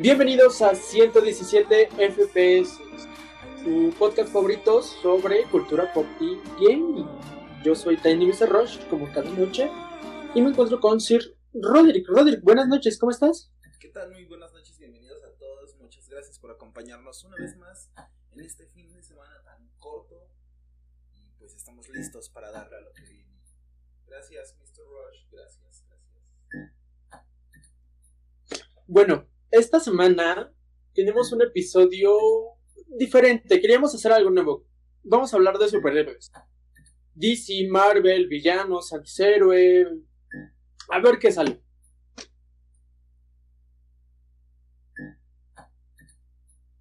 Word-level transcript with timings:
Bienvenidos 0.00 0.62
a 0.62 0.76
117 0.76 1.88
FPS, 1.88 2.78
su 3.64 3.92
podcast 3.98 4.32
favorito 4.32 4.80
sobre 4.80 5.42
cultura 5.50 5.92
pop 5.92 6.06
y 6.20 6.36
gaming. 6.64 7.04
Yo 7.64 7.74
soy 7.74 7.96
Tiny 7.96 8.26
Mr. 8.26 8.48
Rush, 8.48 8.78
como 8.88 9.12
cada 9.12 9.28
noche, 9.28 9.68
y 10.36 10.40
me 10.40 10.50
encuentro 10.50 10.78
con 10.78 11.00
Sir 11.00 11.36
Roderick. 11.52 12.06
Roderick, 12.06 12.44
buenas 12.44 12.68
noches, 12.68 12.96
¿cómo 12.96 13.10
estás? 13.10 13.52
¿Qué 13.80 13.88
tal? 13.88 14.12
Muy 14.12 14.24
buenas 14.26 14.52
noches, 14.52 14.78
bienvenidos 14.78 15.20
a 15.24 15.32
todos. 15.36 15.74
Muchas 15.80 16.08
gracias 16.08 16.38
por 16.38 16.52
acompañarnos 16.52 17.24
una 17.24 17.34
vez 17.34 17.56
más 17.56 17.90
en 18.30 18.38
este 18.38 18.68
fin 18.68 18.92
de 18.94 19.02
semana 19.02 19.42
tan 19.42 19.68
corto. 19.80 20.28
Y 21.12 21.32
pues 21.40 21.56
estamos 21.56 21.88
listos 21.88 22.30
para 22.30 22.52
darle 22.52 22.76
a 22.76 22.80
lo 22.82 22.92
que 22.92 23.02
viene. 23.02 23.42
Gracias, 24.06 24.54
Mr. 24.60 24.84
Rush, 24.84 25.28
gracias, 25.32 25.84
gracias. 25.88 26.08
Bueno, 28.86 29.26
esta 29.50 29.80
semana 29.80 30.52
tenemos 30.94 31.32
un 31.32 31.42
episodio 31.42 32.16
diferente. 32.86 33.60
Queríamos 33.60 33.94
hacer 33.94 34.12
algo 34.12 34.30
nuevo. 34.30 34.66
Vamos 35.02 35.32
a 35.32 35.36
hablar 35.36 35.58
de 35.58 35.68
superhéroes. 35.68 36.30
DC, 37.14 37.66
Marvel, 37.68 38.28
villanos, 38.28 38.92
antihéroe. 38.92 39.86
A 40.90 41.00
ver 41.00 41.18
qué 41.18 41.32
sale. 41.32 41.62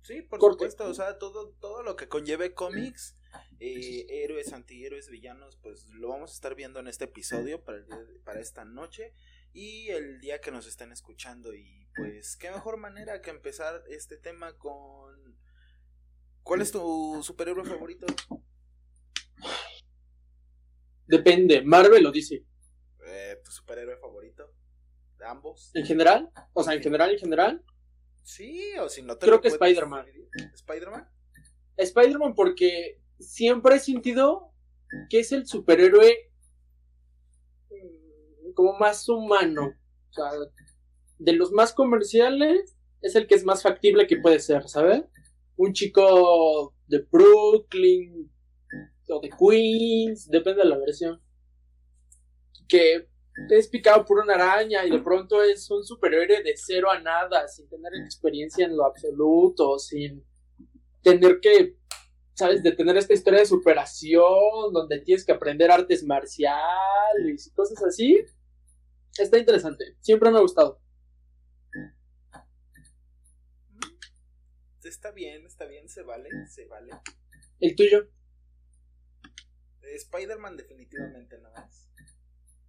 Sí, 0.01 0.21
por 0.21 0.39
Corte. 0.39 0.53
supuesto, 0.53 0.87
o 0.87 0.93
sea, 0.93 1.17
todo, 1.17 1.49
todo 1.59 1.83
lo 1.83 1.97
que 1.97 2.07
conlleve 2.07 2.53
cómics, 2.53 3.17
eh, 3.59 4.05
héroes, 4.09 4.53
antihéroes, 4.53 5.09
villanos, 5.09 5.57
pues 5.57 5.85
lo 5.87 6.07
vamos 6.07 6.31
a 6.31 6.33
estar 6.33 6.55
viendo 6.55 6.79
en 6.79 6.87
este 6.87 7.05
episodio 7.05 7.61
para, 7.61 7.85
para 8.23 8.39
esta 8.39 8.63
noche 8.63 9.13
y 9.51 9.89
el 9.89 10.21
día 10.21 10.39
que 10.39 10.51
nos 10.51 10.65
estén 10.65 10.93
escuchando. 10.93 11.53
Y 11.53 11.86
pues, 11.97 12.37
qué 12.37 12.51
mejor 12.51 12.77
manera 12.77 13.21
que 13.21 13.29
empezar 13.29 13.83
este 13.89 14.17
tema 14.17 14.57
con... 14.57 15.37
¿Cuál 16.43 16.61
es 16.61 16.71
tu 16.71 17.21
superhéroe 17.23 17.65
favorito? 17.65 18.07
Depende, 21.05 21.61
Marvel 21.61 22.05
o 22.05 22.11
DC. 22.11 22.45
Eh, 23.05 23.41
¿Tu 23.43 23.51
superhéroe 23.51 23.97
favorito? 23.97 24.53
¿De 25.17 25.25
ambos? 25.25 25.71
En 25.73 25.85
general, 25.85 26.31
o 26.53 26.63
sea, 26.63 26.73
en 26.73 26.81
general, 26.81 27.11
en 27.11 27.19
general, 27.19 27.65
Sí, 28.27 28.77
o 28.81 28.89
si 28.89 29.03
no 29.03 29.15
te 29.15 29.25
Creo 29.25 29.35
lo 29.37 29.41
que 29.41 29.47
Spider-Man. 29.47 30.05
¿Spider-Man? 30.53 31.09
Spider-Man 31.77 32.35
porque 32.35 33.01
siempre 33.21 33.77
he 33.77 33.79
sentido 33.79 34.51
que 35.09 35.21
es 35.21 35.31
el 35.31 35.47
superhéroe 35.47 36.29
mm, 37.69 38.51
como 38.53 38.77
más 38.77 39.07
humano. 39.07 39.73
O 40.09 40.13
sea, 40.13 40.31
de 41.19 41.33
los 41.33 41.51
más 41.51 41.73
comerciales 41.73 42.77
es 43.01 43.15
el 43.15 43.27
que 43.27 43.35
es 43.35 43.43
más 43.43 43.63
factible 43.63 44.07
que 44.07 44.17
puede 44.17 44.39
ser, 44.39 44.67
¿sabes? 44.67 45.03
Un 45.55 45.73
chico 45.73 46.75
de 46.87 46.99
Brooklyn 47.11 48.31
o 49.09 49.19
de 49.21 49.29
Queens, 49.29 50.29
depende 50.29 50.63
de 50.63 50.69
la 50.69 50.77
versión. 50.77 51.21
Que 52.67 53.07
es 53.49 53.67
picado 53.67 54.03
por 54.05 54.19
una 54.19 54.33
araña 54.33 54.85
y 54.85 54.89
de 54.89 54.99
pronto 54.99 55.41
es 55.43 55.69
un 55.69 55.83
superhéroe 55.83 56.43
de 56.43 56.53
cero 56.55 56.89
a 56.91 56.99
nada, 56.99 57.47
sin 57.47 57.69
tener 57.69 57.93
experiencia 57.95 58.65
en 58.65 58.75
lo 58.75 58.85
absoluto, 58.85 59.77
sin 59.79 60.25
tener 61.01 61.39
que, 61.39 61.77
¿sabes? 62.33 62.63
De 62.63 62.71
tener 62.71 62.97
esta 62.97 63.13
historia 63.13 63.39
de 63.39 63.45
superación, 63.45 64.73
donde 64.73 64.99
tienes 64.99 65.25
que 65.25 65.31
aprender 65.31 65.71
artes 65.71 66.03
marciales 66.03 67.47
y 67.47 67.53
cosas 67.53 67.81
así. 67.83 68.19
Está 69.17 69.37
interesante. 69.37 69.95
Siempre 70.01 70.29
me 70.29 70.37
ha 70.37 70.41
gustado. 70.41 70.79
Está 74.87 75.11
bien, 75.11 75.45
está 75.45 75.65
bien, 75.65 75.89
se 75.89 76.03
vale, 76.03 76.29
se 76.47 76.65
vale. 76.65 77.03
¿El 77.59 77.75
tuyo? 77.75 78.07
Eh, 79.81 79.95
Spider-Man 79.95 80.55
definitivamente 80.57 81.37
no 81.39 81.49
es. 81.57 81.89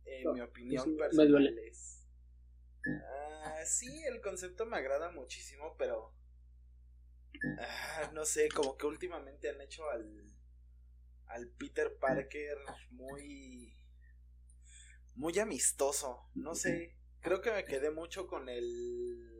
En 0.06 0.25
No, 0.25 0.33
mi 0.33 0.41
opinión 0.41 0.84
sí, 0.84 0.97
personal 0.97 1.28
duele. 1.28 1.69
es. 1.69 2.07
Ah, 3.01 3.65
sí, 3.67 4.05
el 4.05 4.21
concepto 4.21 4.65
me 4.67 4.77
agrada 4.77 5.11
muchísimo, 5.11 5.75
pero. 5.78 6.15
ah, 7.59 8.11
no 8.15 8.25
sé, 8.25 8.49
como 8.49 8.77
que 8.77 8.87
últimamente 8.87 9.49
han 9.51 9.61
hecho 9.61 9.89
al. 9.91 10.25
al 11.27 11.49
Peter 11.51 11.97
Parker 11.99 12.59
muy. 12.91 13.77
muy 15.17 15.39
amistoso. 15.39 16.31
No 16.34 16.55
sé. 16.55 16.97
Creo 17.21 17.41
que 17.41 17.53
me 17.53 17.65
quedé 17.65 17.91
mucho 17.91 18.27
con 18.27 18.49
el. 18.49 19.38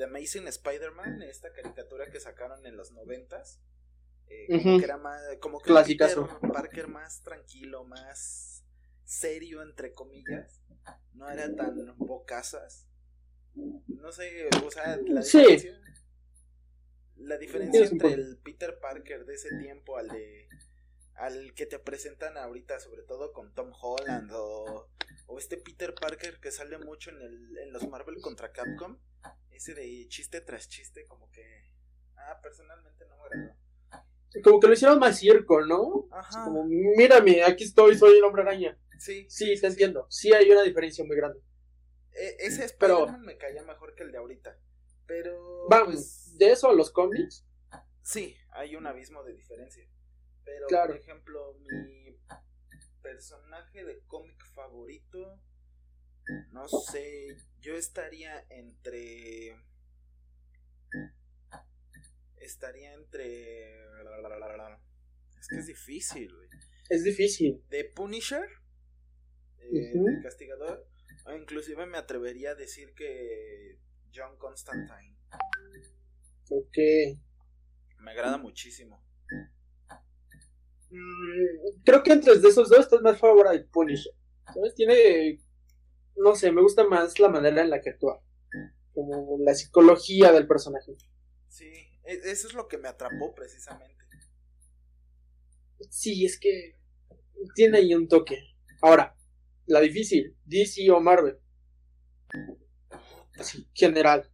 The 0.00 0.04
Amazing 0.06 0.48
Spider-Man, 0.48 1.20
esta 1.22 1.52
caricatura 1.52 2.10
que 2.10 2.20
sacaron 2.20 2.64
en 2.64 2.74
los 2.74 2.90
noventas. 2.92 3.60
Eh, 4.28 4.46
como 4.62 4.78
que 4.78 4.84
era 4.84 4.96
más. 4.96 5.20
como 5.40 5.60
que. 5.60 5.74
Peter 5.74 6.16
Parker 6.52 6.88
más 6.88 7.20
tranquilo, 7.22 7.84
más 7.84 8.64
serio, 9.04 9.60
entre 9.62 9.92
comillas. 9.92 10.62
No 11.12 11.28
era 11.28 11.54
tan 11.54 11.94
bocazas. 11.98 12.86
No 13.54 14.10
sé, 14.10 14.48
o 14.64 14.70
sea, 14.70 14.96
la 15.06 15.20
Sí. 15.22 15.38
diferencia. 15.38 15.80
La 17.16 17.36
diferencia 17.36 17.84
entre 17.84 18.14
el 18.14 18.38
Peter 18.38 18.78
Parker 18.80 19.26
de 19.26 19.34
ese 19.34 19.50
tiempo 19.58 19.98
al 19.98 20.08
de. 20.08 20.48
al 21.16 21.52
que 21.52 21.66
te 21.66 21.78
presentan 21.78 22.38
ahorita, 22.38 22.80
sobre 22.80 23.02
todo 23.02 23.34
con 23.34 23.52
Tom 23.52 23.70
Holland 23.78 24.30
o. 24.32 24.88
o 25.26 25.38
este 25.38 25.58
Peter 25.58 25.94
Parker 25.94 26.40
que 26.40 26.50
sale 26.50 26.78
mucho 26.78 27.10
en, 27.10 27.20
el, 27.20 27.58
en 27.58 27.72
los 27.74 27.86
Marvel 27.86 28.18
contra 28.22 28.50
Capcom. 28.52 28.98
Ese 29.60 29.74
de 29.74 30.06
chiste 30.08 30.40
tras 30.40 30.70
chiste, 30.70 31.04
como 31.06 31.30
que. 31.30 31.44
Ah, 32.16 32.40
personalmente 32.42 33.04
no 33.06 33.16
me 33.18 33.22
agradó. 33.24 33.56
Como 34.42 34.58
que 34.58 34.66
lo 34.68 34.72
hicieron 34.72 34.98
más 34.98 35.18
circo, 35.18 35.60
¿no? 35.66 36.08
Ajá. 36.12 36.44
Como, 36.44 36.64
mírame, 36.64 37.42
aquí 37.42 37.64
estoy, 37.64 37.94
soy 37.98 38.16
el 38.16 38.24
hombre 38.24 38.40
araña. 38.40 38.78
Sí, 38.98 39.26
Sí, 39.28 39.60
te 39.60 39.66
entiendo. 39.66 40.06
Sí 40.08 40.32
hay 40.32 40.50
una 40.50 40.62
diferencia 40.62 41.04
muy 41.04 41.14
grande. 41.14 41.40
E- 42.12 42.36
ese 42.38 42.64
Spider-Man 42.64 43.20
me 43.20 43.36
caía 43.36 43.62
mejor 43.64 43.94
que 43.94 44.04
el 44.04 44.12
de 44.12 44.16
ahorita. 44.18 44.58
Pero. 45.06 45.66
Vamos, 45.68 45.94
pues, 45.94 46.38
de 46.38 46.52
eso 46.52 46.70
a 46.70 46.74
los 46.74 46.90
cómics. 46.90 47.44
Sí, 48.02 48.34
hay 48.52 48.76
un 48.76 48.86
abismo 48.86 49.22
de 49.24 49.34
diferencia. 49.34 49.86
Pero, 50.42 50.68
Claro. 50.68 50.94
por 50.94 51.02
ejemplo, 51.02 51.54
mi 51.70 52.18
personaje 53.02 53.84
de 53.84 54.00
cómic 54.06 54.42
favorito. 54.54 55.38
No 56.52 56.66
sé. 56.66 57.36
Yo 57.60 57.74
estaría 57.76 58.44
entre. 58.50 59.56
Estaría 62.36 62.94
entre. 62.94 63.80
Es 65.38 65.48
que 65.48 65.56
es 65.56 65.66
difícil, 65.66 66.34
güey. 66.34 66.48
Es 66.88 67.04
difícil. 67.04 67.62
De 67.68 67.84
Punisher. 67.84 68.48
eh, 69.58 69.92
del 69.94 70.22
castigador. 70.22 70.86
O 71.26 71.32
inclusive 71.32 71.86
me 71.86 71.98
atrevería 71.98 72.52
a 72.52 72.54
decir 72.54 72.94
que. 72.94 73.78
John 74.12 74.36
Constantine. 74.38 75.16
Ok. 76.50 76.76
Me 77.98 78.10
agrada 78.10 78.38
muchísimo. 78.38 79.04
Mm, 80.90 81.82
creo 81.84 82.02
que 82.02 82.12
entre 82.12 82.36
de 82.38 82.48
esos 82.48 82.68
dos 82.68 82.80
estás 82.80 83.00
más 83.02 83.18
favorable 83.18 83.60
de 83.60 83.64
Punisher. 83.66 84.12
¿Sabes? 84.52 84.74
Tiene. 84.74 85.38
No 86.16 86.34
sé, 86.34 86.52
me 86.52 86.62
gusta 86.62 86.84
más 86.84 87.18
la 87.18 87.28
manera 87.28 87.62
en 87.62 87.70
la 87.70 87.80
que 87.80 87.90
actúa. 87.90 88.22
Como 88.92 89.38
la 89.44 89.54
psicología 89.54 90.32
del 90.32 90.46
personaje. 90.46 90.96
Sí, 91.48 91.70
e- 92.04 92.20
eso 92.24 92.48
es 92.48 92.54
lo 92.54 92.68
que 92.68 92.78
me 92.78 92.88
atrapó 92.88 93.34
precisamente. 93.34 93.96
Sí, 95.90 96.24
es 96.24 96.38
que. 96.38 96.76
Tiene 97.54 97.78
ahí 97.78 97.94
un 97.94 98.06
toque. 98.06 98.36
Ahora, 98.82 99.16
la 99.66 99.80
difícil: 99.80 100.36
DC 100.44 100.90
o 100.90 101.00
Marvel. 101.00 101.38
Así, 103.38 103.66
general. 103.72 104.30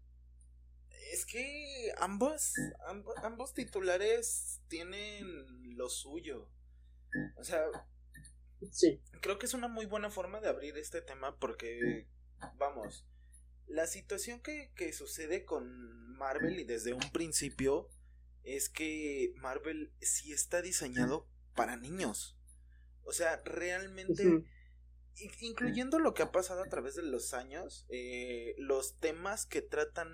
Es 1.13 1.25
que 1.25 1.93
ambos, 1.99 2.53
amb- 2.89 3.13
ambos 3.23 3.55
titulares 3.55 4.61
tienen 4.69 5.77
lo 5.77 5.89
suyo. 5.89 6.51
O 7.37 7.45
sea, 7.45 7.65
Sí. 8.73 9.01
creo 9.21 9.39
que 9.39 9.47
es 9.47 9.55
una 9.55 9.69
muy 9.69 9.87
buena 9.87 10.11
forma 10.11 10.41
de 10.41 10.49
abrir 10.49 10.77
este 10.77 11.01
tema 11.03 11.37
porque, 11.39 12.07
vamos, 12.57 13.07
la 13.67 13.87
situación 13.87 14.41
que, 14.41 14.73
que 14.77 14.93
sucede 14.93 15.45
con 15.45 16.17
Marvel 16.17 16.61
y 16.61 16.65
desde 16.65 16.93
un 16.93 17.11
principio 17.13 17.89
es 18.45 18.69
que 18.69 19.33
Marvel 19.37 19.93
sí 20.01 20.33
está 20.33 20.63
diseñado 20.63 21.29
para 21.55 21.77
niños. 21.77 22.39
O 23.03 23.13
sea, 23.13 23.43
realmente... 23.45 24.45
Incluyendo 25.41 25.99
lo 25.99 26.13
que 26.13 26.23
ha 26.23 26.31
pasado 26.31 26.63
a 26.63 26.69
través 26.69 26.95
de 26.95 27.03
los 27.03 27.33
años, 27.33 27.87
eh, 27.89 28.55
los 28.59 28.99
temas 28.99 29.47
que 29.47 29.63
tratan 29.63 30.11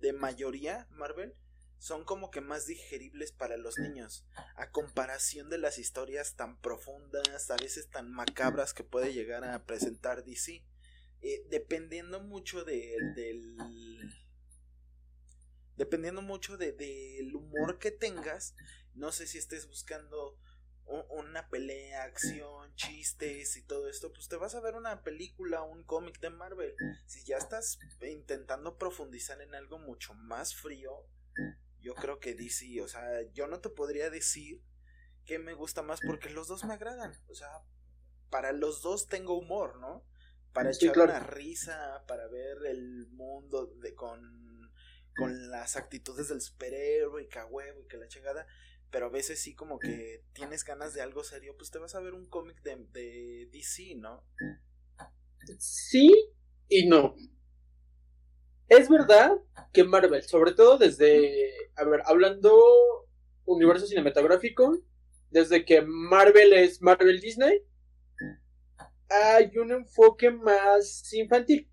de 0.00 0.14
mayoría 0.14 0.86
Marvel 0.90 1.34
son 1.78 2.04
como 2.04 2.30
que 2.30 2.40
más 2.40 2.66
digeribles 2.66 3.32
para 3.32 3.56
los 3.56 3.78
niños, 3.78 4.26
a 4.56 4.70
comparación 4.70 5.50
de 5.50 5.58
las 5.58 5.78
historias 5.78 6.34
tan 6.34 6.60
profundas, 6.60 7.50
a 7.50 7.56
veces 7.56 7.88
tan 7.90 8.10
macabras 8.10 8.74
que 8.74 8.84
puede 8.84 9.12
llegar 9.12 9.44
a 9.44 9.64
presentar 9.64 10.24
DC. 10.24 10.64
Eh, 11.22 11.44
dependiendo 11.50 12.20
mucho 12.20 12.64
de- 12.64 12.96
del, 13.14 13.56
dependiendo 15.76 16.22
mucho 16.22 16.56
del 16.56 16.76
de, 16.76 17.30
humor 17.34 17.78
que 17.78 17.90
tengas, 17.90 18.54
no 18.94 19.12
sé 19.12 19.26
si 19.26 19.38
estés 19.38 19.66
buscando 19.68 20.38
una 21.10 21.48
pelea, 21.48 22.04
acción, 22.04 22.72
chistes 22.76 23.56
y 23.56 23.62
todo 23.64 23.88
esto, 23.88 24.12
pues 24.12 24.28
te 24.28 24.36
vas 24.36 24.54
a 24.54 24.60
ver 24.60 24.74
una 24.76 25.02
película, 25.02 25.62
un 25.62 25.82
cómic 25.82 26.20
de 26.20 26.30
Marvel. 26.30 26.74
Si 27.06 27.24
ya 27.24 27.38
estás 27.38 27.78
intentando 28.02 28.78
profundizar 28.78 29.40
en 29.40 29.54
algo 29.56 29.78
mucho 29.80 30.14
más 30.14 30.54
frío, 30.54 30.92
yo 31.86 31.94
creo 31.94 32.18
que 32.18 32.34
DC, 32.34 32.82
o 32.82 32.88
sea, 32.88 33.22
yo 33.32 33.46
no 33.46 33.60
te 33.60 33.68
podría 33.70 34.10
decir 34.10 34.60
que 35.24 35.38
me 35.38 35.54
gusta 35.54 35.82
más 35.82 36.00
porque 36.04 36.30
los 36.30 36.48
dos 36.48 36.64
me 36.64 36.74
agradan, 36.74 37.12
o 37.28 37.34
sea, 37.34 37.48
para 38.28 38.50
los 38.52 38.82
dos 38.82 39.06
tengo 39.06 39.38
humor, 39.38 39.78
¿no? 39.78 40.04
Para 40.52 40.72
echar 40.72 40.98
una 40.98 41.20
risa, 41.20 42.04
para 42.08 42.26
ver 42.26 42.58
el 42.66 43.06
mundo 43.12 43.66
de 43.66 43.94
con 43.94 44.72
con 45.16 45.48
las 45.50 45.76
actitudes 45.76 46.28
del 46.28 46.42
superhéroe 46.42 47.22
y 47.22 47.28
que 47.28 47.42
huevo 47.42 47.82
y 47.82 47.86
que 47.86 47.96
la 47.96 48.08
chingada 48.08 48.46
pero 48.90 49.06
a 49.06 49.10
veces 49.10 49.40
sí 49.40 49.54
como 49.54 49.78
que 49.78 50.24
tienes 50.32 50.64
ganas 50.64 50.92
de 50.92 51.02
algo 51.02 51.22
serio, 51.22 51.56
pues 51.56 51.70
te 51.70 51.78
vas 51.78 51.94
a 51.94 52.00
ver 52.00 52.14
un 52.14 52.26
cómic 52.26 52.62
de, 52.62 52.76
de 52.92 53.48
DC, 53.52 53.94
¿no? 53.96 54.24
Sí 55.58 56.12
y 56.68 56.86
no. 56.88 57.14
Es 58.68 58.88
verdad 58.88 59.38
que 59.72 59.84
Marvel, 59.84 60.22
sobre 60.24 60.52
todo 60.52 60.76
desde, 60.76 61.52
a 61.76 61.84
ver, 61.84 62.02
hablando 62.04 62.52
universo 63.44 63.86
cinematográfico, 63.86 64.76
desde 65.30 65.64
que 65.64 65.82
Marvel 65.82 66.52
es 66.52 66.82
Marvel 66.82 67.20
Disney, 67.20 67.62
hay 69.08 69.56
un 69.56 69.70
enfoque 69.70 70.32
más 70.32 71.12
infantil, 71.12 71.70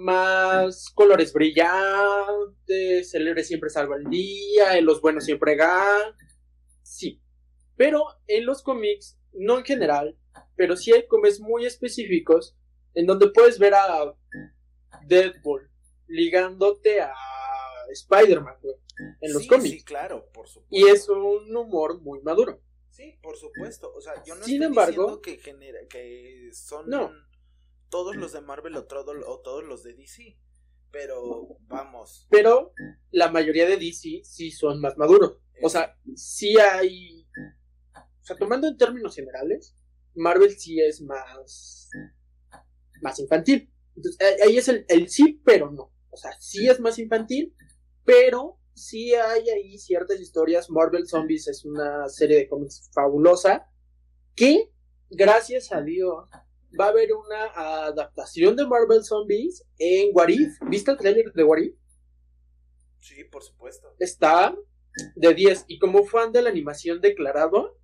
más 0.00 0.90
colores 0.90 1.32
brillantes, 1.32 3.14
el 3.14 3.28
héroe 3.28 3.44
siempre 3.44 3.70
salva 3.70 3.96
el 3.96 4.10
día, 4.10 4.80
los 4.80 5.00
buenos 5.00 5.24
siempre 5.24 5.54
ganan, 5.54 6.16
sí. 6.82 7.22
Pero 7.76 8.04
en 8.26 8.46
los 8.46 8.62
cómics, 8.64 9.16
no 9.32 9.58
en 9.58 9.64
general, 9.64 10.18
pero 10.56 10.76
sí 10.76 10.92
hay 10.92 11.06
cómics 11.06 11.38
muy 11.38 11.66
específicos 11.66 12.56
en 12.94 13.06
donde 13.06 13.28
puedes 13.28 13.60
ver 13.60 13.74
a 13.74 14.12
Deadpool 15.06 15.71
ligándote 16.12 17.00
a 17.00 17.12
Spider-Man, 17.90 18.56
en 19.20 19.32
los 19.32 19.46
cómics. 19.46 19.70
Sí, 19.70 19.84
claro, 19.84 20.28
por 20.32 20.46
supuesto. 20.46 20.76
Y 20.76 20.88
es 20.88 21.08
un 21.08 21.54
humor 21.56 22.00
muy 22.00 22.20
maduro. 22.20 22.60
Sí, 22.90 23.18
por 23.22 23.36
supuesto. 23.36 23.92
O 23.94 24.00
sea, 24.00 24.22
yo 24.24 24.34
no 24.34 24.44
Sin 24.44 24.62
estoy 24.62 24.66
embargo, 24.66 24.90
diciendo 24.90 25.22
que, 25.22 25.38
genera, 25.38 25.78
que 25.88 26.50
son 26.52 26.90
todos 27.88 28.16
los 28.16 28.32
de 28.32 28.42
Marvel 28.42 28.76
o, 28.76 28.86
o 29.26 29.40
todos 29.40 29.64
los 29.64 29.82
de 29.82 29.94
DC. 29.94 30.38
Pero 30.90 31.56
vamos. 31.62 32.26
Pero 32.30 32.74
la 33.10 33.30
mayoría 33.30 33.66
de 33.66 33.78
DC 33.78 34.20
sí 34.24 34.50
son 34.50 34.80
más 34.80 34.98
maduros. 34.98 35.38
O 35.62 35.70
sea, 35.70 35.96
sí 36.14 36.58
hay. 36.58 37.26
O 37.96 38.24
sea, 38.24 38.36
tomando 38.36 38.68
en 38.68 38.76
términos 38.76 39.16
generales, 39.16 39.74
Marvel 40.14 40.50
sí 40.58 40.78
es 40.80 41.00
más. 41.00 41.88
más 43.00 43.18
infantil. 43.18 43.72
Entonces, 43.96 44.40
ahí 44.44 44.58
es 44.58 44.68
el, 44.68 44.84
el 44.88 45.08
sí, 45.08 45.40
pero 45.44 45.70
no. 45.70 45.92
O 46.12 46.16
sea, 46.16 46.30
sí 46.38 46.68
es 46.68 46.78
más 46.78 46.98
infantil, 46.98 47.54
pero 48.04 48.58
sí 48.74 49.14
hay 49.14 49.48
ahí 49.48 49.78
ciertas 49.78 50.20
historias. 50.20 50.70
Marvel 50.70 51.08
Zombies 51.08 51.48
es 51.48 51.64
una 51.64 52.08
serie 52.08 52.36
de 52.36 52.48
cómics 52.48 52.90
fabulosa 52.92 53.66
que, 54.34 54.70
gracias 55.10 55.72
a 55.72 55.80
Dios, 55.80 56.28
va 56.78 56.86
a 56.86 56.88
haber 56.88 57.14
una 57.14 57.86
adaptación 57.86 58.56
de 58.56 58.66
Marvel 58.66 59.02
Zombies 59.02 59.64
en 59.78 60.10
What 60.14 60.28
¿Viste 60.68 60.90
el 60.90 60.98
trailer 60.98 61.32
de 61.32 61.44
What 61.44 61.58
Sí, 62.98 63.24
por 63.24 63.42
supuesto. 63.42 63.94
Está 63.98 64.54
de 65.16 65.34
10. 65.34 65.64
Y 65.68 65.78
como 65.78 66.04
fan 66.04 66.30
de 66.32 66.42
la 66.42 66.50
animación 66.50 67.00
declarado, 67.00 67.78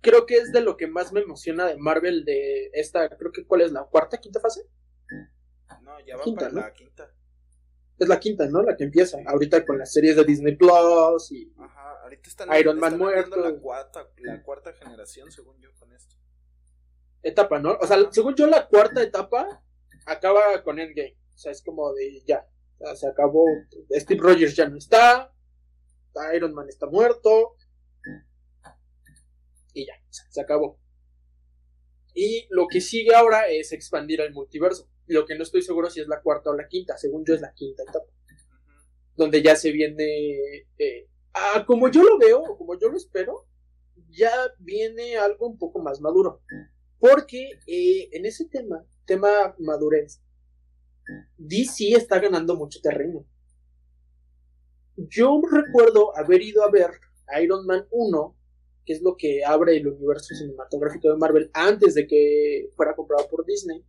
creo 0.00 0.26
que 0.26 0.36
es 0.36 0.52
de 0.52 0.60
lo 0.60 0.76
que 0.76 0.86
más 0.86 1.12
me 1.12 1.20
emociona 1.20 1.66
de 1.66 1.76
Marvel 1.76 2.24
de 2.24 2.70
esta, 2.72 3.08
creo 3.16 3.32
que 3.32 3.46
cuál 3.46 3.60
es 3.60 3.72
la 3.72 3.84
cuarta, 3.84 4.18
quinta 4.18 4.40
fase. 4.40 4.66
No, 5.94 6.00
ya 6.04 6.16
va 6.16 6.24
para 6.34 6.50
la 6.50 6.72
quinta. 6.72 7.10
Es 7.98 8.08
la 8.08 8.18
quinta, 8.18 8.48
¿no? 8.48 8.62
La 8.62 8.76
que 8.76 8.84
empieza. 8.84 9.18
Ahorita 9.26 9.64
con 9.64 9.78
las 9.78 9.92
series 9.92 10.16
de 10.16 10.24
Disney 10.24 10.56
Plus 10.56 11.30
y 11.30 11.52
Ajá, 11.56 12.02
ahorita 12.02 12.28
están, 12.28 12.48
Iron 12.58 12.78
Man 12.80 12.98
muerto. 12.98 13.36
La 13.36 13.54
cuarta, 13.60 14.08
la 14.18 14.42
cuarta 14.42 14.72
generación, 14.72 15.30
según 15.30 15.60
yo, 15.60 15.72
con 15.78 15.92
esto. 15.92 16.16
Etapa, 17.22 17.60
¿no? 17.60 17.78
O 17.80 17.86
sea, 17.86 17.98
según 18.10 18.34
yo, 18.34 18.46
la 18.48 18.66
cuarta 18.66 19.00
etapa 19.02 19.62
acaba 20.06 20.62
con 20.64 20.80
Endgame. 20.80 21.16
O 21.34 21.38
sea, 21.38 21.52
es 21.52 21.62
como 21.62 21.92
de 21.92 22.22
ya. 22.26 22.46
O 22.78 22.86
sea, 22.86 22.96
se 22.96 23.08
acabó. 23.08 23.44
Steve 23.92 24.20
Rogers 24.20 24.56
ya 24.56 24.68
no 24.68 24.76
está. 24.76 25.32
Iron 26.34 26.52
Man 26.52 26.68
está 26.68 26.86
muerto. 26.86 27.56
Y 29.72 29.86
ya, 29.86 29.94
se 30.10 30.40
acabó. 30.40 30.80
Y 32.14 32.46
lo 32.50 32.68
que 32.68 32.80
sigue 32.80 33.14
ahora 33.14 33.48
es 33.48 33.72
expandir 33.72 34.20
el 34.20 34.32
multiverso. 34.32 34.88
Lo 35.06 35.26
que 35.26 35.34
no 35.34 35.42
estoy 35.42 35.62
seguro 35.62 35.90
si 35.90 36.00
es 36.00 36.08
la 36.08 36.22
cuarta 36.22 36.50
o 36.50 36.56
la 36.56 36.68
quinta. 36.68 36.96
Según 36.96 37.24
yo 37.24 37.34
es 37.34 37.40
la 37.40 37.52
quinta 37.52 37.82
etapa. 37.82 38.06
Donde 39.16 39.42
ya 39.42 39.56
se 39.56 39.72
viene... 39.72 40.66
Eh, 40.78 41.08
ah, 41.34 41.64
como 41.66 41.90
yo 41.90 42.02
lo 42.02 42.18
veo, 42.18 42.56
como 42.56 42.78
yo 42.78 42.88
lo 42.88 42.96
espero, 42.96 43.46
ya 44.10 44.30
viene 44.58 45.16
algo 45.16 45.48
un 45.48 45.58
poco 45.58 45.80
más 45.80 46.00
maduro. 46.00 46.40
Porque 46.98 47.58
eh, 47.66 48.08
en 48.12 48.26
ese 48.26 48.46
tema, 48.46 48.84
tema 49.04 49.54
madurez, 49.58 50.22
DC 51.36 51.92
está 51.92 52.18
ganando 52.18 52.56
mucho 52.56 52.80
terreno. 52.80 53.26
Yo 54.96 55.40
recuerdo 55.50 56.16
haber 56.16 56.42
ido 56.42 56.62
a 56.62 56.70
ver 56.70 56.90
Iron 57.42 57.66
Man 57.66 57.86
1, 57.90 58.36
que 58.84 58.92
es 58.92 59.02
lo 59.02 59.16
que 59.16 59.44
abre 59.44 59.76
el 59.76 59.88
universo 59.88 60.34
cinematográfico 60.34 61.08
de 61.08 61.16
Marvel 61.16 61.50
antes 61.52 61.94
de 61.94 62.06
que 62.06 62.70
fuera 62.76 62.94
comprado 62.94 63.28
por 63.28 63.44
Disney. 63.46 63.84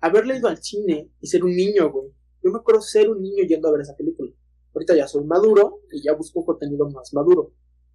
Haberle 0.00 0.36
ido 0.36 0.48
al 0.48 0.62
cine 0.62 1.10
y 1.20 1.26
ser 1.26 1.44
un 1.44 1.56
niño, 1.56 1.90
güey. 1.90 2.12
Yo 2.42 2.50
me 2.50 2.58
acuerdo 2.58 2.80
ser 2.80 3.08
un 3.08 3.20
niño 3.20 3.44
yendo 3.44 3.68
a 3.68 3.72
ver 3.72 3.80
esa 3.80 3.96
película. 3.96 4.30
Ahorita 4.74 4.94
ya 4.94 5.08
soy 5.08 5.24
maduro 5.24 5.80
y 5.90 6.02
ya 6.02 6.12
busco 6.12 6.44
contenido 6.44 6.88
más 6.90 7.12
maduro. 7.12 7.52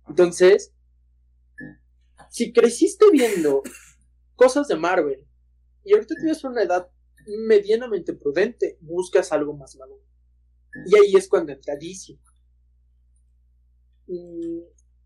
Entonces, 0.08 0.74
si 2.30 2.52
creciste 2.52 3.06
viendo 3.12 3.62
cosas 4.36 4.68
de 4.68 4.76
Marvel 4.76 5.26
y 5.84 5.94
ahorita 5.94 6.16
tienes 6.16 6.44
una 6.44 6.64
edad 6.64 6.90
medianamente 7.48 8.14
prudente, 8.14 8.78
buscas 8.82 9.32
algo 9.32 9.56
más 9.56 9.76
maduro. 9.78 10.04
Y 10.88 10.98
ahí 10.98 11.16
es 11.16 11.30
cuando 11.30 11.54
entra 11.54 11.76
DC. 11.76 12.18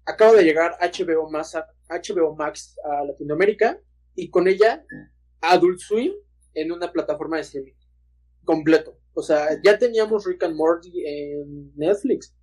Acaba 0.08 0.34
de 0.34 0.44
llegar 0.44 0.78
HBO 0.80 1.30
Max, 1.30 1.54
a, 1.56 1.68
HBO 1.90 2.36
Max 2.36 2.76
a 2.84 3.04
Latinoamérica 3.04 3.80
y 4.16 4.30
con 4.30 4.48
ella 4.48 4.84
Adult 5.42 5.80
Swim 5.80 6.14
en 6.54 6.72
una 6.72 6.92
plataforma 6.92 7.36
de 7.36 7.44
streaming 7.44 7.74
completo. 8.46 8.98
O 9.14 9.22
sea, 9.22 9.62
ya 9.64 9.78
teníamos 9.78 10.26
Rick 10.26 10.44
and 10.44 10.56
Morty 10.56 11.04
en 11.06 11.74
Netflix, 11.76 12.34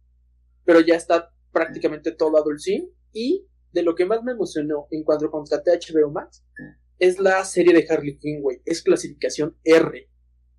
pero 0.65 0.81
ya 0.81 0.95
está 0.95 1.33
prácticamente 1.51 2.13
todo 2.13 2.37
Adult 2.37 2.61
Swim 2.61 2.87
y 3.13 3.47
de 3.73 3.83
lo 3.83 3.95
que 3.95 4.05
más 4.05 4.23
me 4.23 4.33
emocionó 4.33 4.87
en 4.91 5.03
cuanto 5.03 5.31
contraté 5.31 5.73
HBO 5.73 6.11
Max 6.11 6.45
es 6.99 7.19
la 7.19 7.45
serie 7.45 7.75
de 7.75 7.87
Harley 7.89 8.19
Quinn. 8.19 8.43
Es 8.65 8.83
clasificación 8.83 9.57
R. 9.65 10.09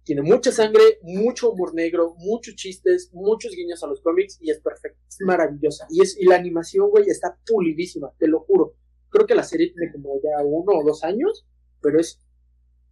Tiene 0.05 0.21
mucha 0.21 0.51
sangre, 0.51 0.99
mucho 1.01 1.49
humor 1.49 1.73
negro, 1.73 2.13
muchos 2.19 2.55
chistes, 2.55 3.09
muchos 3.11 3.53
guiños 3.53 3.83
a 3.83 3.87
los 3.87 4.01
cómics 4.01 4.37
y 4.39 4.51
es 4.51 4.59
perfecta. 4.59 4.99
Es 5.09 5.17
maravillosa. 5.21 5.87
Y, 5.89 6.03
es, 6.03 6.15
y 6.19 6.25
la 6.25 6.35
animación, 6.35 6.91
güey, 6.91 7.09
está 7.09 7.39
pulidísima, 7.43 8.13
te 8.19 8.27
lo 8.27 8.41
juro. 8.41 8.75
Creo 9.09 9.25
que 9.25 9.33
la 9.33 9.43
serie 9.43 9.73
tiene 9.73 9.91
como 9.91 10.21
ya 10.21 10.43
uno 10.43 10.79
o 10.79 10.83
dos 10.83 11.03
años, 11.03 11.47
pero 11.81 11.99
es 11.99 12.21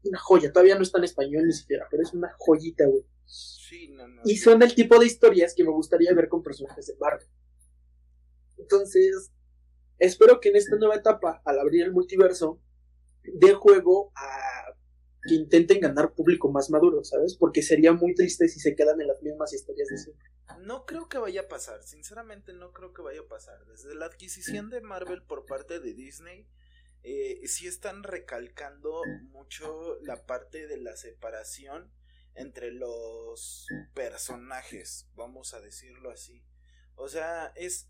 una 0.04 0.18
joya. 0.18 0.52
Todavía 0.52 0.76
no 0.76 0.82
está 0.82 0.98
en 0.98 1.04
español 1.04 1.46
ni 1.46 1.54
siquiera, 1.54 1.86
pero 1.92 2.02
es 2.02 2.14
una 2.14 2.34
joyita, 2.40 2.88
güey. 2.88 3.06
Sí, 3.26 3.90
no, 3.90 4.08
no, 4.08 4.22
y 4.26 4.38
son 4.38 4.64
el 4.64 4.74
tipo 4.74 5.00
de 5.00 5.06
historias 5.06 5.54
que 5.54 5.64
me 5.64 5.72
gustaría 5.72 6.14
ver 6.16 6.28
con 6.28 6.42
personajes 6.42 6.88
de 6.88 6.96
Marvel. 7.00 7.28
Entonces, 8.58 9.32
espero 10.00 10.40
que 10.40 10.50
en 10.50 10.56
esta 10.56 10.78
nueva 10.78 10.96
etapa, 10.96 11.44
al 11.46 11.60
abrir 11.60 11.84
el 11.84 11.92
multiverso, 11.92 12.60
dé 13.24 13.54
juego 13.54 14.12
a 14.16 14.63
que 15.28 15.36
intenten 15.36 15.80
ganar 15.80 16.14
público 16.14 16.52
más 16.52 16.70
maduro, 16.70 17.04
¿sabes? 17.04 17.36
Porque 17.36 17.62
sería 17.62 17.94
muy 17.94 18.14
triste 18.14 18.48
si 18.48 18.60
se 18.60 18.76
quedan 18.76 19.00
en 19.02 19.08
las 19.08 19.22
mismas 19.22 19.54
historias 19.54 19.88
de 19.88 19.98
siempre. 19.98 20.30
No 20.60 20.86
creo 20.86 21.08
que 21.08 21.18
vaya 21.18 21.42
a 21.42 21.48
pasar, 21.48 21.84
sinceramente 21.84 22.54
no 22.54 22.72
creo 22.72 22.94
que 22.94 23.02
vaya 23.02 23.22
a 23.22 23.28
pasar. 23.28 23.66
Desde 23.66 23.96
la 23.96 24.06
adquisición 24.06 24.70
de 24.70 24.82
Marvel 24.82 25.24
por 25.24 25.46
parte 25.46 25.80
de 25.80 25.94
Disney, 25.94 26.48
eh, 27.04 27.42
sí 27.48 27.68
están 27.68 28.04
recalcando 28.04 29.02
mucho 29.32 30.00
la 30.02 30.26
parte 30.26 30.68
de 30.68 30.78
la 30.78 30.96
separación 30.96 31.92
entre 32.36 32.72
los 32.72 33.68
personajes, 33.94 35.08
vamos 35.16 35.54
a 35.54 35.62
decirlo 35.62 36.10
así. 36.12 36.44
O 36.96 37.08
sea, 37.08 37.54
es... 37.56 37.90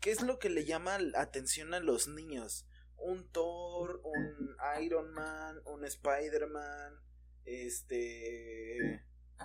¿Qué 0.00 0.10
es 0.10 0.20
lo 0.20 0.38
que 0.38 0.50
le 0.50 0.66
llama 0.66 0.98
atención 1.16 1.72
a 1.72 1.80
los 1.80 2.08
niños? 2.08 2.66
Un 2.98 3.30
Thor, 3.30 4.00
un 4.04 4.56
Iron 4.82 5.12
Man, 5.12 5.60
un 5.66 5.84
Spider-Man, 5.84 7.00
este 7.44 9.04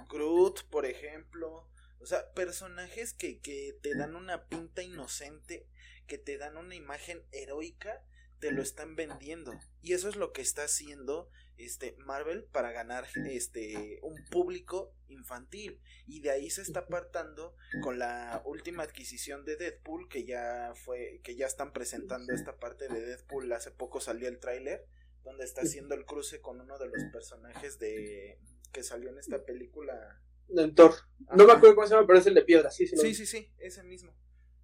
Groot, 0.09 0.69
por 0.69 0.85
ejemplo, 0.85 1.69
O 2.01 2.05
sea, 2.05 2.31
personajes 2.33 3.13
que, 3.13 3.39
que 3.41 3.77
te 3.81 3.95
dan 3.95 4.15
una 4.15 4.47
pinta 4.47 4.81
inocente, 4.81 5.67
que 6.07 6.17
te 6.17 6.37
dan 6.37 6.55
una 6.55 6.75
imagen 6.75 7.25
heroica, 7.31 8.05
te 8.39 8.51
lo 8.51 8.61
están 8.61 8.95
vendiendo. 8.95 9.51
Y 9.81 9.93
eso 9.93 10.07
es 10.07 10.15
lo 10.15 10.31
que 10.31 10.41
está 10.41 10.63
haciendo 10.63 11.29
este 11.59 11.95
Marvel 11.99 12.45
para 12.45 12.71
ganar 12.71 13.05
este 13.25 13.99
un 14.01 14.15
público 14.25 14.93
infantil. 15.07 15.79
Y 16.07 16.21
de 16.21 16.31
ahí 16.31 16.49
se 16.49 16.61
está 16.61 16.81
apartando 16.81 17.55
con 17.81 17.99
la 17.99 18.41
última 18.45 18.83
adquisición 18.83 19.45
de 19.45 19.57
Deadpool 19.57 20.07
que 20.07 20.25
ya 20.25 20.73
fue 20.75 21.19
que 21.23 21.35
ya 21.35 21.45
están 21.45 21.73
presentando 21.73 22.33
esta 22.33 22.57
parte 22.57 22.87
de 22.87 23.01
Deadpool. 23.01 23.51
Hace 23.51 23.71
poco 23.71 23.99
salió 23.99 24.27
el 24.27 24.39
tráiler 24.39 24.85
donde 25.23 25.43
está 25.43 25.61
haciendo 25.61 25.95
el 25.95 26.05
cruce 26.05 26.41
con 26.41 26.61
uno 26.61 26.77
de 26.79 26.87
los 26.87 27.03
personajes 27.11 27.77
de 27.77 28.39
que 28.71 28.83
salió 28.83 29.09
en 29.09 29.19
esta 29.19 29.43
película. 29.43 30.21
De 30.47 30.67
Thor. 30.69 30.95
No 31.35 31.45
me 31.45 31.53
acuerdo 31.53 31.75
cómo 31.75 31.87
se 31.87 31.93
llama 31.93 32.07
pero 32.07 32.19
es 32.19 32.25
el 32.25 32.33
de 32.33 32.41
piedra 32.43 32.71
sí 32.71 32.87
sí 32.87 32.97
sí 32.97 33.13
sí, 33.13 33.25
sí 33.25 33.53
ese 33.59 33.83
mismo. 33.83 34.15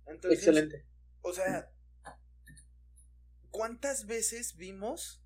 Entonces, 0.07 0.39
excelente. 0.39 0.85
o 1.21 1.33
sea 1.33 1.71
¿cuántas 3.49 4.05
veces 4.05 4.55
vimos 4.57 5.24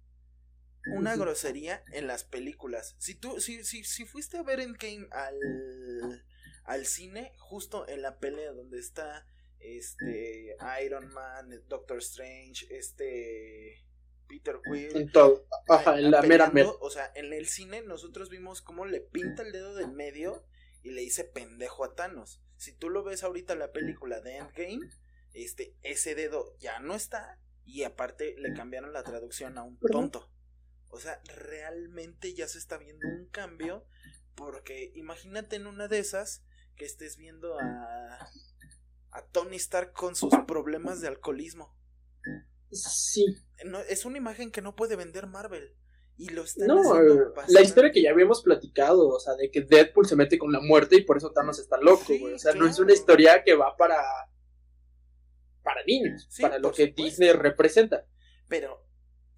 una 0.96 1.16
grosería 1.16 1.84
en 1.92 2.08
las 2.08 2.24
películas. 2.24 2.96
Si 2.98 3.16
tú, 3.16 3.40
si, 3.40 3.64
si, 3.64 3.84
si 3.84 4.06
fuiste 4.06 4.38
a 4.38 4.44
ver 4.44 4.60
Endgame 4.60 5.08
al, 5.12 6.24
al 6.64 6.86
cine, 6.86 7.34
justo 7.38 7.88
en 7.88 8.02
la 8.02 8.20
pelea 8.20 8.52
donde 8.52 8.80
está 8.80 9.26
este 9.60 10.56
Iron 10.86 11.10
Man, 11.14 11.50
Doctor 11.68 11.98
Strange, 11.98 12.66
este 12.70 13.86
Peter 14.28 14.60
Quill. 14.64 14.96
En 14.96 15.12
todo. 15.12 15.46
Ajá, 15.68 16.00
en 16.00 16.12
la 16.12 16.22
mera 16.22 16.52
O 16.80 16.90
sea, 16.90 17.12
en 17.16 17.34
el 17.34 17.48
cine 17.48 17.82
nosotros 17.82 18.30
vimos 18.30 18.62
cómo 18.62 18.86
le 18.86 19.02
pinta 19.02 19.44
el 19.44 19.52
dedo 19.52 19.76
del 19.76 19.92
medio 19.92 20.46
y 20.84 20.92
le 20.92 21.02
dice 21.02 21.24
pendejo 21.24 21.84
a 21.84 21.96
Thanos. 21.96 22.42
Si 22.56 22.74
tú 22.74 22.90
lo 22.90 23.04
ves 23.04 23.24
ahorita 23.24 23.54
en 23.54 23.60
la 23.60 23.72
película 23.72 24.22
de 24.22 24.38
Endgame, 24.38 24.90
este, 25.34 25.76
ese 25.82 26.16
dedo 26.16 26.56
ya 26.60 26.80
no 26.80 26.96
está 26.96 27.40
y 27.66 27.84
aparte 27.84 28.36
le 28.38 28.54
cambiaron 28.54 28.94
la 28.94 29.04
traducción 29.04 29.58
a 29.58 29.64
un 29.64 29.78
tonto. 29.80 30.30
O 30.90 31.00
sea, 31.00 31.22
realmente 31.36 32.34
ya 32.34 32.48
se 32.48 32.58
está 32.58 32.78
viendo 32.78 33.08
un 33.08 33.28
cambio 33.28 33.86
porque 34.36 34.92
imagínate 34.96 35.56
en 35.56 35.68
una 35.68 35.88
de 35.88 36.00
esas 36.00 36.44
que 36.76 36.86
estés 36.86 37.18
viendo 37.18 37.60
a, 37.60 38.30
a 39.12 39.26
Tony 39.32 39.58
Stark 39.58 39.94
con 39.94 40.16
sus 40.16 40.34
problemas 40.48 41.02
de 41.02 41.10
alcoholismo. 41.10 41.76
Sí. 42.72 43.26
No, 43.66 43.80
es 43.82 44.06
una 44.06 44.18
imagen 44.18 44.52
que 44.52 44.62
no 44.62 44.76
puede 44.76 44.96
vender 44.96 45.28
Marvel. 45.28 45.76
Y 46.18 46.30
lo 46.30 46.44
están 46.44 46.68
no, 46.68 46.82
la 47.48 47.62
historia 47.62 47.94
que 47.94 48.02
ya 48.02 48.12
habíamos 48.12 48.44
platicado, 48.44 49.08
o 49.08 49.20
sea, 49.22 49.36
de 49.36 49.50
que 49.50 49.62
Deadpool 49.62 50.06
se 50.06 50.18
mete 50.18 50.38
con 50.38 50.52
la 50.52 50.60
muerte 50.60 50.98
y 50.98 51.06
por 51.06 51.16
eso 51.16 51.32
Thanos 51.32 51.60
está 51.60 51.78
loco, 51.78 52.14
güey. 52.20 52.34
O 52.34 52.40
sea, 52.40 52.54
no 52.54 52.68
es 52.68 52.78
una 52.78 52.92
historia 52.92 53.42
que 53.42 53.56
va 53.56 53.78
para 53.78 54.02
para 55.64 55.82
niños, 55.86 56.28
para 56.42 56.60
lo 56.60 56.74
que 56.74 56.88
Disney 56.88 57.32
representa. 57.32 58.06
Pero 58.50 58.86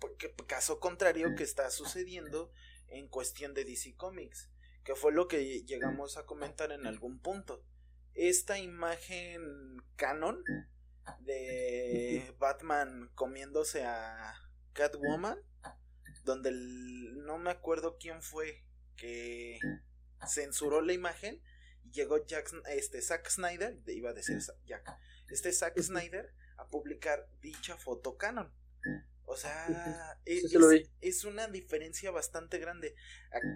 porque 0.01 0.33
caso 0.47 0.79
contrario 0.79 1.35
que 1.37 1.43
está 1.43 1.69
sucediendo 1.69 2.51
en 2.87 3.07
cuestión 3.07 3.53
de 3.53 3.63
DC 3.63 3.95
Comics, 3.95 4.49
que 4.83 4.95
fue 4.95 5.13
lo 5.13 5.27
que 5.27 5.63
llegamos 5.63 6.17
a 6.17 6.25
comentar 6.25 6.71
en 6.71 6.87
algún 6.87 7.19
punto. 7.21 7.63
Esta 8.15 8.59
imagen 8.59 9.77
canon 9.95 10.43
de 11.19 12.35
Batman 12.39 13.11
comiéndose 13.13 13.85
a 13.85 14.33
Catwoman, 14.73 15.39
donde 16.23 16.51
no 16.51 17.37
me 17.37 17.51
acuerdo 17.51 17.97
quién 17.97 18.21
fue 18.23 18.65
que 18.97 19.59
censuró 20.27 20.81
la 20.81 20.93
imagen 20.93 21.41
y 21.83 21.91
llegó 21.91 22.25
Jack, 22.25 22.51
este 22.69 23.01
Zack 23.01 23.29
Snyder, 23.29 23.79
iba 23.87 24.09
a 24.09 24.13
decir 24.13 24.39
Jack, 24.65 24.97
este 25.29 25.53
Zack 25.53 25.79
Snyder 25.79 26.33
a 26.57 26.67
publicar 26.67 27.29
dicha 27.39 27.77
foto 27.77 28.17
canon. 28.17 28.51
O 29.31 29.37
sea, 29.37 30.19
es, 30.25 31.23
una 31.23 31.47
diferencia 31.47 32.11
bastante 32.11 32.59
grande. 32.59 32.95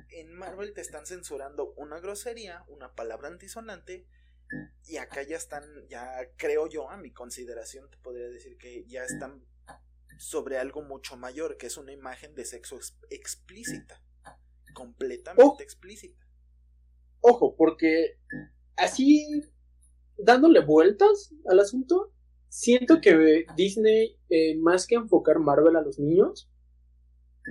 En 0.10 0.34
Marvel 0.34 0.74
te 0.74 0.80
están 0.80 1.06
censurando 1.06 1.74
una 1.76 2.00
grosería, 2.00 2.64
una 2.70 2.96
palabra 2.96 3.28
antisonante, 3.28 4.08
y 4.86 4.96
acá 4.96 5.24
ya 5.24 5.36
están, 5.36 5.66
ya 5.90 6.32
creo 6.38 6.70
yo, 6.70 6.90
a 6.90 6.96
mi 6.96 7.12
consideración, 7.12 7.90
te 7.90 7.98
podría 7.98 8.30
decir 8.30 8.58
que 8.58 8.86
ya 8.88 9.04
están 9.04 9.46
sobre 10.18 10.58
algo 10.60 10.82
mucho 10.82 11.18
mayor, 11.18 11.58
que 11.58 11.68
es 11.68 11.76
una 11.76 11.92
imagen 11.92 12.36
de 12.36 12.46
sexo 12.46 12.80
explícita, 13.10 14.02
completamente 14.74 15.62
explícita. 15.62 16.26
Ojo, 17.20 17.58
porque 17.58 18.18
así, 18.78 19.42
dándole 20.18 20.62
vueltas 20.62 21.34
al 21.50 21.60
asunto, 21.60 22.15
siento 22.56 23.02
que 23.02 23.46
Disney, 23.58 24.18
eh, 24.30 24.56
más 24.56 24.88
que 24.88 24.96
enfocar 24.96 25.40
Marvel 25.40 25.76
a 25.76 25.82
los 25.82 26.00
niños, 26.00 26.50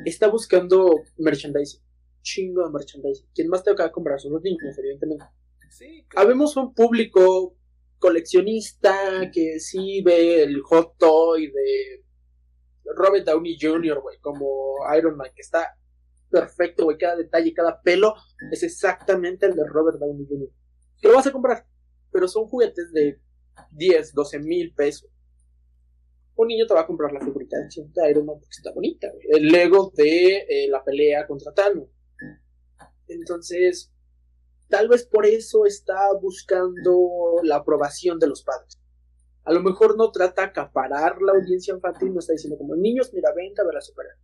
está 0.07 0.29
buscando 0.29 1.03
merchandising. 1.19 1.83
Chingo 2.23 2.65
de 2.65 2.71
merchandising. 2.73 3.27
¿Quién 3.35 3.49
más 3.49 3.63
te 3.63 3.75
va 3.75 3.85
a 3.85 3.93
comprar? 3.93 4.19
Son 4.19 4.33
los 4.33 4.43
niños, 4.43 4.79
evidentemente. 4.79 5.27
Sí, 5.69 6.07
Habemos 6.17 6.57
un 6.57 6.73
público 6.73 7.55
coleccionista 7.99 9.31
que 9.31 9.61
sí 9.61 10.01
ve 10.01 10.43
el 10.43 10.63
hot 10.63 10.97
toy 10.97 11.49
de 11.49 12.05
Robert 12.97 13.27
Downey 13.27 13.59
Jr., 13.61 14.01
güey, 14.01 14.19
como 14.21 14.77
Iron 14.97 15.19
Man, 15.19 15.31
que 15.35 15.43
está 15.43 15.77
perfecto, 16.31 16.85
güey, 16.85 16.97
cada 16.97 17.17
detalle, 17.17 17.53
cada 17.53 17.83
pelo 17.83 18.15
es 18.51 18.63
exactamente 18.63 19.47
el 19.47 19.55
de 19.55 19.67
Robert 19.67 19.99
Downey 19.99 20.27
Jr. 20.27 20.49
Que 20.99 21.09
lo 21.09 21.15
vas 21.15 21.27
a 21.27 21.33
comprar, 21.33 21.67
pero 22.11 22.27
son 22.27 22.47
juguetes 22.47 22.91
de 22.93 23.21
10, 23.71 24.13
12 24.13 24.39
mil 24.41 24.75
pesos. 24.75 25.11
Un 26.37 26.49
niño 26.49 26.67
te 26.67 26.75
va 26.75 26.81
a 26.81 26.87
comprar 26.87 27.13
la 27.13 27.21
figurita 27.21 27.57
de 27.59 28.11
Iron 28.11 28.27
Man 28.27 28.39
porque 28.41 28.57
está 28.57 28.73
bonita, 28.73 29.09
El 29.29 29.49
Lego 29.49 29.93
de 29.95 30.39
eh, 30.49 30.69
la 30.69 30.83
pelea 30.83 31.27
contra 31.27 31.53
Thanos. 31.53 31.89
Entonces, 33.07 33.93
tal 34.69 34.89
vez 34.89 35.07
por 35.07 35.27
eso 35.27 35.67
está 35.67 36.13
buscando 36.21 37.37
la 37.43 37.57
aprobación 37.57 38.19
de 38.19 38.27
los 38.27 38.43
padres. 38.43 38.81
A 39.45 39.53
lo 39.53 39.61
mejor 39.61 39.97
no 39.97 40.11
trata 40.11 40.43
de 40.43 40.49
acaparar 40.49 41.21
la 41.21 41.33
audiencia 41.33 41.75
infantil, 41.75 42.13
no 42.13 42.21
está 42.21 42.33
diciendo 42.33 42.59
como 42.59 42.75
niños, 42.75 43.13
mira, 43.13 43.33
vente 43.35 43.61
a 43.61 43.65
ver 43.65 43.77
a 43.77 43.81
superar. 43.81 44.17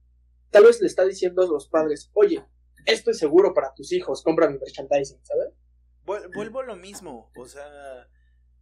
Tal 0.50 0.64
vez 0.64 0.80
le 0.80 0.86
está 0.86 1.04
diciendo 1.04 1.42
a 1.42 1.46
los 1.46 1.68
padres, 1.68 2.10
oye, 2.14 2.44
esto 2.86 3.10
es 3.10 3.18
seguro 3.18 3.52
para 3.52 3.72
tus 3.74 3.92
hijos, 3.92 4.22
compra 4.22 4.48
mi 4.48 4.58
merchandising, 4.58 5.20
¿sabes? 5.22 5.52
Vuelvo 6.34 6.60
a 6.60 6.64
lo 6.64 6.74
mismo, 6.74 7.30
o 7.36 7.46
sea, 7.46 8.08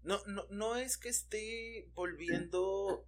no, 0.08 0.22
no, 0.24 0.46
no 0.48 0.76
es 0.76 0.96
que 0.96 1.10
esté 1.10 1.90
volviendo 1.92 3.06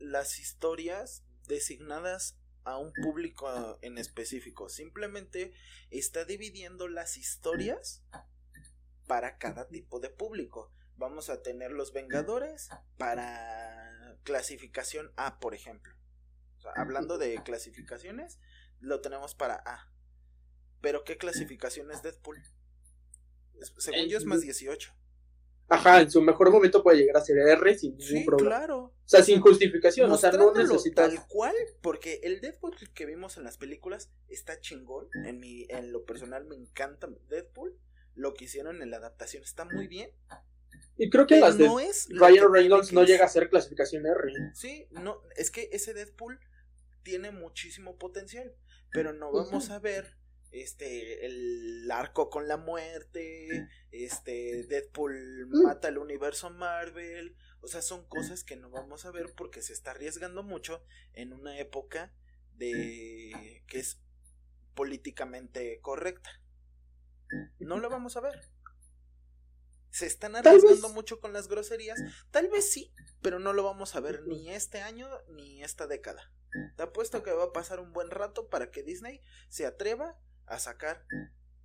las 0.00 0.40
historias 0.40 1.22
designadas 1.46 2.36
a 2.64 2.78
un 2.78 2.92
público 2.92 3.78
en 3.80 3.96
específico. 3.96 4.68
Simplemente 4.68 5.54
está 5.90 6.24
dividiendo 6.24 6.88
las 6.88 7.16
historias 7.16 8.02
para 9.06 9.38
cada 9.38 9.68
tipo 9.68 10.00
de 10.00 10.10
público. 10.10 10.72
Vamos 10.96 11.30
a 11.30 11.42
tener 11.42 11.70
los 11.70 11.92
Vengadores 11.92 12.70
para 12.98 14.18
clasificación 14.24 15.12
A, 15.14 15.38
por 15.38 15.54
ejemplo. 15.54 15.94
hablando 16.74 17.18
de 17.18 17.40
clasificaciones, 17.44 18.40
lo 18.80 19.00
tenemos 19.00 19.36
para 19.36 19.62
A. 19.64 19.92
Pero 20.80 21.04
¿qué 21.04 21.18
clasificación 21.18 21.92
es 21.92 22.02
Deadpool? 22.02 22.42
Según 23.78 24.08
yo 24.08 24.18
es 24.18 24.24
más 24.24 24.40
18. 24.40 24.99
Ajá, 25.70 26.00
en 26.00 26.10
su 26.10 26.20
mejor 26.20 26.50
momento 26.50 26.82
puede 26.82 26.98
llegar 26.98 27.16
a 27.16 27.20
ser 27.20 27.38
R 27.38 27.78
sin 27.78 27.96
ningún 27.96 28.24
problema. 28.24 28.56
claro. 28.56 28.78
O 28.78 28.92
sea, 29.04 29.22
sin 29.22 29.40
justificación, 29.40 30.10
o 30.10 30.16
sea, 30.16 30.32
no 30.32 30.52
necesita 30.52 31.08
tal 31.08 31.26
cual, 31.28 31.54
porque 31.80 32.20
el 32.24 32.40
Deadpool 32.40 32.74
que 32.92 33.06
vimos 33.06 33.36
en 33.36 33.44
las 33.44 33.56
películas 33.56 34.10
está 34.28 34.60
chingón, 34.60 35.08
en 35.24 35.38
mi 35.38 35.66
en 35.68 35.92
lo 35.92 36.04
personal 36.04 36.44
me 36.44 36.56
encanta 36.56 37.08
Deadpool, 37.28 37.78
lo 38.16 38.34
que 38.34 38.46
hicieron 38.46 38.82
en 38.82 38.90
la 38.90 38.96
adaptación 38.96 39.44
está 39.44 39.64
muy 39.64 39.86
bien. 39.86 40.10
Y 40.96 41.08
creo 41.08 41.26
que 41.26 41.38
las 41.38 41.56
de 41.56 41.68
Ryan 42.10 42.52
Reynolds 42.52 42.92
no 42.92 43.04
llega 43.04 43.24
a 43.24 43.28
ser 43.28 43.48
clasificación 43.48 44.04
R. 44.06 44.32
Sí, 44.54 44.88
no, 44.90 45.22
es 45.36 45.52
que 45.52 45.70
ese 45.72 45.94
Deadpool 45.94 46.40
tiene 47.04 47.30
muchísimo 47.30 47.96
potencial, 47.96 48.54
pero 48.92 49.12
no 49.12 49.32
vamos 49.32 49.70
a 49.70 49.78
ver 49.78 50.19
este, 50.50 51.26
el 51.26 51.90
arco 51.90 52.30
con 52.30 52.48
la 52.48 52.56
muerte, 52.56 53.68
este, 53.90 54.64
Deadpool 54.64 55.46
mata 55.48 55.88
el 55.88 55.98
universo 55.98 56.50
Marvel, 56.50 57.36
o 57.60 57.68
sea, 57.68 57.82
son 57.82 58.06
cosas 58.06 58.44
que 58.44 58.56
no 58.56 58.70
vamos 58.70 59.04
a 59.04 59.10
ver 59.10 59.32
porque 59.36 59.62
se 59.62 59.72
está 59.72 59.92
arriesgando 59.92 60.42
mucho 60.42 60.84
en 61.12 61.32
una 61.32 61.58
época 61.58 62.12
de 62.56 63.62
que 63.66 63.78
es 63.78 64.00
políticamente 64.74 65.80
correcta. 65.80 66.30
No 67.58 67.78
lo 67.78 67.90
vamos 67.90 68.16
a 68.16 68.20
ver. 68.20 68.48
Se 69.90 70.06
están 70.06 70.36
arriesgando 70.36 70.88
mucho 70.90 71.20
con 71.20 71.32
las 71.32 71.48
groserías. 71.48 72.00
Tal 72.30 72.48
vez 72.48 72.70
sí, 72.70 72.94
pero 73.22 73.38
no 73.38 73.52
lo 73.52 73.62
vamos 73.62 73.94
a 73.94 74.00
ver 74.00 74.26
ni 74.26 74.50
este 74.50 74.80
año 74.80 75.08
ni 75.28 75.62
esta 75.62 75.86
década. 75.86 76.32
Te 76.76 76.82
apuesto 76.82 77.22
que 77.22 77.32
va 77.32 77.44
a 77.44 77.52
pasar 77.52 77.80
un 77.80 77.92
buen 77.92 78.10
rato 78.10 78.48
para 78.48 78.70
que 78.70 78.82
Disney 78.82 79.20
se 79.48 79.66
atreva 79.66 80.18
a 80.50 80.58
sacar 80.58 81.06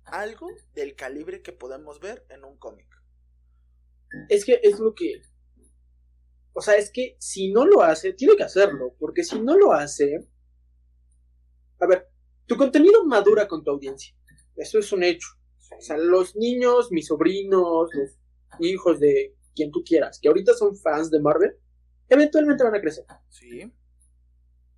algo 0.04 0.48
del 0.74 0.94
calibre 0.94 1.42
que 1.42 1.52
podemos 1.52 2.00
ver 2.00 2.24
en 2.30 2.44
un 2.44 2.56
cómic. 2.56 2.86
es 4.28 4.44
que 4.44 4.60
es 4.62 4.78
lo 4.78 4.94
que... 4.94 5.22
O 6.52 6.62
sea, 6.62 6.76
es 6.76 6.90
que 6.90 7.16
si 7.18 7.52
no 7.52 7.66
lo 7.66 7.82
hace, 7.82 8.14
tiene 8.14 8.36
que 8.36 8.44
hacerlo, 8.44 8.94
porque 8.98 9.24
si 9.24 9.38
no 9.40 9.58
lo 9.58 9.72
hace... 9.72 10.26
A 11.80 11.86
ver, 11.86 12.08
tu 12.46 12.56
contenido 12.56 13.04
madura 13.04 13.46
con 13.46 13.62
tu 13.62 13.72
audiencia. 13.72 14.16
Eso 14.54 14.78
es 14.78 14.90
un 14.92 15.02
hecho. 15.02 15.28
O 15.76 15.80
sea, 15.82 15.98
los 15.98 16.36
niños, 16.36 16.90
mis 16.92 17.08
sobrinos, 17.08 17.90
los 17.92 18.16
hijos 18.60 19.00
de 19.00 19.36
quien 19.54 19.70
tú 19.70 19.82
quieras, 19.84 20.18
que 20.20 20.28
ahorita 20.28 20.54
son 20.54 20.76
fans 20.76 21.10
de 21.10 21.20
Marvel, 21.20 21.58
eventualmente 22.08 22.64
van 22.64 22.76
a 22.76 22.80
crecer. 22.80 23.04
Sí. 23.28 23.70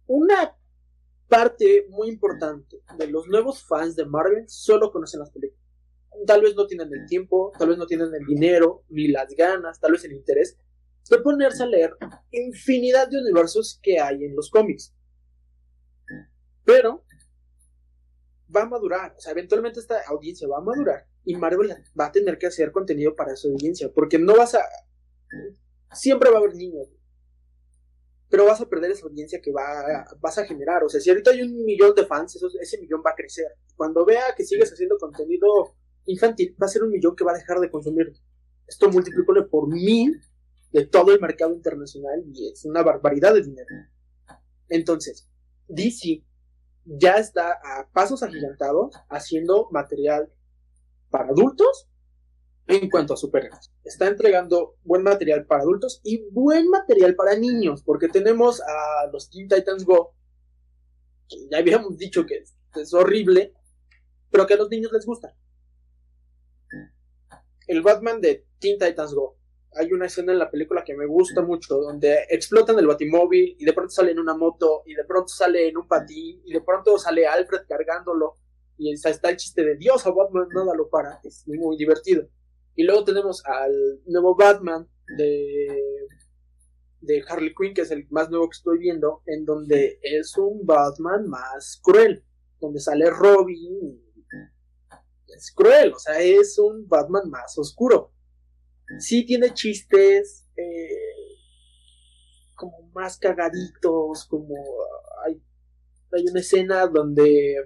Una 0.06 0.57
parte 1.28 1.86
muy 1.90 2.08
importante 2.08 2.80
de 2.96 3.06
los 3.06 3.28
nuevos 3.28 3.62
fans 3.62 3.96
de 3.96 4.06
Marvel 4.06 4.44
solo 4.48 4.90
conocen 4.90 5.20
las 5.20 5.30
películas. 5.30 5.62
Tal 6.26 6.42
vez 6.42 6.54
no 6.56 6.66
tienen 6.66 6.92
el 6.92 7.06
tiempo, 7.06 7.52
tal 7.58 7.68
vez 7.68 7.78
no 7.78 7.86
tienen 7.86 8.12
el 8.14 8.26
dinero, 8.26 8.84
ni 8.88 9.08
las 9.08 9.28
ganas, 9.34 9.78
tal 9.78 9.92
vez 9.92 10.04
el 10.04 10.12
interés 10.12 10.58
de 11.08 11.18
ponerse 11.18 11.62
a 11.62 11.66
leer 11.66 11.96
infinidad 12.30 13.08
de 13.08 13.18
universos 13.18 13.78
que 13.82 13.98
hay 13.98 14.24
en 14.24 14.36
los 14.36 14.50
cómics. 14.50 14.94
Pero 16.64 17.04
va 18.54 18.62
a 18.62 18.68
madurar, 18.68 19.14
o 19.16 19.20
sea, 19.20 19.32
eventualmente 19.32 19.80
esta 19.80 20.00
audiencia 20.08 20.48
va 20.48 20.58
a 20.58 20.62
madurar 20.62 21.06
y 21.24 21.34
Marvel 21.36 21.74
va 21.98 22.06
a 22.06 22.12
tener 22.12 22.38
que 22.38 22.46
hacer 22.46 22.72
contenido 22.72 23.14
para 23.14 23.32
esa 23.32 23.48
audiencia, 23.48 23.90
porque 23.92 24.18
no 24.18 24.36
vas 24.36 24.54
a... 24.54 24.60
Siempre 25.92 26.30
va 26.30 26.36
a 26.36 26.38
haber 26.40 26.54
niños, 26.54 26.88
pero 28.28 28.44
vas 28.44 28.60
a 28.60 28.68
perder 28.68 28.90
esa 28.90 29.06
audiencia 29.06 29.40
que 29.40 29.52
va, 29.52 30.06
vas 30.20 30.38
a 30.38 30.44
generar. 30.44 30.84
O 30.84 30.88
sea, 30.88 31.00
si 31.00 31.08
ahorita 31.10 31.30
hay 31.30 31.42
un 31.42 31.64
millón 31.64 31.94
de 31.94 32.04
fans, 32.04 32.38
ese 32.60 32.78
millón 32.78 33.02
va 33.04 33.10
a 33.10 33.14
crecer. 33.14 33.46
Cuando 33.76 34.04
vea 34.04 34.34
que 34.36 34.44
sigues 34.44 34.72
haciendo 34.72 34.98
contenido 34.98 35.74
infantil, 36.06 36.54
va 36.60 36.66
a 36.66 36.70
ser 36.70 36.82
un 36.82 36.90
millón 36.90 37.16
que 37.16 37.24
va 37.24 37.32
a 37.32 37.38
dejar 37.38 37.58
de 37.58 37.70
consumir. 37.70 38.12
Esto 38.66 38.90
multiplícale 38.90 39.42
por 39.44 39.68
mil 39.68 40.20
de 40.72 40.86
todo 40.86 41.12
el 41.12 41.20
mercado 41.20 41.54
internacional 41.54 42.22
y 42.34 42.52
es 42.52 42.64
una 42.64 42.82
barbaridad 42.82 43.32
de 43.32 43.42
dinero. 43.42 43.74
Entonces, 44.68 45.26
DC 45.68 46.22
ya 46.84 47.16
está 47.16 47.52
a 47.52 47.88
pasos 47.92 48.22
agigantados 48.22 48.94
haciendo 49.08 49.68
material 49.70 50.30
para 51.10 51.30
adultos 51.30 51.88
en 52.68 52.90
cuanto 52.90 53.14
a 53.14 53.16
superhéroes. 53.16 53.72
Está 53.82 54.06
entregando 54.06 54.76
buen 54.84 55.02
material 55.02 55.46
para 55.46 55.62
adultos 55.62 56.00
y 56.04 56.22
buen 56.30 56.68
material 56.68 57.14
para 57.14 57.36
niños, 57.36 57.82
porque 57.82 58.08
tenemos 58.08 58.60
a 58.60 59.06
los 59.10 59.30
Teen 59.30 59.48
Titans 59.48 59.84
Go, 59.84 60.14
que 61.28 61.48
ya 61.50 61.58
habíamos 61.58 61.96
dicho 61.96 62.26
que 62.26 62.44
es, 62.76 62.94
horrible, 62.94 63.54
pero 64.30 64.46
que 64.46 64.54
a 64.54 64.58
los 64.58 64.68
niños 64.68 64.92
les 64.92 65.06
gusta. 65.06 65.34
El 67.66 67.82
Batman 67.82 68.20
de 68.20 68.46
Teen 68.60 68.78
Titans 68.78 69.14
Go. 69.14 69.36
Hay 69.74 69.92
una 69.92 70.06
escena 70.06 70.32
en 70.32 70.38
la 70.38 70.50
película 70.50 70.82
que 70.84 70.96
me 70.96 71.06
gusta 71.06 71.42
mucho, 71.42 71.76
donde 71.76 72.26
explotan 72.30 72.78
el 72.78 72.86
batimóvil 72.86 73.56
y 73.58 73.64
de 73.64 73.72
pronto 73.72 73.90
sale 73.90 74.12
en 74.12 74.18
una 74.18 74.34
moto 74.34 74.82
y 74.86 74.94
de 74.94 75.04
pronto 75.04 75.28
sale 75.28 75.68
en 75.68 75.76
un 75.76 75.86
patín 75.86 76.40
y 76.44 76.52
de 76.52 76.60
pronto 76.62 76.98
sale 76.98 77.26
Alfred 77.26 77.62
cargándolo 77.68 78.36
y 78.78 78.92
está 78.92 79.28
el 79.28 79.36
chiste 79.36 79.64
de 79.64 79.76
Dios 79.76 80.06
a 80.06 80.10
Batman 80.10 80.48
nada 80.54 80.74
lo 80.74 80.88
para. 80.88 81.20
Es 81.22 81.46
muy 81.46 81.76
divertido. 81.76 82.28
Y 82.78 82.84
luego 82.84 83.02
tenemos 83.02 83.44
al 83.44 83.74
nuevo 84.06 84.36
Batman 84.36 84.88
de, 85.16 85.82
de 87.00 87.24
Harley 87.28 87.52
Quinn, 87.52 87.74
que 87.74 87.80
es 87.80 87.90
el 87.90 88.06
más 88.08 88.30
nuevo 88.30 88.48
que 88.48 88.54
estoy 88.54 88.78
viendo, 88.78 89.20
en 89.26 89.44
donde 89.44 89.98
es 90.00 90.38
un 90.38 90.64
Batman 90.64 91.26
más 91.26 91.80
cruel, 91.82 92.24
donde 92.60 92.78
sale 92.78 93.10
Robin. 93.10 94.00
Es 95.26 95.50
cruel, 95.50 95.92
o 95.92 95.98
sea, 95.98 96.20
es 96.20 96.56
un 96.60 96.86
Batman 96.86 97.28
más 97.28 97.58
oscuro. 97.58 98.12
Sí 99.00 99.26
tiene 99.26 99.52
chistes 99.54 100.46
eh, 100.54 101.34
como 102.54 102.92
más 102.94 103.18
cagaditos, 103.18 104.24
como 104.26 104.54
hay, 105.26 105.42
hay 106.12 106.26
una 106.30 106.38
escena 106.38 106.86
donde... 106.86 107.56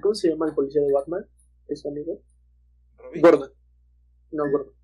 ¿Cómo 0.00 0.14
se 0.14 0.28
llama 0.28 0.46
el 0.46 0.54
policía 0.54 0.80
de 0.80 0.92
Batman? 0.92 1.26
¿Es 1.66 1.80
su 1.80 1.88
amigo? 1.88 2.22
Gordon. 3.20 3.52
No, 4.34 4.50
Gordon. 4.50 4.74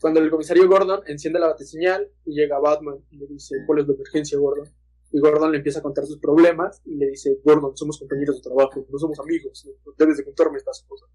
Cuando 0.00 0.20
el 0.20 0.30
comisario 0.30 0.68
Gordon 0.68 1.00
enciende 1.06 1.40
la 1.40 1.48
batiseñal 1.48 2.08
y 2.24 2.34
llega 2.34 2.60
Batman 2.60 2.98
y 3.10 3.16
le 3.18 3.26
dice, 3.26 3.56
¿cuál 3.66 3.80
es 3.80 3.88
la 3.88 3.94
emergencia, 3.94 4.38
Gordon? 4.38 4.68
Y 5.10 5.18
Gordon 5.18 5.50
le 5.50 5.58
empieza 5.58 5.80
a 5.80 5.82
contar 5.82 6.06
sus 6.06 6.18
problemas 6.18 6.80
y 6.84 6.94
le 6.94 7.08
dice, 7.08 7.38
Gordon, 7.42 7.76
somos 7.76 7.98
compañeros 7.98 8.36
de 8.36 8.42
trabajo, 8.42 8.86
no 8.88 8.98
somos 8.98 9.18
amigos, 9.18 9.68
debes 9.96 10.18
de 10.18 10.24
contarme 10.24 10.58
estas 10.58 10.84
cosas. 10.86 11.08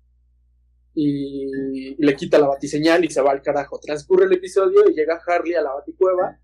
Y, 0.95 1.95
le 2.03 2.15
quita 2.15 2.37
la 2.37 2.47
batiseñal 2.47 3.05
y 3.05 3.09
se 3.09 3.21
va 3.21 3.31
al 3.31 3.41
carajo. 3.41 3.79
Transcurre 3.79 4.25
el 4.25 4.33
episodio 4.33 4.89
y 4.89 4.93
llega 4.93 5.21
Harley 5.25 5.53
a 5.53 5.61
la 5.61 5.73
baticueva 5.73 6.37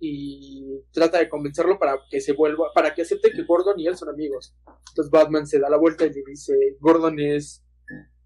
y 0.00 0.80
trata 0.92 1.18
de 1.18 1.28
convencerlo 1.28 1.78
para 1.78 1.98
que 2.10 2.20
se 2.20 2.32
vuelva, 2.32 2.72
para 2.74 2.92
que 2.92 3.02
acepte 3.02 3.30
que 3.30 3.44
Gordon 3.44 3.78
y 3.78 3.86
él 3.86 3.96
son 3.96 4.08
amigos. 4.08 4.56
Entonces 4.90 5.10
Batman 5.10 5.46
se 5.46 5.60
da 5.60 5.70
la 5.70 5.76
vuelta 5.76 6.04
y 6.04 6.12
le 6.12 6.22
dice, 6.26 6.54
Gordon 6.80 7.20
es 7.20 7.62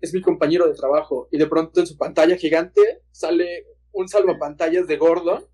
es 0.03 0.13
mi 0.13 0.21
compañero 0.21 0.69
de 0.69 0.75
trabajo. 0.75 1.29
Y 1.31 1.39
de 1.39 1.47
pronto 1.47 1.81
en 1.81 1.87
su 1.87 1.97
pantalla 1.97 2.37
gigante 2.37 2.81
sale 3.13 3.67
un 3.93 4.09
salvapantallas 4.09 4.87
de 4.87 4.97
Gordon. 4.97 5.47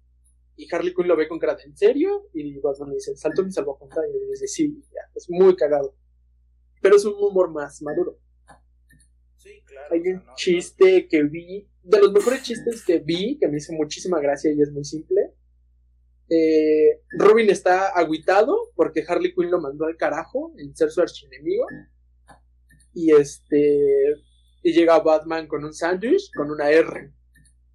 Y 0.57 0.75
Harley 0.75 0.93
Quinn 0.93 1.07
lo 1.07 1.17
ve 1.17 1.29
con 1.29 1.39
cara 1.39 1.55
de 1.55 1.65
¿en 1.65 1.77
serio? 1.77 2.29
Y 2.33 2.59
Batman 2.59 2.89
le 2.89 2.97
dice, 2.97 3.15
salto 3.15 3.45
mi 3.45 3.53
salvapantallas. 3.53 4.11
Y 4.11 4.31
dice, 4.31 4.49
sí, 4.49 4.83
ya, 4.93 5.03
es 5.15 5.29
muy 5.31 5.55
cagado. 5.55 5.95
Pero 6.81 6.97
es 6.97 7.05
un 7.05 7.15
humor 7.15 7.51
más 7.51 7.81
maduro. 7.83 8.19
Sí, 9.37 9.63
claro. 9.67 9.95
Hay 9.95 10.01
un 10.01 10.23
chiste 10.35 11.07
que 11.07 11.23
vi, 11.23 11.69
de 11.83 12.01
los 12.01 12.13
mejores 12.13 12.43
chistes 12.43 12.85
que 12.85 12.99
vi, 12.99 13.39
que 13.39 13.49
me 13.49 13.59
hizo 13.59 13.73
muchísima 13.75 14.19
gracia 14.19 14.51
y 14.51 14.61
es 14.63 14.73
muy 14.73 14.85
simple. 14.85 15.35
Eh, 16.31 17.03
Robin 17.19 17.51
está 17.51 17.91
aguitado 17.91 18.71
porque 18.75 19.05
Harley 19.07 19.35
Quinn 19.35 19.51
lo 19.51 19.61
mandó 19.61 19.85
al 19.85 19.97
carajo 19.97 20.55
en 20.57 20.75
ser 20.75 20.91
su 20.91 21.03
archienemigo. 21.03 21.67
Y 22.95 23.13
este 23.13 24.15
y 24.63 24.73
llega 24.73 24.99
Batman 25.01 25.47
con 25.47 25.65
un 25.65 25.73
sándwich, 25.73 26.31
con 26.35 26.51
una 26.51 26.71
R. 26.71 27.13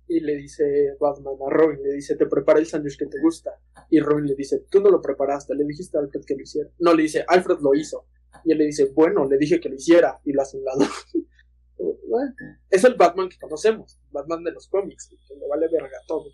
Y 0.08 0.20
le 0.20 0.36
dice 0.36 0.96
Batman 1.00 1.36
a 1.46 1.50
Robin, 1.50 1.82
le 1.82 1.94
dice, 1.94 2.16
te 2.16 2.26
prepara 2.26 2.60
el 2.60 2.66
sándwich 2.66 2.98
que 2.98 3.06
te 3.06 3.20
gusta. 3.22 3.52
Y 3.90 4.00
Robin 4.00 4.26
le 4.26 4.36
dice, 4.36 4.66
tú 4.70 4.82
no 4.82 4.90
lo 4.90 5.02
preparaste, 5.02 5.56
le 5.56 5.64
dijiste 5.64 5.98
a 5.98 6.02
Alfred 6.02 6.24
que 6.26 6.36
lo 6.36 6.42
hiciera. 6.42 6.70
No, 6.80 6.94
le 6.94 7.04
dice, 7.04 7.24
Alfred 7.28 7.60
lo 7.62 7.74
hizo. 7.74 8.06
Y 8.44 8.52
él 8.52 8.58
le 8.58 8.66
dice, 8.66 8.86
bueno, 8.94 9.28
le 9.28 9.38
dije 9.38 9.60
que 9.60 9.70
lo 9.70 9.76
hiciera. 9.76 10.20
Y 10.26 10.34
lo 10.34 10.42
hace 10.42 10.58
un 10.58 10.66
lado. 10.66 10.82
es 12.70 12.84
el 12.84 12.96
Batman 12.96 13.30
que 13.30 13.38
conocemos, 13.40 14.00
Batman 14.12 14.44
de 14.44 14.52
los 14.52 14.68
cómics, 14.68 15.08
que 15.08 15.36
le 15.36 15.48
vale 15.48 15.68
verga 15.70 15.98
todo. 16.08 16.26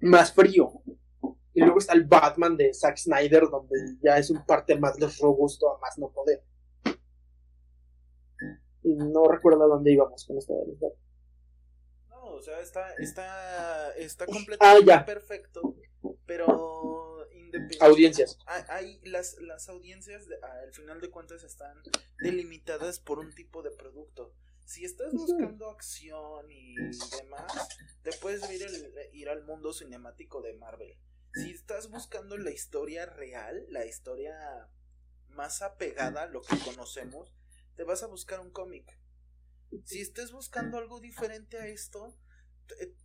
Más 0.00 0.32
frío. 0.32 0.72
Y 1.52 1.60
luego 1.60 1.78
está 1.78 1.92
el 1.92 2.04
Batman 2.04 2.56
de 2.56 2.74
Zack 2.74 2.96
Snyder, 2.96 3.44
donde 3.48 3.76
ya 4.02 4.18
es 4.18 4.30
un 4.30 4.44
parte 4.44 4.76
más 4.76 4.98
robusto 5.20 5.70
a 5.70 5.78
más 5.78 5.98
no 5.98 6.10
poder 6.10 6.42
y 8.84 8.94
no 8.94 9.24
recuerdo 9.26 9.64
a 9.64 9.66
dónde 9.66 9.92
íbamos 9.92 10.24
con 10.26 10.38
esto 10.38 10.52
de 10.54 10.66
los 10.66 10.78
No, 12.10 12.24
o 12.34 12.42
sea, 12.42 12.60
está, 12.60 12.92
está, 12.94 13.96
está 13.96 14.26
completamente 14.26 14.92
ah, 14.92 15.04
perfecto, 15.04 15.74
pero. 16.26 17.02
Audiencias. 17.80 18.36
Hay, 18.68 19.00
las, 19.04 19.36
las 19.40 19.68
audiencias, 19.68 20.26
al 20.42 20.72
final 20.72 21.00
de 21.00 21.08
cuentas, 21.08 21.44
están 21.44 21.80
delimitadas 22.18 22.98
por 22.98 23.20
un 23.20 23.32
tipo 23.32 23.62
de 23.62 23.70
producto. 23.70 24.34
Si 24.64 24.84
estás 24.84 25.12
buscando 25.12 25.70
acción 25.70 26.50
y 26.50 26.74
demás, 26.74 27.68
te 28.02 28.10
puedes 28.20 28.50
ir, 28.50 28.66
ir 29.12 29.28
al 29.28 29.44
mundo 29.44 29.72
cinemático 29.72 30.42
de 30.42 30.54
Marvel. 30.54 30.98
Si 31.32 31.52
estás 31.52 31.90
buscando 31.90 32.36
la 32.36 32.50
historia 32.50 33.06
real, 33.06 33.66
la 33.68 33.86
historia 33.86 34.68
más 35.28 35.62
apegada 35.62 36.22
a 36.22 36.26
lo 36.26 36.42
que 36.42 36.58
conocemos, 36.58 37.32
te 37.76 37.84
vas 37.84 38.02
a 38.02 38.06
buscar 38.06 38.40
un 38.40 38.50
cómic. 38.50 38.98
Si 39.84 40.00
estés 40.00 40.32
buscando 40.32 40.78
algo 40.78 41.00
diferente 41.00 41.58
a 41.58 41.66
esto, 41.66 42.16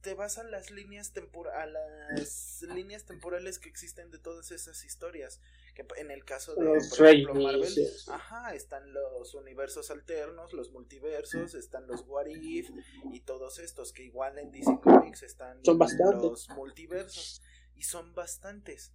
te, 0.02 0.14
vas 0.14 0.38
a 0.38 0.44
las 0.44 0.72
líneas 0.72 1.12
a 1.54 1.66
las 1.66 2.62
líneas 2.74 3.06
temporales 3.06 3.60
que 3.60 3.70
existen 3.70 4.10
de 4.12 4.20
todas 4.20 4.52
esas 4.52 4.84
historias. 4.84 5.42
Que 5.76 5.86
en 5.98 6.12
el 6.12 6.26
caso 6.26 6.56
de 6.56 6.66
por 6.66 7.08
ejemplo, 7.08 7.36
Marvel, 7.36 7.74
ajá, 8.08 8.54
están 8.56 8.92
los 8.94 9.34
universos 9.34 9.92
alternos, 9.92 10.54
los 10.54 10.72
multiversos, 10.72 11.56
están 11.56 11.88
los 11.88 12.02
What 12.08 12.28
If 12.28 12.70
y 13.12 13.22
todos 13.22 13.60
estos 13.60 13.94
que 13.94 14.04
igual 14.04 14.38
en 14.38 14.52
DC 14.52 14.80
Comics 14.82 15.24
están 15.24 15.64
son 15.64 15.80
los 16.22 16.50
multiversos 16.50 17.42
y 17.76 17.84
son 17.84 18.14
bastantes. 18.14 18.94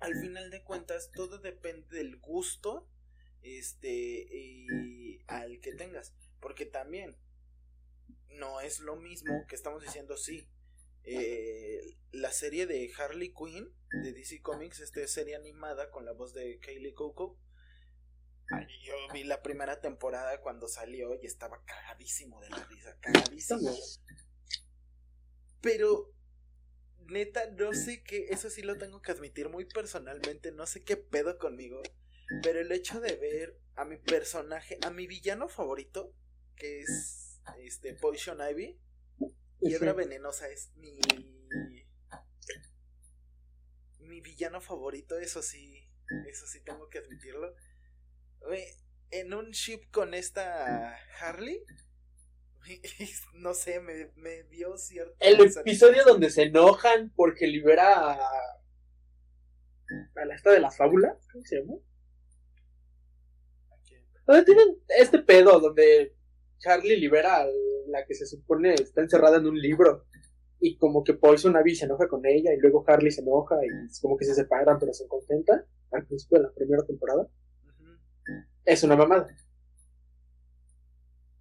Al 0.00 0.14
final 0.14 0.50
de 0.50 0.62
cuentas, 0.62 1.10
todo 1.14 1.38
depende 1.38 1.96
del 1.96 2.18
gusto 2.18 2.86
este 3.46 3.88
y 3.88 5.18
al 5.26 5.60
que 5.60 5.72
tengas. 5.72 6.14
Porque 6.40 6.66
también 6.66 7.16
no 8.28 8.60
es 8.60 8.80
lo 8.80 8.96
mismo 8.96 9.46
que 9.48 9.54
estamos 9.54 9.82
diciendo 9.82 10.16
sí 10.16 10.48
eh, 11.04 11.96
la 12.10 12.32
serie 12.32 12.66
de 12.66 12.90
Harley 12.98 13.32
Quinn 13.32 13.72
de 14.02 14.12
DC 14.12 14.42
Comics 14.42 14.80
esta 14.80 15.06
serie 15.06 15.36
animada 15.36 15.90
con 15.90 16.04
la 16.04 16.12
voz 16.12 16.34
de 16.34 16.58
Kaylee 16.58 16.92
Coco 16.92 17.38
yo 18.84 18.94
vi 19.12 19.24
la 19.24 19.42
primera 19.42 19.80
temporada 19.80 20.40
cuando 20.40 20.68
salió 20.68 21.14
y 21.20 21.26
estaba 21.26 21.62
cagadísimo 21.64 22.40
de 22.40 22.50
la 22.50 22.64
risa, 22.64 22.96
cagadísimo. 23.00 23.74
Pero, 25.60 26.12
neta, 27.08 27.50
no 27.50 27.72
sé 27.74 28.02
qué, 28.04 28.26
eso 28.30 28.50
sí 28.50 28.62
lo 28.62 28.78
tengo 28.78 29.02
que 29.02 29.12
admitir 29.12 29.48
muy 29.48 29.64
personalmente, 29.64 30.52
no 30.52 30.66
sé 30.66 30.84
qué 30.84 30.96
pedo 30.96 31.38
conmigo, 31.38 31.82
pero 32.42 32.60
el 32.60 32.72
hecho 32.72 33.00
de 33.00 33.16
ver 33.16 33.58
a 33.74 33.84
mi 33.84 33.96
personaje, 33.96 34.78
a 34.82 34.90
mi 34.90 35.06
villano 35.06 35.48
favorito, 35.48 36.12
que 36.56 36.80
es 36.80 37.40
este 37.58 37.94
Poison 37.94 38.38
Ivy, 38.40 38.78
Hiedra 39.60 39.92
Venenosa 39.92 40.48
es 40.48 40.72
mi 40.76 40.98
mi 44.06 44.20
villano 44.20 44.60
favorito, 44.60 45.18
eso 45.18 45.42
sí, 45.42 45.88
eso 46.28 46.46
sí 46.46 46.62
tengo 46.62 46.88
que 46.88 46.98
admitirlo. 46.98 47.54
En 49.10 49.34
un 49.34 49.50
ship 49.50 49.90
con 49.90 50.14
esta 50.14 50.96
Harley, 51.20 51.62
no 53.34 53.54
sé, 53.54 53.80
me, 53.80 54.10
me 54.16 54.44
dio 54.44 54.76
cierto. 54.78 55.14
El 55.20 55.40
episodio 55.40 56.04
donde 56.04 56.30
se 56.30 56.44
enojan 56.44 57.12
porque 57.14 57.46
libera 57.46 58.12
a, 58.12 58.30
a 60.16 60.24
la 60.24 60.34
esta 60.34 60.50
de 60.50 60.60
las 60.60 60.76
fábulas, 60.76 61.16
¿cómo 61.32 61.44
se 61.44 61.60
llama? 61.60 61.74
Donde 64.26 64.44
tienen 64.44 64.78
este 64.88 65.20
pedo 65.20 65.60
donde 65.60 66.14
Harley 66.64 66.98
libera 66.98 67.42
a 67.42 67.46
la 67.88 68.04
que 68.04 68.14
se 68.14 68.26
supone 68.26 68.74
está 68.74 69.00
encerrada 69.00 69.36
en 69.36 69.46
un 69.46 69.58
libro 69.58 70.06
y 70.58 70.76
como 70.78 71.04
que 71.04 71.14
Poison 71.14 71.54
Ivy 71.56 71.76
se 71.76 71.84
enoja 71.84 72.08
con 72.08 72.24
ella 72.26 72.52
y 72.52 72.58
luego 72.58 72.84
Harley 72.86 73.10
se 73.10 73.20
enoja 73.20 73.56
y 73.62 73.86
es 73.86 74.00
como 74.00 74.16
que 74.16 74.24
se 74.24 74.34
separan 74.34 74.78
pero 74.78 74.92
se 74.92 75.06
contentan 75.06 75.64
al 75.92 76.06
principio 76.06 76.38
de 76.38 76.44
la 76.44 76.52
primera 76.52 76.84
temporada. 76.84 77.28
Es 78.64 78.82
una 78.82 78.96
mamada. 78.96 79.28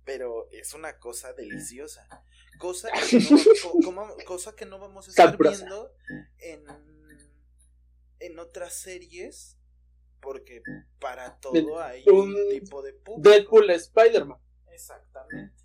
Pero 0.04 0.48
es 0.52 0.74
una 0.76 1.00
cosa 1.00 1.34
deliciosa. 1.34 2.08
Cosa 2.60 2.89
que 3.10 3.19
no, 3.19 4.15
cosa 4.26 4.56
que 4.56 4.65
no 4.65 4.78
vamos 4.78 5.08
a 5.08 5.10
estar 5.10 5.38
viendo 5.38 5.91
en, 6.38 6.63
en 8.19 8.39
otras 8.39 8.74
series. 8.74 9.58
Porque 10.21 10.62
para 10.99 11.39
todo 11.39 11.80
hay 11.80 12.04
un, 12.08 12.36
tipo 12.49 12.82
de 12.82 12.93
público. 12.93 13.30
Deadpool 13.30 13.69
Spider-Man. 13.69 14.39
Exactamente. 14.71 15.56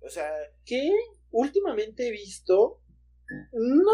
O 0.00 0.08
sea. 0.08 0.30
Que 0.64 0.90
últimamente 1.30 2.08
he 2.08 2.10
visto. 2.10 2.80
No 3.52 3.92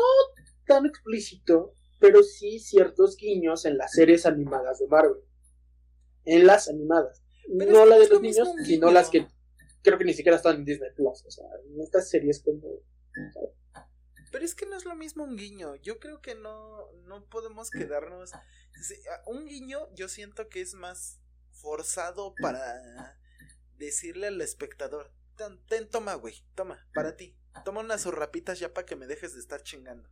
tan 0.67 0.87
explícito. 0.87 1.75
Pero 1.99 2.23
sí 2.23 2.59
ciertos 2.59 3.17
guiños 3.17 3.65
en 3.65 3.79
las 3.79 3.93
series 3.93 4.27
animadas 4.27 4.81
de 4.81 4.89
Marvel 4.89 5.23
en 6.25 6.47
las 6.47 6.69
animadas. 6.69 7.23
no 7.49 7.87
la 7.87 7.99
de 7.99 8.09
los 8.09 8.21
niños, 8.21 8.49
sino 8.65 8.91
las 8.91 9.11
que 9.11 9.27
creo 9.83 9.99
que 9.99 10.05
ni 10.05 10.15
siquiera 10.15 10.37
están 10.37 10.57
en 10.57 10.65
Disney 10.65 10.91
Plus. 10.95 11.25
O 11.27 11.31
sea, 11.31 11.47
en 11.67 11.81
estas 11.81 12.09
series 12.09 12.43
como. 12.43 12.81
Pero 14.33 14.47
es 14.47 14.55
que 14.55 14.65
no 14.65 14.77
es 14.77 14.87
lo 14.87 14.97
mismo 14.97 15.25
un 15.25 15.37
guiño. 15.37 15.77
Yo 15.77 16.01
creo 16.01 16.23
que 16.23 16.35
no, 16.35 16.91
no 17.05 17.25
podemos 17.27 17.71
quedarnos. 17.71 18.33
Un 19.27 19.47
guiño, 19.47 19.95
yo 19.95 20.09
siento 20.09 20.49
que 20.49 20.63
es 20.63 20.73
más 20.73 21.21
forzado 21.53 22.35
para 22.41 23.21
decirle 23.77 24.29
al 24.29 24.41
espectador: 24.41 25.13
Ten, 25.69 25.89
toma, 25.91 26.15
güey, 26.15 26.43
toma, 26.55 26.89
para 26.95 27.15
ti. 27.15 27.37
Toma 27.67 27.81
unas 27.81 28.03
zorrapitas 28.03 28.59
ya 28.59 28.73
para 28.73 28.87
que 28.87 28.97
me 28.97 29.07
dejes 29.07 29.35
de 29.35 29.41
estar 29.41 29.63
chingando. 29.63 30.09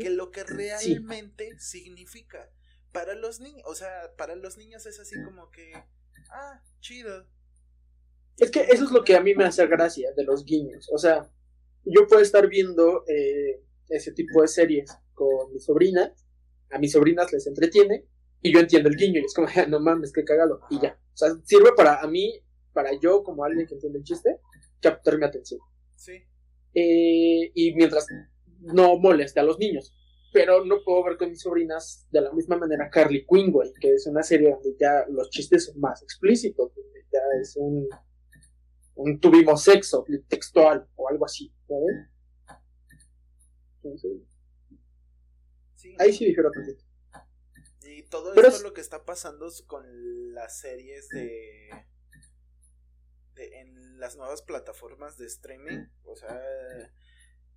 Que 0.00 0.08
lo 0.08 0.30
que 0.30 0.42
realmente 0.44 1.60
significa 1.60 2.50
para 2.92 3.14
los 3.14 3.40
niños, 3.40 3.62
o 3.66 3.74
sea, 3.74 4.14
para 4.16 4.34
los 4.36 4.56
niños 4.56 4.86
es 4.86 4.98
así 4.98 5.22
como 5.22 5.50
que, 5.50 5.72
ah, 6.30 6.62
chido. 6.80 7.28
Es 8.38 8.50
que 8.50 8.62
eso 8.62 8.84
es 8.84 8.90
lo 8.90 9.04
que 9.04 9.16
a 9.16 9.20
mí 9.20 9.34
me 9.34 9.44
hace 9.44 9.66
gracia 9.66 10.12
de 10.12 10.24
los 10.24 10.44
guiños. 10.44 10.88
O 10.90 10.98
sea, 10.98 11.30
yo 11.88 12.06
puedo 12.06 12.22
estar 12.22 12.48
viendo 12.48 13.04
eh, 13.06 13.62
ese 13.88 14.12
tipo 14.12 14.42
de 14.42 14.48
series 14.48 14.96
con 15.14 15.52
mis 15.52 15.64
sobrinas, 15.64 16.12
a 16.70 16.78
mis 16.78 16.92
sobrinas 16.92 17.32
les 17.32 17.46
entretiene 17.46 18.04
y 18.42 18.52
yo 18.52 18.60
entiendo 18.60 18.88
el 18.88 18.96
guiño 18.96 19.20
y 19.20 19.24
es 19.24 19.34
como, 19.34 19.48
no 19.68 19.80
mames, 19.80 20.12
qué 20.12 20.24
cagado. 20.24 20.60
Y 20.70 20.80
ya. 20.80 20.98
O 21.12 21.16
sea, 21.16 21.30
sirve 21.44 21.72
para 21.76 22.00
a 22.00 22.06
mí, 22.06 22.40
para 22.72 22.90
yo 23.00 23.22
como 23.22 23.44
alguien 23.44 23.66
que 23.66 23.74
entiende 23.74 23.98
el 23.98 24.04
chiste, 24.04 24.38
captar 24.80 25.18
mi 25.18 25.24
atención. 25.24 25.60
Sí. 25.96 26.12
Eh, 26.74 27.50
y 27.54 27.74
mientras 27.74 28.06
no 28.60 28.98
moleste 28.98 29.40
a 29.40 29.42
los 29.42 29.58
niños 29.58 29.94
pero 30.32 30.64
no 30.64 30.82
puedo 30.84 31.04
ver 31.04 31.16
con 31.16 31.30
mis 31.30 31.40
sobrinas 31.40 32.06
de 32.10 32.20
la 32.20 32.32
misma 32.32 32.56
manera 32.56 32.90
Carly 32.90 33.24
Quinn, 33.26 33.52
que 33.80 33.94
es 33.94 34.06
una 34.06 34.22
serie 34.22 34.50
donde 34.50 34.76
ya 34.78 35.04
los 35.08 35.30
chistes 35.30 35.66
son 35.66 35.80
más 35.80 36.02
explícitos, 36.02 36.74
donde 36.74 37.00
ya 37.12 37.20
es 37.40 37.56
un, 37.56 37.88
un 38.98 39.20
tuvimos 39.20 39.62
sexo 39.62 40.04
textual 40.28 40.88
o 40.96 41.08
algo 41.08 41.24
así, 41.24 41.54
¿sabes? 41.68 42.08
Entonces, 43.76 44.22
ahí 45.98 46.12
sí 46.12 46.26
dijeron 46.26 46.52
tantito. 46.52 46.84
Y 47.82 48.02
todo 48.04 48.34
esto 48.34 48.48
es 48.48 48.62
lo 48.62 48.74
que 48.74 48.80
está 48.80 49.04
pasando 49.04 49.48
con 49.66 50.34
las 50.34 50.58
series 50.58 51.08
de, 51.10 51.70
de 53.34 53.60
en 53.60 54.00
las 54.00 54.16
nuevas 54.16 54.42
plataformas 54.42 55.16
de 55.16 55.26
streaming, 55.26 55.86
o 56.04 56.16
sea, 56.16 56.40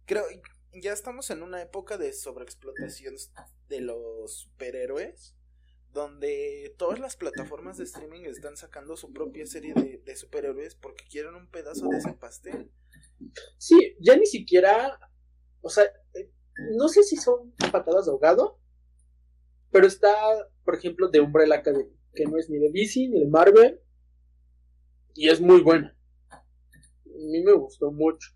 creo 0.06 0.26
ya 0.74 0.94
estamos 0.94 1.30
en 1.32 1.44
una 1.44 1.62
época 1.62 1.98
de 1.98 2.14
sobreexplotación 2.14 3.16
de 3.68 3.82
los 3.82 4.42
superhéroes, 4.42 5.36
donde 5.94 6.74
todas 6.78 7.00
las 7.00 7.16
plataformas 7.16 7.78
de 7.78 7.84
streaming 7.84 8.22
están 8.22 8.56
sacando 8.56 8.96
su 8.96 9.12
propia 9.12 9.46
serie 9.46 9.74
de, 9.74 10.16
superhéroes 10.16 10.76
porque 10.76 11.06
quieren 11.10 11.36
un 11.36 11.48
pedazo 11.48 11.88
de 11.88 11.98
ese 11.98 12.14
pastel. 12.14 12.72
Sí, 13.58 13.96
ya 14.00 14.16
ni 14.16 14.26
siquiera, 14.26 14.98
o 15.62 15.70
sea, 15.70 15.84
eh, 16.14 16.32
no 16.78 16.88
sé 16.88 17.04
si 17.04 17.18
son 17.18 17.54
patadas 17.72 18.06
de 18.06 18.12
ahogado, 18.12 18.60
pero 19.72 19.88
está, 19.88 20.14
por 20.64 20.76
ejemplo, 20.76 21.10
de 21.10 21.22
Umbrella 21.22 21.56
Academy, 21.56 21.96
que 22.14 22.26
no 22.26 22.38
es 22.38 22.50
ni 22.50 22.58
de 22.58 22.72
DC 22.72 23.08
ni 23.08 23.20
de 23.20 23.28
Marvel, 23.28 23.82
y 25.14 25.30
es 25.30 25.42
muy 25.42 25.62
buena. 25.62 25.96
A 26.30 26.44
mí 27.06 27.44
me 27.44 27.54
gustó 27.54 27.92
mucho. 27.92 28.30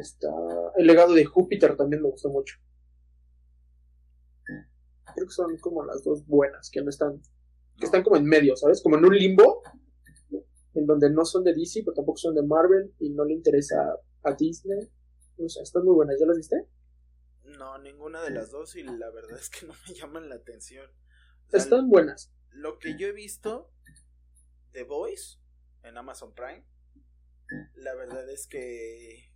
Está 0.00 0.28
el 0.76 0.86
legado 0.86 1.14
de 1.14 1.24
Júpiter 1.24 1.76
también 1.76 2.02
me 2.02 2.10
gustó 2.10 2.30
mucho. 2.30 2.56
Creo 5.14 5.26
que 5.26 5.32
son 5.32 5.56
como 5.58 5.84
las 5.84 6.02
dos 6.04 6.26
buenas, 6.26 6.70
que 6.70 6.82
no 6.82 6.90
están, 6.90 7.20
que 7.78 7.86
están 7.86 8.02
como 8.02 8.16
en 8.16 8.24
medio, 8.24 8.56
¿sabes? 8.56 8.82
Como 8.82 8.96
en 8.96 9.04
un 9.04 9.14
limbo, 9.14 9.62
en 10.74 10.86
donde 10.86 11.10
no 11.10 11.24
son 11.24 11.44
de 11.44 11.54
DC, 11.54 11.82
pero 11.84 11.94
tampoco 11.94 12.18
son 12.18 12.34
de 12.34 12.42
Marvel 12.42 12.92
y 12.98 13.10
no 13.10 13.24
le 13.24 13.34
interesa 13.34 13.76
a 14.22 14.32
Disney. 14.34 14.90
O 15.38 15.48
sea, 15.48 15.62
están 15.62 15.84
muy 15.84 15.94
buenas, 15.94 16.16
¿ya 16.18 16.26
las 16.26 16.36
viste? 16.36 16.68
No, 17.44 17.78
ninguna 17.78 18.22
de 18.22 18.30
las 18.30 18.50
dos 18.50 18.74
y 18.76 18.82
la 18.82 19.10
verdad 19.10 19.38
es 19.38 19.50
que 19.50 19.66
no 19.66 19.74
me 19.86 19.94
llaman 19.94 20.28
la 20.28 20.36
atención. 20.36 20.90
están 21.52 21.88
buenas. 21.88 22.32
Lo 22.50 22.78
que 22.78 22.96
yo 22.96 23.08
he 23.08 23.12
visto 23.12 23.70
de 24.72 24.84
Voice 24.84 25.38
en 25.82 25.98
Amazon 25.98 26.34
Prime, 26.34 26.66
la 27.74 27.94
verdad 27.94 28.28
es 28.30 28.46
que 28.46 29.32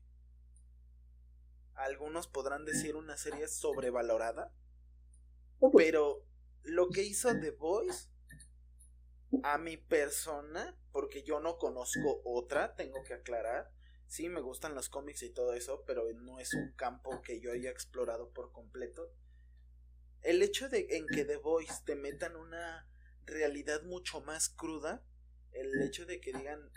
algunos 1.75 2.27
podrán 2.27 2.64
decir 2.64 2.97
una 2.97 3.17
serie 3.17 3.47
sobrevalorada, 3.47 4.53
pero 5.77 6.25
lo 6.62 6.88
que 6.90 7.03
hizo 7.03 7.38
The 7.38 7.51
Voice 7.53 8.09
a 9.42 9.59
mi 9.59 9.77
persona, 9.77 10.77
porque 10.92 11.23
yo 11.23 11.40
no 11.40 11.59
conozco 11.59 12.23
otra, 12.25 12.75
tengo 12.75 13.03
que 13.05 13.14
aclarar. 13.14 13.73
Sí, 14.07 14.29
me 14.29 14.40
gustan 14.40 14.75
los 14.75 14.88
cómics 14.88 15.23
y 15.23 15.31
todo 15.31 15.53
eso, 15.53 15.85
pero 15.87 16.05
no 16.14 16.38
es 16.40 16.55
un 16.55 16.73
campo 16.73 17.21
que 17.23 17.40
yo 17.40 17.53
haya 17.53 17.71
explorado 17.71 18.31
por 18.31 18.53
completo. 18.53 19.12
El 20.23 20.42
hecho 20.42 20.68
de 20.68 20.87
en 20.90 21.07
que 21.07 21.25
The 21.25 21.37
Voice 21.37 21.83
te 21.85 21.94
metan 21.94 22.37
una 22.37 22.88
realidad 23.27 23.83
mucho 23.83 24.21
más 24.23 24.49
cruda, 24.49 25.05
el 25.53 25.83
hecho 25.83 26.07
de 26.07 26.21
que 26.21 26.33
digan 26.33 26.71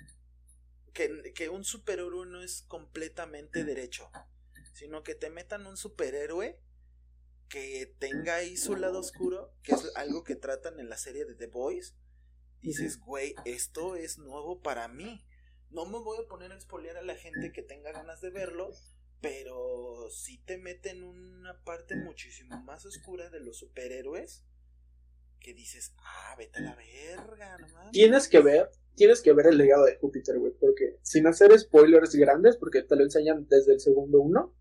que, 0.94 1.34
que 1.34 1.50
un 1.50 1.64
superhéroe 1.64 2.26
no 2.26 2.42
es 2.42 2.64
completamente 2.64 3.64
derecho 3.64 4.12
sino 4.74 5.04
que 5.04 5.16
te 5.16 5.30
metan 5.30 5.68
un 5.68 5.78
superhéroe 5.78 6.60
que 7.52 7.94
tenga 8.00 8.36
ahí 8.36 8.56
su 8.56 8.78
lado 8.78 9.00
oscuro, 9.00 9.54
que 9.62 9.74
es 9.74 9.92
algo 9.96 10.24
que 10.24 10.36
tratan 10.36 10.80
en 10.80 10.88
la 10.88 10.98
serie 10.98 11.26
de 11.26 11.36
The 11.36 11.48
Boys. 11.48 11.98
Dices, 12.62 12.98
güey, 12.98 13.36
esto 13.44 13.98
es 13.98 14.18
nuevo 14.18 14.62
para 14.62 14.88
mí. 14.88 15.26
No 15.70 15.86
me 15.86 16.00
voy 16.00 16.18
a 16.20 16.28
poner 16.30 16.54
a 16.54 16.56
expoliar 16.56 16.96
a 16.96 17.02
la 17.02 17.16
gente 17.16 17.52
que 17.52 17.62
tenga 17.62 17.92
ganas 17.92 18.22
de 18.22 18.30
verlo, 18.30 18.72
pero 19.20 20.10
si 20.10 20.38
te 20.38 20.58
meten 20.58 21.04
una 21.04 21.62
parte 21.64 21.98
muchísimo 21.98 22.58
más 22.62 22.86
oscura 22.86 23.30
de 23.30 23.42
los 23.42 23.58
superhéroes 23.58 24.46
que 25.42 25.54
dices, 25.54 25.94
ah, 25.98 26.36
vete 26.38 26.60
a 26.60 26.62
la 26.62 26.76
verga, 26.76 27.58
no 27.58 27.92
Tienes 27.92 28.30
que 28.30 28.40
ver, 28.40 28.72
tienes 28.96 29.22
que 29.22 29.34
ver 29.34 29.48
el 29.48 29.58
legado 29.58 29.86
de 29.86 29.98
Júpiter, 29.98 30.40
güey, 30.40 30.54
porque 30.54 31.00
sin 31.02 31.28
hacer 31.28 31.58
spoilers 31.60 32.16
grandes, 32.16 32.56
porque 32.56 32.84
te 32.84 32.96
lo 32.96 33.04
enseñan 33.04 33.46
desde 33.50 33.74
el 33.74 33.82
segundo 33.82 34.22
uno, 34.22 34.56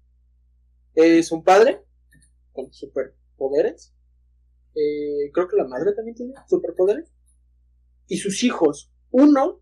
es 0.95 1.31
un 1.31 1.45
padre 1.45 1.85
con 2.53 2.73
superpoderes 2.73 3.95
eh, 4.75 5.31
creo 5.33 5.49
que 5.49 5.57
la 5.57 5.67
madre 5.67 5.93
también 5.93 6.15
tiene 6.15 6.35
superpoderes. 6.49 7.13
Y 8.07 8.19
sus 8.19 8.43
hijos. 8.43 8.93
Uno 9.11 9.61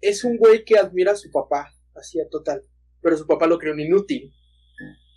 es 0.00 0.24
un 0.24 0.36
güey 0.36 0.64
que 0.64 0.78
admira 0.78 1.12
a 1.12 1.16
su 1.16 1.30
papá, 1.30 1.72
así 1.94 2.20
a 2.20 2.28
total. 2.28 2.64
Pero 3.00 3.16
su 3.16 3.26
papá 3.26 3.46
lo 3.46 3.58
creó 3.58 3.74
un 3.74 3.80
inútil. 3.80 4.32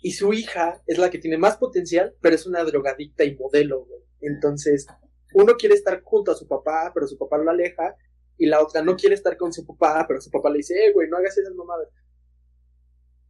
Y 0.02 0.12
su 0.12 0.32
hija 0.32 0.82
es 0.86 0.98
la 0.98 1.10
que 1.10 1.18
tiene 1.18 1.38
más 1.38 1.56
potencial, 1.56 2.16
pero 2.20 2.34
es 2.34 2.46
una 2.46 2.64
drogadicta 2.64 3.24
y 3.24 3.36
modelo, 3.36 3.84
güey. 3.84 4.02
Entonces, 4.20 4.86
uno 5.34 5.54
quiere 5.54 5.74
estar 5.76 6.02
junto 6.02 6.32
a 6.32 6.34
su 6.34 6.46
papá, 6.46 6.90
pero 6.92 7.06
su 7.06 7.16
papá 7.18 7.38
lo 7.38 7.50
aleja. 7.50 7.96
Y 8.36 8.46
la 8.46 8.60
otra 8.60 8.82
no 8.82 8.96
quiere 8.96 9.14
estar 9.14 9.36
con 9.36 9.52
su 9.52 9.64
papá, 9.64 10.04
pero 10.08 10.20
su 10.20 10.30
papá 10.30 10.50
le 10.50 10.58
dice, 10.58 10.74
eh, 10.74 10.92
güey, 10.92 11.08
no 11.08 11.16
hagas 11.18 11.38
esas 11.38 11.54
mamadas. 11.54 11.88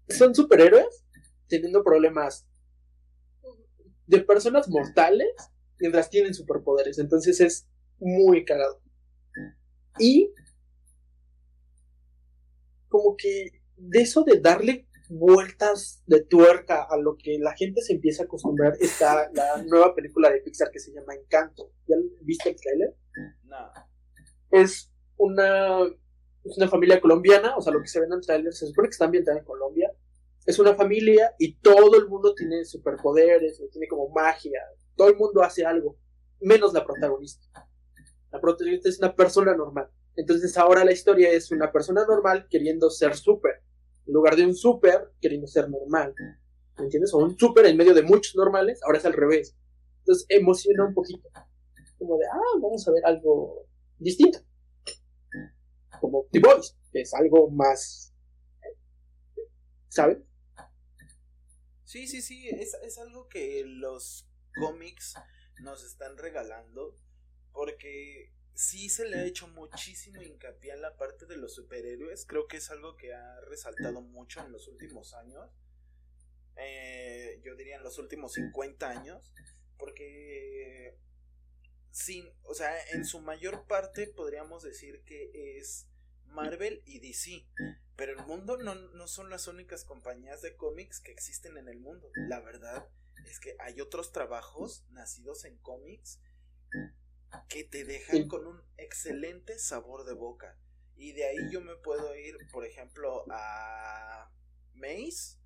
Son 0.09 0.35
superhéroes 0.35 1.05
teniendo 1.49 1.83
problemas 1.85 2.47
de 4.07 4.21
personas 4.21 4.69
mortales 4.69 5.33
mientras 5.79 6.11
tienen 6.11 6.35
superpoderes. 6.35 6.99
Entonces 6.99 7.41
es 7.41 7.69
muy 7.99 8.45
cagado. 8.45 8.81
Y 9.99 10.33
como 12.89 13.17
que 13.17 13.63
de 13.77 14.03
eso 14.03 14.23
de 14.23 14.41
darle 14.41 14.87
vueltas 15.09 16.03
de 16.07 16.23
tuerca 16.23 16.87
a 16.89 16.97
lo 16.97 17.17
que 17.17 17.39
la 17.39 17.55
gente 17.55 17.83
se 17.83 17.95
empieza 17.95 18.23
a 18.23 18.27
acostumbrar 18.27 18.75
está 18.81 19.31
la 19.33 19.63
nueva 19.63 19.95
película 19.95 20.31
de 20.31 20.41
Pixar 20.41 20.71
que 20.71 20.79
se 20.79 20.93
llama 20.93 21.15
Encanto. 21.15 21.73
¿Ya 21.87 21.97
viste 22.21 22.51
el 22.51 22.57
trailer? 22.57 22.95
No. 23.45 23.71
Es 24.51 24.91
una, 25.17 25.85
es 26.45 26.57
una 26.57 26.69
familia 26.69 27.01
colombiana, 27.01 27.57
o 27.57 27.61
sea, 27.61 27.73
lo 27.73 27.81
que 27.81 27.89
se 27.89 28.01
ve 28.01 28.07
en 28.07 28.15
el 28.15 28.21
trailer 28.21 28.53
se 28.53 28.67
supone 28.67 28.89
que 28.89 28.93
está 28.93 29.07
ambientada 29.07 29.39
en 29.39 29.45
Colombia. 29.45 29.91
Es 30.45 30.59
una 30.59 30.75
familia 30.75 31.35
y 31.39 31.55
todo 31.57 31.97
el 31.97 32.09
mundo 32.09 32.35
tiene 32.35 32.65
superpoderes, 32.65 33.63
tiene 33.71 33.87
como 33.87 34.09
magia, 34.09 34.61
todo 34.97 35.09
el 35.09 35.17
mundo 35.17 35.43
hace 35.43 35.65
algo, 35.65 35.97
menos 36.41 36.73
la 36.73 36.85
protagonista. 36.85 37.47
La 38.31 38.41
protagonista 38.41 38.89
es 38.89 38.99
una 38.99 39.15
persona 39.15 39.55
normal. 39.55 39.89
Entonces 40.17 40.57
ahora 40.59 40.85
la 40.85 40.93
historia 40.93 41.31
es 41.31 41.51
una 41.53 41.71
persona 41.71 42.05
normal 42.05 42.47
queriendo 42.51 42.91
ser 42.91 43.17
súper, 43.17 43.63
en 44.07 44.13
lugar 44.13 44.37
de 44.37 44.45
un 44.45 44.55
súper 44.55 45.13
queriendo 45.21 45.47
ser 45.47 45.71
normal. 45.71 46.15
¿Me 46.79 46.85
entiendes? 46.85 47.15
O 47.15 47.19
un 47.19 47.39
súper 47.39 47.67
en 47.67 47.77
medio 47.77 47.95
de 47.95 48.03
muchos 48.03 48.35
normales, 48.35 48.81
ahora 48.85 48.99
es 48.99 49.05
al 49.05 49.13
revés. 49.13 49.57
Entonces 49.99 50.27
emociona 50.29 50.85
un 50.87 50.95
poquito. 50.95 51.29
Como 51.99 52.19
de, 52.19 52.27
ah, 52.27 52.59
vamos 52.61 52.87
a 52.89 52.93
ver 52.93 53.05
algo 53.07 53.67
distinto. 53.99 54.41
Como 56.01 56.27
The 56.33 56.41
Boys, 56.41 56.77
que 56.91 57.03
es 57.03 57.15
algo 57.15 57.49
más... 57.51 58.13
¿Sabes? 59.89 60.19
Sí, 61.93 62.07
sí, 62.07 62.23
sí, 62.23 62.49
es, 62.49 62.73
es 62.83 62.97
algo 62.97 63.29
que 63.29 63.65
los 63.67 64.27
cómics 64.59 65.15
nos 65.61 65.85
están 65.85 66.17
regalando 66.17 66.97
porque 67.53 68.33
sí 68.55 68.89
se 68.89 69.07
le 69.07 69.19
ha 69.19 69.27
hecho 69.27 69.47
muchísimo 69.49 70.23
hincapié 70.23 70.73
en 70.73 70.81
la 70.81 70.97
parte 70.97 71.27
de 71.27 71.37
los 71.37 71.55
superhéroes. 71.55 72.25
Creo 72.25 72.49
que 72.49 72.57
es 72.57 72.71
algo 72.71 72.97
que 72.97 73.13
ha 73.13 73.39
resaltado 73.43 74.01
mucho 74.01 74.41
en 74.41 74.53
los 74.53 74.69
últimos 74.69 75.13
años. 75.13 75.51
Eh, 76.57 77.43
yo 77.45 77.57
diría 77.57 77.77
en 77.77 77.83
los 77.83 77.99
últimos 77.99 78.33
50 78.33 78.89
años. 78.89 79.31
Porque 79.77 80.97
sin, 81.91 82.27
o 82.45 82.55
sea, 82.55 82.73
en 82.93 83.05
su 83.05 83.21
mayor 83.21 83.67
parte 83.67 84.07
podríamos 84.07 84.63
decir 84.63 85.03
que 85.05 85.59
es 85.59 85.89
Marvel 86.25 86.83
y 86.87 87.01
DC. 87.01 87.47
Pero 87.97 88.13
el 88.13 88.27
mundo 88.27 88.57
no, 88.57 88.75
no 88.75 89.07
son 89.07 89.31
las 89.31 89.49
únicas 89.49 89.85
compañías 89.85 90.43
de 90.43 90.57
cómics 90.57 91.01
que 91.01 91.13
existen 91.13 91.57
en 91.59 91.69
el 91.69 91.79
mundo. 91.79 92.09
La 92.29 92.41
verdad 92.41 92.89
es 93.27 93.39
que 93.39 93.55
hay 93.59 93.81
otros 93.81 94.13
trabajos 94.13 94.85
nacidos 94.91 95.45
en 95.45 95.59
cómics 95.59 96.21
que 97.49 97.65
te 97.65 97.85
dejan 97.85 98.29
con 98.29 98.47
un 98.47 98.63
excelente 98.77 99.59
sabor 99.59 100.05
de 100.05 100.15
boca. 100.15 100.59
Y 100.97 101.13
de 101.13 101.25
ahí 101.25 101.51
yo 101.51 101.61
me 101.61 101.77
puedo 101.77 102.15
ir, 102.17 102.37
por 102.51 102.65
ejemplo, 102.65 103.25
a 103.31 104.31
Maze, 104.75 105.39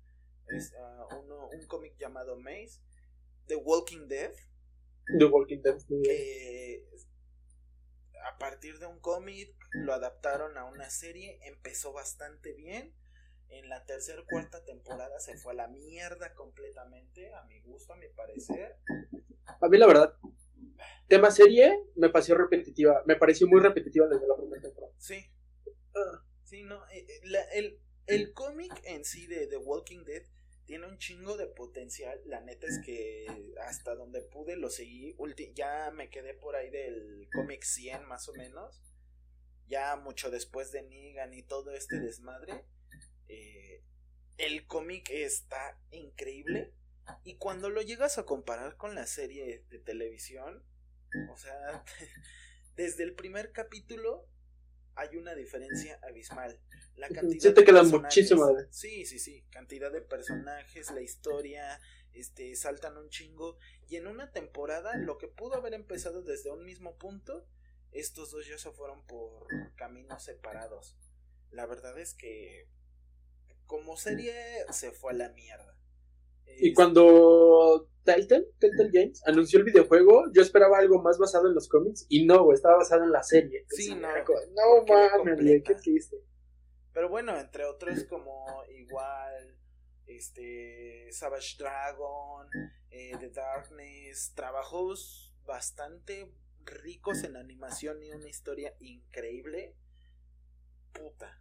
es, 0.47 0.73
uh, 0.73 1.15
uno, 1.19 1.49
un 1.49 1.67
cómic 1.67 1.97
llamado 1.97 2.37
Maze, 2.37 2.79
The 3.47 3.55
Walking 3.55 4.07
Dead. 4.07 4.33
The 5.17 5.25
Walking 5.25 5.61
Dead. 5.61 5.77
Que 6.03 6.85
a 8.25 8.37
partir 8.37 8.79
de 8.79 8.85
un 8.85 8.99
cómic 8.99 9.55
lo 9.73 9.93
adaptaron 9.93 10.57
a 10.57 10.65
una 10.65 10.89
serie, 10.89 11.39
empezó 11.43 11.93
bastante 11.93 12.53
bien. 12.53 12.93
En 13.49 13.69
la 13.69 13.85
tercera 13.85 14.21
cuarta 14.29 14.65
temporada 14.65 15.19
se 15.19 15.37
fue 15.37 15.53
a 15.53 15.55
la 15.55 15.67
mierda 15.67 16.33
completamente, 16.35 17.33
a 17.33 17.43
mi 17.45 17.61
gusto, 17.61 17.93
a 17.93 17.95
mi 17.95 18.09
parecer. 18.09 18.77
A 19.61 19.69
mí 19.69 19.77
la 19.77 19.87
verdad, 19.87 20.13
tema 21.07 21.31
serie 21.31 21.81
me 21.95 22.09
pareció 22.09 22.35
repetitiva, 22.35 23.03
me 23.05 23.15
pareció 23.15 23.47
muy 23.47 23.61
repetitiva 23.61 24.07
desde 24.07 24.27
la 24.27 24.35
primera 24.35 24.61
temporada. 24.61 24.93
Sí. 24.97 25.25
Sí, 26.43 26.63
no, 26.63 26.85
eh, 26.89 27.05
eh, 27.07 27.45
el, 27.53 27.81
el 28.05 28.33
cómic 28.33 28.73
en 28.83 29.05
sí 29.05 29.27
de 29.27 29.47
The 29.47 29.57
Walking 29.57 30.03
Dead 30.03 30.23
tiene 30.67 30.85
un 30.85 30.97
chingo 30.97 31.37
de 31.37 31.47
potencial. 31.47 32.21
La 32.25 32.41
neta 32.41 32.67
es 32.67 32.79
que 32.85 33.25
hasta 33.65 33.95
donde 33.95 34.21
pude 34.21 34.57
lo 34.57 34.69
seguí. 34.69 35.15
ya 35.55 35.89
me 35.91 36.09
quedé 36.09 36.33
por 36.33 36.55
ahí 36.55 36.69
del 36.69 37.27
cómic 37.33 37.63
100 37.63 38.05
más 38.05 38.27
o 38.27 38.33
menos. 38.33 38.83
Ya 39.67 39.95
mucho 39.95 40.29
después 40.29 40.71
de 40.71 40.83
Negan 40.83 41.33
y 41.33 41.41
todo 41.41 41.71
este 41.71 41.99
desmadre. 41.99 42.65
Eh, 43.29 43.81
el 44.37 44.67
cómic 44.67 45.09
está 45.09 45.79
increíble. 45.91 46.73
Y 47.23 47.37
cuando 47.37 47.69
lo 47.69 47.81
llegas 47.81 48.17
a 48.17 48.25
comparar 48.25 48.75
con 48.75 48.93
la 48.93 49.07
serie 49.07 49.65
de 49.69 49.79
televisión, 49.79 50.63
o 51.31 51.37
sea, 51.37 51.83
desde 52.75 53.03
el 53.03 53.15
primer 53.15 53.53
capítulo 53.53 54.27
hay 54.95 55.15
una 55.15 55.33
diferencia 55.33 55.97
abismal. 56.03 56.59
La 56.97 57.09
cantidad 57.09 57.49
sí 57.49 57.53
te 57.53 57.63
queda 57.63 57.83
muchísimo. 57.83 58.57
Sí, 58.71 59.05
sí, 59.05 59.19
sí. 59.19 59.45
Cantidad 59.51 59.91
de 59.91 60.01
personajes, 60.01 60.91
la 60.91 61.01
historia, 61.01 61.79
este, 62.11 62.55
saltan 62.55 62.97
un 62.97 63.09
chingo. 63.09 63.57
Y 63.87 63.97
en 63.97 64.07
una 64.07 64.31
temporada, 64.31 64.97
lo 64.97 65.17
que 65.17 65.27
pudo 65.27 65.55
haber 65.55 65.75
empezado 65.75 66.23
desde 66.23 66.51
un 66.51 66.65
mismo 66.65 66.97
punto, 66.97 67.45
estos 67.91 68.31
dos 68.31 68.47
ya 68.47 68.57
se 68.57 68.71
fueron 68.71 69.05
por 69.05 69.47
caminos 69.75 70.23
separados. 70.23 70.97
La 71.51 71.67
verdad 71.67 71.97
es 71.99 72.15
que 72.15 72.67
como 73.67 73.95
serie 73.95 74.33
se 74.71 74.91
fue 74.91 75.11
a 75.11 75.15
la 75.15 75.29
mierda. 75.29 75.77
Y 76.59 76.73
cuando 76.73 77.89
Telltale, 78.03 78.47
Telltale 78.57 78.89
Games, 78.91 79.21
anunció 79.27 79.59
el 79.59 79.65
videojuego, 79.65 80.31
yo 80.33 80.41
esperaba 80.41 80.79
algo 80.79 81.01
más 81.01 81.19
basado 81.19 81.47
en 81.47 81.53
los 81.53 81.67
cómics 81.67 82.07
y 82.09 82.25
no, 82.25 82.51
estaba 82.53 82.77
basado 82.77 83.03
en 83.03 83.11
la 83.11 83.21
serie. 83.21 83.65
Sí, 83.69 83.93
no. 83.93 84.07
No 84.07 84.85
mames, 84.87 85.61
qué 85.63 85.75
triste. 85.75 86.17
Pero 86.97 87.09
bueno, 87.09 87.37
entre 87.37 87.63
otros 87.63 88.05
como 88.05 88.63
igual 88.75 89.55
este 90.07 91.11
Savage 91.11 91.55
Dragon, 91.59 92.47
eh, 92.89 93.11
The 93.19 93.29
Darkness, 93.29 94.33
trabajos 94.33 95.31
bastante 95.45 96.33
ricos 96.65 97.23
en 97.23 97.37
animación 97.37 98.01
y 98.01 98.09
una 98.13 98.27
historia 98.27 98.73
increíble. 98.79 99.75
Puta. 100.91 101.39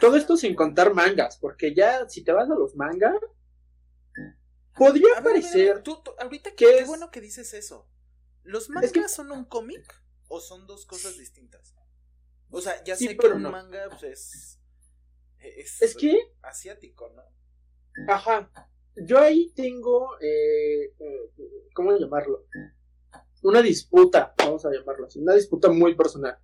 Todo 0.00 0.16
esto 0.16 0.38
sin 0.38 0.54
contar 0.54 0.94
mangas, 0.94 1.36
porque 1.36 1.74
ya 1.74 2.08
si 2.08 2.24
te 2.24 2.32
vas 2.32 2.48
a 2.48 2.54
los 2.54 2.74
mangas, 2.74 3.20
podría 4.74 5.22
parecer. 5.22 5.82
ahorita 6.20 6.52
que 6.52 6.78
qué 6.78 6.84
bueno 6.86 7.10
que 7.10 7.20
dices 7.20 7.52
eso. 7.52 7.86
¿Los 8.44 8.70
mangas 8.70 9.12
son 9.12 9.30
un 9.30 9.44
cómic 9.44 10.02
o 10.28 10.40
son 10.40 10.66
dos 10.66 10.86
cosas 10.86 11.18
distintas? 11.18 11.74
O 12.48 12.62
sea, 12.62 12.82
ya 12.82 12.96
sé 12.96 13.14
que 13.14 13.26
un 13.26 13.42
manga 13.42 13.90
pues, 13.90 14.02
es, 14.02 14.59
es. 15.42 15.96
que. 15.96 16.32
Asiático, 16.42 17.12
¿no? 17.14 17.22
Ajá. 18.12 18.50
Yo 18.96 19.18
ahí 19.18 19.52
tengo. 19.54 20.18
Eh, 20.20 20.94
¿Cómo 21.74 21.96
llamarlo? 21.96 22.46
Una 23.42 23.62
disputa, 23.62 24.34
vamos 24.36 24.64
a 24.66 24.70
llamarlo 24.70 25.06
así. 25.06 25.18
Una 25.18 25.34
disputa 25.34 25.70
muy 25.70 25.94
personal. 25.94 26.38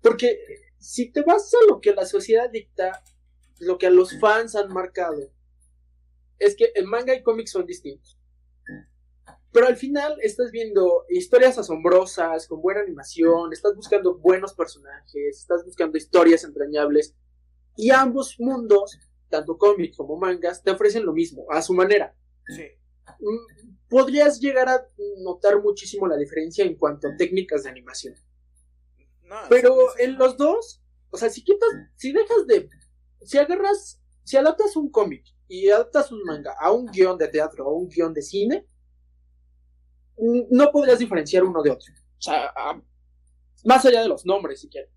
Porque 0.00 0.38
si 0.78 1.10
te 1.10 1.22
vas 1.22 1.52
a 1.54 1.66
lo 1.66 1.80
que 1.80 1.94
la 1.94 2.06
sociedad 2.06 2.50
dicta, 2.50 3.02
lo 3.60 3.78
que 3.78 3.86
a 3.86 3.90
los 3.90 4.18
fans 4.20 4.54
han 4.54 4.72
marcado, 4.72 5.32
es 6.38 6.54
que 6.54 6.72
el 6.74 6.86
manga 6.86 7.14
y 7.14 7.22
cómics 7.22 7.52
son 7.52 7.66
distintos. 7.66 8.18
Pero 9.54 9.68
al 9.68 9.76
final 9.76 10.18
estás 10.20 10.50
viendo 10.50 11.04
historias 11.08 11.56
asombrosas, 11.58 12.48
con 12.48 12.60
buena 12.60 12.80
animación, 12.80 13.52
estás 13.52 13.74
buscando 13.76 14.18
buenos 14.18 14.52
personajes, 14.52 15.38
estás 15.38 15.64
buscando 15.64 15.96
historias 15.96 16.42
entrañables. 16.44 17.14
Y 17.76 17.90
ambos 17.90 18.36
mundos, 18.38 18.98
tanto 19.28 19.58
cómics 19.58 19.96
como 19.96 20.16
mangas, 20.16 20.62
te 20.62 20.70
ofrecen 20.70 21.04
lo 21.04 21.12
mismo, 21.12 21.46
a 21.50 21.60
su 21.62 21.74
manera. 21.74 22.14
Sí. 22.46 22.64
Mm, 23.20 23.74
podrías 23.88 24.40
llegar 24.40 24.68
a 24.68 24.86
notar 25.18 25.60
muchísimo 25.62 26.06
la 26.06 26.16
diferencia 26.16 26.64
en 26.64 26.76
cuanto 26.76 27.08
a 27.08 27.16
técnicas 27.16 27.64
de 27.64 27.70
animación. 27.70 28.14
Pero 29.48 29.74
en 29.98 30.16
los 30.16 30.36
dos, 30.36 30.82
o 31.10 31.16
sea, 31.16 31.28
si 31.28 31.42
quitas, 31.42 31.68
si 31.96 32.12
dejas 32.12 32.46
de, 32.46 32.68
si 33.22 33.38
agarras, 33.38 34.00
si 34.22 34.36
adaptas 34.36 34.76
un 34.76 34.90
cómic 34.90 35.24
y 35.48 35.68
adaptas 35.70 36.12
un 36.12 36.22
manga 36.22 36.54
a 36.60 36.70
un 36.72 36.86
guion 36.86 37.18
de 37.18 37.28
teatro 37.28 37.66
o 37.66 37.74
un 37.74 37.88
guion 37.88 38.14
de 38.14 38.22
cine, 38.22 38.66
no 40.18 40.70
podrías 40.70 40.98
diferenciar 40.98 41.42
uno 41.44 41.62
de 41.62 41.70
otro. 41.70 41.92
O 42.18 42.22
sea, 42.22 42.52
más 43.64 43.84
allá 43.84 44.02
de 44.02 44.08
los 44.08 44.24
nombres, 44.24 44.60
si 44.60 44.68
quieres. 44.68 44.90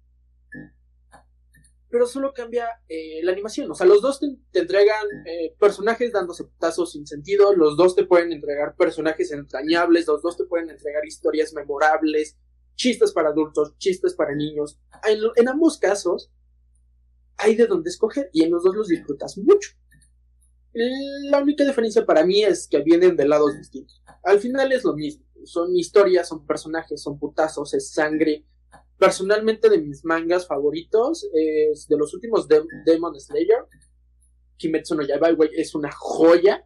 Pero 1.89 2.05
solo 2.05 2.33
cambia 2.33 2.67
eh, 2.89 3.21
la 3.23 3.31
animación. 3.31 3.71
O 3.71 3.75
sea, 3.75 3.87
los 3.87 4.01
dos 4.01 4.19
te, 4.19 4.27
entregan 4.59 5.05
eh, 5.25 5.55
personajes 5.59 6.11
dándose 6.11 6.43
putazos 6.43 6.91
sin 6.91 7.07
sentido. 7.07 7.53
Los 7.53 7.77
dos 7.77 7.95
te 7.95 8.05
pueden 8.05 8.31
entregar 8.33 8.75
personajes 8.75 9.31
entrañables. 9.31 10.07
Los 10.07 10.21
dos 10.21 10.35
te 10.37 10.45
pueden 10.45 10.69
entregar 10.69 11.05
historias 11.05 11.53
memorables. 11.53 12.37
Chistes 12.75 13.11
para 13.11 13.29
adultos, 13.29 13.77
chistes 13.77 14.13
para 14.13 14.35
niños. 14.35 14.79
En, 15.07 15.19
en 15.35 15.47
ambos 15.47 15.77
casos, 15.77 16.31
hay 17.37 17.55
de 17.55 17.67
dónde 17.67 17.89
escoger. 17.89 18.29
Y 18.33 18.43
en 18.43 18.51
los 18.51 18.63
dos 18.63 18.75
los 18.75 18.87
disfrutas 18.89 19.37
mucho. 19.37 19.71
La 21.29 21.41
única 21.41 21.65
diferencia 21.65 22.05
para 22.05 22.23
mí 22.23 22.43
es 22.43 22.67
que 22.67 22.81
vienen 22.81 23.15
de 23.15 23.27
lados 23.27 23.57
distintos. 23.57 24.03
Al 24.23 24.39
final 24.39 24.71
es 24.71 24.83
lo 24.83 24.93
mismo. 24.93 25.25
Son 25.43 25.75
historias, 25.75 26.27
son 26.27 26.45
personajes, 26.45 27.01
son 27.01 27.17
putazos, 27.17 27.73
es 27.73 27.91
sangre. 27.91 28.45
Personalmente 28.97 29.69
de 29.69 29.79
mis 29.79 30.03
mangas 30.03 30.47
favoritos 30.47 31.27
es 31.33 31.87
de 31.87 31.97
los 31.97 32.13
últimos 32.13 32.47
Demon 32.47 33.19
Slayer. 33.19 33.65
Kimetsu 34.57 34.95
no 34.95 35.03
Yaiba, 35.03 35.29
es 35.53 35.75
una 35.75 35.91
joya. 35.91 36.65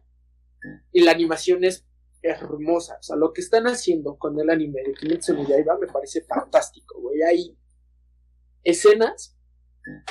Y 0.92 1.02
la 1.02 1.12
animación 1.12 1.64
es 1.64 1.86
hermosa. 2.22 2.96
O 3.00 3.02
sea, 3.02 3.16
lo 3.16 3.32
que 3.32 3.40
están 3.40 3.66
haciendo 3.66 4.16
con 4.16 4.38
el 4.40 4.48
anime 4.48 4.82
de 4.82 4.94
Kimetsu 4.94 5.34
no 5.34 5.46
Yaiba 5.46 5.78
me 5.78 5.88
parece 5.88 6.22
fantástico, 6.22 7.00
güey. 7.00 7.22
Hay 7.22 7.58
escenas, 8.62 9.36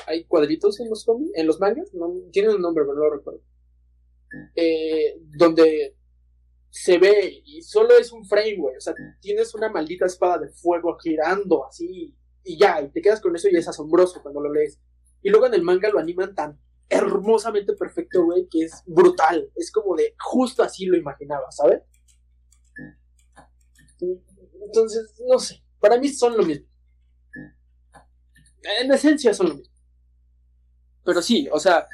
hay 0.05 0.25
cuadritos 0.25 0.79
en 0.79 0.89
los 0.89 1.05
en 1.34 1.47
los 1.47 1.60
mangas, 1.60 1.93
no, 1.93 2.13
tienen 2.31 2.51
un 2.51 2.62
nombre, 2.62 2.84
pero 2.84 2.95
no 2.95 3.05
lo 3.05 3.15
recuerdo 3.15 3.41
eh, 4.55 5.19
donde 5.38 5.95
se 6.71 6.97
ve 6.97 7.41
y 7.45 7.62
solo 7.62 7.97
es 7.97 8.12
un 8.12 8.25
frame, 8.25 8.55
güey. 8.57 8.77
O 8.77 8.81
sea, 8.81 8.95
tienes 9.19 9.53
una 9.53 9.69
maldita 9.69 10.05
espada 10.05 10.39
de 10.39 10.49
fuego 10.49 10.97
girando 10.97 11.65
así 11.67 12.15
y 12.43 12.57
ya, 12.57 12.81
y 12.81 12.89
te 12.89 13.01
quedas 13.01 13.21
con 13.21 13.36
eso 13.36 13.49
y 13.49 13.57
es 13.57 13.67
asombroso 13.67 14.21
cuando 14.23 14.41
lo 14.41 14.51
lees. 14.51 14.79
Y 15.21 15.29
luego 15.29 15.45
en 15.45 15.53
el 15.53 15.62
manga 15.62 15.89
lo 15.89 15.99
animan 15.99 16.34
tan 16.34 16.60
hermosamente 16.89 17.73
perfecto, 17.73 18.23
güey, 18.23 18.47
que 18.49 18.63
es 18.63 18.81
brutal. 18.86 19.51
Es 19.55 19.71
como 19.71 19.95
de 19.95 20.15
justo 20.19 20.63
así 20.63 20.86
lo 20.86 20.97
imaginaba, 20.97 21.51
¿sabes? 21.51 21.84
Entonces, 24.65 25.13
no 25.27 25.39
sé. 25.39 25.63
Para 25.79 25.97
mí 25.97 26.10
son 26.10 26.38
lo 26.38 26.43
mismo. 26.43 26.67
En 28.79 28.91
esencia 28.91 29.34
son 29.34 29.49
lo 29.49 29.55
mismo. 29.55 29.73
Pero 31.03 31.21
sí, 31.21 31.49
o 31.51 31.60
sea, 31.60 31.88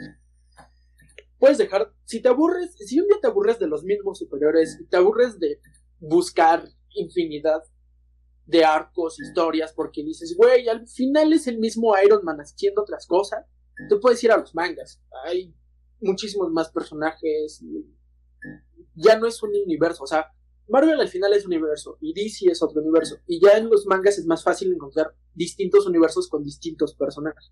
puedes 1.40 1.58
dejar, 1.58 1.94
si 2.08 2.22
te 2.22 2.30
aburres, 2.30 2.74
si 2.74 3.02
un 3.02 3.08
día 3.08 3.18
te 3.22 3.28
aburres 3.28 3.60
de 3.60 3.68
los 3.68 3.84
mismos 3.84 4.18
superiores, 4.18 4.80
y 4.80 4.86
te 4.86 4.96
aburres 4.96 5.38
de 5.40 5.60
buscar 6.00 6.64
infinidad 6.96 7.62
de 8.46 8.64
arcos, 8.64 9.20
historias, 9.20 9.74
porque 9.74 10.06
dices, 10.06 10.34
güey, 10.38 10.70
al 10.70 10.88
final 10.88 11.34
es 11.34 11.48
el 11.48 11.60
mismo 11.60 11.94
Iron 12.02 12.24
Man 12.24 12.38
haciendo 12.38 12.84
otras 12.84 13.06
cosas, 13.06 13.46
tú 13.90 14.00
puedes 14.00 14.24
ir 14.24 14.32
a 14.32 14.38
los 14.38 14.56
mangas, 14.56 15.02
hay 15.26 15.54
muchísimos 16.00 16.50
más 16.50 16.72
personajes, 16.72 17.62
ya 18.96 19.20
no 19.20 19.28
es 19.28 19.44
un 19.44 19.50
universo, 19.50 20.06
o 20.06 20.08
sea, 20.08 20.32
Marvel 20.70 21.02
al 21.02 21.10
final 21.10 21.34
es 21.34 21.46
un 21.46 21.54
universo 21.54 21.98
y 22.00 22.14
DC 22.14 22.50
es 22.50 22.64
otro 22.64 22.82
universo, 22.82 23.18
y 23.28 23.42
ya 23.42 23.58
en 23.58 23.70
los 23.70 23.86
mangas 23.86 24.18
es 24.18 24.26
más 24.26 24.46
fácil 24.46 24.72
encontrar 24.72 25.14
distintos 25.34 25.86
universos 25.86 26.30
con 26.30 26.42
distintos 26.42 26.96
personajes. 26.96 27.52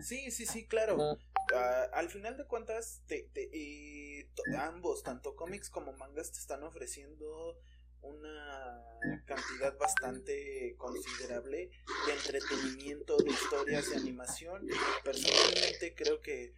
Sí, 0.00 0.30
sí, 0.30 0.46
sí, 0.46 0.66
claro. 0.66 1.18
Ah, 1.54 1.88
al 1.92 2.08
final 2.08 2.36
de 2.36 2.46
cuentas, 2.46 3.02
te, 3.06 3.28
eh, 3.34 4.28
ambos, 4.58 5.02
tanto 5.02 5.36
cómics 5.36 5.68
como 5.68 5.92
mangas, 5.92 6.32
te 6.32 6.38
están 6.38 6.62
ofreciendo 6.62 7.58
una 8.00 8.82
cantidad 9.26 9.76
bastante 9.78 10.74
considerable 10.76 11.70
de 12.06 12.12
entretenimiento, 12.12 13.16
de 13.18 13.30
historias, 13.30 13.90
de 13.90 13.96
animación. 13.96 14.66
Personalmente 15.04 15.94
creo 15.94 16.20
que 16.20 16.54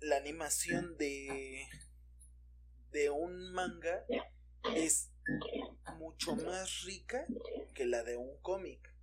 la 0.00 0.16
animación 0.16 0.96
de, 0.98 1.66
de 2.92 3.10
un 3.10 3.52
manga 3.52 4.04
es 4.74 5.10
mucho 5.98 6.36
más 6.36 6.82
rica 6.82 7.26
que 7.74 7.86
la 7.86 8.02
de 8.02 8.16
un 8.16 8.36
cómic. 8.42 8.94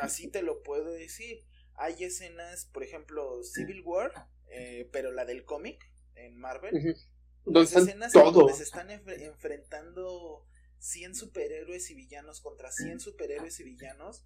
Así 0.00 0.28
te 0.28 0.42
lo 0.42 0.62
puedo 0.62 0.90
decir. 0.90 1.44
Hay 1.74 2.04
escenas, 2.04 2.66
por 2.66 2.82
ejemplo, 2.82 3.42
Civil 3.42 3.82
War, 3.82 4.28
eh, 4.48 4.88
pero 4.92 5.12
la 5.12 5.24
del 5.24 5.44
cómic 5.44 5.90
en 6.14 6.36
Marvel. 6.36 6.96
Las 7.44 7.74
escenas 7.74 8.12
donde 8.12 8.54
se 8.54 8.62
están 8.62 8.90
enfrentando 8.90 10.46
100 10.78 11.14
superhéroes 11.14 11.90
y 11.90 11.94
villanos 11.94 12.40
contra 12.40 12.70
100 12.70 13.00
superhéroes 13.00 13.58
y 13.60 13.64
villanos. 13.64 14.24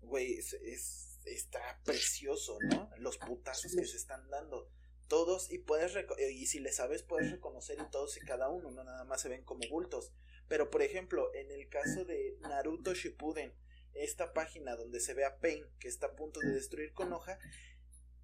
Güey, 0.00 0.34
es, 0.34 1.18
está 1.24 1.80
precioso, 1.84 2.58
¿no? 2.62 2.90
Los 2.98 3.18
putazos 3.18 3.74
que 3.74 3.84
se 3.84 3.96
están 3.96 4.28
dando. 4.30 4.70
Todos, 5.06 5.50
y 5.50 5.58
puedes, 5.58 5.94
y 6.30 6.46
si 6.46 6.60
le 6.60 6.70
sabes, 6.70 7.02
puedes 7.02 7.30
reconocer 7.30 7.78
y 7.80 7.90
todos 7.90 8.16
y 8.18 8.20
cada 8.20 8.50
uno, 8.50 8.70
no 8.70 8.84
nada 8.84 9.04
más 9.04 9.22
se 9.22 9.30
ven 9.30 9.42
como 9.42 9.66
bultos. 9.70 10.12
Pero, 10.48 10.70
por 10.70 10.82
ejemplo, 10.82 11.32
en 11.34 11.50
el 11.50 11.68
caso 11.68 12.04
de 12.04 12.36
Naruto 12.40 12.94
Shippuden, 12.94 13.54
esta 13.98 14.32
página 14.32 14.76
donde 14.76 15.00
se 15.00 15.14
ve 15.14 15.24
a 15.24 15.38
Pain 15.38 15.64
que 15.78 15.88
está 15.88 16.08
a 16.08 16.16
punto 16.16 16.40
de 16.40 16.52
destruir 16.52 16.92
con 16.92 17.12
hoja 17.12 17.38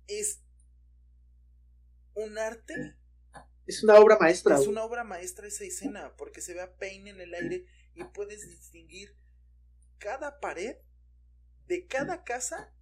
es 0.07 0.43
un 2.15 2.39
arte. 2.39 2.97
Es 3.67 3.83
una 3.83 3.99
obra 3.99 4.19
maestra. 4.19 4.57
Es 4.57 4.67
una 4.67 4.85
obra 4.85 5.05
maestra 5.05 5.47
esa 5.47 5.65
escena, 5.65 6.15
porque 6.17 6.41
se 6.41 6.55
ve 6.55 6.61
a 6.61 6.77
Pain 6.77 7.09
en 7.09 7.21
el 7.21 7.35
aire 7.35 7.65
y 7.95 8.05
puedes 8.05 8.49
distinguir 8.49 9.17
cada 9.99 10.39
pared 10.39 10.77
de 11.67 11.87
cada 11.87 12.25
casa 12.25 12.75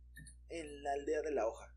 en 0.48 0.82
la 0.82 0.92
aldea 0.92 1.22
de 1.22 1.30
la 1.30 1.46
hoja. 1.46 1.71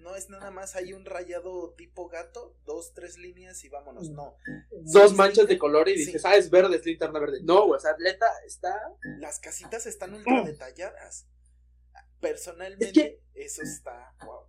No 0.00 0.14
es 0.14 0.28
nada 0.28 0.50
más 0.50 0.76
hay 0.76 0.92
un 0.92 1.06
rayado 1.06 1.74
tipo 1.76 2.08
gato, 2.08 2.54
dos, 2.64 2.92
tres 2.92 3.16
líneas 3.16 3.64
y 3.64 3.68
vámonos. 3.70 4.10
No. 4.10 4.36
Dos 4.70 5.14
manchas 5.14 5.48
de 5.48 5.58
color 5.58 5.88
y 5.88 5.96
dices, 5.96 6.24
ah, 6.24 6.34
es 6.34 6.50
verde, 6.50 6.76
es 6.76 6.84
linterna 6.84 7.18
verde. 7.18 7.40
No, 7.42 7.64
o 7.64 7.78
sea, 7.78 7.92
atleta 7.92 8.26
está. 8.46 8.74
Las 9.18 9.38
casitas 9.38 9.86
están 9.86 10.14
ultra 10.14 10.44
detalladas. 10.44 11.26
Personalmente, 12.20 13.22
eso 13.34 13.62
está. 13.62 14.14
Wow. 14.24 14.40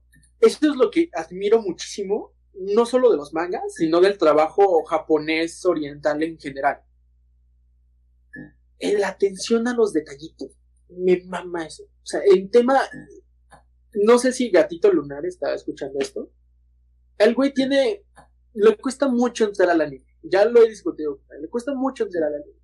Eso 0.41 0.71
es 0.71 0.75
lo 0.75 0.91
que 0.91 1.09
admiro 1.13 1.61
muchísimo, 1.61 2.33
no 2.53 2.85
solo 2.85 3.09
de 3.09 3.17
los 3.17 3.31
mangas, 3.31 3.73
sino 3.75 4.01
del 4.01 4.17
trabajo 4.17 4.83
japonés 4.83 5.63
oriental 5.65 6.21
en 6.23 6.37
general. 6.37 6.83
En 8.79 8.99
la 8.99 9.09
atención 9.09 9.67
a 9.67 9.73
los 9.73 9.93
detallitos. 9.93 10.49
Me 10.89 11.23
mama 11.23 11.65
eso. 11.65 11.83
O 11.83 12.05
sea, 12.05 12.21
en 12.25 12.51
tema 12.51 12.81
no 13.93 14.17
sé 14.17 14.31
si 14.31 14.49
Gatito 14.49 14.91
Lunar 14.91 15.25
está 15.25 15.53
escuchando 15.53 15.99
esto. 15.99 16.31
El 17.17 17.35
güey 17.35 17.53
tiene. 17.53 18.05
Le 18.53 18.77
cuesta 18.77 19.07
mucho 19.07 19.45
entrar 19.45 19.69
al 19.69 19.81
anime. 19.81 20.05
Ya 20.23 20.45
lo 20.45 20.63
he 20.63 20.69
discutido. 20.69 21.21
Le 21.39 21.47
cuesta 21.49 21.73
mucho 21.73 22.03
entrar 22.05 22.23
al 22.25 22.35
anime. 22.35 22.59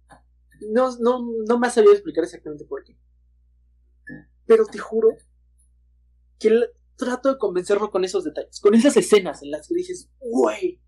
No, 0.72 0.96
no, 1.00 1.26
no 1.48 1.60
me 1.60 1.68
ha 1.68 1.70
sabido 1.70 1.94
explicar 1.94 2.24
exactamente 2.24 2.66
por 2.66 2.84
qué. 2.84 2.98
Pero 4.46 4.66
te 4.66 4.78
juro 4.78 5.10
que 6.40 6.50
trato 6.96 7.30
de 7.32 7.38
convencerlo 7.38 7.92
con 7.92 8.04
esos 8.04 8.24
detalles, 8.24 8.60
con 8.60 8.74
esas 8.74 8.98
escenas 8.98 9.44
en 9.44 9.52
las 9.52 9.68
que 9.68 9.76
dices, 9.76 10.10
güey, 10.20 10.82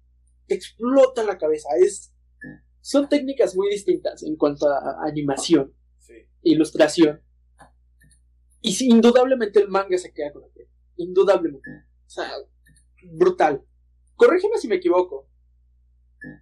explota 0.48 1.24
la 1.24 1.38
cabeza. 1.38 1.70
Es, 1.80 2.14
son 2.82 3.10
técnicas 3.10 3.56
muy 3.56 3.70
distintas 3.70 4.24
en 4.24 4.36
cuanto 4.36 4.68
a 4.70 5.06
animación, 5.06 5.74
ilustración 6.42 7.22
y 8.62 8.92
indudablemente 8.92 9.60
el 9.60 9.70
manga 9.70 9.98
se 9.98 10.14
queda 10.14 10.34
con 10.34 10.42
la 10.42 10.48
piel. 10.50 10.68
Indudablemente. 10.98 11.70
O 12.06 12.10
sea, 12.10 12.32
brutal. 13.14 13.64
Corrígeme 14.16 14.58
si 14.58 14.68
me 14.68 14.76
equivoco. 14.76 15.28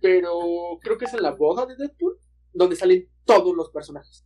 Pero 0.01 0.79
creo 0.81 0.97
que 0.97 1.05
es 1.05 1.13
en 1.13 1.21
la 1.21 1.31
boda 1.31 1.65
de 1.65 1.75
Deadpool 1.75 2.19
donde 2.53 2.75
salen 2.75 3.09
todos 3.25 3.55
los 3.55 3.69
personajes. 3.69 4.25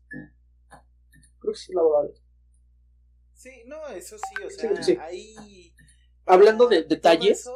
Creo 1.40 1.54
que 1.54 1.60
es 1.60 1.70
en 1.70 1.76
la 1.76 1.82
boda 1.82 2.04
de 2.04 2.14
Sí, 3.34 3.64
no, 3.66 3.88
eso 3.88 4.18
sí, 4.18 4.44
o 4.44 4.50
sea, 4.84 5.04
ahí. 5.04 5.74
Hablando 6.28 6.68
de 6.68 6.84
detalles, 6.84 7.50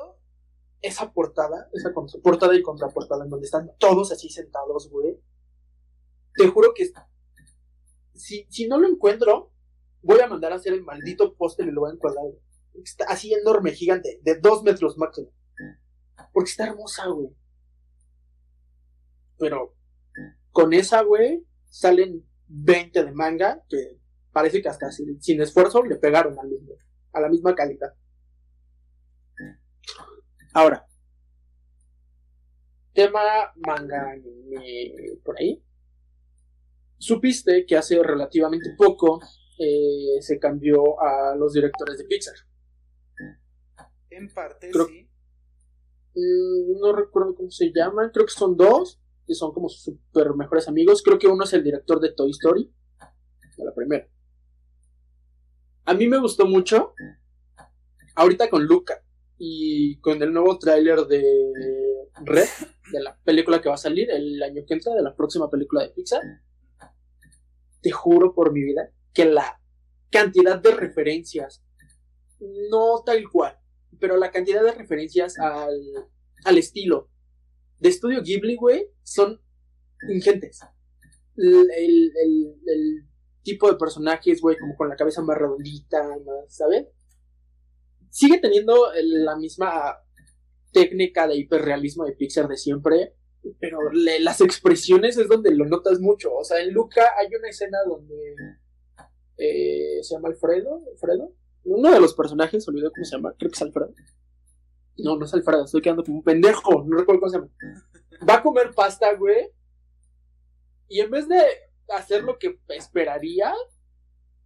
esa 0.82 1.14
portada, 1.14 1.70
esa 1.74 1.94
portada 1.94 2.56
y 2.56 2.64
contraportada 2.64 3.24
en 3.24 3.30
donde 3.30 3.46
están 3.46 3.72
todos 3.78 4.12
así 4.12 4.30
sentados, 4.30 4.90
güey. 4.90 5.20
Te 6.34 6.48
juro 6.48 6.74
que 6.74 6.92
si, 8.16 8.48
si 8.50 8.68
no 8.68 8.80
lo 8.80 8.88
encuentro, 8.88 9.54
voy 10.06 10.20
a 10.20 10.28
mandar 10.28 10.54
a 10.54 10.56
hacer 10.56 10.74
el 10.74 10.84
maldito 10.84 11.36
póster 11.36 11.68
y 11.68 11.72
lo 11.72 11.82
voy 11.82 11.92
a 11.92 11.94
encuadrar. 11.96 12.26
Está 12.76 13.06
así 13.06 13.34
enorme, 13.34 13.72
gigante, 13.72 14.20
de 14.22 14.40
dos 14.40 14.62
metros 14.64 14.98
máximo. 14.98 15.32
Porque 16.32 16.52
está 16.52 16.68
hermosa, 16.68 17.08
güey. 17.08 17.36
Pero 19.40 19.76
con 20.52 20.74
esa, 20.74 21.02
güey, 21.02 21.44
salen 21.66 22.24
20 22.48 23.04
de 23.04 23.12
manga 23.14 23.64
que 23.68 24.00
parece 24.32 24.62
que 24.62 24.70
hasta 24.70 24.92
sin, 24.92 25.42
esfuerzo 25.42 25.82
le 25.84 25.96
pegaron 25.96 26.38
al 26.38 26.50
mismo, 26.50 26.74
a 27.12 27.22
la 27.22 27.30
misma 27.30 27.56
calidad. 27.56 27.94
Ahora, 30.54 30.86
tema 32.94 33.20
manga 33.56 34.14
por 35.24 35.40
ahí. 35.40 35.64
Supiste 36.98 37.66
que 37.66 37.76
hace 37.76 38.02
relativamente 38.02 38.70
poco 38.78 39.20
eh, 39.58 40.22
se 40.22 40.40
cambió 40.40 41.02
a 41.02 41.36
los 41.36 41.54
directores 41.54 41.98
de 41.98 42.06
Pixar. 42.06 42.36
En 44.10 44.34
parte, 44.34 44.72
sí. 44.72 45.10
Mm, 46.16 46.80
no 46.80 46.94
recuerdo 46.94 47.36
cómo 47.36 47.52
se 47.52 47.72
llaman, 47.74 48.10
creo 48.12 48.26
que 48.26 48.32
son 48.32 48.56
dos, 48.56 49.02
que 49.26 49.34
son 49.34 49.54
como 49.54 49.70
super 49.70 50.34
mejores 50.36 50.68
amigos. 50.68 51.02
Creo 51.04 51.20
que 51.20 51.28
uno 51.28 51.44
es 51.44 51.54
el 51.54 51.64
director 51.64 52.00
de 52.00 52.14
Toy 52.14 52.32
Story, 52.32 52.72
de 53.58 53.66
la 53.66 53.74
primera. 53.74 54.08
A 55.86 55.94
mí 55.94 56.08
me 56.08 56.18
gustó 56.20 56.46
mucho, 56.46 56.94
ahorita 58.16 58.50
con 58.50 58.66
Luca 58.66 59.04
y 59.38 60.00
con 60.00 60.22
el 60.24 60.34
nuevo 60.34 60.58
tráiler 60.58 61.02
de 61.02 61.24
Red, 62.24 62.48
de 62.92 63.04
la 63.04 63.18
película 63.24 63.62
que 63.62 63.70
va 63.70 63.76
a 63.76 63.78
salir 63.78 64.10
el 64.10 64.42
año 64.42 64.64
que 64.66 64.74
entra, 64.74 64.94
de 64.94 65.04
la 65.04 65.16
próxima 65.16 65.50
película 65.50 65.84
de 65.84 65.90
Pixar. 65.90 66.22
Te 67.82 67.92
juro 67.92 68.34
por 68.34 68.52
mi 68.52 68.64
vida 68.64 68.90
que 69.16 69.26
la 69.26 69.60
cantidad 70.12 70.62
de 70.62 70.72
referencias, 70.72 71.64
no 72.70 73.02
tal 73.04 73.28
cual, 73.32 73.58
pero 74.00 74.18
la 74.18 74.30
cantidad 74.30 74.64
de 74.64 74.74
referencias 74.74 75.40
al, 75.40 75.82
al 76.44 76.58
estilo 76.60 77.10
de 77.80 77.90
estudio 77.90 78.22
Ghibli, 78.22 78.56
güey, 78.56 78.88
son 79.04 79.42
ingentes. 80.10 80.60
El, 81.38 81.70
el, 81.78 83.08
tipo 83.44 83.70
de 83.70 83.78
personajes, 83.78 84.42
güey, 84.42 84.58
como 84.58 84.76
con 84.76 84.90
la 84.90 84.96
cabeza 84.96 85.22
más 85.22 85.38
redondita, 85.38 86.02
más, 86.02 86.56
¿sabes? 86.56 86.88
Sigue 88.10 88.40
teniendo 88.40 88.88
la 89.04 89.36
misma 89.36 90.00
técnica 90.72 91.28
de 91.28 91.36
hiperrealismo 91.36 92.06
de 92.06 92.14
Pixar 92.14 92.48
de 92.48 92.58
siempre, 92.58 93.14
pero 93.60 93.78
las 93.92 94.42
expresiones 94.42 95.18
es 95.18 95.28
donde 95.28 95.54
lo 95.54 95.66
notas 95.66 96.00
mucho. 96.00 96.34
O 96.34 96.44
sea, 96.44 96.60
en 96.60 96.74
Luca 96.74 97.04
hay 97.20 97.28
una 97.36 97.50
escena 97.50 97.78
donde 97.88 98.16
eh, 99.38 100.00
se 100.02 100.16
llama 100.16 100.30
Alfredo, 100.30 100.82
Alfredo, 100.92 101.34
uno 101.64 101.92
de 101.92 102.00
los 102.00 102.14
personajes, 102.14 102.68
olvidé 102.68 102.90
cómo 102.90 103.06
se 103.06 103.16
llama, 103.16 103.34
creo 103.38 103.50
que 103.50 103.56
es 103.56 103.62
Alfredo. 103.62 103.94
No, 104.98 105.18
no 105.18 105.26
es 105.26 105.34
Alfredo, 105.34 105.66
estoy 105.66 105.82
quedando 105.82 106.04
como 106.04 106.18
un 106.18 106.24
pendejo, 106.24 106.86
no 106.88 106.98
recuerdo 106.98 107.22
cómo 107.22 107.32
se 107.32 107.38
llama. 107.38 107.52
Va 108.28 108.36
a 108.36 108.44
comer 108.44 108.72
pasta, 108.74 109.14
güey. 109.16 109.52
Y 110.88 111.00
en 111.00 111.10
vez 111.10 111.28
de 111.28 111.42
hacer 111.90 112.24
lo 112.24 112.38
que 112.38 112.60
esperaría, 112.70 113.54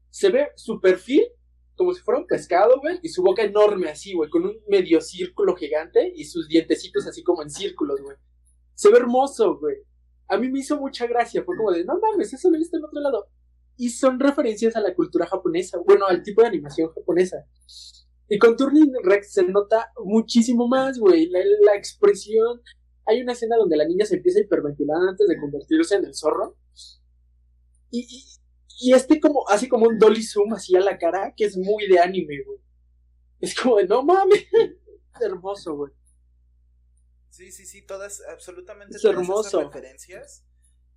se 0.10 0.30
ve 0.30 0.50
su 0.56 0.80
perfil 0.80 1.28
como 1.76 1.94
si 1.94 2.02
fuera 2.02 2.20
un 2.20 2.28
pescado, 2.28 2.80
güey, 2.82 3.00
y 3.02 3.08
su 3.08 3.24
boca 3.24 3.42
enorme 3.42 3.90
así, 3.90 4.14
güey, 4.14 4.30
con 4.30 4.46
un 4.46 4.58
medio 4.68 5.00
círculo 5.00 5.56
gigante 5.56 6.12
y 6.14 6.26
sus 6.26 6.50
dientecitos 6.50 7.08
así 7.08 7.24
como 7.24 7.42
en 7.42 7.50
círculos, 7.50 8.02
güey. 8.02 8.18
Se 8.76 8.92
ve 8.92 8.98
hermoso, 8.98 9.58
güey. 9.58 9.78
A 10.28 10.38
mí 10.38 10.50
me 10.50 10.60
hizo 10.60 10.78
mucha 10.78 11.08
gracia, 11.08 11.44
fue 11.46 11.56
como 11.56 11.72
de, 11.72 11.86
no 11.86 11.98
mames, 11.98 12.34
eso 12.34 12.50
lo 12.50 12.58
he 12.58 12.60
visto 12.60 12.78
en 12.78 12.84
otro 12.84 13.00
lado 13.00 13.30
y 13.80 13.92
son 13.92 14.20
referencias 14.20 14.76
a 14.76 14.82
la 14.82 14.94
cultura 14.94 15.26
japonesa, 15.26 15.78
bueno, 15.78 16.06
al 16.06 16.22
tipo 16.22 16.42
de 16.42 16.50
animación 16.50 16.92
japonesa. 16.94 17.48
Y 18.28 18.38
con 18.38 18.58
Turning 18.58 18.92
Rex 19.04 19.32
se 19.32 19.44
nota 19.44 19.94
muchísimo 20.04 20.68
más, 20.68 21.00
güey, 21.00 21.30
la, 21.30 21.76
expresión. 21.76 22.62
Hay 23.06 23.22
una 23.22 23.32
escena 23.32 23.56
donde 23.56 23.78
la 23.78 23.88
niña 23.88 24.06
se 24.06 24.18
empieza 24.18 24.40
a 24.40 24.42
hiperventilar 24.42 24.98
antes 25.08 25.26
de 25.30 25.38
convertirse 25.38 25.96
en 25.96 26.04
el 26.04 26.14
zorro. 26.14 26.58
Y, 27.90 28.06
y, 28.82 28.94
este 28.94 29.22
como, 29.22 29.48
así 29.48 29.70
como 29.70 29.88
un 29.88 29.98
dolly 29.98 30.24
zoom 30.24 30.54
así 30.54 30.76
a 30.76 30.82
la 30.82 30.98
cara, 30.98 31.34
que 31.36 31.46
es 31.46 31.56
muy 31.56 31.88
de 31.88 32.00
anime, 32.00 32.44
güey. 32.46 32.60
Es 33.40 33.58
como 33.58 33.78
de, 33.78 33.88
no 33.88 34.04
mames, 34.04 34.46
hermoso, 35.22 35.78
güey. 35.78 35.94
Sí, 37.30 37.50
sí, 37.54 37.66
sí, 37.66 37.82
todas, 37.84 38.22
absolutamente 38.30 39.00
todas 39.00 39.48
esas 39.48 39.64
referencias 39.64 40.46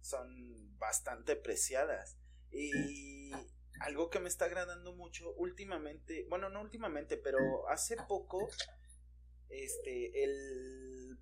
son 0.01 0.77
bastante 0.79 1.37
preciadas. 1.37 2.19
Y 2.53 3.31
algo 3.81 4.11
que 4.11 4.21
me 4.21 4.29
está 4.29 4.45
agradando 4.45 4.95
mucho 4.95 5.33
últimamente, 5.37 6.27
bueno, 6.29 6.49
no 6.49 6.61
últimamente, 6.61 7.17
pero 7.17 7.69
hace 7.69 7.97
poco, 8.09 8.49
este, 9.49 10.25
el 10.25 11.19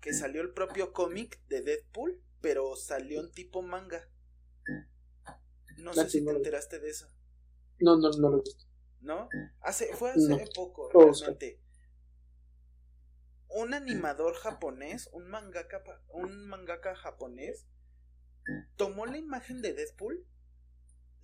que 0.00 0.12
salió 0.12 0.42
el 0.42 0.52
propio 0.52 0.92
cómic 0.92 1.40
de 1.48 1.62
Deadpool, 1.62 2.22
pero 2.40 2.76
salió 2.76 3.20
en 3.20 3.32
tipo 3.32 3.62
manga. 3.62 4.08
No 5.78 5.92
sé 5.94 6.08
si 6.08 6.24
te 6.24 6.30
enteraste 6.30 6.78
de 6.78 6.90
eso. 6.90 7.08
No, 7.78 7.96
no, 7.96 8.10
no 8.10 8.30
lo 8.30 8.38
he 8.38 8.42
visto. 8.42 8.66
¿No? 9.00 9.28
Hace, 9.60 9.94
fue 9.94 10.10
hace 10.10 10.46
poco, 10.54 10.90
realmente. 10.90 11.60
Un 13.48 13.74
animador 13.74 14.34
japonés, 14.34 15.08
un 15.12 15.28
mangaka, 15.28 15.82
un 16.08 16.46
mangaka 16.46 16.94
japonés, 16.94 17.66
tomó 18.76 19.06
la 19.06 19.18
imagen 19.18 19.62
de 19.62 19.72
Deadpool 19.72 20.26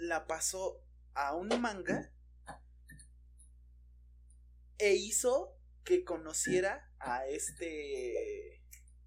la 0.03 0.27
pasó 0.27 0.83
a 1.15 1.37
un 1.37 1.49
manga 1.61 2.13
e 4.79 4.95
hizo 4.95 5.57
que 5.85 6.05
conociera 6.05 6.91
a 6.99 7.27
este 7.29 8.61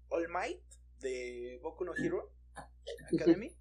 All 0.08 0.28
Might 0.28 0.62
de 1.00 1.58
Boku 1.62 1.84
no 1.84 1.94
Hero 1.94 2.32
Academy. 3.12 3.54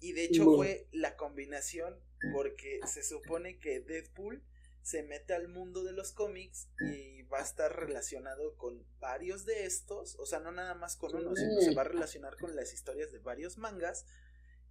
Y 0.00 0.12
de 0.12 0.24
hecho 0.24 0.44
fue 0.44 0.88
la 0.92 1.16
combinación 1.16 2.00
porque 2.32 2.80
se 2.86 3.02
supone 3.02 3.58
que 3.58 3.80
Deadpool 3.80 4.42
se 4.82 5.02
mete 5.02 5.34
al 5.34 5.48
mundo 5.48 5.82
de 5.84 5.92
los 5.92 6.12
cómics 6.12 6.68
y 6.80 7.22
va 7.22 7.40
a 7.40 7.42
estar 7.42 7.74
relacionado 7.74 8.56
con 8.56 8.86
varios 8.98 9.44
de 9.44 9.66
estos, 9.66 10.14
o 10.16 10.26
sea, 10.26 10.38
no 10.38 10.52
nada 10.52 10.74
más 10.74 10.96
con 10.96 11.14
uno, 11.14 11.34
sino 11.34 11.60
se 11.60 11.74
va 11.74 11.82
a 11.82 11.86
relacionar 11.86 12.36
con 12.38 12.54
las 12.54 12.72
historias 12.72 13.10
de 13.10 13.18
varios 13.18 13.58
mangas 13.58 14.06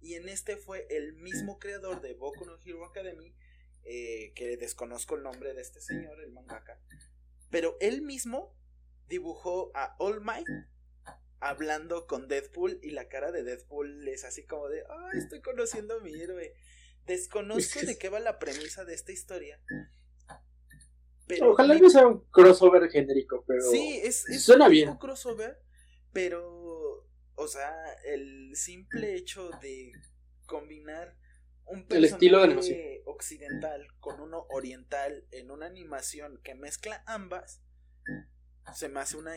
y 0.00 0.14
en 0.14 0.28
este 0.28 0.56
fue 0.56 0.86
el 0.90 1.14
mismo 1.14 1.58
creador 1.60 2.00
de 2.00 2.14
Boku 2.14 2.44
no 2.44 2.58
Hero 2.64 2.84
Academy, 2.84 3.34
eh, 3.84 4.32
que 4.34 4.56
desconozco 4.56 5.16
el 5.16 5.22
nombre 5.22 5.54
de 5.54 5.62
este 5.62 5.80
señor, 5.80 6.20
el 6.20 6.32
mangaka, 6.32 6.80
pero 7.50 7.76
él 7.80 8.02
mismo 8.02 8.54
dibujó 9.08 9.70
a 9.74 9.94
All 9.98 10.20
Might 10.20 10.46
hablando 11.40 12.06
con 12.06 12.28
Deadpool 12.28 12.78
y 12.82 12.90
la 12.90 13.08
cara 13.08 13.30
de 13.30 13.42
Deadpool 13.42 14.08
es 14.08 14.24
así 14.24 14.44
como 14.44 14.68
de, 14.68 14.82
ay, 14.88 15.18
estoy 15.18 15.40
conociendo 15.40 15.96
a 15.96 16.00
mi 16.00 16.14
héroe. 16.14 16.54
Desconozco 17.06 17.80
de 17.80 17.98
qué 17.98 18.08
va 18.08 18.18
la 18.18 18.38
premisa 18.38 18.84
de 18.84 18.94
esta 18.94 19.12
historia. 19.12 19.60
Pero 21.26 21.52
Ojalá 21.52 21.76
no 21.78 21.90
sea 21.90 22.06
un 22.06 22.24
crossover 22.30 22.88
genérico, 22.90 23.44
pero 23.46 23.62
sí, 23.70 24.00
es, 24.02 24.24
suena 24.44 24.68
bien. 24.68 24.90
Un 24.90 24.98
crossover, 24.98 25.60
pero 26.12 26.75
o 27.36 27.48
sea, 27.48 27.92
el 28.04 28.56
simple 28.56 29.14
hecho 29.14 29.50
de 29.60 29.92
combinar 30.46 31.16
un 31.66 31.86
personaje 31.86 32.14
estilo 32.14 33.02
occidental 33.06 33.86
con 34.00 34.20
uno 34.20 34.46
oriental 34.50 35.26
en 35.30 35.50
una 35.50 35.66
animación 35.66 36.40
que 36.42 36.54
mezcla 36.54 37.02
ambas, 37.06 37.62
se 38.74 38.88
me 38.88 39.00
hace 39.00 39.16
una 39.16 39.34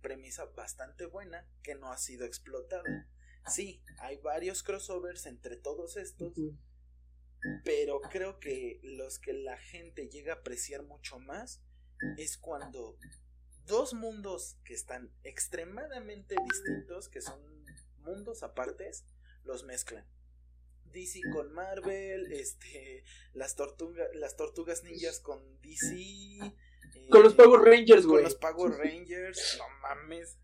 premisa 0.00 0.44
bastante 0.46 1.06
buena 1.06 1.46
que 1.62 1.74
no 1.74 1.92
ha 1.92 1.98
sido 1.98 2.24
explotada. 2.24 3.08
Sí, 3.46 3.82
hay 3.98 4.18
varios 4.18 4.62
crossovers 4.62 5.26
entre 5.26 5.56
todos 5.56 5.96
estos, 5.96 6.34
pero 7.64 8.00
creo 8.00 8.38
que 8.38 8.80
los 8.82 9.18
que 9.18 9.32
la 9.32 9.56
gente 9.56 10.08
llega 10.08 10.34
a 10.34 10.36
apreciar 10.36 10.82
mucho 10.82 11.18
más 11.18 11.62
es 12.16 12.36
cuando 12.36 12.98
dos 13.66 13.94
mundos 13.94 14.56
que 14.64 14.74
están 14.74 15.10
extremadamente 15.24 16.34
distintos, 16.48 17.08
que 17.08 17.20
son 17.20 17.40
mundos 17.98 18.42
apartes, 18.42 19.04
los 19.44 19.64
mezclan. 19.64 20.04
DC 20.92 21.20
con 21.32 21.52
Marvel, 21.52 22.32
este, 22.32 23.04
las 23.32 23.54
tortugas, 23.54 24.08
las 24.14 24.36
tortugas 24.36 24.82
ninjas 24.82 25.20
con 25.20 25.40
DC. 25.60 26.52
con 27.10 27.22
los 27.22 27.34
Power 27.34 27.60
Rangers, 27.60 28.06
güey. 28.06 28.22
Con 28.22 28.24
los 28.24 28.34
Power 28.34 28.72
Rangers, 28.72 29.56
no 29.58 29.64
mames. 29.82 30.38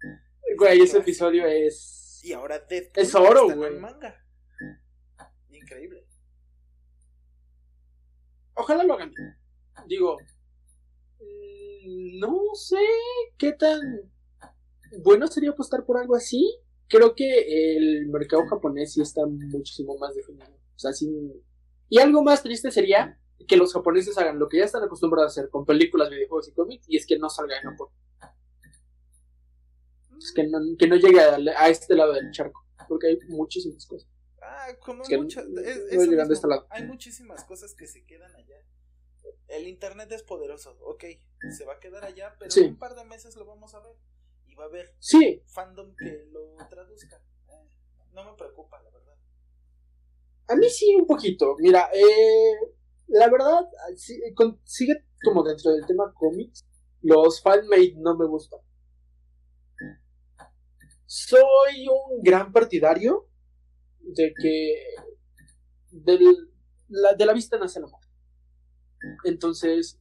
Güey, 0.56 0.80
ese 0.82 0.98
episodio 0.98 1.46
es. 1.46 2.20
Y 2.22 2.32
ahora 2.32 2.60
Deadpool 2.60 3.02
es 3.02 3.14
oro, 3.14 3.50
güey. 3.50 3.78
manga. 3.78 4.24
Increíble. 5.50 6.06
Ojalá 8.54 8.84
lo 8.84 8.94
hagan. 8.94 9.12
Digo, 9.86 10.16
no 11.86 12.54
sé 12.54 12.84
qué 13.38 13.52
tan 13.52 13.80
bueno 15.02 15.26
sería 15.26 15.50
apostar 15.50 15.84
por 15.84 15.98
algo 15.98 16.16
así. 16.16 16.58
Creo 16.88 17.14
que 17.14 17.76
el 17.76 18.06
mercado 18.06 18.46
japonés 18.46 18.92
sí 18.92 19.02
está 19.02 19.26
muchísimo 19.26 19.96
más 19.98 20.14
definido. 20.14 20.46
O 20.46 20.78
sea, 20.78 20.92
Y 21.88 21.98
algo 21.98 22.22
más 22.22 22.42
triste 22.42 22.70
sería 22.70 23.18
que 23.48 23.56
los 23.56 23.72
japoneses 23.72 24.16
hagan 24.18 24.38
lo 24.38 24.48
que 24.48 24.58
ya 24.58 24.64
están 24.64 24.84
acostumbrados 24.84 25.30
a 25.30 25.40
hacer 25.40 25.50
con 25.50 25.64
películas, 25.64 26.10
videojuegos 26.10 26.48
y 26.48 26.52
cómics, 26.52 26.86
y 26.88 26.96
es 26.96 27.06
que 27.06 27.18
no 27.18 27.28
salga 27.28 27.56
en 27.56 27.70
Japón. 27.70 27.88
Es 30.18 30.32
que 30.32 30.44
no, 30.46 30.58
que 30.78 30.86
no 30.86 30.96
llegue 30.96 31.20
a, 31.20 31.68
este 31.68 31.94
lado 31.94 32.14
del 32.14 32.30
charco, 32.30 32.64
porque 32.88 33.08
hay 33.08 33.18
muchísimas 33.28 33.86
cosas. 33.86 34.08
Ah, 34.40 34.68
como 34.80 35.02
muchas. 35.04 35.44
Este 35.46 35.96
hay 36.70 36.84
muchísimas 36.84 37.44
cosas 37.44 37.74
que 37.74 37.86
se 37.86 38.04
quedan 38.04 38.34
allá. 38.34 38.56
El 39.48 39.68
internet 39.68 40.10
es 40.12 40.22
poderoso, 40.22 40.76
ok, 40.80 41.04
se 41.56 41.64
va 41.64 41.74
a 41.74 41.80
quedar 41.80 42.04
allá, 42.04 42.34
pero 42.38 42.54
en 42.54 42.70
un 42.70 42.78
par 42.78 42.94
de 42.94 43.04
meses 43.04 43.36
lo 43.36 43.46
vamos 43.46 43.74
a 43.74 43.80
ver 43.80 43.96
y 44.46 44.54
va 44.54 44.64
a 44.64 44.66
haber 44.66 44.94
sí. 44.98 45.42
fandom 45.46 45.94
que 45.96 46.26
lo 46.30 46.56
traduzca. 46.68 47.16
Eh, 47.48 47.68
no 48.12 48.24
me 48.24 48.36
preocupa, 48.36 48.82
la 48.82 48.90
verdad. 48.90 49.14
A 50.48 50.56
mí 50.56 50.68
sí, 50.68 50.94
un 50.94 51.06
poquito. 51.06 51.56
Mira, 51.58 51.90
eh, 51.92 52.74
la 53.08 53.28
verdad, 53.28 53.68
sigue 53.96 55.04
como 55.22 55.42
dentro 55.42 55.72
del 55.72 55.86
tema 55.86 56.12
cómics. 56.14 56.64
Los 57.02 57.40
fanmade 57.42 57.94
no 57.96 58.16
me 58.16 58.26
gustan. 58.26 58.60
Soy 61.04 61.86
un 61.88 62.22
gran 62.22 62.52
partidario 62.52 63.28
de 64.00 64.34
que 64.40 64.74
del, 65.90 66.50
la, 66.88 67.14
de 67.14 67.26
la 67.26 67.32
vista 67.32 67.58
nace 67.58 67.78
el 67.78 67.84
amor. 67.84 67.95
Entonces, 69.24 69.98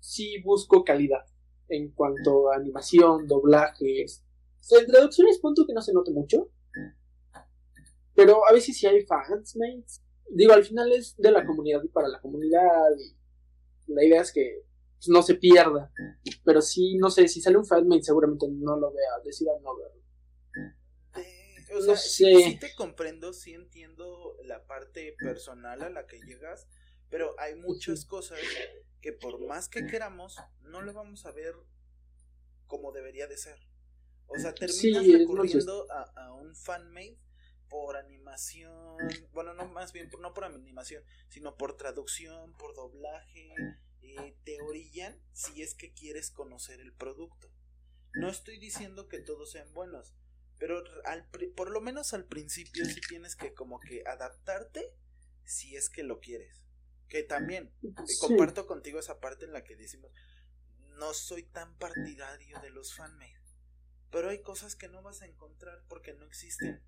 sí 0.00 0.40
busco 0.42 0.84
calidad 0.84 1.24
en 1.68 1.90
cuanto 1.92 2.50
a 2.50 2.56
animación, 2.56 3.26
doblajes. 3.26 4.24
En 4.70 4.86
traducciones, 4.86 5.38
punto 5.38 5.66
que 5.66 5.74
no 5.74 5.82
se 5.82 5.92
note 5.92 6.12
mucho. 6.12 6.50
Pero 8.14 8.46
a 8.46 8.52
veces 8.52 8.76
sí 8.76 8.86
hay 8.86 9.04
fans, 9.04 9.56
mates. 9.56 10.02
Digo, 10.30 10.52
al 10.52 10.64
final 10.64 10.92
es 10.92 11.16
de 11.16 11.30
la 11.30 11.44
comunidad 11.44 11.82
y 11.82 11.88
para 11.88 12.08
la 12.08 12.20
comunidad. 12.20 12.90
Y 13.86 13.92
la 13.92 14.04
idea 14.04 14.22
es 14.22 14.32
que 14.32 14.62
pues, 15.04 15.08
no 15.08 15.22
se 15.22 15.34
pierda. 15.34 15.92
Pero 16.44 16.62
sí, 16.62 16.96
no 16.96 17.10
sé, 17.10 17.28
si 17.28 17.40
sale 17.40 17.58
un 17.58 17.66
fanmate 17.66 18.04
seguramente 18.04 18.46
no 18.48 18.76
lo 18.76 18.92
vea, 18.92 19.20
decida 19.24 19.52
no 19.62 19.76
verlo. 19.76 20.04
O 21.76 21.82
sea, 21.82 21.96
sí, 21.96 22.56
te 22.60 22.72
comprendo, 22.76 23.32
sí 23.32 23.52
entiendo 23.52 24.36
la 24.44 24.64
parte 24.64 25.16
personal 25.18 25.82
a 25.82 25.90
la 25.90 26.06
que 26.06 26.20
llegas, 26.20 26.68
pero 27.10 27.34
hay 27.38 27.54
muchas 27.54 28.04
cosas 28.04 28.38
que 29.00 29.12
por 29.12 29.40
más 29.46 29.68
que 29.68 29.86
queramos, 29.86 30.38
no 30.62 30.82
lo 30.82 30.92
vamos 30.92 31.26
a 31.26 31.32
ver 31.32 31.54
como 32.66 32.92
debería 32.92 33.26
de 33.26 33.36
ser. 33.36 33.58
O 34.26 34.38
sea, 34.38 34.54
terminas 34.54 35.06
recurriendo 35.06 35.86
a, 35.92 36.02
a, 36.16 36.32
un 36.32 36.56
fanmade 36.56 37.18
por 37.68 37.96
animación, 37.96 38.96
bueno, 39.32 39.52
no 39.54 39.66
más 39.66 39.92
bien, 39.92 40.10
no 40.20 40.32
por 40.32 40.44
animación, 40.44 41.02
sino 41.28 41.56
por 41.56 41.76
traducción, 41.76 42.56
por 42.56 42.74
doblaje, 42.74 43.54
eh, 44.02 44.36
te 44.44 44.60
orillan 44.62 45.20
si 45.32 45.62
es 45.62 45.74
que 45.74 45.92
quieres 45.92 46.30
conocer 46.30 46.80
el 46.80 46.92
producto. 46.92 47.50
No 48.14 48.28
estoy 48.28 48.58
diciendo 48.58 49.08
que 49.08 49.18
todos 49.18 49.50
sean 49.50 49.72
buenos, 49.72 50.14
pero 50.58 50.82
al, 51.04 51.28
por 51.56 51.70
lo 51.70 51.80
menos 51.80 52.14
al 52.14 52.26
principio 52.26 52.84
sí 52.84 53.00
tienes 53.08 53.34
que 53.34 53.54
como 53.54 53.80
que 53.80 54.04
adaptarte 54.06 54.94
si 55.44 55.76
es 55.76 55.90
que 55.90 56.04
lo 56.04 56.20
quieres. 56.20 56.63
Que 57.08 57.22
también 57.22 57.70
comparto 58.20 58.66
contigo 58.66 58.98
esa 58.98 59.20
parte 59.20 59.44
en 59.44 59.52
la 59.52 59.62
que 59.62 59.76
decimos, 59.76 60.10
no 60.98 61.12
soy 61.14 61.44
tan 61.44 61.76
partidario 61.78 62.60
de 62.60 62.70
los 62.70 62.94
fanmade. 62.94 63.40
Pero 64.10 64.30
hay 64.30 64.42
cosas 64.42 64.76
que 64.76 64.88
no 64.88 65.02
vas 65.02 65.22
a 65.22 65.26
encontrar 65.26 65.82
porque 65.88 66.14
no 66.14 66.24
existen. 66.24 66.82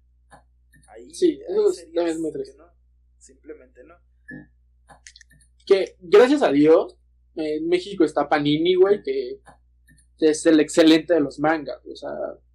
Ahí, 0.88 1.12
sí, 1.14 1.40
eso 1.48 1.70
es 1.70 2.18
muy 2.18 2.32
triste. 2.32 2.56
No, 2.56 2.66
simplemente 3.18 3.82
no. 3.84 3.96
Que 5.66 5.96
gracias 5.98 6.42
a 6.42 6.52
Dios, 6.52 6.96
en 7.34 7.68
México 7.68 8.04
está 8.04 8.28
Panini, 8.28 8.76
güey, 8.76 9.02
que 9.02 9.40
es 10.20 10.46
el 10.46 10.60
excelente 10.60 11.14
de 11.14 11.20
los 11.20 11.38
mangas. 11.40 11.84
O 11.86 11.96
sea, 11.96 12.10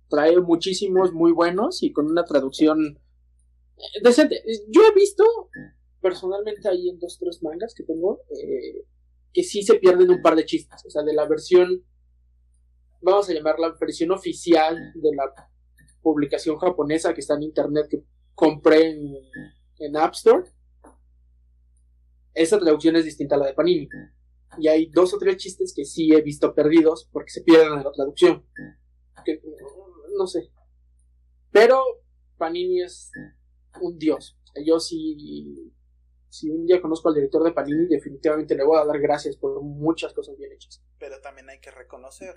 trae 0.10 0.40
muchísimos 0.40 1.12
muy 1.12 1.32
buenos 1.32 1.84
y 1.84 1.92
con 1.92 2.06
una 2.06 2.24
traducción 2.24 3.00
decente. 4.02 4.42
Yo 4.70 4.82
he 4.86 4.94
visto 4.94 5.24
personalmente 6.02 6.68
ahí 6.68 6.90
en 6.90 7.00
dos 7.00 7.18
tres 7.20 7.42
mangas 7.44 7.74
que 7.76 7.84
tengo 7.84 8.22
eh, 8.30 8.86
que 9.34 9.44
sí 9.44 9.64
se 9.64 9.76
pierden 9.76 10.10
un 10.10 10.22
par 10.22 10.36
de 10.36 10.46
chistes, 10.46 10.84
o 10.86 10.90
sea, 10.90 11.04
de 11.04 11.14
la 11.14 11.28
versión 11.28 11.84
vamos 13.02 13.30
a 13.30 13.34
llamarla 13.34 13.76
versión 13.80 14.12
oficial 14.12 14.76
de 14.94 15.16
la 15.16 15.34
publicación 16.02 16.58
japonesa 16.58 17.14
que 17.14 17.22
está 17.22 17.36
en 17.36 17.44
internet 17.44 17.88
que 17.90 18.04
compré 18.34 18.92
en, 18.92 19.16
en 19.80 19.98
App 19.98 20.14
Store. 20.14 20.44
Esa 22.34 22.60
traducción 22.60 22.96
es 22.96 23.06
distinta 23.06 23.36
a 23.36 23.40
la 23.40 23.48
de 23.48 23.54
Panini. 23.54 23.90
Y 24.58 24.68
hay 24.68 24.88
dos 24.88 25.14
o 25.14 25.18
tres 25.18 25.38
chistes 25.38 25.74
que 25.76 25.86
sí 25.86 26.12
he 26.14 26.22
visto 26.22 26.54
perdidos 26.54 27.10
porque 27.12 27.32
se 27.32 27.42
pierden 27.42 27.74
en 27.80 27.84
la 27.84 27.92
traducción. 27.92 28.46
Que, 29.26 29.42
no 30.18 30.28
sé. 30.28 30.52
Pero 31.52 31.84
Panini 32.38 32.82
es 32.82 33.12
un 33.82 33.98
dios. 33.98 34.38
Yo 34.66 34.80
sí, 34.80 35.72
si 36.32 36.50
un 36.50 36.66
día 36.66 36.82
conozco 36.82 37.10
al 37.10 37.16
director 37.16 37.44
de 37.44 37.52
Panini, 37.52 37.88
definitivamente 37.88 38.56
le 38.56 38.64
voy 38.64 38.80
a 38.80 38.86
dar 38.86 38.98
gracias 39.02 39.36
por 39.36 39.62
muchas 39.62 40.14
cosas 40.14 40.38
bien 40.38 40.54
hechas. 40.54 40.82
Pero 40.98 41.20
también 41.20 41.50
hay 41.50 41.60
que 41.60 41.72
reconocer 41.72 42.34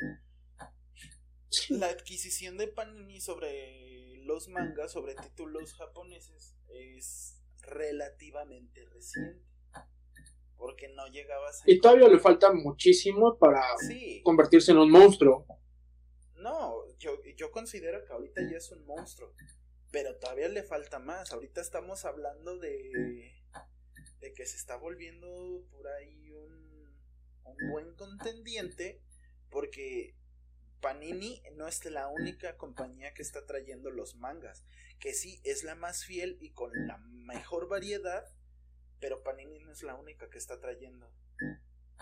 la 1.69 1.87
adquisición 1.87 2.59
de 2.59 2.67
Panini 2.67 3.21
sobre 3.21 4.17
los 4.25 4.49
mangas, 4.49 4.91
sobre 4.91 5.15
títulos 5.15 5.75
japoneses, 5.75 6.57
es 6.71 7.41
relativamente 7.63 8.85
reciente. 8.87 9.45
Porque 10.57 10.89
no 10.89 11.07
llegabas 11.07 11.63
a... 11.63 11.71
Y 11.71 11.79
todavía 11.79 12.09
le 12.09 12.19
falta 12.19 12.53
muchísimo 12.53 13.39
para 13.39 13.63
convertirse 14.25 14.73
en 14.73 14.79
un 14.79 14.91
monstruo. 14.91 15.47
No, 16.39 16.85
yo, 16.99 17.13
yo 17.37 17.53
considero 17.53 18.05
que 18.05 18.13
ahorita 18.13 18.43
ya 18.51 18.57
es 18.57 18.73
un 18.73 18.85
monstruo. 18.87 19.33
Pero 19.93 20.17
todavía 20.17 20.49
le 20.49 20.65
falta 20.65 20.99
más. 20.99 21.33
Ahorita 21.33 21.61
estamos 21.61 22.05
hablando 22.05 22.59
de, 22.59 23.44
de 24.25 24.33
que 24.33 24.47
se 24.47 24.57
está 24.57 24.77
volviendo 24.77 25.66
por 25.70 25.87
ahí 25.87 26.31
un, 26.31 26.89
un 27.45 27.70
buen 27.70 27.95
contendiente. 27.95 29.03
Porque 29.51 30.16
Panini 30.81 31.43
no 31.57 31.68
es 31.68 31.85
la 31.85 32.09
única 32.09 32.57
compañía 32.57 33.12
que 33.12 33.20
está 33.20 33.45
trayendo 33.45 33.91
los 33.91 34.16
mangas. 34.16 34.64
Que 34.99 35.12
sí, 35.12 35.41
es 35.45 35.62
la 35.62 35.75
más 35.75 36.07
fiel 36.07 36.39
y 36.41 36.53
con 36.53 36.72
la 36.87 36.97
mejor 36.97 37.68
variedad. 37.68 38.25
Pero 38.99 39.22
Panini 39.22 39.59
no 39.59 39.72
es 39.72 39.83
la 39.83 39.95
única 39.95 40.31
que 40.31 40.39
está 40.39 40.59
trayendo. 40.59 41.07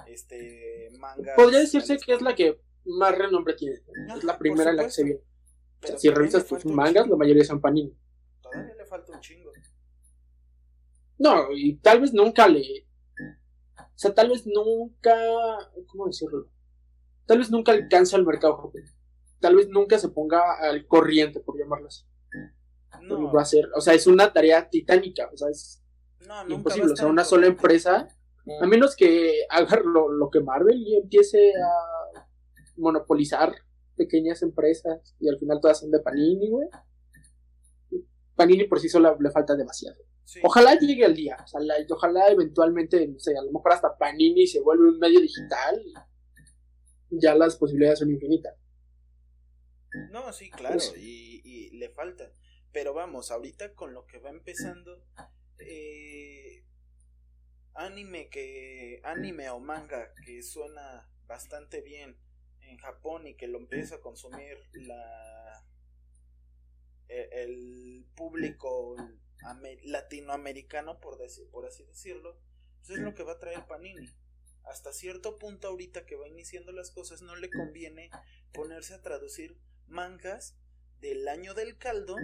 Este 0.07 0.91
manga. 1.01 1.35
Podría 1.35 1.59
decirse 1.59 1.99
que 1.99 2.15
es 2.15 2.23
la 2.23 2.37
que 2.37 2.61
más 2.85 3.19
renombre 3.19 3.55
tiene. 3.55 3.81
es 4.17 4.23
la 4.23 4.39
primera 4.39 4.71
en 4.71 4.77
la 4.77 4.85
que 4.85 4.91
se 4.91 5.03
viene. 5.03 5.21
si 5.99 6.09
revisas 6.09 6.47
tus 6.47 6.65
mangas, 6.67 7.09
la 7.09 7.17
mayoría 7.17 7.45
son 7.45 7.61
Panini. 7.61 7.99
Todavía 8.41 8.75
le 8.75 8.87
falta 8.87 9.13
un 9.13 9.21
chingo. 9.21 9.53
No, 11.23 11.53
y 11.53 11.77
tal 11.77 12.01
vez 12.01 12.13
nunca 12.13 12.49
le. 12.49 12.89
O 13.79 13.95
sea, 13.95 14.13
tal 14.13 14.31
vez 14.31 14.45
nunca. 14.45 15.15
¿Cómo 15.87 16.07
decirlo? 16.07 16.49
Tal 17.27 17.39
vez 17.39 17.49
nunca 17.49 17.71
alcance 17.71 18.17
al 18.17 18.27
mercado 18.27 18.57
japonés. 18.57 18.97
Tal 19.39 19.55
vez 19.55 19.69
nunca 19.69 20.01
se 20.01 20.09
ponga 20.09 20.41
al 20.61 20.85
corriente, 20.89 21.39
por 21.39 21.57
llamarlo 21.57 21.87
así. 21.87 22.05
No. 23.03 23.33
Va 23.33 23.43
a 23.43 23.45
ser, 23.45 23.69
o 23.77 23.81
sea, 23.81 23.95
es 23.95 24.07
una 24.09 24.33
tarea 24.33 24.69
titánica, 24.69 25.31
o 25.33 25.37
sea, 25.37 25.49
es 25.49 25.83
imposible. 26.49 26.93
O 26.93 26.97
sea, 26.97 27.07
una 27.07 27.25
sola 27.25 27.47
empresa, 27.47 28.09
a 28.61 28.67
menos 28.67 28.97
que 28.97 29.47
haga 29.49 29.81
lo, 29.85 30.11
lo 30.11 30.29
que 30.29 30.41
Marvel 30.41 30.77
y 30.77 30.97
empiece 30.97 31.53
a 31.55 32.27
monopolizar 32.77 33.55
pequeñas 33.97 34.43
empresas 34.43 35.15
y 35.21 35.29
al 35.29 35.39
final 35.39 35.61
todas 35.61 35.79
son 35.79 35.91
de 35.93 36.01
Panini, 36.01 36.51
güey. 36.51 36.69
Panini 38.35 38.65
por 38.65 38.81
sí 38.81 38.89
sola 38.89 39.17
le 39.19 39.31
falta 39.31 39.55
demasiado. 39.55 39.99
Ojalá 40.43 40.79
llegue 40.79 41.05
el 41.05 41.15
día, 41.15 41.37
ojalá, 41.91 42.29
eventualmente, 42.31 43.07
no 43.07 43.19
sé, 43.19 43.37
a 43.37 43.43
lo 43.43 43.53
mejor 43.53 43.73
hasta 43.73 43.99
Panini 43.99 44.47
se 44.47 44.61
vuelve 44.61 44.89
un 44.89 44.99
medio 44.99 45.21
digital 45.21 45.83
y 47.11 47.21
ya 47.21 47.35
las 47.35 47.57
posibilidades 47.57 47.99
son 47.99 48.11
infinitas. 48.11 48.57
No, 50.11 50.33
sí, 50.33 50.51
claro, 50.51 50.79
y, 50.97 51.43
y, 51.45 51.71
le 51.77 51.91
falta. 51.91 52.33
Pero 52.73 52.95
vamos, 52.95 53.31
ahorita 53.31 53.75
con 53.75 53.93
lo 53.93 54.07
que 54.07 54.19
va 54.19 54.31
empezando, 54.31 55.05
eh, 55.59 56.65
anime 57.75 58.29
que, 58.31 59.01
anime 59.05 59.51
o 59.51 59.61
manga 59.61 60.15
que 60.25 60.43
suena 60.43 61.09
bastante 61.27 61.83
bien 61.83 62.17
en 62.61 62.79
Japón 62.79 63.27
y 63.27 63.35
que 63.35 63.49
lo 63.49 63.59
empieza 63.59 63.97
a 63.97 64.01
consumir 64.01 64.59
la 64.73 65.65
e, 67.09 67.29
el, 67.43 68.07
público 68.15 68.97
latinoamericano 69.85 71.01
por 71.01 71.19
decir, 71.19 71.49
por 71.51 71.67
así 71.67 71.85
decirlo 71.85 72.39
pues 72.79 72.99
es 72.99 73.05
lo 73.05 73.15
que 73.15 73.23
va 73.23 73.33
a 73.33 73.39
traer 73.39 73.67
Panini. 73.67 74.13
Hasta 74.65 74.93
cierto 74.93 75.39
punto 75.39 75.69
ahorita 75.69 76.05
que 76.05 76.17
va 76.17 76.29
iniciando 76.29 76.73
las 76.73 76.91
cosas 76.91 77.23
no 77.23 77.37
le 77.37 77.51
conviene 77.51 78.11
ponerse 78.53 78.95
a 78.95 79.03
traducir 79.03 79.57
mangas 79.87 80.57
del 81.01 81.27
año 81.29 81.55
del 81.55 81.79
caldo 81.79 82.17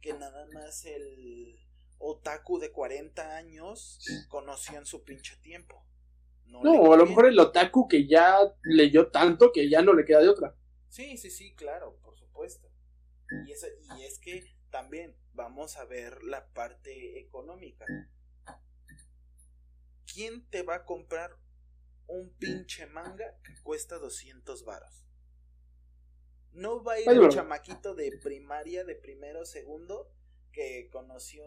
que 0.00 0.12
nada 0.12 0.46
más 0.52 0.84
el 0.84 1.58
otaku 1.98 2.58
de 2.58 2.72
40 2.72 3.36
años 3.36 4.00
conoció 4.28 4.78
en 4.78 4.86
su 4.86 5.04
pinche 5.04 5.36
tiempo. 5.36 5.84
No, 6.46 6.92
a 6.92 6.96
lo 6.96 7.06
mejor 7.06 7.26
el 7.26 7.38
otaku 7.38 7.88
que 7.88 8.06
ya 8.06 8.38
leyó 8.62 9.10
tanto 9.10 9.50
que 9.52 9.68
ya 9.68 9.82
no 9.82 9.92
le 9.94 10.04
queda 10.04 10.20
de 10.20 10.28
otra. 10.28 10.56
Sí, 10.88 11.16
sí, 11.16 11.30
sí, 11.30 11.54
claro, 11.54 11.98
por 12.02 12.16
supuesto. 12.16 12.68
Y 13.46 13.52
es, 13.52 13.66
y 13.98 14.04
es 14.04 14.18
que 14.18 14.44
también 14.70 15.16
vamos 15.34 15.76
a 15.76 15.84
ver 15.84 16.22
la 16.24 16.46
parte 16.52 17.18
económica. 17.18 17.84
¿quién 20.14 20.48
te 20.48 20.62
va 20.62 20.76
a 20.76 20.84
comprar 20.84 21.36
un 22.06 22.30
pinche 22.38 22.86
manga 22.86 23.36
que 23.42 23.54
cuesta 23.62 23.98
200 23.98 24.64
varos? 24.64 25.04
No 26.52 26.84
va 26.84 26.94
a 26.94 27.00
ir 27.00 27.08
el 27.08 27.28
chamaquito 27.30 27.96
de 27.96 28.16
primaria, 28.22 28.84
de 28.84 28.94
primero, 28.94 29.44
segundo, 29.44 30.12
que 30.52 30.88
conoció 30.92 31.44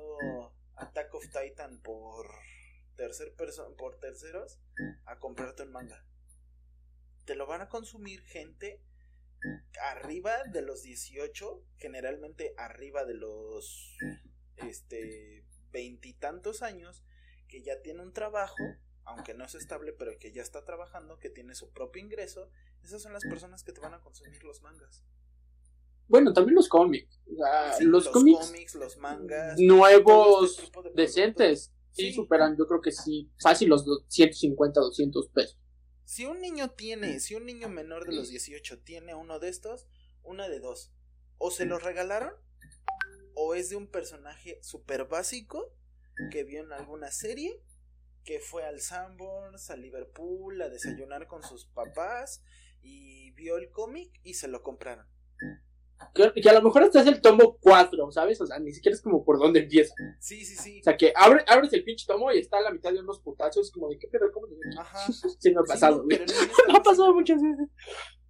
Attack 0.76 1.14
of 1.16 1.26
Titan 1.30 1.82
por 1.82 2.28
tercer 2.98 3.34
por 3.78 4.00
terceros 4.00 4.60
a 5.06 5.18
comprarte 5.18 5.64
un 5.64 5.72
manga. 5.72 6.06
Te 7.24 7.36
lo 7.36 7.48
van 7.48 7.62
a 7.62 7.70
consumir 7.70 8.22
gente 8.24 8.82
arriba 9.82 10.44
de 10.52 10.62
los 10.62 10.84
18, 10.84 11.64
generalmente 11.78 12.54
arriba 12.58 13.06
de 13.06 13.14
los 13.14 13.96
este 14.58 15.46
veintitantos 15.72 16.62
años, 16.62 17.04
que 17.48 17.62
ya 17.62 17.82
tiene 17.82 18.02
un 18.02 18.14
trabajo, 18.14 18.64
aunque 19.04 19.34
no 19.34 19.46
es 19.46 19.56
estable, 19.56 19.94
pero 19.94 20.18
que 20.20 20.32
ya 20.32 20.42
está 20.42 20.66
trabajando, 20.66 21.20
que 21.20 21.30
tiene 21.30 21.56
su 21.56 21.72
propio 21.72 22.02
ingreso, 22.02 22.50
esas 22.84 23.02
son 23.02 23.14
las 23.14 23.24
personas 23.24 23.64
que 23.64 23.72
te 23.72 23.82
van 23.82 23.94
a 23.94 24.02
consumir 24.02 24.44
los 24.44 24.62
mangas. 24.62 25.04
Bueno, 26.08 26.34
también 26.34 26.56
los 26.56 26.70
cómics. 26.70 27.20
los, 27.82 28.08
cómics, 28.10 28.76
los 28.76 28.98
mangas. 28.98 29.60
Nuevos, 29.60 30.60
este 30.60 30.92
decentes. 30.96 31.74
Sí, 31.92 32.14
superan, 32.14 32.56
yo 32.56 32.68
creo 32.68 32.80
que 32.80 32.92
sí, 32.92 33.32
fácil 33.42 33.70
los 33.70 33.84
150, 34.08 34.80
200 34.80 35.30
pesos. 35.30 35.60
Si 36.08 36.26
un 36.26 36.40
niño 36.40 36.70
tiene, 36.70 37.20
si 37.20 37.36
un 37.36 37.46
niño 37.46 37.68
menor 37.68 38.08
de 38.08 38.16
los 38.16 38.30
18 38.30 38.80
tiene 38.80 39.14
uno 39.14 39.40
de 39.40 39.50
estos, 39.50 39.88
una 40.24 40.48
de 40.48 40.62
dos. 40.62 40.94
O 41.38 41.52
se 41.52 41.66
los 41.66 41.84
regalaron, 41.84 42.34
o 43.34 43.56
es 43.56 43.70
de 43.70 43.76
un 43.76 43.88
personaje 43.88 44.58
súper 44.64 45.10
básico 45.10 45.76
que 46.32 46.46
vio 46.46 46.64
en 46.64 46.72
alguna 46.72 47.12
serie, 47.12 47.62
que 48.24 48.40
fue 48.40 48.64
al 48.64 48.80
Sanborns, 48.80 49.70
a 49.70 49.76
Liverpool, 49.76 50.62
a 50.62 50.70
desayunar 50.70 51.28
con 51.28 51.44
sus 51.44 51.66
papás, 51.66 52.42
y 52.82 53.32
vio 53.32 53.58
el 53.58 53.70
cómic 53.70 54.18
y 54.24 54.36
se 54.36 54.48
lo 54.48 54.64
compraron. 54.64 55.06
Que, 56.14 56.50
a 56.50 56.54
lo 56.54 56.62
mejor 56.62 56.84
hasta 56.84 57.02
es 57.02 57.08
el 57.08 57.22
tomo 57.22 57.58
4, 57.60 58.12
¿sabes? 58.12 58.40
O 58.42 58.46
sea, 58.46 58.60
ni 58.60 58.72
siquiera 58.72 58.96
es 58.96 59.02
como 59.02 59.24
por 59.24 59.40
dónde 59.40 59.62
empieza. 59.62 59.94
Sí, 60.20 60.44
sí, 60.44 60.56
sí. 60.56 60.80
O 60.80 60.84
sea, 60.84 60.98
que 60.98 61.14
abre, 61.16 61.44
abres 61.48 61.74
el 61.74 61.84
pinche 61.84 62.06
tomo 62.08 62.32
y 62.32 62.40
está 62.40 62.58
a 62.58 62.62
la 62.62 62.72
mitad 62.72 62.92
de 62.92 63.00
unos 63.00 63.20
putazos, 63.20 63.72
como 63.72 63.90
de 63.90 64.00
qué 64.00 64.08
pedo, 64.08 64.32
¿cómo? 64.32 64.48
Ajá. 64.80 65.12
sí, 65.12 65.52
me 65.52 65.60
ha 65.60 65.64
pasado, 65.64 66.04
Me 66.06 66.16
ha 66.16 66.82
pasado 66.82 67.14
muchas 67.14 67.42
veces. 67.42 67.70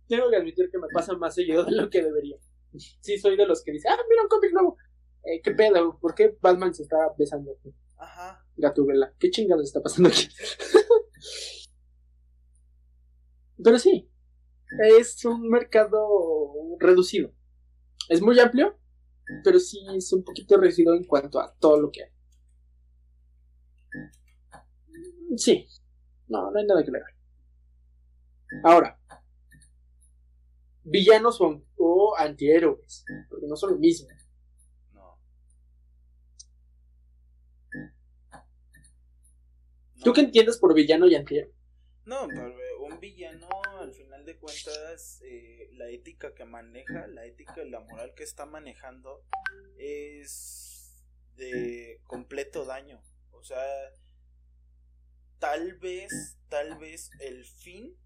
Tengo 0.07 0.30
que 0.30 0.38
admitir 0.38 0.70
que 0.70 0.78
me 0.78 0.88
pasa 0.93 1.15
más 1.18 1.36
seguido 1.36 1.63
de 1.63 1.72
lo 1.72 1.89
que 1.89 2.03
debería. 2.03 2.38
Sí, 2.78 3.18
soy 3.18 3.38
de 3.38 3.45
los 3.45 3.63
que 3.63 3.72
dice, 3.72 3.88
ah, 3.89 3.97
mira 4.09 4.24
un 4.24 4.30
cómic 4.30 4.51
nuevo. 4.53 4.78
Eh, 5.24 5.41
¿Qué 5.41 5.51
pedo? 5.51 5.97
¿Por 5.99 6.15
qué 6.15 6.38
Batman 6.41 6.74
se 6.74 6.84
está 6.84 6.97
besando 7.18 7.51
aquí? 7.51 7.74
Ajá. 7.97 8.45
Gatubela. 8.55 9.13
¿Qué 9.20 9.30
chingados 9.30 9.65
está 9.65 9.82
pasando 9.82 10.09
aquí? 10.09 10.28
Pero 13.63 13.80
sí, 13.80 14.09
es 14.97 15.26
un 15.26 15.49
mercado 15.49 16.78
reducido. 16.80 17.32
Es 18.10 18.22
muy 18.22 18.39
amplio, 18.39 18.78
pero 19.43 19.60
sí 19.60 19.86
es 19.95 20.12
un 20.14 20.24
poquito 20.24 20.58
reducido 20.58 20.95
en 20.95 21.05
cuanto 21.05 21.39
a 21.39 21.53
todo 21.60 21.80
lo 21.80 21.91
que 21.91 22.03
hay. 22.03 22.10
Sí, 25.38 25.68
no, 26.28 26.51
no 26.51 26.60
hay 26.60 26.66
nada 26.66 26.84
que 26.84 26.91
ver. 26.91 27.03
Ahora, 28.64 28.97
villanos 30.84 31.39
o, 31.41 31.62
o 31.78 32.16
antihéroes, 32.18 33.05
porque 33.30 33.47
no 33.47 33.55
son 33.55 33.72
lo 33.74 33.78
mismo. 33.78 34.08
No. 34.93 35.20
¿Tú 40.03 40.14
qué 40.14 40.22
entiendes 40.22 40.58
por 40.58 40.74
villano 40.74 41.08
y 41.08 41.16
antihéroe? 41.16 41.53
No, 42.05 42.26
un 42.26 42.99
villano 42.99 43.47
de 44.28 44.38
cuentas 44.38 45.21
eh, 45.23 45.69
la 45.71 45.89
ética 45.89 46.36
que 46.36 46.43
maneja, 46.43 47.07
la 47.07 47.25
ética 47.25 47.63
y 47.63 47.69
la 47.69 47.80
moral 47.80 48.13
que 48.13 48.23
está 48.23 48.45
manejando 48.45 49.23
es 49.78 50.93
de 51.38 52.01
completo 52.05 52.65
daño. 52.65 53.01
O 53.32 53.41
sea, 53.41 53.63
tal 55.39 55.75
vez, 55.75 56.38
tal 56.49 56.78
vez 56.78 57.09
el 57.21 57.45
fin 57.45 57.97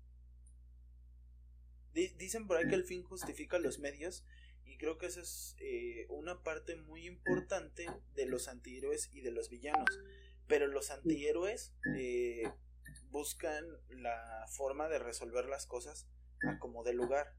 dicen 1.93 2.45
por 2.47 2.57
ahí 2.57 2.67
que 2.69 2.75
el 2.75 2.85
fin 2.85 3.03
justifica 3.03 3.57
los 3.57 3.79
medios 3.79 4.23
y 4.63 4.77
creo 4.77 4.99
que 4.99 5.07
esa 5.07 5.21
es 5.21 5.55
eh, 5.59 6.05
una 6.09 6.43
parte 6.43 6.75
muy 6.75 7.07
importante 7.07 7.87
de 8.13 8.25
los 8.27 8.47
antihéroes 8.47 9.09
y 9.11 9.21
de 9.21 9.31
los 9.31 9.49
villanos. 9.49 9.99
Pero 10.47 10.67
los 10.67 10.91
antihéroes 10.91 11.73
eh, 11.97 12.43
buscan 13.11 13.65
la 13.89 14.45
forma 14.49 14.87
de 14.87 14.99
resolver 14.99 15.45
las 15.45 15.67
cosas 15.67 16.07
a 16.47 16.57
como 16.59 16.83
de 16.83 16.93
lugar. 16.93 17.33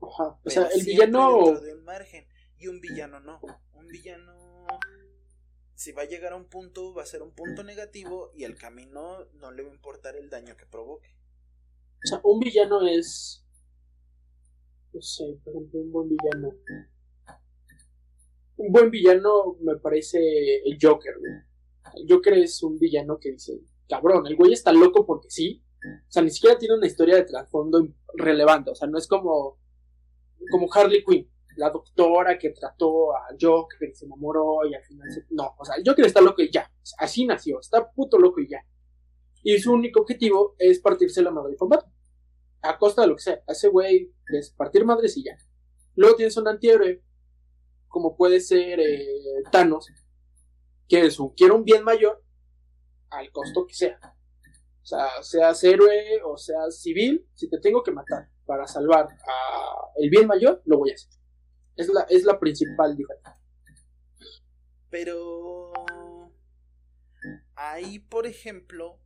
Ajá. 0.00 0.38
O 0.44 0.50
sea, 0.50 0.66
el 0.66 0.84
villano. 0.84 1.60
de 1.60 1.74
un 1.74 1.84
margen. 1.84 2.26
Y 2.58 2.68
un 2.68 2.80
villano 2.80 3.18
no. 3.20 3.40
Un 3.74 3.88
villano. 3.88 4.66
Si 5.74 5.90
va 5.90 6.02
a 6.02 6.06
llegar 6.06 6.32
a 6.32 6.36
un 6.36 6.48
punto, 6.48 6.94
va 6.94 7.02
a 7.02 7.06
ser 7.06 7.22
un 7.22 7.32
punto 7.32 7.64
negativo 7.64 8.30
y 8.34 8.44
el 8.44 8.56
camino 8.56 9.24
no 9.34 9.50
le 9.50 9.64
va 9.64 9.70
a 9.70 9.74
importar 9.74 10.14
el 10.14 10.30
daño 10.30 10.56
que 10.56 10.66
provoque. 10.66 11.08
O 12.04 12.06
sea, 12.06 12.20
un 12.22 12.38
villano 12.38 12.86
es. 12.86 13.44
No 14.92 15.00
sé, 15.00 15.24
por 15.42 15.54
ejemplo, 15.54 15.80
un 15.80 15.90
buen 15.90 16.08
villano. 16.08 16.52
Un 18.56 18.72
buen 18.72 18.90
villano 18.90 19.56
me 19.60 19.76
parece 19.76 20.18
el 20.64 20.78
Joker, 20.80 21.14
El 21.94 22.06
Joker 22.08 22.34
es 22.34 22.62
un 22.62 22.78
villano 22.78 23.18
que 23.18 23.32
dice, 23.32 23.58
cabrón, 23.88 24.26
el 24.26 24.36
güey 24.36 24.52
está 24.52 24.72
loco 24.72 25.06
porque 25.06 25.30
sí. 25.30 25.62
O 25.84 26.12
sea, 26.12 26.22
ni 26.22 26.30
siquiera 26.30 26.58
tiene 26.58 26.76
una 26.76 26.86
historia 26.86 27.16
de 27.16 27.24
trasfondo 27.24 27.86
relevante. 28.14 28.70
O 28.70 28.74
sea, 28.74 28.88
no 28.88 28.98
es 28.98 29.08
como, 29.08 29.58
como 30.50 30.72
Harley 30.72 31.04
Quinn, 31.04 31.28
la 31.56 31.70
doctora 31.70 32.38
que 32.38 32.50
trató 32.50 33.14
a 33.16 33.28
Joker 33.40 33.88
y 33.88 33.94
se 33.94 34.06
enamoró 34.06 34.66
y 34.68 34.74
al 34.74 34.82
final 34.84 35.10
se... 35.10 35.26
No, 35.30 35.54
o 35.58 35.64
sea, 35.64 35.76
el 35.76 35.82
Joker 35.86 36.06
está 36.06 36.20
loco 36.20 36.42
y 36.42 36.50
ya. 36.50 36.70
Así 36.98 37.26
nació, 37.26 37.60
está 37.60 37.90
puto 37.90 38.18
loco 38.18 38.40
y 38.40 38.48
ya. 38.48 38.64
Y 39.42 39.58
su 39.58 39.72
único 39.72 40.00
objetivo 40.00 40.54
es 40.58 40.78
partirse 40.78 41.22
la 41.22 41.30
madre 41.30 41.52
de 41.52 41.56
combate. 41.56 41.86
A 42.62 42.78
costa 42.78 43.02
de 43.02 43.08
lo 43.08 43.16
que 43.16 43.22
sea. 43.22 43.42
ese 43.48 43.68
güey 43.68 44.12
es 44.28 44.50
partir 44.50 44.84
madres 44.84 45.16
y 45.16 45.24
ya. 45.24 45.36
Luego 45.96 46.16
tienes 46.16 46.36
un 46.36 46.48
antihéroe, 46.48 47.02
como 47.88 48.16
puede 48.16 48.40
ser 48.40 48.80
eh, 48.80 49.42
Thanos, 49.50 49.88
que 50.88 51.06
es 51.06 51.18
un, 51.18 51.30
quiere 51.30 51.52
un 51.52 51.64
bien 51.64 51.84
mayor, 51.84 52.22
al 53.12 53.30
costo 53.30 53.66
que 53.66 53.74
sea. 53.74 53.98
O 54.82 54.84
sea, 54.84 55.22
seas 55.22 55.62
héroe 55.62 56.20
o 56.24 56.36
seas 56.36 56.80
civil, 56.80 57.26
si 57.34 57.48
te 57.48 57.58
tengo 57.60 57.82
que 57.82 57.92
matar 57.92 58.28
para 58.44 58.66
salvar 58.66 59.06
a 59.06 59.72
el 59.96 60.10
bien 60.10 60.26
mayor, 60.26 60.60
lo 60.64 60.78
voy 60.78 60.90
a 60.90 60.94
hacer. 60.94 61.12
Es 61.76 61.88
la, 61.88 62.02
es 62.08 62.24
la 62.24 62.38
principal 62.38 62.96
diferencia. 62.96 63.38
Pero 64.90 65.72
ahí, 67.54 68.00
por 68.00 68.26
ejemplo, 68.26 69.00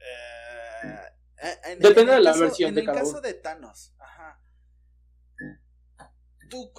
eh, 0.00 1.76
depende 1.78 2.12
de 2.12 2.20
la 2.20 2.32
versión 2.32 2.74
de 2.74 2.84
cada 2.84 2.98
En 2.98 3.06
el 3.06 3.12
caso 3.12 3.20
de 3.20 3.34
Thanos, 3.34 3.94
ajá. 3.98 4.42
Tú, 6.48 6.72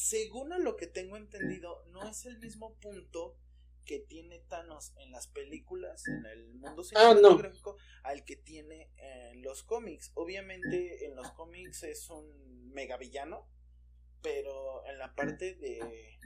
según 0.00 0.54
a 0.54 0.58
lo 0.58 0.76
que 0.76 0.86
tengo 0.86 1.18
entendido, 1.18 1.84
no 1.90 2.08
es 2.08 2.24
el 2.24 2.38
mismo 2.38 2.74
punto 2.76 3.36
que 3.84 3.98
tiene 3.98 4.38
Thanos 4.38 4.94
en 4.96 5.12
las 5.12 5.26
películas, 5.26 6.08
en 6.08 6.24
el 6.24 6.54
mundo 6.54 6.80
ah, 6.80 7.12
cinematográfico, 7.12 7.76
al 8.02 8.24
que 8.24 8.36
tiene 8.36 8.90
en 8.96 9.42
los 9.42 9.62
cómics. 9.62 10.10
Obviamente 10.14 11.04
en 11.04 11.16
los 11.16 11.30
cómics 11.32 11.82
es 11.82 12.08
un 12.08 12.70
mega 12.72 12.96
villano, 12.96 13.46
pero 14.22 14.86
en 14.86 14.98
la 14.98 15.14
parte 15.14 15.54
de 15.56 16.18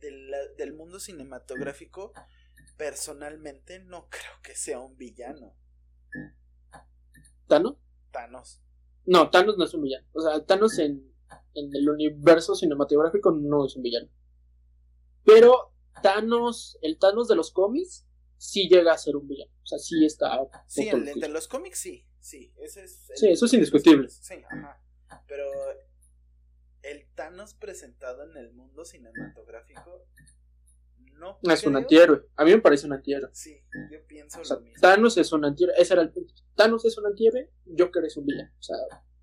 del, 0.00 0.72
mundo 0.72 0.98
cinematográfico, 0.98 2.12
personalmente 2.78 3.78
no 3.78 4.08
creo 4.10 4.42
que 4.42 4.56
sea 4.56 4.80
un 4.80 4.96
villano. 4.96 5.54
¿Thanos? 7.46 7.76
Thanos. 8.10 8.60
No, 9.06 9.30
Thanos 9.30 9.56
no 9.56 9.64
es 9.64 9.74
un 9.74 9.82
villano. 9.82 10.08
O 10.12 10.20
sea, 10.20 10.44
Thanos 10.44 10.76
en 10.80 11.09
en 11.54 11.74
el 11.74 11.88
universo 11.88 12.54
cinematográfico 12.54 13.32
no 13.32 13.66
es 13.66 13.76
un 13.76 13.82
villano. 13.82 14.08
Pero 15.24 15.72
Thanos, 16.02 16.78
el 16.82 16.98
Thanos 16.98 17.28
de 17.28 17.36
los 17.36 17.50
cómics, 17.52 18.06
sí 18.36 18.68
llega 18.68 18.92
a 18.92 18.98
ser 18.98 19.16
un 19.16 19.28
villano. 19.28 19.52
O 19.62 19.66
sea, 19.66 19.78
sí 19.78 20.04
está. 20.04 20.40
Sí, 20.66 20.88
el 20.88 21.20
de 21.20 21.28
los 21.28 21.46
cómics 21.48 21.78
sí, 21.78 22.06
sí. 22.18 22.52
Ese 22.58 22.84
es 22.84 23.06
sí, 23.14 23.28
eso 23.28 23.46
es 23.46 23.52
indiscutible. 23.52 24.08
Sí, 24.08 24.34
ajá. 24.48 24.82
Pero 25.26 25.44
el 26.82 27.06
Thanos 27.14 27.54
presentado 27.54 28.24
en 28.24 28.36
el 28.36 28.52
mundo 28.52 28.84
cinematográfico 28.84 30.06
no. 31.20 31.38
Es 31.42 31.64
un 31.64 31.76
antihéroe. 31.76 32.26
A 32.36 32.44
mí 32.44 32.52
me 32.52 32.60
parece 32.60 32.86
un 32.86 32.94
antihéroe. 32.94 33.30
Sí, 33.32 33.62
yo 33.90 33.98
pienso 34.06 34.40
lo 34.42 34.60
mismo. 34.60 34.80
Thanos 34.80 35.18
es 35.18 35.32
un 35.32 35.44
antihéroe. 35.44 35.74
Ese 35.78 35.92
era 35.92 36.02
el 36.02 36.10
punto. 36.10 36.32
Thanos 36.54 36.84
es 36.86 36.96
un 36.96 37.06
antihéroe, 37.06 37.50
Joker 37.78 38.04
es 38.04 38.16
un 38.16 38.26
villano. 38.26 38.50
O 38.58 38.62
sea, 38.62 38.76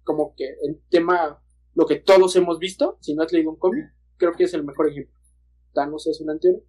como 0.03 0.35
que 0.35 0.55
el 0.63 0.81
tema 0.89 1.43
lo 1.77 1.85
que 1.85 1.97
todos 1.97 2.35
hemos 2.35 2.57
visto, 2.57 2.97
si 3.01 3.13
no 3.13 3.21
has 3.21 3.31
leído 3.31 3.51
un 3.51 3.59
cómic, 3.59 3.93
creo 4.17 4.33
que 4.33 4.45
es 4.45 4.53
el 4.55 4.63
mejor 4.63 4.89
ejemplo. 4.89 5.15
Thanos 5.75 6.07
es 6.07 6.19
un 6.19 6.31
antihéroe, 6.31 6.65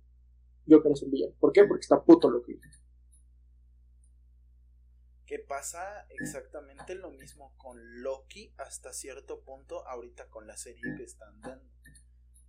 Joker 0.68 0.92
es 0.92 1.02
un 1.02 1.10
villano. 1.10 1.34
¿Por 1.40 1.50
qué? 1.50 1.64
Porque 1.64 1.80
está 1.80 2.04
puto 2.04 2.28
loco. 2.28 2.52
Que 5.24 5.38
pasa 5.38 6.06
exactamente 6.10 6.94
lo 6.94 7.10
mismo 7.10 7.54
con 7.56 8.02
Loki 8.02 8.52
hasta 8.58 8.92
cierto 8.92 9.40
punto 9.40 9.86
ahorita 9.88 10.28
con 10.28 10.46
la 10.46 10.58
serie 10.58 10.82
que 10.98 11.04
están 11.04 11.40
dando. 11.40 11.72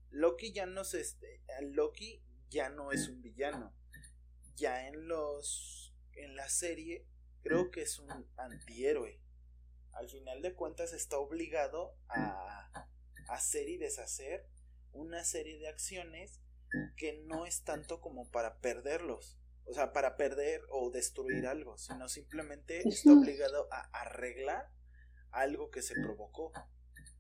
Loki 0.10 0.52
ya 0.52 0.66
no 0.66 0.84
se 0.84 1.00
este, 1.00 1.42
Loki 1.62 2.22
ya 2.50 2.70
no 2.70 2.92
es 2.92 3.08
un 3.08 3.22
villano. 3.22 3.74
Ya 4.58 4.86
en 4.90 5.08
los 5.08 5.96
en 6.12 6.36
la 6.36 6.50
serie 6.50 7.08
creo 7.42 7.72
que 7.72 7.84
es 7.84 8.00
un 8.00 8.10
antihéroe. 8.36 9.22
Al 9.94 10.10
final 10.10 10.42
de 10.42 10.54
cuentas 10.54 10.94
está 10.94 11.18
obligado 11.18 11.96
a 12.10 12.72
hacer 13.28 13.70
y 13.70 13.78
deshacer 13.78 14.46
una 14.92 15.24
serie 15.24 15.60
de 15.60 15.68
acciones 15.68 16.40
que 16.96 17.24
no 17.26 17.46
es 17.46 17.64
tanto 17.64 18.02
como 18.02 18.30
para 18.30 18.60
perderlos. 18.60 19.38
O 19.66 19.74
sea, 19.74 19.94
para 19.94 20.18
perder 20.18 20.62
o 20.72 20.90
destruir 20.90 21.46
algo, 21.46 21.78
sino 21.78 22.10
simplemente 22.10 22.88
está 22.88 23.14
obligado 23.14 23.68
a 23.72 23.82
arreglar 24.02 24.68
algo 25.32 25.70
que 25.70 25.82
se 25.82 25.94
provocó. 25.94 26.52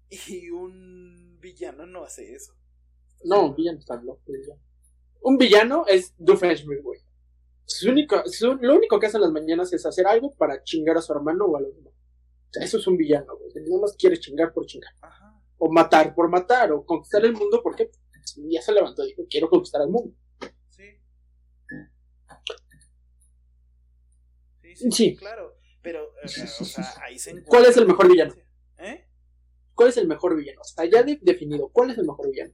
Y 0.09 0.49
un 0.49 1.37
villano 1.39 1.85
no 1.85 2.03
hace 2.03 2.33
eso. 2.33 2.55
No, 3.23 3.45
un 3.45 3.55
villano 3.55 3.77
está 3.77 4.01
loco. 4.01 4.23
Un 5.21 5.37
villano 5.37 5.85
es 5.87 6.15
Doofenshmirtz, 6.17 6.83
güey. 6.83 6.99
Su 7.65 7.91
único, 7.91 8.23
lo 8.61 8.75
único 8.75 8.99
que 8.99 9.05
hace 9.05 9.17
en 9.17 9.21
las 9.21 9.31
mañanas 9.31 9.71
es 9.71 9.85
hacer 9.85 10.07
algo 10.07 10.33
para 10.33 10.63
chingar 10.63 10.97
a 10.97 11.01
su 11.01 11.13
hermano 11.13 11.45
o 11.45 11.57
a 11.57 11.61
los 11.61 11.75
demás. 11.75 11.93
O 12.49 12.53
sea, 12.53 12.63
eso 12.63 12.77
es 12.77 12.87
un 12.87 12.97
villano, 12.97 13.37
güey. 13.37 13.51
No 13.67 13.79
más 13.79 13.95
quiere 13.95 14.19
chingar 14.19 14.51
por 14.51 14.65
chingar. 14.65 14.91
O 15.57 15.71
matar 15.71 16.15
por 16.15 16.29
matar, 16.29 16.71
o 16.71 16.83
conquistar 16.85 17.23
el 17.25 17.33
mundo 17.33 17.61
porque 17.61 17.91
ya 18.49 18.61
se 18.61 18.71
levantó 18.71 19.03
y 19.03 19.09
dijo, 19.09 19.23
quiero 19.29 19.49
conquistar 19.49 19.81
el 19.81 19.89
mundo. 19.89 20.15
Sí. 20.69 20.83
Sí, 24.75 24.91
sí, 24.91 25.15
claro. 25.15 25.55
Pero, 25.81 26.09
o 26.23 26.27
sea, 26.27 26.85
ahí 27.03 27.17
se 27.19 27.43
¿Cuál 27.43 27.65
es 27.65 27.77
el 27.77 27.85
mejor 27.85 28.09
villano? 28.09 28.33
¿Eh? 28.77 29.05
¿Cuál 29.73 29.89
es 29.89 29.97
el 29.97 30.07
mejor 30.07 30.35
villano? 30.35 30.61
O 30.61 30.63
sea, 30.63 30.85
ya 30.85 31.03
definido, 31.03 31.69
¿cuál 31.69 31.91
es 31.91 31.97
el 31.97 32.05
mejor 32.05 32.29
villano? 32.29 32.53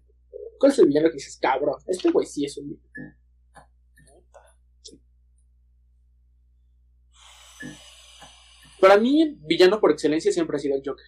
¿Cuál 0.59 0.71
es 0.71 0.79
el 0.79 0.87
villano 0.87 1.07
que 1.07 1.15
dices, 1.15 1.37
cabrón? 1.37 1.75
Este 1.87 2.11
güey 2.11 2.25
sí 2.25 2.45
es 2.45 2.57
un 2.57 2.69
villano. 2.69 3.15
Para 8.87 9.01
mí, 9.01 9.35
villano 9.41 9.79
por 9.79 9.91
excelencia 9.91 10.31
siempre 10.31 10.57
ha 10.57 10.59
sido 10.59 10.75
el 10.75 10.83
Joker. 10.85 11.05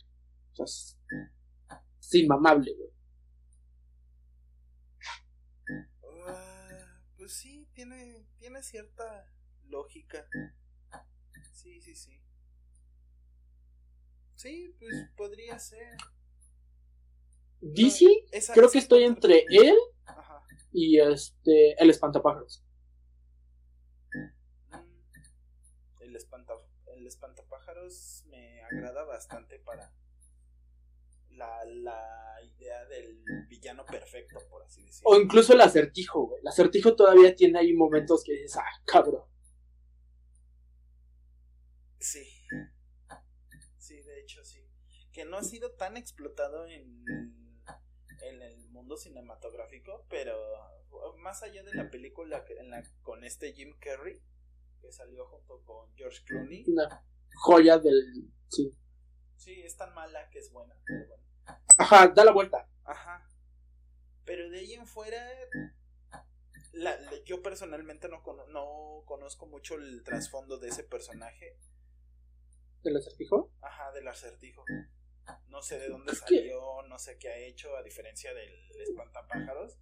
O 0.58 0.66
sea, 0.66 0.98
es 2.00 2.16
inmamable, 2.16 2.74
güey. 2.74 2.90
Ah, 6.28 7.02
pues 7.16 7.34
sí, 7.34 7.68
tiene, 7.74 8.26
tiene 8.40 8.64
cierta 8.64 9.32
lógica. 9.66 10.28
Sí, 11.54 11.80
sí, 11.82 11.94
sí. 11.94 12.20
Sí, 14.34 14.76
pues 14.80 15.12
podría 15.16 15.60
ser. 15.60 15.98
DC, 17.62 18.06
creo 18.56 18.72
que 18.72 18.80
estoy 18.80 19.04
entre 19.04 19.46
él 19.50 19.78
y 20.72 21.00
este 21.00 21.74
el 21.82 21.92
espantapájaros. 21.92 22.64
Mm, 24.14 24.74
el, 26.02 26.16
el 26.98 27.08
espantapájaros 27.08 28.24
me 28.28 28.62
agrada 28.64 29.04
bastante 29.04 29.60
para 29.60 29.94
la, 31.30 31.64
la 31.66 32.38
idea 32.44 32.86
del 32.86 33.24
villano 33.48 33.86
perfecto, 33.86 34.40
por 34.50 34.64
así 34.64 34.84
decirlo. 34.84 35.10
O 35.12 35.20
incluso 35.20 35.54
el 35.54 35.62
acertijo, 35.62 36.28
güey. 36.28 36.42
El 36.42 36.48
acertijo 36.48 36.96
todavía 36.96 37.36
tiene 37.36 37.60
ahí 37.60 37.74
momentos 37.74 38.24
que 38.24 38.34
dices, 38.34 38.58
ah, 38.58 38.82
cabrón. 38.86 39.24
Sí. 42.00 42.26
Sí, 43.78 44.02
de 44.02 44.20
hecho 44.20 44.44
sí. 44.44 44.68
Que 45.12 45.26
no 45.26 45.38
ha 45.38 45.44
sido 45.44 45.72
tan 45.72 45.98
explotado 45.98 46.68
en, 46.68 47.04
en 48.22 48.42
el 48.42 48.70
mundo 48.70 48.98
cinematográfico, 48.98 50.06
pero 50.10 50.36
más 51.18 51.44
allá 51.44 51.64
de 51.64 51.74
la 51.74 51.90
película 51.90 52.44
en 52.60 52.70
la, 52.70 52.84
con 53.02 53.24
este 53.24 53.54
Jim 53.54 53.78
Carrey, 53.80 54.22
que 54.88 54.94
salió 54.94 55.26
junto 55.26 55.62
con 55.66 55.94
George 55.96 56.24
Clooney. 56.26 56.64
Una 56.68 57.06
joya 57.36 57.78
del... 57.78 58.32
Sí. 58.48 58.72
Sí, 59.36 59.62
es 59.62 59.76
tan 59.76 59.94
mala 59.94 60.30
que 60.30 60.40
es 60.40 60.50
buena, 60.52 60.76
pero 60.86 61.08
bueno. 61.08 61.24
Ajá, 61.78 62.08
da 62.08 62.24
la 62.24 62.32
vuelta. 62.32 62.70
Ajá. 62.86 63.28
Pero 64.24 64.50
de 64.50 64.60
ahí 64.60 64.74
en 64.74 64.88
fuera, 64.88 65.22
la, 66.72 66.98
yo 67.26 67.42
personalmente 67.42 68.08
no, 68.08 68.24
no 68.48 69.04
conozco 69.06 69.46
mucho 69.46 69.76
el 69.76 70.04
trasfondo 70.04 70.58
de 70.58 70.70
ese 70.70 70.84
personaje. 70.86 71.60
¿Del 72.84 72.96
acertijo? 72.96 73.52
Ajá, 73.62 73.92
del 73.92 74.08
acertijo. 74.08 74.64
No 75.50 75.62
sé 75.62 75.80
de 75.80 75.90
dónde 75.90 76.16
salió, 76.16 76.82
no 76.84 76.98
sé 76.98 77.18
qué 77.18 77.28
ha 77.28 77.38
hecho, 77.38 77.76
a 77.76 77.84
diferencia 77.84 78.34
del 78.34 78.82
espantapájaros. 78.82 79.78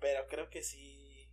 Pero 0.00 0.26
creo 0.26 0.48
que 0.48 0.62
sí. 0.62 1.30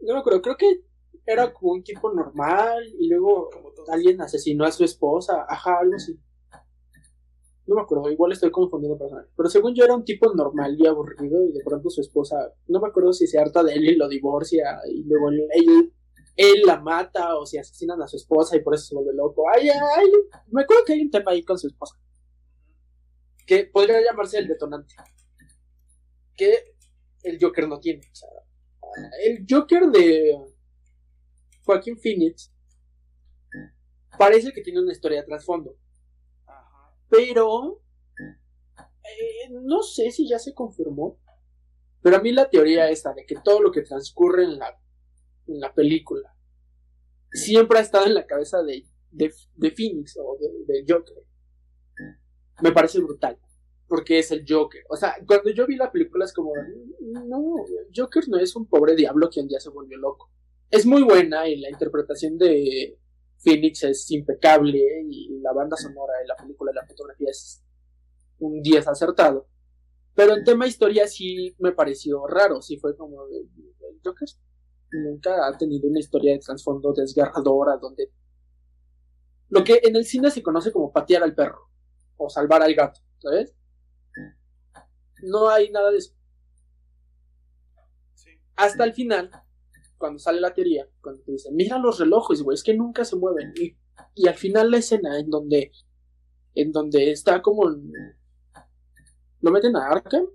No 0.00 0.14
me 0.14 0.20
acuerdo, 0.20 0.40
creo 0.40 0.56
que 0.56 0.91
era 1.26 1.52
como 1.52 1.72
un 1.72 1.82
tipo 1.82 2.12
normal 2.12 2.84
y 2.98 3.08
luego 3.08 3.50
alguien 3.88 4.20
asesinó 4.20 4.64
a 4.64 4.72
su 4.72 4.84
esposa. 4.84 5.46
Ajá, 5.48 5.78
algo 5.80 5.94
así. 5.96 6.18
No 7.66 7.76
me 7.76 7.82
acuerdo, 7.82 8.10
igual 8.10 8.32
estoy 8.32 8.50
confundiendo 8.50 8.98
personas. 8.98 9.26
Pero 9.36 9.48
según 9.48 9.74
yo 9.74 9.84
era 9.84 9.94
un 9.94 10.04
tipo 10.04 10.32
normal 10.34 10.76
y 10.78 10.86
aburrido 10.86 11.44
y 11.44 11.52
de 11.52 11.62
pronto 11.64 11.90
su 11.90 12.00
esposa, 12.00 12.52
no 12.66 12.80
me 12.80 12.88
acuerdo 12.88 13.12
si 13.12 13.26
se 13.26 13.38
harta 13.38 13.62
de 13.62 13.74
él 13.74 13.84
y 13.84 13.96
lo 13.96 14.08
divorcia 14.08 14.80
y 14.90 15.04
luego 15.04 15.30
él, 15.30 15.92
él, 16.36 16.62
la 16.66 16.80
mata 16.80 17.36
o 17.36 17.46
si 17.46 17.58
asesinan 17.58 18.02
a 18.02 18.08
su 18.08 18.16
esposa 18.16 18.56
y 18.56 18.62
por 18.62 18.74
eso 18.74 18.86
se 18.86 18.94
vuelve 18.96 19.14
loco. 19.14 19.44
Ay, 19.54 19.68
ay, 19.68 20.10
me 20.50 20.62
acuerdo 20.62 20.84
que 20.84 20.94
hay 20.94 21.02
un 21.02 21.10
tema 21.10 21.30
ahí 21.30 21.44
con 21.44 21.56
su 21.56 21.68
esposa. 21.68 21.96
Que 23.46 23.64
podría 23.66 24.02
llamarse 24.02 24.38
el 24.38 24.48
detonante. 24.48 24.94
Que 26.36 26.74
el 27.22 27.38
Joker 27.40 27.68
no 27.68 27.78
tiene. 27.78 28.00
O 28.10 28.14
sea, 28.14 28.28
el 29.24 29.46
Joker 29.48 29.86
de 29.86 30.36
Joaquín 31.64 31.98
Phoenix 31.98 32.52
parece 34.18 34.52
que 34.52 34.62
tiene 34.62 34.80
una 34.80 34.92
historia 34.92 35.20
de 35.20 35.26
trasfondo 35.26 35.76
pero 37.12 37.82
eh, 39.04 39.50
no 39.50 39.82
sé 39.82 40.10
si 40.10 40.26
ya 40.26 40.38
se 40.38 40.54
confirmó. 40.54 41.20
Pero 42.00 42.16
a 42.16 42.20
mí 42.20 42.32
la 42.32 42.48
teoría 42.48 42.88
esta 42.88 43.12
de 43.12 43.26
que 43.26 43.36
todo 43.44 43.60
lo 43.60 43.70
que 43.70 43.82
transcurre 43.82 44.44
en 44.44 44.58
la, 44.58 44.80
en 45.46 45.60
la 45.60 45.74
película 45.74 46.34
siempre 47.30 47.78
ha 47.78 47.82
estado 47.82 48.06
en 48.06 48.14
la 48.14 48.26
cabeza 48.26 48.62
de, 48.62 48.86
de, 49.10 49.30
Phoenix 49.70 50.16
o 50.16 50.38
de, 50.66 50.84
Joker. 50.88 51.22
Me 52.62 52.72
parece 52.72 52.98
brutal. 53.00 53.38
Porque 53.86 54.18
es 54.18 54.30
el 54.30 54.46
Joker. 54.48 54.82
O 54.88 54.96
sea, 54.96 55.14
cuando 55.26 55.50
yo 55.50 55.66
vi 55.66 55.76
la 55.76 55.92
película 55.92 56.24
es 56.24 56.32
como, 56.32 56.52
no, 57.02 57.56
Joker 57.94 58.26
no 58.30 58.38
es 58.38 58.56
un 58.56 58.66
pobre 58.66 58.96
diablo 58.96 59.28
que 59.30 59.40
un 59.40 59.48
día 59.48 59.60
se 59.60 59.68
volvió 59.68 59.98
loco. 59.98 60.31
Es 60.72 60.84
muy 60.84 61.04
buena 61.04 61.46
y 61.46 61.60
la 61.60 61.70
interpretación 61.70 62.36
de, 62.36 62.98
Phoenix 63.42 63.82
es 63.82 64.10
impecable 64.10 64.80
y 65.08 65.40
la 65.40 65.52
banda 65.52 65.76
sonora 65.76 66.18
de 66.20 66.26
la 66.26 66.36
película 66.36 66.70
y 66.70 66.74
la 66.76 66.86
fotografía 66.86 67.28
es 67.30 67.62
un 68.38 68.62
10 68.62 68.86
acertado. 68.88 69.48
Pero 70.14 70.34
en 70.34 70.44
tema 70.44 70.66
historia 70.66 71.06
sí 71.06 71.54
me 71.58 71.72
pareció 71.72 72.26
raro, 72.26 72.62
sí 72.62 72.78
fue 72.78 72.96
como 72.96 73.24
el 73.26 74.00
Joker 74.04 74.28
nunca 74.94 75.48
ha 75.48 75.56
tenido 75.56 75.88
una 75.88 76.00
historia 76.00 76.32
de 76.32 76.38
trasfondo 76.38 76.92
desgarradora 76.92 77.78
donde 77.78 78.12
lo 79.48 79.64
que 79.64 79.80
en 79.82 79.96
el 79.96 80.04
cine 80.04 80.30
se 80.30 80.42
conoce 80.42 80.70
como 80.70 80.92
patear 80.92 81.22
al 81.22 81.34
perro 81.34 81.70
o 82.18 82.28
salvar 82.28 82.62
al 82.62 82.74
gato, 82.74 83.00
¿sabes? 83.18 83.54
No 85.22 85.48
hay 85.48 85.70
nada 85.70 85.90
de 85.90 85.98
eso. 85.98 86.14
Hasta 88.54 88.84
el 88.84 88.92
final, 88.92 89.30
cuando 90.02 90.18
sale 90.18 90.40
la 90.40 90.52
teoría, 90.52 90.88
cuando 91.00 91.22
te 91.22 91.30
dicen, 91.30 91.54
mira 91.54 91.78
los 91.78 92.00
relojes, 92.00 92.42
güey, 92.42 92.56
es 92.56 92.64
que 92.64 92.74
nunca 92.74 93.04
se 93.04 93.14
mueven. 93.14 93.52
Y, 93.54 93.76
y 94.16 94.26
al 94.26 94.34
final 94.34 94.68
la 94.68 94.78
escena 94.78 95.16
en 95.16 95.30
donde, 95.30 95.70
en 96.56 96.72
donde 96.72 97.12
está 97.12 97.40
como... 97.40 97.70
¿Lo 99.40 99.50
meten 99.52 99.76
a 99.76 99.86
Arkham? 99.86 100.26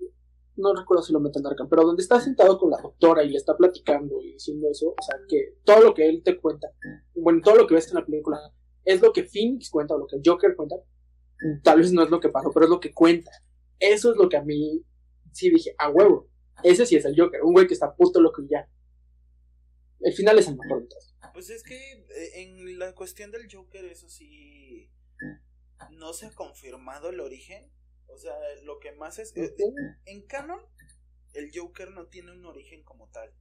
No 0.56 0.74
recuerdo 0.74 1.04
si 1.04 1.12
lo 1.12 1.20
meten 1.20 1.46
a 1.46 1.50
Arkham, 1.50 1.68
pero 1.68 1.84
donde 1.84 2.02
está 2.02 2.22
sentado 2.22 2.58
con 2.58 2.72
la 2.72 2.78
doctora 2.82 3.26
y 3.26 3.30
le 3.30 3.36
está 3.36 3.58
platicando 3.58 4.22
y 4.22 4.36
diciendo 4.36 4.70
eso, 4.72 4.92
o 4.98 5.04
sea, 5.04 5.20
que 5.28 5.58
todo 5.66 5.82
lo 5.82 5.94
que 5.94 6.08
él 6.08 6.24
te 6.24 6.40
cuenta, 6.40 6.70
bueno, 7.14 7.42
todo 7.44 7.58
lo 7.58 7.68
que 7.68 7.76
ves 7.76 7.90
en 7.90 7.96
la 7.96 8.06
película, 8.06 8.40
es 8.86 9.02
lo 9.02 9.12
que 9.12 9.26
Phoenix 9.26 9.70
cuenta 9.70 9.96
o 9.96 9.98
lo 9.98 10.08
que 10.08 10.22
Joker 10.26 10.56
cuenta. 10.56 10.78
Tal 11.62 11.80
vez 11.80 11.92
no 11.92 12.04
es 12.04 12.10
lo 12.10 12.22
que 12.22 12.30
pasó, 12.30 12.52
pero 12.54 12.68
es 12.68 12.70
lo 12.70 12.80
que 12.80 12.94
cuenta. 12.94 13.32
Eso 13.78 14.12
es 14.12 14.18
lo 14.18 14.30
que 14.30 14.38
a 14.38 14.44
mí 14.44 14.82
sí 15.34 15.50
dije, 15.50 15.76
a 15.78 15.90
huevo. 15.90 16.30
Ese 16.64 16.86
sí 16.86 16.96
es 16.96 17.04
el 17.04 17.20
Joker, 17.20 17.44
un 17.44 17.52
güey 17.52 17.68
que 17.68 17.74
está 17.74 17.94
puto 17.94 18.22
loco 18.22 18.42
y 18.42 18.48
ya. 18.48 18.66
El 20.00 20.14
final 20.14 20.40
es 20.40 20.48
el 20.48 20.58
mejor 20.58 20.88
de 20.88 20.96
Pues 21.34 21.50
es 21.50 21.64
que 21.64 21.76
eh, 21.76 22.42
en 22.42 22.80
la 22.80 22.94
cuestión 22.94 23.32
del 23.32 23.52
Joker, 23.52 23.86
eso 23.86 24.10
sí. 24.10 24.92
No 25.92 26.14
se 26.14 26.28
ha 26.28 26.32
confirmado 26.32 27.10
el 27.10 27.20
origen. 27.20 27.72
O 28.08 28.18
sea, 28.18 28.34
lo 28.64 28.80
que 28.80 28.92
más 28.94 29.20
es. 29.20 29.36
Eh, 29.36 29.56
en 30.06 30.26
canon, 30.28 30.62
el 31.34 31.52
Joker 31.54 31.92
no 31.92 32.08
tiene 32.08 32.32
un 32.32 32.46
origen 32.46 32.84
como 32.84 33.10
tal. 33.10 33.34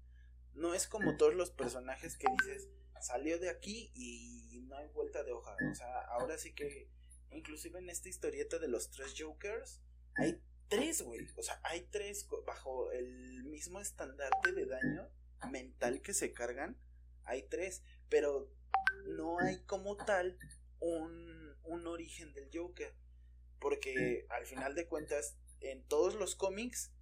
No 0.55 0.75
es 0.75 0.87
como 0.87 1.17
todos 1.17 1.35
los 1.35 1.51
personajes 1.51 2.17
que 2.17 2.27
dices, 2.41 2.69
salió 3.01 3.39
de 3.39 3.51
aquí 3.51 3.91
y 3.95 4.61
no 4.69 4.77
hay 4.77 4.89
vuelta 4.89 5.23
de 5.23 5.33
hoja. 5.33 5.55
O 5.71 5.75
sea, 5.75 6.01
ahora 6.09 6.39
sí 6.39 6.55
que, 6.55 6.89
inclusive 7.31 7.79
en 7.79 7.91
esta 7.91 8.09
historieta 8.09 8.59
de 8.59 8.69
los 8.69 8.91
tres 8.91 9.15
Jokers, 9.19 9.83
hay 10.15 10.41
tres, 10.69 11.03
güey. 11.03 11.27
O 11.37 11.43
sea, 11.43 11.61
hay 11.63 11.83
tres 11.91 12.27
bajo 12.47 12.91
el 12.93 13.45
mismo 13.45 13.81
estandarte 13.81 14.53
de 14.53 14.67
daño 14.67 15.11
mental 15.51 16.01
que 16.01 16.15
se 16.15 16.33
cargan. 16.33 16.77
Hay 17.25 17.43
tres, 17.49 17.83
pero 18.09 18.51
no 19.07 19.39
hay 19.41 19.63
como 19.65 19.97
tal 19.97 20.39
un, 20.81 21.57
un 21.65 21.87
origen 21.87 22.33
del 22.35 22.51
Joker. 22.53 22.95
Porque 23.59 24.27
al 24.31 24.47
final 24.47 24.75
de 24.75 24.87
cuentas, 24.87 25.37
en 25.61 25.83
todos 25.85 26.15
los 26.15 26.37
cómics, 26.37 26.93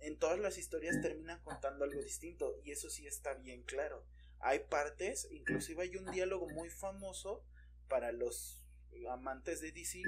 en 0.00 0.18
todas 0.18 0.38
las 0.38 0.58
historias 0.58 1.00
termina 1.00 1.42
contando 1.42 1.84
algo 1.84 2.00
distinto. 2.02 2.58
Y 2.64 2.72
eso 2.72 2.90
sí 2.90 3.06
está 3.06 3.34
bien 3.34 3.62
claro. 3.62 4.04
Hay 4.40 4.60
partes, 4.60 5.28
inclusive 5.30 5.82
hay 5.82 5.96
un 5.96 6.10
diálogo 6.10 6.48
muy 6.50 6.68
famoso 6.68 7.44
para 7.88 8.12
los 8.12 8.62
amantes 9.10 9.60
de 9.60 9.72
DC, 9.72 10.02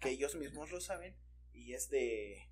que 0.00 0.10
ellos 0.10 0.34
mismos 0.34 0.70
lo 0.70 0.80
saben, 0.80 1.16
y 1.52 1.74
es 1.74 1.90
de... 1.90 2.48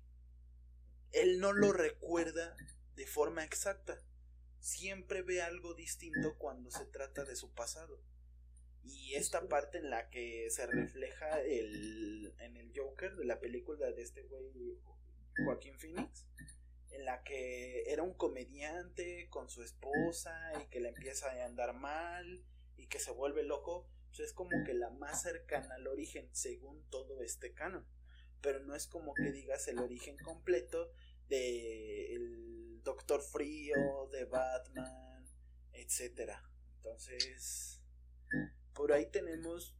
Él 1.11 1.39
no 1.39 1.51
lo 1.51 1.73
recuerda 1.73 2.55
de 2.95 3.05
forma 3.05 3.43
exacta. 3.43 4.01
Siempre 4.61 5.23
ve 5.23 5.41
algo 5.41 5.73
distinto 5.73 6.37
cuando 6.37 6.69
se 6.69 6.85
trata 6.85 7.25
de 7.25 7.35
su 7.35 7.51
pasado. 7.51 7.99
Y 8.83 9.15
esta 9.15 9.47
parte 9.47 9.79
en 9.79 9.89
la 9.89 10.11
que 10.11 10.51
se 10.51 10.67
refleja 10.67 11.41
el, 11.41 12.31
en 12.39 12.57
el 12.57 12.71
Joker 12.75 13.15
de 13.15 13.25
la 13.25 13.39
película 13.39 13.91
de 13.91 14.03
este 14.03 14.21
güey 14.21 14.77
Joaquín 15.43 15.79
Phoenix, 15.79 16.27
en 16.91 17.05
la 17.05 17.23
que 17.23 17.91
era 17.91 18.03
un 18.03 18.13
comediante 18.13 19.29
con 19.31 19.49
su 19.49 19.63
esposa 19.63 20.35
y 20.61 20.69
que 20.69 20.79
le 20.79 20.89
empieza 20.89 21.31
a 21.31 21.45
andar 21.45 21.73
mal 21.73 22.45
y 22.77 22.87
que 22.87 22.99
se 22.99 23.11
vuelve 23.11 23.41
loco, 23.41 23.89
pues 24.09 24.19
es 24.19 24.33
como 24.33 24.63
que 24.63 24.75
la 24.75 24.91
más 24.91 25.23
cercana 25.23 25.73
al 25.73 25.87
origen 25.87 26.29
según 26.33 26.87
todo 26.91 27.23
este 27.23 27.53
canon. 27.53 27.87
Pero 28.41 28.59
no 28.59 28.75
es 28.75 28.85
como 28.85 29.15
que 29.15 29.31
digas 29.31 29.67
el 29.67 29.79
origen 29.79 30.17
completo 30.19 30.91
de 31.29 32.13
el 32.13 32.50
Doctor 32.83 33.21
Frío, 33.21 34.07
de 34.11 34.25
Batman, 34.25 35.25
etcétera. 35.73 36.43
Entonces, 36.77 37.81
por 38.73 38.91
ahí 38.91 39.09
tenemos 39.09 39.75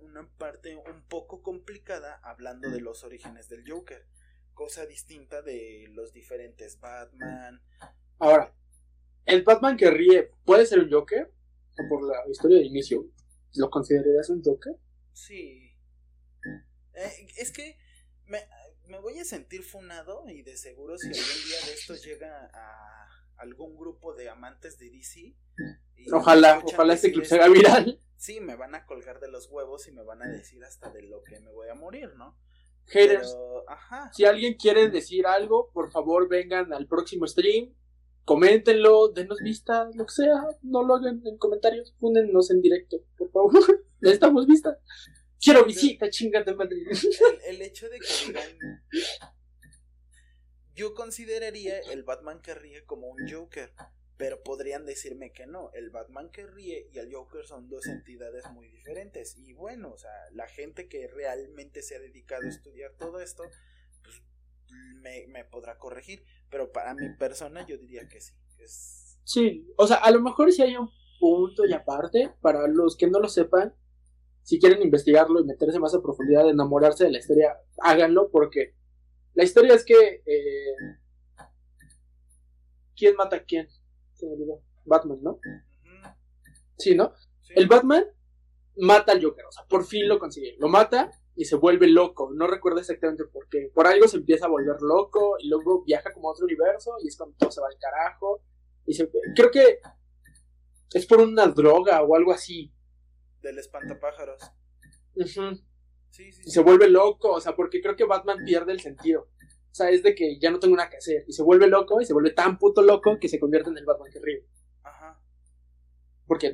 una 0.00 0.28
parte 0.38 0.76
un 0.76 1.02
poco 1.06 1.42
complicada 1.42 2.20
hablando 2.22 2.70
de 2.70 2.80
los 2.80 3.04
orígenes 3.04 3.48
del 3.48 3.64
Joker, 3.68 4.06
cosa 4.54 4.86
distinta 4.86 5.42
de 5.42 5.86
los 5.90 6.12
diferentes 6.12 6.80
Batman. 6.80 7.62
Ahora, 8.18 8.54
¿el 9.24 9.42
Batman 9.42 9.76
que 9.76 9.90
ríe 9.90 10.30
puede 10.44 10.66
ser 10.66 10.80
un 10.80 10.90
Joker? 10.90 11.32
O 11.78 11.88
por 11.88 12.02
la 12.02 12.28
historia 12.28 12.58
de 12.58 12.64
inicio, 12.64 13.08
¿lo 13.54 13.70
considerarías 13.70 14.30
un 14.30 14.42
Joker? 14.42 14.74
Sí. 15.12 15.76
Eh, 16.94 17.26
es 17.36 17.52
que 17.52 17.78
me, 18.26 18.40
me 18.88 18.98
voy 19.00 19.18
a 19.18 19.24
sentir 19.24 19.62
funado 19.62 20.24
y 20.28 20.42
de 20.42 20.56
seguro 20.56 20.96
si 20.98 21.06
algún 21.06 21.44
día 21.46 21.66
de 21.66 21.72
esto 21.72 21.94
llega 21.94 22.50
a 22.52 23.08
algún 23.36 23.76
grupo 23.76 24.14
de 24.14 24.28
amantes 24.28 24.78
de 24.78 24.90
DC. 24.90 25.34
ojalá, 26.12 26.62
ojalá 26.64 26.94
este 26.94 27.12
clip 27.12 27.24
sea 27.24 27.48
viral. 27.48 28.00
Sí, 28.16 28.40
me 28.40 28.56
van 28.56 28.74
a 28.74 28.84
colgar 28.84 29.20
de 29.20 29.30
los 29.30 29.48
huevos 29.48 29.86
y 29.86 29.92
me 29.92 30.02
van 30.02 30.22
a 30.22 30.28
decir 30.28 30.64
hasta 30.64 30.90
de 30.90 31.02
lo 31.02 31.22
que 31.22 31.38
me 31.40 31.52
voy 31.52 31.68
a 31.68 31.74
morir, 31.74 32.14
¿no? 32.16 32.36
Haters, 32.86 33.36
si 34.12 34.24
alguien 34.24 34.54
quiere 34.54 34.88
decir 34.88 35.26
algo, 35.26 35.70
por 35.72 35.92
favor 35.92 36.26
vengan 36.26 36.72
al 36.72 36.86
próximo 36.86 37.26
stream, 37.26 37.74
coméntenlo, 38.24 39.08
denos 39.08 39.38
vista, 39.38 39.90
lo 39.94 40.06
que 40.06 40.12
sea, 40.12 40.46
no 40.62 40.82
lo 40.82 40.96
hagan 40.96 41.22
en 41.24 41.36
comentarios, 41.36 41.94
Púnennos 42.00 42.50
en 42.50 42.62
directo, 42.62 42.96
por 43.18 43.30
favor, 43.30 43.52
necesitamos 44.00 44.46
vista. 44.46 44.78
Quiero 45.40 45.64
visita, 45.64 46.10
chingate 46.10 46.54
madre. 46.54 46.78
El, 46.80 47.56
el 47.56 47.62
hecho 47.62 47.88
de 47.88 47.98
que 47.98 48.26
digan 48.26 48.82
yo 50.78 50.94
consideraría 50.94 51.80
el 51.80 52.04
Batman 52.04 52.40
que 52.40 52.54
ríe 52.54 52.84
como 52.84 53.08
un 53.08 53.28
Joker, 53.28 53.72
pero 54.16 54.44
podrían 54.44 54.86
decirme 54.86 55.32
que 55.32 55.44
no, 55.44 55.72
el 55.72 55.90
Batman 55.90 56.30
que 56.30 56.46
ríe 56.46 56.88
y 56.92 56.98
el 56.98 57.12
Joker 57.12 57.44
son 57.44 57.68
dos 57.68 57.86
entidades 57.86 58.48
muy 58.52 58.68
diferentes. 58.68 59.36
Y 59.36 59.54
bueno, 59.54 59.90
o 59.92 59.98
sea, 59.98 60.12
la 60.30 60.46
gente 60.46 60.88
que 60.88 61.08
realmente 61.08 61.82
se 61.82 61.96
ha 61.96 61.98
dedicado 61.98 62.44
a 62.44 62.48
estudiar 62.48 62.92
todo 62.92 63.20
esto, 63.20 63.42
pues 64.04 64.22
me, 65.02 65.26
me 65.26 65.44
podrá 65.44 65.78
corregir, 65.78 66.22
pero 66.48 66.70
para 66.70 66.94
mi 66.94 67.08
persona 67.16 67.66
yo 67.66 67.76
diría 67.76 68.06
que 68.06 68.20
sí. 68.20 68.34
es... 68.60 69.18
Sí, 69.24 69.66
o 69.76 69.86
sea, 69.88 69.96
a 69.96 70.12
lo 70.12 70.22
mejor 70.22 70.52
si 70.52 70.62
hay 70.62 70.76
un 70.76 70.90
punto 71.18 71.66
y 71.66 71.72
aparte, 71.72 72.32
para 72.40 72.68
los 72.68 72.96
que 72.96 73.08
no 73.08 73.18
lo 73.18 73.28
sepan, 73.28 73.74
si 74.48 74.58
quieren 74.58 74.80
investigarlo 74.80 75.40
y 75.40 75.44
meterse 75.44 75.78
más 75.78 75.94
a 75.94 76.00
profundidad, 76.00 76.48
enamorarse 76.48 77.04
de 77.04 77.10
la 77.10 77.18
historia, 77.18 77.58
háganlo 77.82 78.30
porque 78.30 78.74
la 79.34 79.44
historia 79.44 79.74
es 79.74 79.84
que. 79.84 80.22
Eh, 80.24 80.74
¿Quién 82.96 83.14
mata 83.14 83.36
a 83.36 83.44
quién? 83.44 83.68
Se 84.14 84.24
me 84.24 84.32
olvidó. 84.32 84.62
Batman, 84.86 85.18
¿no? 85.22 85.38
Sí, 86.78 86.94
¿no? 86.94 87.12
El 87.50 87.66
Batman 87.66 88.06
mata 88.78 89.12
al 89.12 89.22
Joker, 89.22 89.44
o 89.44 89.52
sea, 89.52 89.66
por 89.68 89.84
fin 89.84 90.08
lo 90.08 90.18
consigue. 90.18 90.56
Lo 90.58 90.68
mata 90.68 91.10
y 91.36 91.44
se 91.44 91.56
vuelve 91.56 91.86
loco. 91.86 92.30
No 92.32 92.46
recuerdo 92.46 92.80
exactamente 92.80 93.24
por 93.26 93.50
qué. 93.50 93.70
Por 93.74 93.86
algo 93.86 94.08
se 94.08 94.16
empieza 94.16 94.46
a 94.46 94.48
volver 94.48 94.80
loco 94.80 95.36
y 95.40 95.50
luego 95.50 95.84
viaja 95.84 96.10
como 96.10 96.30
a 96.30 96.32
otro 96.32 96.46
universo 96.46 96.92
y 97.02 97.08
es 97.08 97.18
cuando 97.18 97.36
todo 97.36 97.50
se 97.50 97.60
va 97.60 97.66
al 97.66 97.78
carajo. 97.78 98.40
Y 98.86 98.94
se... 98.94 99.10
Creo 99.36 99.50
que 99.50 99.80
es 100.94 101.04
por 101.04 101.20
una 101.20 101.48
droga 101.48 102.02
o 102.02 102.16
algo 102.16 102.32
así. 102.32 102.72
Del 103.42 103.58
espantapájaros. 103.58 104.42
Ajá. 104.42 105.52
Y 106.18 106.50
se 106.50 106.60
vuelve 106.60 106.88
loco, 106.88 107.32
o 107.32 107.40
sea, 107.40 107.54
porque 107.54 107.80
creo 107.80 107.94
que 107.96 108.04
Batman 108.04 108.44
pierde 108.44 108.72
el 108.72 108.80
sentido. 108.80 109.28
O 109.70 109.74
sea, 109.74 109.90
es 109.90 110.02
de 110.02 110.14
que 110.14 110.38
ya 110.40 110.50
no 110.50 110.58
tengo 110.58 110.76
nada 110.76 110.90
que 110.90 110.96
hacer. 110.96 111.24
Y 111.28 111.32
se 111.32 111.42
vuelve 111.42 111.68
loco 111.68 112.00
y 112.00 112.04
se 112.04 112.12
vuelve 112.12 112.30
tan 112.30 112.58
puto 112.58 112.82
loco 112.82 113.18
que 113.20 113.28
se 113.28 113.38
convierte 113.38 113.70
en 113.70 113.78
el 113.78 113.84
Batman 113.84 114.10
que 114.10 114.20
ríe. 114.20 114.46
Ajá. 114.82 115.20
Porque 116.26 116.52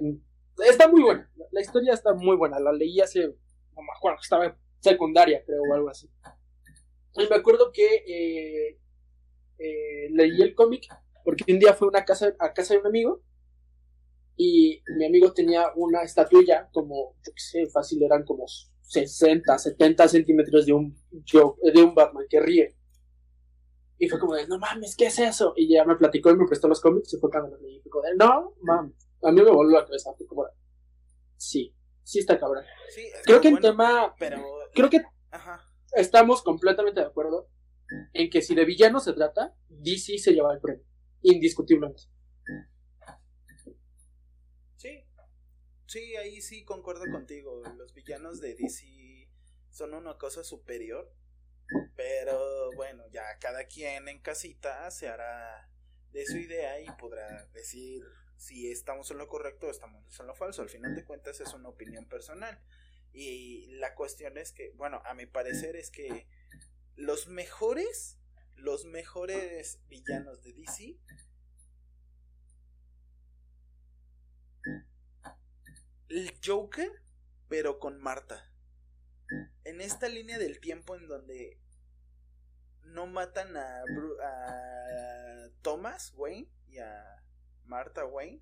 está 0.66 0.89
muy 0.89 1.03
buena. 1.03 1.30
La 1.51 1.61
historia 1.61 1.95
está 1.95 2.12
muy 2.12 2.37
buena. 2.37 2.59
La 2.59 2.72
leí 2.72 3.01
hace. 3.01 3.28
No 3.28 3.82
me 3.82 3.93
acuerdo, 3.97 4.18
estaba 4.20 4.47
en 4.47 4.55
secundaria, 4.80 5.43
creo, 5.45 5.62
o 5.62 5.74
algo 5.74 5.89
así. 5.89 6.11
Y 7.16 7.28
me 7.28 7.37
acuerdo 7.37 7.70
que 7.72 8.05
eh, 8.07 8.78
eh, 9.59 10.09
leí 10.11 10.43
el 10.43 10.55
cómic 10.55 10.89
porque 11.24 11.51
un 11.51 11.59
día 11.59 11.72
fue 11.72 11.89
una 11.89 12.05
casa, 12.05 12.35
a 12.39 12.53
casa 12.53 12.74
de 12.74 12.80
un 12.80 12.87
amigo 12.87 13.22
y 14.37 14.82
mi 14.97 15.07
amigo 15.07 15.32
tenía 15.32 15.66
una 15.76 16.03
estatuilla 16.03 16.68
como, 16.72 17.16
yo 17.24 17.32
qué 17.32 17.41
sé, 17.41 17.66
fácil 17.66 18.03
eran 18.03 18.24
como 18.24 18.47
60, 18.82 19.59
70 19.59 20.09
centímetros 20.09 20.66
de 20.66 20.72
un, 20.72 20.97
de 21.11 21.82
un 21.82 21.95
Batman 21.95 22.26
que 22.28 22.41
ríe. 22.41 22.76
Y 23.99 24.09
fue 24.09 24.18
como 24.18 24.35
de, 24.35 24.47
no 24.49 24.59
mames, 24.59 24.97
¿qué 24.97 25.07
es 25.07 25.18
eso? 25.18 25.55
Y 25.57 25.72
ya 25.72 25.85
me 25.85 25.97
platicó 25.97 26.30
y 26.30 26.37
me 26.37 26.47
prestó 26.47 26.68
los 26.68 26.80
cómics 26.80 27.14
y 27.14 27.18
fue 27.18 27.30
cuando 27.30 27.59
me 27.61 27.68
dijo, 27.68 28.03
no 28.18 28.55
mames. 28.62 28.95
A 29.22 29.30
mí 29.30 29.41
me 29.41 29.51
volvió 29.51 29.78
la 29.78 29.87
cabeza. 29.87 30.12
Fue 30.16 30.26
como, 30.26 30.47
sí, 31.37 31.74
sí 32.03 32.18
está 32.18 32.39
cabrón. 32.39 32.64
creo 33.24 33.41
que 33.41 33.49
en 33.49 33.59
tema. 33.59 34.14
Pero... 34.18 34.43
Creo 34.74 34.91
que 34.91 35.03
estamos 35.93 36.43
completamente 36.43 37.01
de 37.01 37.07
acuerdo 37.07 37.49
en 38.12 38.28
que 38.28 38.43
si 38.43 38.55
de 38.55 38.64
villano 38.64 38.99
se 38.99 39.12
trata, 39.12 39.55
DC 39.68 40.18
se 40.18 40.32
lleva 40.32 40.53
el 40.53 40.61
premio. 40.61 40.85
Indiscutiblemente. 41.22 42.03
Sí, 45.95 46.16
ahí 46.16 46.42
sí 46.42 46.64
concuerdo 46.64 47.05
contigo. 47.09 47.62
Los 47.76 47.95
villanos 47.95 48.40
de 48.40 48.57
DC 48.57 49.28
son 49.70 49.95
una 49.95 50.18
cosa 50.18 50.42
superior. 50.42 51.09
Pero 51.95 52.72
bueno, 52.74 53.05
ya 53.12 53.38
cada 53.38 53.66
quien 53.66 54.09
en 54.09 54.20
casita 54.20 54.90
se 54.90 55.07
hará 55.07 55.70
de 56.11 56.26
su 56.26 56.36
idea 56.36 56.80
y 56.80 56.86
podrá 56.99 57.47
decir 57.53 58.03
si 58.36 58.72
estamos 58.72 59.09
en 59.12 59.18
lo 59.18 59.28
correcto 59.28 59.68
o 59.68 59.70
estamos 59.70 60.18
en 60.18 60.26
lo 60.26 60.34
falso. 60.34 60.62
Al 60.62 60.68
final 60.68 60.97
de 60.97 61.05
cuentas 61.05 61.38
es 61.38 61.55
una 61.55 61.68
opinión 61.68 62.09
personal. 62.09 62.61
Y 63.12 63.66
la 63.76 63.95
cuestión 63.95 64.36
es 64.36 64.51
que, 64.51 64.72
bueno, 64.72 65.01
a 65.05 65.14
mi 65.14 65.26
parecer 65.26 65.76
es 65.76 65.92
que 65.92 66.26
los 66.97 67.28
mejores, 67.28 68.18
los 68.57 68.84
mejores 68.84 69.78
villanos 69.86 70.42
de 70.42 70.55
DC 70.55 70.99
el 76.09 76.33
Joker, 76.45 76.91
pero 77.49 77.79
con 77.79 78.01
Marta. 78.01 78.51
En 79.65 79.81
esta 79.81 80.09
línea 80.09 80.39
del 80.39 80.61
tiempo 80.61 80.95
en 80.95 81.09
donde 81.09 81.59
no 82.83 83.07
matan 83.07 83.57
a, 83.57 83.83
a 83.83 85.49
Thomas 85.63 86.13
Wayne 86.17 86.49
y 86.69 86.79
a 86.79 87.23
Marta 87.65 88.05
Wayne, 88.05 88.41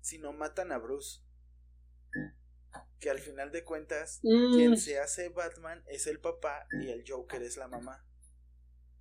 sino 0.00 0.32
matan 0.32 0.72
a 0.72 0.78
Bruce. 0.78 1.22
Que 3.00 3.10
al 3.10 3.18
final 3.18 3.52
de 3.52 3.64
cuentas, 3.64 4.20
quien 4.20 4.72
mm. 4.72 4.76
se 4.76 4.98
hace 4.98 5.28
Batman 5.28 5.82
es 5.86 6.06
el 6.06 6.20
papá 6.20 6.66
y 6.80 6.88
el 6.88 7.04
Joker 7.06 7.42
es 7.42 7.56
la 7.56 7.68
mamá. 7.68 8.04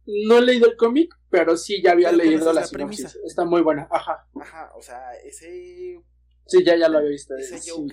No 0.07 0.37
he 0.37 0.41
leído 0.41 0.67
el 0.67 0.77
cómic, 0.77 1.13
pero 1.29 1.57
sí 1.57 1.81
ya 1.81 1.91
había 1.91 2.11
leído 2.11 2.53
la, 2.53 2.65
sinopsis. 2.65 3.19
Está 3.25 3.43
muy 3.43 3.61
buena, 3.61 3.87
ajá. 3.91 4.27
Ajá, 4.39 4.71
o 4.75 4.81
sea, 4.81 5.13
ese... 5.23 6.01
Sí, 6.45 6.63
ya, 6.63 6.77
ya 6.77 6.87
lo 6.87 6.99
había 6.99 7.09
visto. 7.09 7.35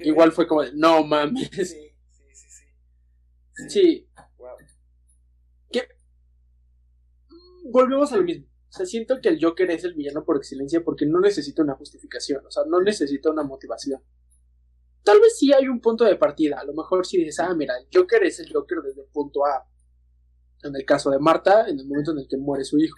igual 0.03 0.31
fue 0.31 0.47
como 0.47 0.62
de, 0.62 0.73
no 0.75 1.03
mames. 1.05 1.51
Sí, 1.51 1.65
sí, 1.65 2.25
sí, 2.33 2.51
sí. 2.51 3.69
Sí. 3.69 4.09
Wow. 4.39 4.57
¿Qué? 5.73 5.89
Volvemos 7.65 8.12
a 8.12 8.17
lo 8.19 8.23
mismo. 8.23 8.47
O 8.47 8.77
sea, 8.77 8.87
siento 8.87 9.21
que 9.21 9.29
el 9.29 9.39
Joker 9.41 9.71
es 9.71 9.85
el 9.85 9.95
villano 9.95 10.25
por 10.25 10.37
excelencia 10.37 10.83
porque 10.85 11.07
no 11.07 11.21
necesita 11.21 11.62
una 11.62 11.75
justificación, 11.75 12.45
o 12.45 12.51
sea, 12.51 12.65
no 12.67 12.81
necesita 12.81 13.31
una 13.31 13.45
motivación. 13.45 14.03
Tal 15.05 15.21
vez 15.21 15.39
sí 15.39 15.53
hay 15.53 15.69
un 15.69 15.81
punto 15.81 16.05
de 16.05 16.17
partida, 16.17 16.59
a 16.59 16.65
lo 16.65 16.75
mejor 16.75 17.07
si 17.07 17.19
dices, 17.19 17.39
ah, 17.39 17.55
mira, 17.55 17.75
el 17.79 17.87
Joker 17.93 18.25
es 18.25 18.41
el 18.41 18.53
Joker 18.53 18.79
desde 18.83 19.03
el 19.03 19.09
punto 19.09 19.45
A. 19.47 19.65
En 20.65 20.75
el 20.75 20.85
caso 20.85 21.11
de 21.11 21.19
Marta, 21.19 21.69
en 21.69 21.79
el 21.79 21.87
momento 21.87 22.12
en 22.12 22.19
el 22.19 22.29
que 22.29 22.37
muere 22.37 22.65
su 22.65 22.79
hijo. 22.79 22.97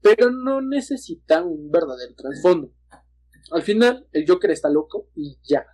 Pero 0.00 0.30
no 0.30 0.60
necesita 0.60 1.42
un 1.42 1.70
verdadero 1.70 2.14
trasfondo. 2.14 2.72
Al 3.50 3.62
final, 3.62 4.06
el 4.12 4.24
Joker 4.26 4.50
está 4.50 4.68
loco 4.68 5.08
y 5.14 5.38
ya. 5.42 5.66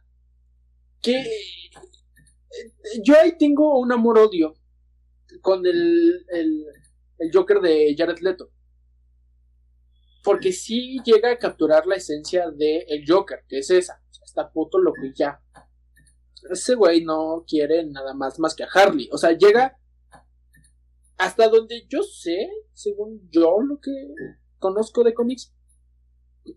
Que 1.01 1.25
yo 3.03 3.15
ahí 3.19 3.37
tengo 3.37 3.79
un 3.79 3.93
amor-odio 3.93 4.55
con 5.41 5.67
el, 5.67 6.25
el, 6.29 6.65
el 7.19 7.31
Joker 7.33 7.61
de 7.61 7.95
Jared 7.97 8.19
Leto 8.21 8.51
porque 10.23 10.53
sí 10.53 10.99
llega 11.05 11.33
a 11.33 11.39
capturar 11.39 11.87
la 11.87 11.97
esencia 11.97 12.51
de 12.51 12.85
el 12.89 13.05
Joker, 13.07 13.41
que 13.49 13.59
es 13.59 13.71
esa. 13.71 14.01
está 14.25 14.51
puto 14.51 14.79
loco 14.79 15.05
y 15.05 15.13
ya. 15.15 15.41
Ese 16.51 16.75
güey 16.75 17.05
no 17.05 17.45
quiere 17.47 17.85
nada 17.85 18.15
más 18.15 18.39
más 18.39 18.55
que 18.55 18.65
a 18.65 18.69
Harley. 18.73 19.09
O 19.13 19.19
sea, 19.19 19.33
llega 19.33 19.79
hasta 21.25 21.49
donde 21.49 21.87
yo 21.89 22.03
sé, 22.03 22.51
según 22.73 23.29
yo 23.31 23.61
lo 23.61 23.81
que 23.81 23.91
conozco 24.59 25.05
de 25.05 25.15
cómics, 25.15 25.55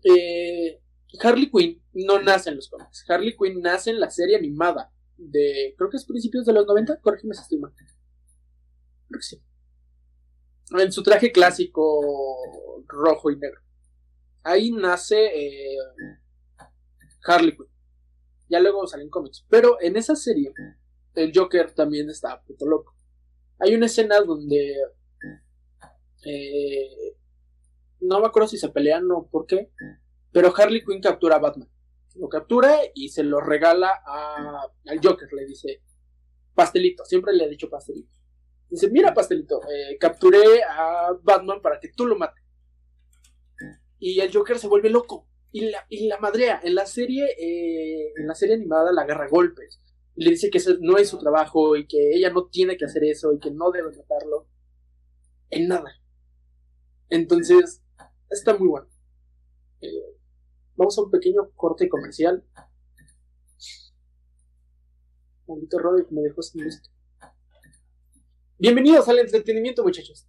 eh, 0.04 0.80
Harley 1.20 1.50
Quinn 1.50 1.82
no 1.92 2.20
nace 2.20 2.50
en 2.50 2.56
los 2.56 2.68
cómics. 2.68 3.04
Harley 3.08 3.36
Quinn 3.36 3.60
nace 3.60 3.90
en 3.90 4.00
la 4.00 4.10
serie 4.10 4.36
animada 4.36 4.92
de, 5.16 5.74
creo 5.76 5.90
que 5.90 5.96
es 5.96 6.04
principios 6.04 6.44
de 6.44 6.52
los 6.52 6.66
90, 6.66 7.00
corrígeme 7.00 7.34
si 7.34 7.42
estoy 7.42 7.58
mal. 7.58 7.72
Creo 9.08 9.18
que 9.18 9.22
sí 9.22 9.42
en 10.70 10.92
su 10.92 11.02
traje 11.02 11.32
clásico 11.32 12.02
rojo 12.86 13.30
y 13.30 13.36
negro. 13.36 13.60
Ahí 14.42 14.70
nace 14.70 15.26
eh, 15.26 15.76
Harley 17.24 17.56
Quinn. 17.56 17.68
Ya 18.48 18.60
luego 18.60 18.86
salen 18.86 19.10
cómics. 19.10 19.44
Pero 19.48 19.80
en 19.80 19.96
esa 19.96 20.14
serie, 20.14 20.52
el 21.14 21.32
Joker 21.34 21.72
también 21.72 22.10
está 22.10 22.42
puto 22.42 22.66
loco. 22.66 22.95
Hay 23.58 23.74
una 23.74 23.86
escena 23.86 24.20
donde. 24.20 24.74
Eh, 26.24 27.16
no 28.00 28.20
me 28.20 28.26
acuerdo 28.26 28.48
si 28.48 28.58
se 28.58 28.68
pelean 28.68 29.10
o 29.10 29.26
por 29.28 29.46
qué. 29.46 29.70
Pero 30.32 30.52
Harley 30.56 30.84
Quinn 30.84 31.00
captura 31.00 31.36
a 31.36 31.40
Batman. 31.40 31.68
Lo 32.14 32.28
captura 32.28 32.78
y 32.94 33.08
se 33.08 33.22
lo 33.22 33.40
regala 33.40 33.90
al 34.86 35.00
Joker. 35.02 35.32
Le 35.32 35.46
dice: 35.46 35.82
Pastelito. 36.54 37.04
Siempre 37.04 37.32
le 37.32 37.44
ha 37.44 37.48
dicho 37.48 37.68
pastelito. 37.70 38.16
Dice, 38.68 38.90
mira, 38.90 39.14
pastelito, 39.14 39.60
eh, 39.62 39.96
capturé 39.98 40.62
a 40.64 41.12
Batman 41.22 41.60
para 41.62 41.78
que 41.78 41.88
tú 41.88 42.06
lo 42.06 42.16
mates. 42.16 42.42
Y 43.98 44.20
el 44.20 44.32
Joker 44.32 44.58
se 44.58 44.68
vuelve 44.68 44.90
loco. 44.90 45.28
Y 45.52 45.70
la, 45.70 45.86
y 45.88 46.08
la 46.08 46.18
madrea. 46.18 46.60
En 46.62 46.74
la 46.74 46.84
serie, 46.84 47.24
eh, 47.38 48.12
en 48.16 48.26
la 48.26 48.34
serie 48.34 48.56
animada 48.56 48.92
la 48.92 49.02
agarra 49.02 49.28
golpes. 49.28 49.80
Le 50.16 50.30
dice 50.30 50.50
que 50.50 50.58
ese 50.58 50.78
no 50.80 50.96
es 50.96 51.08
su 51.08 51.18
trabajo 51.18 51.76
y 51.76 51.86
que 51.86 52.14
ella 52.14 52.30
no 52.30 52.46
tiene 52.46 52.76
que 52.76 52.86
hacer 52.86 53.04
eso 53.04 53.32
y 53.32 53.38
que 53.38 53.50
no 53.50 53.70
debe 53.70 53.94
matarlo. 53.96 54.48
En 55.50 55.68
nada. 55.68 55.90
Entonces, 57.08 57.82
está 58.30 58.56
muy 58.56 58.68
bueno. 58.68 58.88
Eh, 59.80 60.16
vamos 60.74 60.98
a 60.98 61.02
un 61.02 61.10
pequeño 61.10 61.50
corte 61.54 61.88
comercial. 61.88 62.44
Maldito 65.46 65.78
Roderick 65.78 66.10
me 66.10 66.22
dejó 66.22 66.42
sin 66.42 66.64
música. 66.64 66.90
Bienvenidos 68.58 69.06
al 69.08 69.18
entretenimiento, 69.18 69.82
muchachos. 69.84 70.26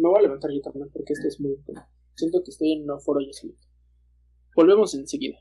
Me 0.00 0.08
voy 0.08 0.18
a 0.18 0.22
levantar 0.22 0.50
yo 0.50 0.62
también 0.62 0.88
porque 0.90 1.12
esto 1.12 1.28
es 1.28 1.38
muy. 1.40 1.58
Siento 2.14 2.42
que 2.42 2.50
estoy 2.50 2.72
en 2.72 2.90
un 2.90 3.00
foro 3.02 3.20
yo 3.20 3.32
solito. 3.34 3.60
Volvemos 4.56 4.94
enseguida. 4.94 5.38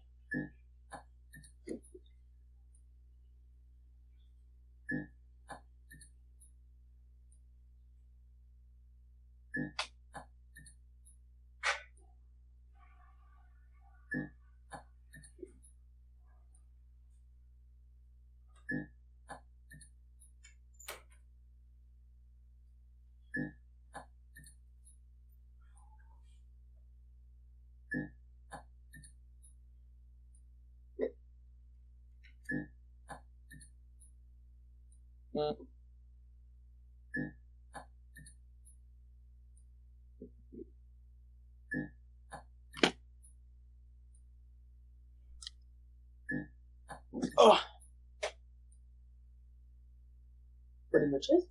Oh. 47.42 47.58
Buenas 50.92 51.10
noches. 51.10 51.48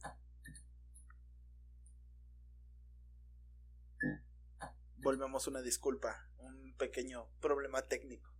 Volvemos 4.98 5.46
una 5.46 5.62
disculpa, 5.62 6.28
un 6.40 6.76
pequeño 6.76 7.30
problema 7.40 7.80
técnico. 7.80 8.30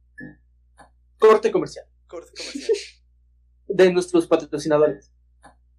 Corte 1.19 1.51
comercial. 1.51 1.87
Corte 2.07 2.33
comercial. 2.37 2.77
De 3.67 3.93
nuestros 3.95 4.27
patrocinadores. 4.27 5.11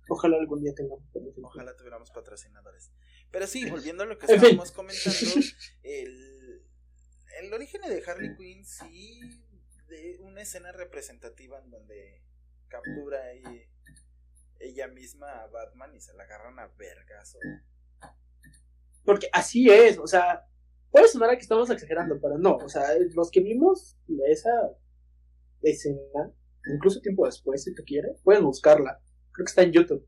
Ojalá 0.10 0.38
algún 0.38 0.64
día 0.64 0.74
tengamos 0.74 1.04
Ojalá 1.44 1.76
tuviéramos 1.76 2.10
patrocinadores. 2.10 2.92
Pero 3.30 3.46
sí, 3.46 3.64
volviendo 3.70 4.02
a 4.02 4.06
lo 4.08 4.18
que 4.18 4.26
estábamos 4.26 4.72
comentando, 4.72 5.20
el, 5.84 6.66
el 7.42 7.54
origen 7.54 7.82
de 7.82 8.04
Harley 8.08 8.36
Quinn 8.36 8.66
sí 8.66 9.46
de 9.90 10.18
una 10.20 10.42
escena 10.42 10.72
representativa 10.72 11.60
en 11.60 11.70
donde 11.70 12.24
captura 12.68 13.20
ella 14.60 14.88
misma 14.88 15.42
a 15.42 15.48
Batman 15.48 15.96
y 15.96 16.02
se 16.02 16.14
la 16.14 16.24
agarran 16.24 16.60
a 16.60 16.68
vergas. 16.68 17.38
Porque 19.04 19.30
así 19.34 19.70
es, 19.70 19.98
o 19.98 20.08
sea, 20.08 20.46
puede 20.92 21.08
sonar 21.08 21.32
a 21.32 21.36
que 21.36 21.42
estamos 21.42 21.70
exagerando, 21.70 22.20
pero 22.22 22.38
no, 22.38 22.58
o 22.58 22.70
sea, 22.70 22.90
los 23.16 23.32
que 23.32 23.42
vimos 23.42 23.98
esa 24.28 24.52
escena, 25.62 26.32
incluso 26.74 27.02
tiempo 27.02 27.26
después, 27.26 27.64
si 27.64 27.74
tú 27.74 27.84
quieres, 27.86 28.22
puedes 28.24 28.42
buscarla 28.42 29.02
creo 29.40 29.46
que 29.46 29.50
está 29.50 29.64
en 29.64 29.72
YouTube. 29.72 30.08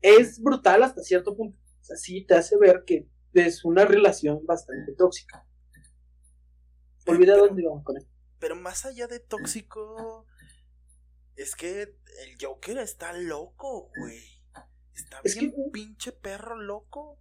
Es 0.00 0.40
brutal 0.40 0.82
hasta 0.82 1.02
cierto 1.02 1.36
punto. 1.36 1.58
O 1.58 1.84
sea, 1.84 1.96
sí 1.96 2.24
te 2.24 2.34
hace 2.34 2.56
ver 2.56 2.84
que 2.86 3.08
es 3.34 3.64
una 3.64 3.84
relación 3.84 4.44
bastante 4.46 4.92
tóxica. 4.94 5.46
Olvida 7.06 7.36
dónde 7.36 7.62
íbamos 7.62 7.84
con 7.84 7.96
esto. 7.96 8.11
Pero 8.42 8.56
más 8.56 8.84
allá 8.84 9.06
de 9.06 9.20
tóxico, 9.20 10.26
es 11.36 11.54
que 11.54 11.82
el 11.82 12.36
Joker 12.40 12.78
está 12.78 13.12
loco, 13.12 13.92
güey. 13.96 14.18
Está 14.92 15.20
es 15.22 15.38
bien 15.38 15.52
un 15.54 15.70
pinche 15.70 16.10
perro 16.10 16.60
loco. 16.60 17.20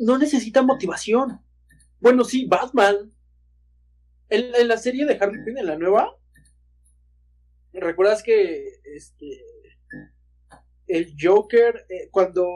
No 0.00 0.18
necesita 0.18 0.62
motivación. 0.62 1.44
Bueno, 2.00 2.24
sí, 2.24 2.46
Batman. 2.46 3.12
En, 4.30 4.52
en 4.52 4.66
la 4.66 4.78
serie 4.78 5.06
de 5.06 5.14
Harley 5.14 5.44
Quinn, 5.44 5.58
en 5.58 5.66
la 5.66 5.76
nueva, 5.76 6.18
¿recuerdas 7.72 8.24
que 8.24 8.80
este 8.82 9.40
el 10.88 11.14
Joker, 11.20 11.86
eh, 11.88 12.08
cuando 12.10 12.48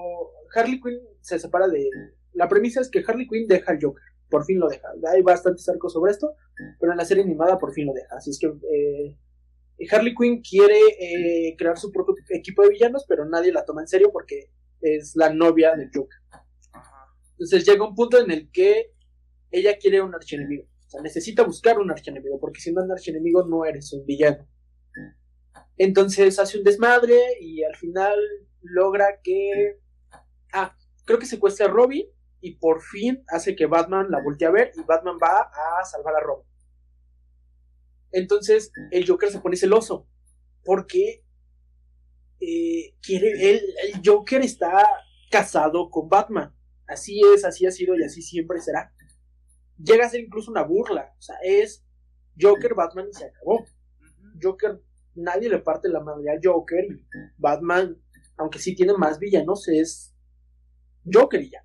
Harley 0.57 0.81
Quinn 0.81 0.99
se 1.21 1.39
separa 1.39 1.69
de... 1.69 1.89
La 2.33 2.49
premisa 2.49 2.81
es 2.81 2.91
que 2.91 3.05
Harley 3.07 3.29
Quinn 3.29 3.47
deja 3.47 3.71
al 3.71 3.79
Joker, 3.81 4.03
por 4.29 4.45
fin 4.45 4.59
lo 4.59 4.67
deja. 4.67 4.89
Hay 5.13 5.23
bastantes 5.23 5.69
arcos 5.69 5.93
sobre 5.93 6.11
esto, 6.11 6.35
pero 6.79 6.93
en 6.93 6.99
la 6.99 7.05
serie 7.05 7.25
animada 7.25 7.59
por 7.59 7.73
fin 7.73 7.87
lo 7.87 7.93
deja. 7.93 8.17
Así 8.17 8.31
es 8.31 8.39
que 8.39 8.47
eh, 8.47 9.17
Harley 9.91 10.15
Quinn 10.15 10.43
quiere 10.43 10.79
eh, 11.01 11.57
crear 11.57 11.79
su 11.79 11.91
propio 11.91 12.15
equipo 12.31 12.63
de 12.63 12.71
villanos, 12.71 13.05
pero 13.09 13.25
nadie 13.25 13.53
la 13.53 13.65
toma 13.65 13.83
en 13.83 13.89
serio 13.89 14.11
porque 14.13 14.51
es 14.81 15.17
la 15.17 15.33
novia 15.33 15.75
del 15.77 15.91
Joker. 15.93 16.19
Entonces 17.33 17.65
llega 17.67 17.87
un 17.87 17.95
punto 17.95 18.19
en 18.21 18.31
el 18.31 18.51
que 18.51 18.93
ella 19.51 19.77
quiere 19.79 20.01
un 20.01 20.15
archienemigo. 20.15 20.65
sea, 20.87 21.03
necesita 21.03 21.43
buscar 21.43 21.79
un 21.79 21.91
archienemigo, 21.91 22.39
porque 22.39 22.61
siendo 22.61 22.83
un 22.83 22.93
archienemigo 22.93 23.45
no 23.47 23.65
eres 23.65 23.93
un 23.93 24.05
villano. 24.05 24.47
Entonces 25.77 26.39
hace 26.39 26.59
un 26.59 26.65
desmadre 26.65 27.19
y 27.41 27.63
al 27.65 27.75
final 27.77 28.19
logra 28.61 29.21
que. 29.23 29.79
Ah, 30.53 30.77
creo 31.05 31.19
que 31.19 31.27
secuestra 31.27 31.67
a 31.67 31.71
Robin 31.71 32.07
y 32.43 32.57
por 32.57 32.83
fin 32.83 33.25
hace 33.29 33.57
que 33.57 33.67
Batman 33.67 34.11
la 34.11 34.21
voltee 34.23 34.49
a 34.49 34.51
ver 34.51 34.73
y 34.77 34.83
Batman 34.83 35.17
va 35.23 35.41
a 35.41 35.85
salvar 35.85 36.17
a 36.17 36.21
Robin. 36.21 36.47
Entonces 38.11 38.73
el 38.91 39.09
Joker 39.09 39.31
se 39.31 39.41
pone 39.41 39.57
celoso 39.57 40.07
porque 40.65 41.25
eh, 42.41 42.95
quiere 43.01 43.31
el, 43.51 43.63
el 43.85 44.03
Joker 44.05 44.43
está 44.43 44.87
casado 45.31 45.89
con 45.89 46.09
Batman. 46.09 46.55
Así 46.87 47.21
es, 47.35 47.45
así 47.45 47.65
ha 47.65 47.71
sido 47.71 47.97
y 47.97 48.03
así 48.03 48.21
siempre 48.21 48.61
será. 48.61 48.93
Llega 49.79 50.07
a 50.07 50.11
ser 50.11 50.21
incluso 50.21 50.51
una 50.51 50.65
burla. 50.65 51.15
O 51.19 51.23
sea, 51.23 51.37
es 51.43 51.87
Joker, 52.39 52.75
Batman 52.75 53.07
y 53.11 53.15
se 53.15 53.27
acabó. 53.27 53.65
Joker, 54.43 54.83
nadie 55.15 55.49
le 55.49 55.59
parte 55.61 55.89
la 55.89 56.01
madre 56.01 56.31
a 56.31 56.41
Joker 56.43 56.85
y 56.85 57.07
Batman, 57.39 57.97
aunque 58.37 58.59
sí 58.59 58.75
tiene 58.75 58.95
más 58.95 59.19
villanos, 59.19 59.69
es 59.69 60.15
Joker 61.11 61.41
y 61.41 61.51
ya. 61.51 61.65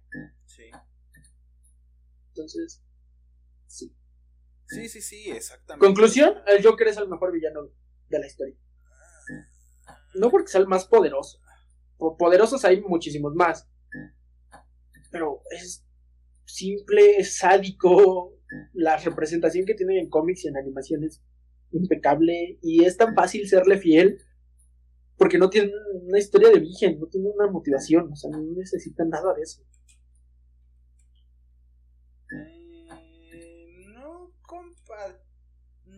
Entonces, 2.38 2.84
sí. 3.68 3.94
Sí, 4.68 4.90
sí, 4.90 5.02
sí, 5.02 5.30
exactamente. 5.32 5.86
Conclusión, 5.86 6.36
el 6.46 6.64
Joker 6.64 6.88
es 6.90 6.98
el 6.98 7.08
mejor 7.08 7.32
villano 7.32 7.70
de 8.10 8.20
la 8.20 8.28
historia. 8.28 8.56
No 10.16 10.30
porque 10.30 10.48
sea 10.52 10.62
el 10.62 10.68
más 10.68 10.86
poderoso. 10.86 11.40
Po- 11.98 12.18
Poderosos 12.18 12.64
hay 12.66 12.82
muchísimos 12.82 13.34
más. 13.34 13.68
Pero 15.12 15.42
es 15.52 15.86
simple, 16.46 17.18
es 17.18 17.38
sádico. 17.38 18.34
La 18.74 18.98
representación 18.98 19.66
que 19.66 19.74
tiene 19.76 20.00
en 20.00 20.10
cómics 20.10 20.46
y 20.46 20.48
en 20.48 20.58
animación 20.58 21.04
es 21.04 21.22
impecable. 21.72 22.60
Y 22.62 22.84
es 22.84 22.98
tan 22.98 23.16
fácil 23.16 23.48
serle 23.48 23.78
fiel. 23.78 24.20
Porque 25.18 25.38
no 25.38 25.50
tiene 25.50 25.72
una 26.04 26.20
historia 26.20 26.50
de 26.50 26.56
origen, 26.56 27.00
no 27.00 27.08
tiene 27.08 27.30
una 27.30 27.50
motivación. 27.50 28.12
O 28.12 28.16
sea, 28.16 28.30
no 28.32 28.40
necesita 28.56 29.04
nada 29.06 29.34
de 29.34 29.42
eso. 29.44 29.64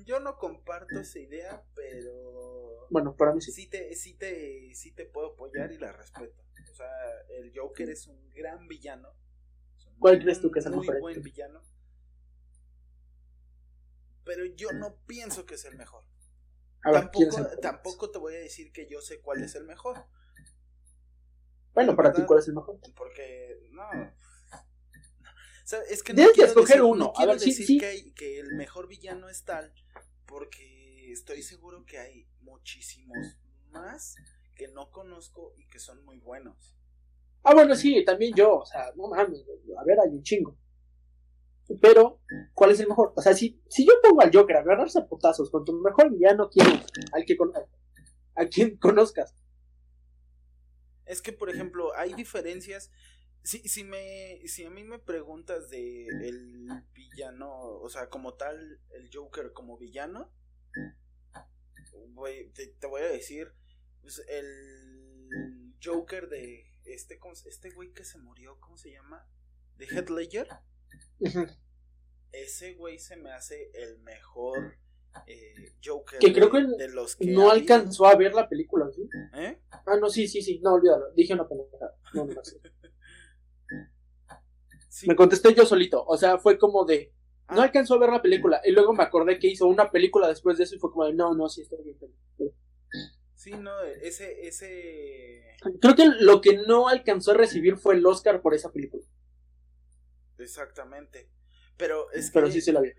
Yo 0.09 0.19
no 0.19 0.39
comparto 0.39 0.99
esa 0.99 1.19
idea, 1.19 1.63
pero. 1.75 2.87
Bueno, 2.89 3.15
para 3.15 3.31
mí 3.31 3.41
sí. 3.41 3.51
sí 3.51 3.67
te, 3.69 3.93
sí 3.93 4.15
te, 4.15 4.73
sí 4.73 4.91
te 4.91 5.05
puedo 5.05 5.33
apoyar 5.33 5.71
y 5.71 5.77
la 5.77 5.91
respeto. 5.91 6.41
O 6.71 6.73
sea, 6.73 6.87
el 7.37 7.51
Joker 7.55 7.87
es 7.91 8.07
un 8.07 8.27
gran 8.31 8.67
villano. 8.67 9.13
Un 9.85 9.99
¿Cuál 9.99 10.19
crees 10.19 10.41
tú 10.41 10.49
que 10.49 10.61
es 10.61 10.65
el 10.65 10.71
muy 10.73 10.87
mejor? 10.87 10.99
buen 11.01 11.21
villano. 11.21 11.61
Pero 14.23 14.45
yo 14.45 14.71
no 14.71 14.95
pienso 15.05 15.45
que 15.45 15.53
es 15.53 15.65
el 15.65 15.75
mejor. 15.77 16.03
A 16.81 16.91
ver, 16.91 17.11
¿quién 17.11 17.29
es 17.29 17.35
Tampoco, 17.35 17.59
tampoco 17.61 18.09
te 18.11 18.17
voy 18.17 18.33
a 18.33 18.39
decir 18.39 18.71
que 18.71 18.87
yo 18.89 19.01
sé 19.01 19.21
cuál 19.21 19.43
es 19.43 19.53
el 19.53 19.65
mejor. 19.65 20.05
Bueno, 21.75 21.95
para 21.95 22.11
ti. 22.13 22.23
¿cuál 22.25 22.39
es 22.39 22.47
el 22.47 22.55
mejor? 22.55 22.79
Porque, 22.95 23.59
no. 23.69 23.87
O 25.63 25.67
sea, 25.69 25.81
es 25.83 26.01
que 26.01 26.15
Tienes 26.15 26.31
que 26.31 26.37
quiero 26.37 26.49
escoger 26.49 26.77
decir- 26.77 26.81
uno. 26.91 27.05
No 27.05 27.09
A 27.11 27.13
quiero 27.13 27.31
ver, 27.33 27.39
sí, 27.39 27.51
decir 27.51 27.65
sí. 27.67 27.77
Que, 27.77 27.85
hay- 27.85 28.11
que 28.13 28.39
el 28.39 28.55
mejor 28.55 28.87
villano 28.87 29.29
es 29.29 29.43
tal, 29.45 29.71
porque 30.29 31.11
estoy 31.11 31.41
seguro 31.41 31.85
que 31.85 31.97
hay 31.97 32.27
muchísimos 32.41 33.17
más 33.71 34.15
que 34.55 34.67
no 34.67 34.91
conozco 34.91 35.53
y 35.57 35.67
que 35.67 35.79
son 35.79 36.05
muy 36.05 36.19
buenos. 36.19 36.75
Ah, 37.43 37.53
bueno, 37.55 37.75
sí, 37.75 38.03
también 38.05 38.33
yo, 38.35 38.57
o 38.57 38.65
sea, 38.65 38.91
no 38.95 39.07
mames, 39.07 39.43
a 39.77 39.83
ver, 39.85 39.99
hay 39.99 40.09
un 40.09 40.21
chingo. 40.21 40.55
Pero, 41.81 42.19
¿cuál 42.53 42.71
es 42.71 42.79
el 42.79 42.87
mejor? 42.87 43.13
O 43.15 43.21
sea, 43.21 43.33
si, 43.33 43.61
si 43.69 43.85
yo 43.85 43.93
pongo 44.03 44.21
al 44.21 44.31
Joker 44.33 44.57
a 44.57 44.59
agarrarse 44.59 44.99
a 44.99 45.07
putazos 45.07 45.49
con 45.49 45.63
tu 45.65 45.73
mejor 45.73 46.11
villano, 46.11 46.49
¿quién 46.49 46.67
es? 46.67 46.85
Al 47.13 47.25
que 47.25 47.37
con- 47.37 47.53
a 48.35 48.45
quien 48.47 48.77
conozcas. 48.77 49.35
Es 51.05 51.21
que, 51.21 51.31
por 51.31 51.49
ejemplo, 51.49 51.95
hay 51.95 52.13
diferencias. 52.13 52.91
Si, 53.43 53.59
si, 53.67 53.83
me, 53.83 54.41
si 54.47 54.65
a 54.65 54.69
mí 54.69 54.83
me 54.83 54.99
preguntas 54.99 55.69
de 55.69 56.05
el 56.07 56.67
villano, 56.93 57.49
o 57.51 57.89
sea, 57.89 58.09
como 58.09 58.33
tal, 58.35 58.79
el 58.91 59.09
Joker 59.11 59.53
como 59.53 59.77
villano, 59.77 60.31
te, 62.53 62.67
te 62.67 62.87
voy 62.87 63.01
a 63.01 63.09
decir, 63.09 63.53
pues, 64.01 64.23
el 64.27 65.73
Joker 65.83 66.29
de 66.29 66.65
este, 66.85 67.19
¿cómo 67.19 67.35
se- 67.35 67.49
este 67.49 67.69
güey 67.71 67.91
que 67.93 68.03
se 68.03 68.17
murió, 68.17 68.59
¿cómo 68.59 68.77
se 68.77 68.91
llama? 68.91 69.27
De 69.77 69.85
Heath 69.85 70.09
Ledger. 70.09 70.47
Ese 72.31 72.73
güey 72.75 72.99
se 72.99 73.15
me 73.17 73.31
hace 73.31 73.71
el 73.73 73.99
mejor 73.99 74.75
eh, 75.25 75.73
Joker 75.83 76.19
Que 76.19 76.31
creo 76.33 76.49
de, 76.49 76.67
que 76.77 76.83
de 76.83 76.89
los 76.89 77.15
que 77.15 77.25
No 77.25 77.49
alcanzó 77.49 78.05
a 78.05 78.15
ver 78.15 78.33
la 78.33 78.47
película. 78.47 78.87
¿Eh? 79.33 79.59
Ah, 79.71 79.97
no, 79.99 80.09
sí, 80.09 80.27
sí, 80.27 80.41
sí, 80.41 80.59
no, 80.59 80.73
olvídalo, 80.75 81.11
dije 81.13 81.33
una 81.33 81.47
pendejada. 81.47 81.95
No, 82.13 82.25
no, 82.25 82.33
no, 82.33 82.41
sí. 84.89 85.07
Me 85.07 85.15
contesté 85.15 85.53
yo 85.53 85.65
solito, 85.65 86.03
o 86.05 86.17
sea, 86.17 86.37
fue 86.37 86.57
como 86.57 86.83
de, 86.85 87.13
no 87.49 87.61
Ah. 87.61 87.63
alcanzó 87.63 87.95
a 87.95 87.99
ver 87.99 88.09
la 88.09 88.21
película, 88.21 88.61
y 88.65 88.71
luego 88.71 88.93
me 88.93 89.03
acordé 89.03 89.39
que 89.39 89.47
hizo 89.47 89.65
una 89.67 89.89
película 89.89 90.27
después 90.27 90.57
de 90.57 90.65
eso 90.65 90.75
y 90.75 90.79
fue 90.79 90.91
como 90.91 91.05
de, 91.05 91.13
no, 91.13 91.33
no, 91.33 91.47
sí, 91.49 91.61
está 91.61 91.75
bien. 91.83 91.97
Sí, 93.35 93.51
no, 93.51 93.71
ese, 93.81 94.47
ese, 94.47 95.55
Creo 95.81 95.95
que 95.95 96.05
lo 96.19 96.41
que 96.41 96.57
no 96.67 96.89
alcanzó 96.89 97.31
a 97.31 97.35
recibir 97.35 97.77
fue 97.77 97.95
el 97.95 98.05
Oscar 98.05 98.41
por 98.41 98.53
esa 98.53 98.71
película, 98.71 99.03
exactamente. 100.37 101.29
Pero 101.77 102.11
es 102.11 102.31
que 102.31 102.51
sí 102.51 102.61
se 102.61 102.73
la 102.73 102.81
vi. 102.81 102.91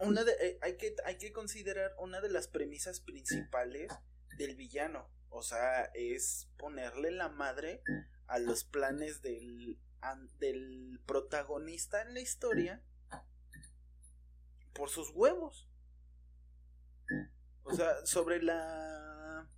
una 0.00 0.22
de, 0.24 0.32
eh, 0.40 0.58
hay 0.60 0.76
que 0.76 0.94
hay 1.04 1.16
que 1.16 1.32
considerar 1.32 1.94
una 1.98 2.20
de 2.20 2.28
las 2.28 2.48
premisas 2.48 3.00
principales 3.00 3.90
del 4.36 4.56
villano, 4.56 5.10
o 5.30 5.42
sea, 5.42 5.90
es 5.94 6.50
ponerle 6.58 7.10
la 7.10 7.30
madre 7.30 7.82
a 8.26 8.38
los 8.38 8.64
planes 8.64 9.22
del 9.22 9.78
del 10.38 11.00
protagonista 11.06 12.02
en 12.02 12.14
la 12.14 12.20
historia 12.20 12.82
por 14.74 14.90
sus 14.90 15.10
huevos. 15.10 15.68
O 17.64 17.74
sea, 17.74 18.06
sobre 18.06 18.42
la 18.42 19.48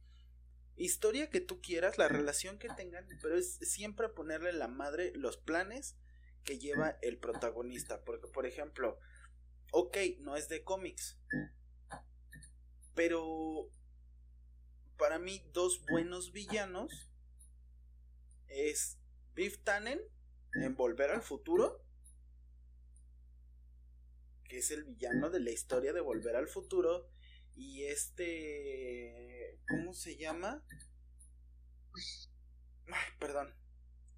historia 0.77 1.29
que 1.29 1.41
tú 1.41 1.61
quieras, 1.61 1.99
la 1.99 2.09
relación 2.09 2.59
que 2.59 2.69
tengan, 2.69 3.07
pero 3.21 3.37
es 3.37 3.57
siempre 3.57 4.09
ponerle 4.09 4.53
la 4.53 4.69
madre 4.69 5.13
los 5.15 5.37
planes 5.37 5.97
que 6.45 6.59
lleva 6.59 6.99
el 7.03 7.19
protagonista. 7.19 8.05
Porque, 8.05 8.29
por 8.29 8.47
ejemplo, 8.47 8.99
ok, 9.73 9.97
no 10.21 10.37
es 10.37 10.49
de 10.49 10.65
cómics, 10.65 11.19
pero 12.95 13.71
para 14.97 15.19
mí 15.19 15.45
dos 15.53 15.85
buenos 15.91 16.33
villanos 16.33 17.11
es 18.49 18.99
Biff 19.35 19.63
Tannen 19.63 20.01
en 20.63 20.75
Volver 20.77 21.11
al 21.11 21.23
Futuro, 21.23 21.85
que 24.45 24.59
es 24.59 24.71
el 24.71 24.85
villano 24.85 25.31
de 25.31 25.41
la 25.41 25.51
historia 25.51 25.93
de 25.93 26.01
Volver 26.01 26.37
al 26.37 26.49
Futuro, 26.49 27.11
y 27.55 27.85
este, 27.85 29.59
¿cómo 29.69 29.93
se 29.95 30.17
llama? 30.17 30.65
Ay, 32.87 33.13
perdón. 33.19 33.55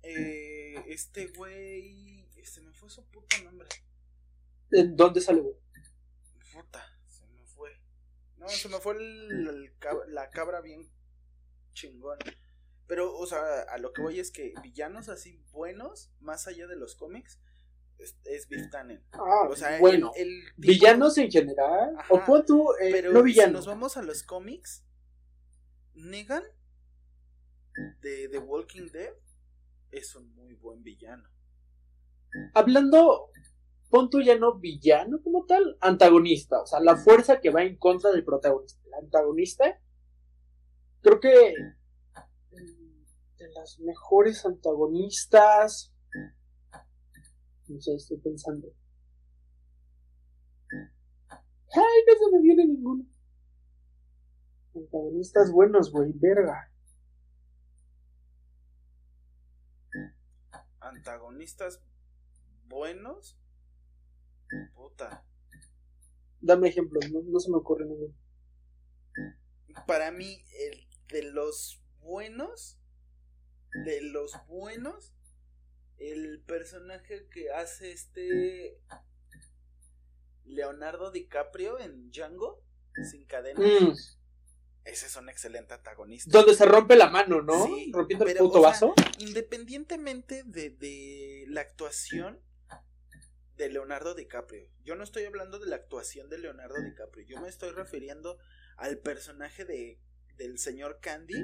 Eh, 0.03 0.75
este 0.87 1.27
güey, 1.29 2.29
se 2.45 2.61
me 2.62 2.73
fue 2.73 2.89
su 2.91 3.05
puto 3.11 3.37
nombre. 3.45 3.69
¿En 4.71 4.97
dónde 4.97 5.21
güey? 5.43 5.55
Puta, 6.53 6.85
se 7.09 7.27
me 7.27 7.45
fue. 7.47 7.71
No, 8.37 8.49
se 8.49 8.69
me 8.69 8.79
fue 8.79 8.95
el- 8.97 9.49
el 9.49 9.79
cab- 9.79 10.07
la 10.09 10.31
cabra 10.31 10.61
bien 10.61 10.89
chingón. 11.73 12.19
Pero, 12.91 13.17
o 13.17 13.25
sea, 13.25 13.39
a 13.71 13.79
lo 13.79 13.93
que 13.93 14.03
voy 14.03 14.19
es 14.19 14.33
que 14.33 14.53
villanos 14.65 15.09
así 15.09 15.41
buenos, 15.53 16.11
más 16.19 16.49
allá 16.49 16.67
de 16.67 16.75
los 16.75 16.97
cómics, 16.97 17.39
es, 17.99 18.17
es 18.25 18.49
Biff 18.49 18.69
Tannen. 18.69 19.01
Ah, 19.12 19.47
O 19.49 19.55
sea, 19.55 19.79
bueno, 19.79 20.11
el, 20.17 20.29
el 20.29 20.45
tipo- 20.57 20.57
villanos 20.57 21.17
en 21.19 21.31
general, 21.31 21.95
Ajá, 21.97 22.12
o 22.12 22.25
pon 22.25 22.45
tú, 22.45 22.73
eh, 22.81 22.89
pero 22.91 23.12
no 23.12 23.21
si 23.21 23.27
villanos. 23.27 23.53
nos 23.61 23.67
vamos 23.69 23.97
a 23.97 24.03
los 24.03 24.25
cómics, 24.25 24.85
Negan 25.95 26.43
de 28.01 28.29
The 28.29 28.39
Walking 28.39 28.89
Dead 28.93 29.12
es 29.93 30.17
un 30.17 30.35
muy 30.35 30.55
buen 30.55 30.83
villano. 30.83 31.29
Hablando, 32.55 33.31
pon 33.89 34.11
tú 34.11 34.21
ya 34.21 34.37
no 34.37 34.59
villano 34.59 35.23
como 35.23 35.47
tal, 35.47 35.77
antagonista, 35.81 36.61
o 36.62 36.67
sea, 36.67 36.81
la 36.81 36.97
fuerza 36.97 37.41
que 37.41 37.51
va 37.51 37.62
en 37.62 37.77
contra 37.77 38.11
del 38.11 38.25
protagonista. 38.25 38.81
El 38.89 38.95
antagonista, 39.05 39.81
creo 41.03 41.21
que 41.21 41.55
las 43.55 43.78
mejores 43.81 44.44
antagonistas, 44.44 45.93
no 47.68 47.81
sé, 47.81 47.94
estoy 47.94 48.18
pensando. 48.18 48.68
Ay, 51.72 52.02
no 52.06 52.14
se 52.18 52.32
me 52.32 52.43
viene 52.43 52.66
ninguno. 52.66 53.06
Antagonistas 54.74 55.52
buenos, 55.52 55.93
güey, 55.93 56.12
verga. 56.14 56.72
Antagonistas 60.81 61.82
buenos. 62.66 63.39
Puta. 64.74 65.24
Dame 66.40 66.68
ejemplos, 66.68 67.10
no, 67.12 67.20
no 67.22 67.39
se 67.39 67.51
me 67.51 67.59
ocurre 67.59 67.85
ninguno. 67.85 68.14
Para 69.86 70.10
mí, 70.10 70.43
el 70.59 70.89
de 71.09 71.22
los 71.31 71.85
buenos, 72.01 72.80
de 73.85 74.03
los 74.03 74.33
buenos, 74.47 75.13
el 75.99 76.43
personaje 76.47 77.29
que 77.33 77.51
hace 77.53 77.93
este 77.93 78.79
Leonardo 80.45 81.11
DiCaprio 81.11 81.79
en 81.79 82.11
Django, 82.11 82.63
sin 83.11 83.25
cadenas. 83.27 83.65
Mm, 83.65 83.93
Ese 84.85 85.07
es 85.07 85.17
un 85.17 85.29
excelente 85.29 85.75
antagonista. 85.75 86.31
donde 86.31 86.55
se 86.55 86.65
rompe 86.65 86.97
la 86.97 87.09
mano, 87.11 87.43
¿no? 87.43 87.67
Sí, 87.67 87.91
Rompiendo 87.93 88.27
el 88.27 88.37
puto 88.37 88.61
sea, 88.61 88.71
vaso. 88.71 88.95
Independientemente 89.19 90.43
de, 90.45 90.71
de 90.71 91.45
la 91.49 91.61
actuación 91.61 92.41
de 93.57 93.69
Leonardo 93.69 94.15
DiCaprio, 94.15 94.69
yo 94.83 94.95
no 94.97 95.05
estoy 95.05 95.25
hablando 95.25 95.59
de 95.59 95.67
la 95.67 95.77
actuación 95.77 96.31
de 96.31 96.39
Leonardo 96.39 96.81
DiCaprio, 96.83 97.27
yo 97.27 97.41
me 97.41 97.49
estoy 97.49 97.71
refiriendo 97.71 98.39
al 98.77 98.99
personaje 98.99 99.65
de 99.65 100.01
del 100.37 100.59
señor 100.59 101.01
Candy 101.03 101.35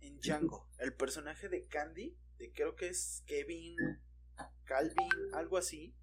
en 0.00 0.18
Django, 0.20 0.68
el 0.78 0.94
personaje 0.94 1.48
de 1.48 1.66
Candy, 1.66 2.16
de 2.38 2.52
creo 2.52 2.76
que 2.76 2.88
es 2.88 3.22
Kevin 3.26 3.76
Calvin, 4.64 5.08
algo 5.34 5.56
así, 5.56 5.94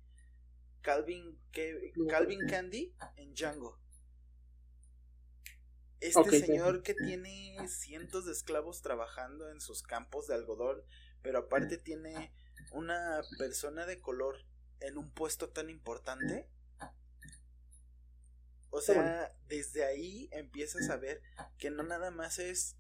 Calvin 0.82 1.40
Ke- 1.52 1.94
Calvin 2.10 2.48
Candy 2.48 2.94
en 3.18 3.34
Django. 3.34 3.80
Este 6.02 6.30
sí. 6.30 6.40
señor 6.46 6.84
que 6.84 6.94
tiene 6.94 7.58
cientos 7.68 8.26
de 8.26 8.34
esclavos 8.34 8.82
trabajando 8.82 9.50
en 9.50 9.60
sus 9.62 9.82
campos 9.82 10.28
de 10.28 10.36
algodón, 10.36 10.82
pero 11.22 11.40
aparte 11.40 11.78
tiene 11.78 12.34
una 12.72 13.22
persona 13.40 13.86
de 13.86 14.00
color 14.02 14.38
en 14.82 14.98
un 14.98 15.12
puesto 15.12 15.50
tan 15.50 15.70
importante. 15.70 16.50
O 18.70 18.82
sea, 18.82 19.32
desde 19.48 19.86
ahí 19.86 20.28
empiezas 20.32 20.90
a 20.90 20.98
ver 20.98 21.22
que 21.58 21.72
no 21.72 21.84
nada 21.84 22.12
más 22.12 22.40
es 22.40 22.76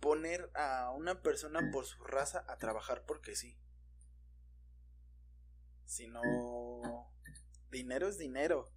poner 0.00 0.50
a 0.54 0.90
una 0.92 1.22
persona 1.22 1.70
por 1.72 1.84
su 1.86 2.02
raza 2.04 2.44
a 2.48 2.56
trabajar 2.58 3.04
porque 3.06 3.34
sí. 3.34 3.58
Sino 5.84 6.20
dinero 7.70 8.08
es 8.08 8.18
dinero. 8.18 8.70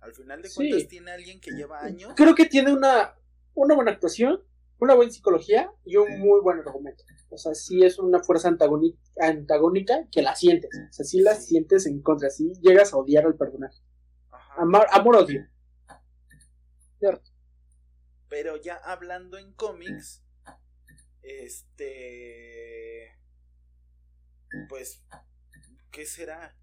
Al 0.00 0.14
final 0.14 0.42
de 0.42 0.48
Sí. 0.48 0.56
cuentas 0.56 0.88
tiene 0.88 1.10
alguien 1.12 1.40
que 1.40 1.50
lleva 1.52 1.80
años. 1.80 2.12
Creo 2.16 2.34
que 2.34 2.46
tiene 2.46 2.72
una, 2.72 3.14
una 3.54 3.74
buena 3.74 3.90
actuación, 3.92 4.42
una 4.78 4.94
buena 4.94 5.10
psicología 5.10 5.70
y 5.84 5.96
un 5.96 6.18
muy 6.20 6.40
buen 6.40 6.58
argumento. 6.58 7.04
O 7.30 7.38
sea, 7.38 7.54
sí 7.54 7.82
es 7.84 7.98
una 7.98 8.22
fuerza 8.22 8.48
antagónica 8.48 10.06
que 10.12 10.22
la 10.22 10.34
sientes. 10.36 10.70
O 10.90 10.92
sea, 10.92 11.04
sí 11.04 11.20
la 11.20 11.34
Sí. 11.34 11.48
sientes 11.48 11.86
en 11.86 12.00
contra. 12.02 12.30
Sí 12.30 12.52
llegas 12.60 12.92
a 12.92 12.96
odiar 12.98 13.24
al 13.26 13.36
personaje. 13.36 13.78
Ajá. 14.30 14.54
Amor, 14.62 14.86
amor-odio. 14.92 15.46
Pero 18.28 18.56
ya 18.56 18.76
hablando 18.76 19.38
en 19.38 19.52
cómics, 19.54 20.22
este. 21.26 23.16
Pues, 24.68 25.04
¿qué 25.90 26.06
será? 26.06 26.56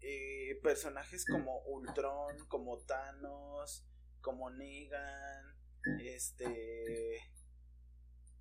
Eh, 0.00 0.58
personajes 0.62 1.24
como 1.24 1.62
Ultron, 1.66 2.36
como 2.48 2.78
Thanos, 2.78 3.86
como 4.20 4.50
Negan, 4.50 5.56
este. 6.00 7.18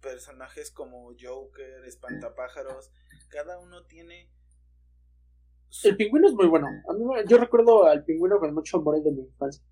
Personajes 0.02 0.72
como 0.72 1.12
Joker, 1.20 1.86
Espantapájaros, 1.86 2.92
cada 3.30 3.60
uno 3.60 3.86
tiene. 3.86 4.30
su- 5.70 5.88
El 5.88 5.98
pingüino 5.98 6.28
es 6.28 6.34
muy 6.34 6.48
bueno. 6.48 6.68
A 6.90 6.94
mí 6.94 7.04
yo 7.28 7.38
recuerdo 7.38 7.86
al 7.86 8.04
pingüino 8.06 8.40
con 8.40 8.54
mucho 8.54 8.78
amor 8.78 9.02
de 9.02 9.12
mi 9.12 9.22
infancia. 9.24 9.64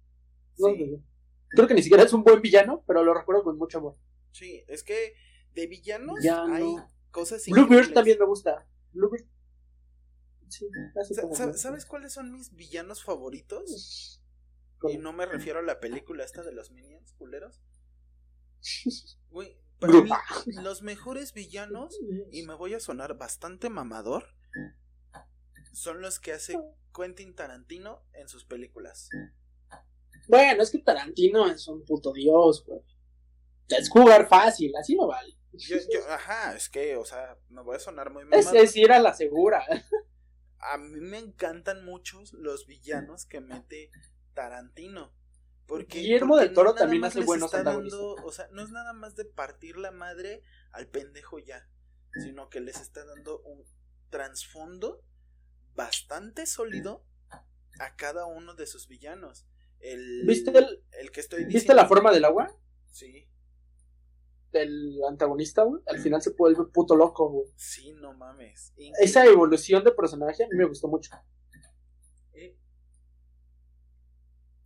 No 0.57 0.69
Sí. 0.69 0.77
sé. 0.77 1.01
Creo 1.49 1.67
que 1.67 1.73
ni 1.75 1.83
siquiera 1.83 2.03
es 2.03 2.13
un 2.13 2.23
buen 2.23 2.41
villano, 2.41 2.83
pero 2.87 3.03
lo 3.03 3.13
recuerdo 3.13 3.43
con 3.43 3.57
mucho 3.57 3.77
amor. 3.79 3.97
Sí, 4.31 4.63
es 4.67 4.83
que 4.83 5.13
de 5.53 5.67
villanos 5.67 6.17
Villano. 6.19 6.53
hay 6.53 6.75
cosas 7.11 7.43
Bluebeard 7.45 7.65
increíbles. 7.65 7.93
también 7.93 8.19
me 8.19 8.25
gusta. 8.25 8.67
Bluebeard. 8.93 9.25
Sí, 10.49 10.67
así 10.99 11.13
Sa- 11.13 11.21
como 11.21 11.35
sa- 11.35 11.47
me- 11.47 11.53
¿Sabes 11.53 11.85
cuáles 11.85 12.13
son 12.13 12.31
mis 12.31 12.53
villanos 12.55 13.03
favoritos? 13.03 14.21
Y 14.89 14.97
no 14.97 15.13
me 15.13 15.25
refiero 15.25 15.59
a 15.59 15.63
la 15.63 15.79
película 15.79 16.23
esta 16.23 16.41
de 16.43 16.51
los 16.53 16.71
Minions, 16.71 17.13
culeros. 17.13 17.61
Güey, 19.29 19.57
para 19.79 19.93
Bru- 19.93 20.03
mí, 20.03 20.53
los 20.63 20.81
mejores 20.81 21.33
villanos, 21.33 21.97
y 22.31 22.43
me 22.45 22.53
voy 22.53 22.73
a 22.73 22.79
sonar 22.79 23.17
bastante 23.17 23.69
mamador, 23.69 24.25
son 25.73 26.01
los 26.01 26.19
que 26.19 26.33
hace 26.33 26.57
Quentin 26.93 27.33
Tarantino 27.35 28.03
en 28.13 28.27
sus 28.27 28.43
películas. 28.43 29.09
Bueno, 30.27 30.63
es 30.63 30.71
que 30.71 30.79
Tarantino 30.79 31.47
es 31.49 31.67
un 31.67 31.83
puto 31.85 32.11
dios, 32.13 32.63
güey. 32.65 32.81
Es 33.77 33.89
jugar 33.89 34.27
fácil, 34.27 34.71
así 34.79 34.95
no 34.95 35.07
vale. 35.07 35.35
Yo, 35.53 35.77
yo, 35.91 35.99
ajá, 36.09 36.55
es 36.55 36.69
que, 36.69 36.95
o 36.95 37.03
sea, 37.05 37.37
me 37.49 37.61
voy 37.61 37.75
a 37.75 37.79
sonar 37.79 38.11
muy 38.11 38.23
Es, 38.23 38.45
mamador. 38.45 38.55
es 38.57 38.75
ir 38.77 38.91
a 38.91 38.99
la 38.99 39.13
segura. 39.13 39.63
A 40.63 40.77
mí 40.77 40.99
me 41.01 41.17
encantan 41.17 41.83
muchos 41.83 42.33
los 42.33 42.67
villanos 42.67 43.25
que 43.25 43.41
mete 43.41 43.89
Tarantino. 44.35 45.11
Porque, 45.65 45.99
Guillermo 45.99 46.33
porque 46.35 46.45
del 46.45 46.53
Toro 46.53 46.69
no 46.71 46.75
también 46.75 47.03
hace 47.03 47.21
buenos 47.21 47.53
antagonistas. 47.53 47.99
dando- 47.99 48.23
o 48.25 48.31
sea, 48.31 48.47
no 48.51 48.61
es 48.61 48.69
nada 48.69 48.93
más 48.93 49.15
de 49.15 49.25
partir 49.25 49.77
la 49.77 49.91
madre 49.91 50.43
al 50.71 50.87
pendejo 50.87 51.39
ya, 51.39 51.67
sino 52.21 52.49
que 52.49 52.59
les 52.59 52.79
está 52.79 53.03
dando 53.05 53.39
un 53.41 53.63
trasfondo 54.09 55.03
bastante 55.73 56.45
sólido 56.45 57.05
a 57.79 57.95
cada 57.95 58.25
uno 58.25 58.53
de 58.53 58.67
sus 58.67 58.87
villanos. 58.87 59.47
El, 59.79 60.25
¿Viste 60.27 60.55
el- 60.57 60.83
el 60.91 61.11
que 61.11 61.21
estoy 61.21 61.39
diciendo. 61.39 61.53
¿Viste 61.57 61.73
la 61.73 61.87
forma 61.87 62.11
del 62.11 62.25
agua? 62.25 62.55
Sí, 62.91 63.27
Del 64.51 64.99
antagonista, 65.07 65.63
güey. 65.63 65.81
Al 65.87 65.99
final 65.99 66.21
se 66.21 66.31
vuelve 66.31 66.65
puto 66.73 66.95
loco, 66.95 67.29
güey. 67.29 67.47
sí, 67.55 67.93
no 67.93 68.13
mames. 68.13 68.73
Esa 68.99 69.25
evolución 69.25 69.83
de 69.83 69.91
personaje 69.91 70.43
a 70.43 70.47
mí 70.47 70.57
me 70.57 70.65
gustó 70.65 70.87
mucho. 70.87 71.11
Eh, 72.33 72.57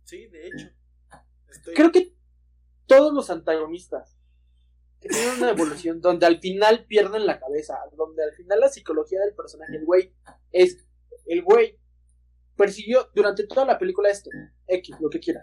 Sí, 0.04 0.26
de 0.26 0.48
hecho. 0.48 0.68
Estoy... 1.48 1.74
Creo 1.74 1.92
que 1.92 2.16
todos 2.86 3.12
los 3.12 3.30
antagonistas 3.30 4.16
que 5.00 5.08
tienen 5.08 5.38
una 5.38 5.50
evolución 5.50 6.00
donde 6.00 6.26
al 6.26 6.40
final 6.40 6.86
pierden 6.86 7.26
la 7.26 7.38
cabeza, 7.38 7.78
donde 7.96 8.24
al 8.24 8.32
final 8.32 8.60
la 8.60 8.68
psicología 8.68 9.20
del 9.20 9.34
personaje, 9.34 9.76
el 9.76 9.84
güey, 9.84 10.14
es 10.52 10.86
el 11.26 11.42
güey 11.42 11.78
persiguió 12.56 13.10
durante 13.14 13.46
toda 13.46 13.66
la 13.66 13.78
película 13.78 14.10
esto, 14.10 14.30
X, 14.66 14.96
lo 15.00 15.10
que 15.10 15.20
quiera. 15.20 15.42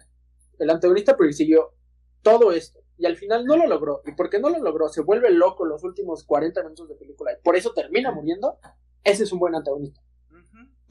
El 0.59 0.69
antagonista 0.69 1.15
persiguió 1.15 1.75
todo 2.21 2.51
esto 2.51 2.82
y 2.97 3.05
al 3.05 3.17
final 3.17 3.45
no 3.45 3.57
lo 3.57 3.67
logró. 3.67 4.01
Y 4.05 4.13
porque 4.13 4.39
no 4.39 4.49
lo 4.49 4.59
logró, 4.59 4.89
se 4.89 5.01
vuelve 5.01 5.31
loco 5.31 5.65
los 5.65 5.83
últimos 5.83 6.23
40 6.23 6.61
minutos 6.63 6.89
de 6.89 6.95
película 6.95 7.33
y 7.33 7.41
por 7.43 7.55
eso 7.55 7.73
termina 7.73 8.11
muriendo. 8.11 8.59
Ese 9.03 9.23
es 9.23 9.31
un 9.31 9.39
buen 9.39 9.55
antagonista 9.55 10.01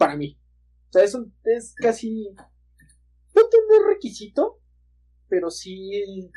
para 0.03 0.17
mí. 0.17 0.37
O 0.89 0.93
sea, 0.93 1.05
eso 1.05 1.25
es 1.45 1.75
casi. 1.77 2.35
No 3.35 3.49
tener 3.49 3.87
requisito, 3.87 4.61
pero 5.29 5.49
sí. 5.49 6.31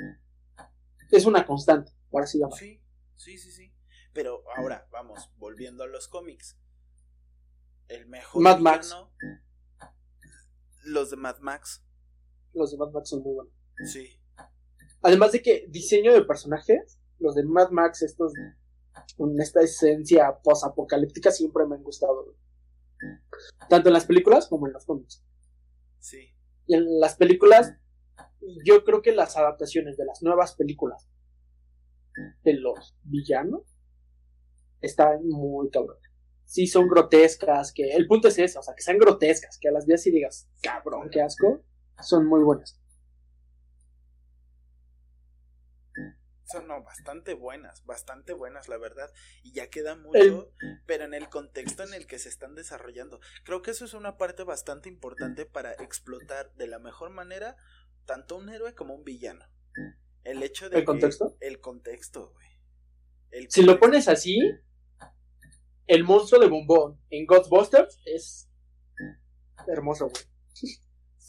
Es 1.12 1.26
una 1.26 1.46
constante, 1.46 1.92
por 2.10 2.24
así 2.24 2.40
llamarlo. 2.40 2.58
Sí, 2.58 2.82
sí, 3.16 3.38
sí, 3.38 3.52
sí. 3.52 3.74
Pero 4.14 4.44
ahora, 4.56 4.88
vamos, 4.92 5.32
volviendo 5.38 5.84
a 5.84 5.88
los 5.88 6.08
cómics. 6.08 6.60
El 7.88 8.08
mejor 8.08 8.42
Mad 8.42 8.60
Max. 8.60 8.96
Los 10.84 11.10
de 11.10 11.18
Mad 11.18 11.40
Max. 11.40 11.84
Los 12.54 12.72
de 12.72 12.78
Mad 12.78 12.92
Max 12.92 13.10
son 13.10 13.24
muy 13.24 13.34
buenos. 13.34 13.54
Sí. 13.92 14.22
Además 15.06 15.34
de 15.34 15.44
que 15.44 15.68
diseño 15.70 16.14
de 16.14 16.24
personajes, 16.24 16.98
los 17.20 17.36
de 17.36 17.44
Mad 17.44 17.70
Max, 17.70 18.02
estos 18.02 18.34
con 19.16 19.40
esta 19.40 19.62
esencia 19.62 20.36
post-apocalíptica, 20.44 21.30
siempre 21.30 21.68
me 21.68 21.76
han 21.76 21.84
gustado. 21.84 22.36
Tanto 23.70 23.90
en 23.90 23.94
las 23.94 24.06
películas 24.06 24.48
como 24.48 24.66
en 24.66 24.74
los 24.74 24.84
cómics. 24.84 25.24
Sí. 26.00 26.34
Y 26.66 26.74
en 26.74 27.00
las 27.00 27.18
películas, 27.18 27.76
yo 28.64 28.84
creo 28.84 29.04
que 29.04 29.12
las 29.12 29.38
adaptaciones 29.38 29.96
de 29.96 30.06
las 30.06 30.24
nuevas 30.24 30.56
películas 30.56 31.08
de 32.44 32.54
los 32.54 32.98
villanos 33.04 33.78
están 34.82 35.28
muy 35.28 35.70
cabrón. 35.70 36.00
Sí, 36.46 36.66
son 36.66 36.88
grotescas, 36.88 37.72
que 37.72 37.92
el 37.92 38.08
punto 38.08 38.30
es 38.30 38.40
ese, 38.40 38.58
o 38.58 38.64
sea, 38.64 38.74
que 38.74 38.82
sean 38.82 38.98
grotescas, 38.98 39.60
que 39.60 39.68
a 39.68 39.72
las 39.72 39.86
veas 39.86 40.08
y 40.08 40.12
digas, 40.12 40.50
cabrón, 40.64 41.12
qué 41.12 41.22
asco, 41.22 41.64
son 42.02 42.26
muy 42.26 42.42
buenas. 42.42 42.80
Son 46.46 46.68
no, 46.68 46.84
bastante 46.84 47.34
buenas, 47.34 47.84
bastante 47.86 48.34
buenas, 48.34 48.68
la 48.70 48.78
verdad. 48.78 49.12
Y 49.44 49.52
ya 49.54 49.70
queda 49.70 49.96
mucho, 49.96 50.52
pero 50.86 51.06
en 51.06 51.14
el 51.14 51.28
contexto 51.30 51.84
en 51.84 51.94
el 51.94 52.06
que 52.08 52.20
se 52.20 52.30
están 52.30 52.54
desarrollando. 52.56 53.20
Creo 53.44 53.62
que 53.62 53.72
eso 53.72 53.84
es 53.86 53.94
una 53.94 54.18
parte 54.18 54.44
bastante 54.44 54.88
importante 54.90 55.46
para 55.46 55.74
explotar 55.74 56.54
de 56.54 56.68
la 56.68 56.78
mejor 56.80 57.10
manera 57.10 57.58
tanto 58.06 58.38
un 58.38 58.50
héroe 58.50 58.76
como 58.76 58.94
un 58.94 59.04
villano. 59.04 59.46
El 60.24 60.44
hecho 60.44 60.70
de 60.70 60.78
¿El 60.78 60.82
que- 60.84 60.86
contexto? 60.86 61.36
El 61.40 61.60
contexto, 61.60 62.32
güey. 62.32 62.48
El 63.32 63.50
Si 63.52 63.64
lo 63.64 63.80
pones 63.80 64.08
así, 64.08 64.40
el 65.88 66.04
monstruo 66.04 66.40
de 66.42 66.48
bombón 66.48 67.02
en 67.10 67.26
Ghostbusters 67.26 68.00
es 68.06 68.50
hermoso, 69.68 70.10
güey. 70.10 70.24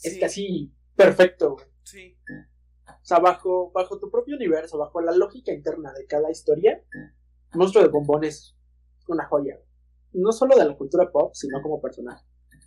es 0.03 0.19
casi 0.19 0.71
perfecto, 0.95 1.55
güey. 1.55 1.65
Sí. 1.83 2.17
O 3.07 3.09
sea, 3.09 3.19
bajo, 3.19 3.71
bajo 3.71 3.97
tu 3.99 4.11
propio 4.11 4.35
universo, 4.35 4.77
bajo 4.77 4.99
la 4.99 5.13
lógica 5.13 5.53
interna 5.53 5.93
de 5.93 6.05
cada 6.07 6.29
historia, 6.29 6.83
Monstruo 7.53 7.81
de 7.81 7.89
Bombón 7.89 8.25
es 8.25 8.53
una 9.07 9.25
joya. 9.27 9.57
No 10.11 10.33
solo 10.33 10.57
de 10.57 10.65
la 10.65 10.75
cultura 10.75 11.09
pop, 11.09 11.33
sino 11.33 11.61
como 11.61 11.79
personaje. 11.79 12.25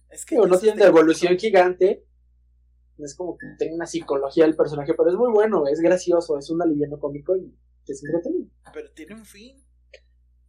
Es 0.08 0.24
que 0.24 0.36
no 0.36 0.58
tiene 0.58 0.78
te- 0.78 0.80
una 0.80 0.86
evolución 0.86 1.36
gigante. 1.36 2.06
Es 2.96 3.14
como 3.14 3.36
que 3.36 3.48
tenga 3.58 3.74
una 3.74 3.84
psicología 3.84 4.44
del 4.46 4.56
personaje, 4.56 4.94
pero 4.94 5.10
es 5.10 5.16
muy 5.16 5.30
bueno, 5.30 5.66
es 5.66 5.78
gracioso, 5.78 6.38
es 6.38 6.48
un 6.48 6.62
aliviano 6.62 6.98
cómico 6.98 7.36
y 7.36 7.54
es 7.86 8.02
entretenido. 8.02 8.48
Pero 8.72 8.90
tiene 8.92 9.16
un 9.16 9.26
fin. 9.26 9.62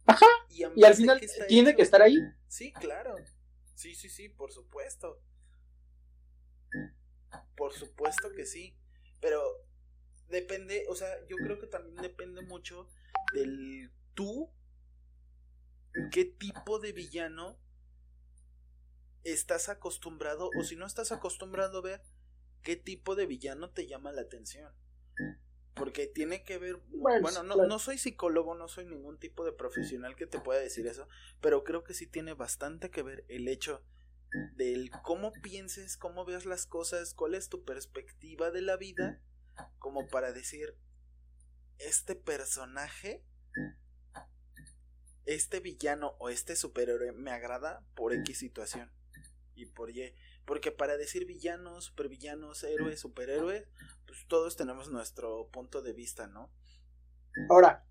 Ajá. 0.06 0.24
Y, 0.48 0.62
al 0.84 0.94
final 0.94 1.20
tiene 1.48 1.68
hecho. 1.68 1.76
que 1.76 1.82
estar 1.82 2.00
ahí. 2.00 2.16
Sí, 2.48 2.72
claro. 2.72 3.14
Sí, 3.74 3.94
sí, 3.94 4.08
sí, 4.08 4.30
por 4.30 4.52
supuesto. 4.52 5.20
Por 7.54 7.74
supuesto 7.74 8.30
que 8.34 8.46
sí. 8.46 8.74
Pero 9.20 9.38
depende, 10.32 10.86
o 10.88 10.96
sea, 10.96 11.08
yo 11.28 11.36
creo 11.36 11.60
que 11.60 11.68
también 11.68 11.96
depende 11.96 12.42
mucho 12.42 12.88
del 13.34 13.92
tú, 14.14 14.50
qué 16.10 16.24
tipo 16.24 16.80
de 16.80 16.92
villano 16.92 17.58
estás 19.22 19.68
acostumbrado, 19.68 20.50
o 20.58 20.64
si 20.64 20.74
no 20.74 20.86
estás 20.86 21.12
acostumbrado 21.12 21.78
a 21.78 21.82
ver, 21.82 22.02
qué 22.62 22.76
tipo 22.76 23.14
de 23.14 23.26
villano 23.26 23.70
te 23.70 23.86
llama 23.86 24.10
la 24.10 24.22
atención. 24.22 24.72
Porque 25.74 26.06
tiene 26.06 26.44
que 26.44 26.58
ver, 26.58 26.76
Bueno, 26.88 27.22
bueno, 27.22 27.42
no, 27.42 27.56
no 27.66 27.78
soy 27.78 27.98
psicólogo, 27.98 28.54
no 28.54 28.68
soy 28.68 28.86
ningún 28.86 29.18
tipo 29.18 29.44
de 29.44 29.52
profesional 29.52 30.16
que 30.16 30.26
te 30.26 30.40
pueda 30.40 30.60
decir 30.60 30.86
eso, 30.86 31.08
pero 31.40 31.64
creo 31.64 31.84
que 31.84 31.94
sí 31.94 32.06
tiene 32.06 32.34
bastante 32.34 32.90
que 32.90 33.02
ver 33.02 33.24
el 33.28 33.48
hecho 33.48 33.82
del 34.54 34.90
cómo 35.02 35.32
pienses, 35.42 35.96
cómo 35.96 36.24
veas 36.24 36.46
las 36.46 36.66
cosas, 36.66 37.14
cuál 37.14 37.34
es 37.34 37.48
tu 37.48 37.64
perspectiva 37.64 38.50
de 38.50 38.62
la 38.62 38.76
vida, 38.76 39.20
como 39.78 40.06
para 40.08 40.32
decir, 40.32 40.76
este 41.78 42.14
personaje, 42.14 43.24
este 45.24 45.60
villano 45.60 46.14
o 46.18 46.28
este 46.28 46.56
superhéroe 46.56 47.12
me 47.12 47.30
agrada 47.30 47.84
por 47.94 48.12
X 48.12 48.38
situación 48.38 48.90
y 49.54 49.66
por 49.66 49.90
Y. 49.90 50.14
Porque 50.44 50.72
para 50.72 50.96
decir 50.96 51.26
villanos, 51.26 51.84
supervillanos, 51.84 52.64
héroes, 52.64 53.00
superhéroes, 53.00 53.68
pues 54.06 54.26
todos 54.26 54.56
tenemos 54.56 54.90
nuestro 54.90 55.48
punto 55.48 55.82
de 55.82 55.92
vista, 55.92 56.26
¿no? 56.26 56.50
Ahora, 57.48 57.84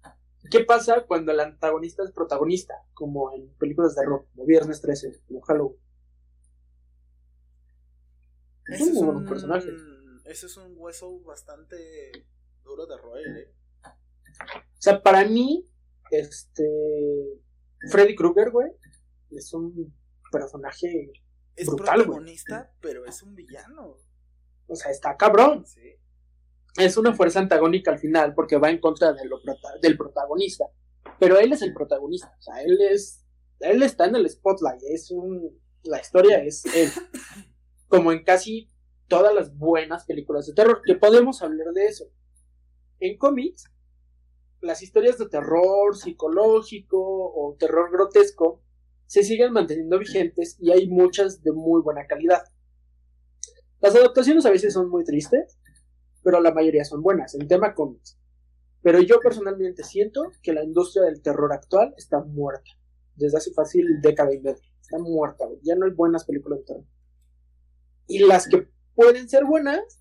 ¿qué 0.49 0.63
pasa 0.65 1.05
cuando 1.05 1.31
el 1.31 1.39
antagonista 1.39 2.03
es 2.03 2.11
protagonista? 2.11 2.73
Como 2.93 3.33
en 3.33 3.53
películas 3.55 3.95
de 3.95 4.05
rock, 4.05 4.27
como 4.33 4.45
Viernes 4.45 4.81
13, 4.81 5.21
como 5.27 5.41
Halloween. 5.41 5.79
Es 8.67 8.81
un 8.81 8.93
muy 8.93 9.03
buen 9.03 9.25
personaje. 9.25 9.69
Ese 10.25 10.45
es 10.47 10.57
un 10.57 10.73
hueso 10.77 11.19
bastante 11.21 12.11
duro 12.63 12.85
de 12.85 12.97
roer, 12.97 13.27
¿eh? 13.37 13.53
O 14.53 14.81
sea, 14.81 15.01
para 15.01 15.25
mí, 15.25 15.67
este. 16.11 16.67
Freddy 17.89 18.15
Krueger, 18.15 18.51
güey, 18.51 18.71
es 19.31 19.53
un 19.53 19.93
personaje. 20.31 21.11
Es 21.55 21.67
Brutal, 21.67 22.03
protagonista, 22.03 22.71
pero 22.79 23.05
es 23.05 23.21
un 23.23 23.35
villano. 23.35 23.97
O 24.67 24.75
sea, 24.75 24.91
está 24.91 25.17
cabrón. 25.17 25.65
Sí. 25.65 25.95
Es 26.77 26.95
una 26.95 27.13
fuerza 27.13 27.39
antagónica 27.39 27.91
al 27.91 27.99
final 27.99 28.33
porque 28.33 28.57
va 28.57 28.69
en 28.69 28.79
contra 28.79 29.11
de 29.11 29.25
lo 29.25 29.41
prota- 29.41 29.77
del 29.81 29.97
protagonista. 29.97 30.65
Pero 31.19 31.37
él 31.37 31.51
es 31.51 31.61
el 31.61 31.73
protagonista. 31.73 32.33
O 32.39 32.41
sea, 32.41 32.61
él 32.63 32.79
es. 32.81 33.25
Él 33.59 33.83
está 33.83 34.05
en 34.05 34.15
el 34.15 34.29
spotlight. 34.29 34.81
Es 34.83 35.11
un. 35.11 35.59
La 35.83 35.99
historia 35.99 36.43
es 36.43 36.63
él. 36.73 36.89
Como 37.89 38.11
en 38.13 38.23
casi 38.23 38.69
todas 39.11 39.35
las 39.35 39.57
buenas 39.57 40.05
películas 40.05 40.47
de 40.47 40.53
terror. 40.53 40.81
Que 40.85 40.95
podemos 40.95 41.41
hablar 41.41 41.73
de 41.73 41.85
eso. 41.85 42.05
En 43.01 43.17
cómics, 43.17 43.69
las 44.61 44.81
historias 44.81 45.17
de 45.17 45.27
terror 45.27 45.97
psicológico 45.97 46.97
o 46.97 47.57
terror 47.59 47.91
grotesco 47.91 48.63
se 49.07 49.23
siguen 49.23 49.51
manteniendo 49.51 49.99
vigentes 49.99 50.55
y 50.61 50.71
hay 50.71 50.87
muchas 50.87 51.43
de 51.43 51.51
muy 51.51 51.81
buena 51.81 52.07
calidad. 52.07 52.41
Las 53.81 53.95
adaptaciones 53.95 54.45
a 54.45 54.49
veces 54.49 54.73
son 54.73 54.89
muy 54.89 55.03
tristes, 55.03 55.59
pero 56.23 56.39
la 56.39 56.53
mayoría 56.53 56.85
son 56.85 57.01
buenas 57.03 57.35
en 57.35 57.49
tema 57.49 57.73
cómics. 57.73 58.17
Pero 58.81 59.01
yo 59.01 59.19
personalmente 59.19 59.83
siento 59.83 60.31
que 60.41 60.53
la 60.53 60.63
industria 60.63 61.03
del 61.03 61.21
terror 61.21 61.51
actual 61.51 61.93
está 61.97 62.23
muerta. 62.23 62.71
Desde 63.15 63.39
hace 63.39 63.51
fácil 63.51 63.99
década 64.01 64.33
y 64.33 64.39
media. 64.39 64.63
Está 64.79 64.99
muerta. 64.99 65.43
Ya 65.63 65.75
no 65.75 65.85
hay 65.85 65.91
buenas 65.91 66.23
películas 66.23 66.59
de 66.59 66.65
terror. 66.65 66.85
Y 68.07 68.19
las 68.19 68.47
que 68.47 68.69
pueden 68.95 69.29
ser 69.29 69.45
buenas 69.45 69.99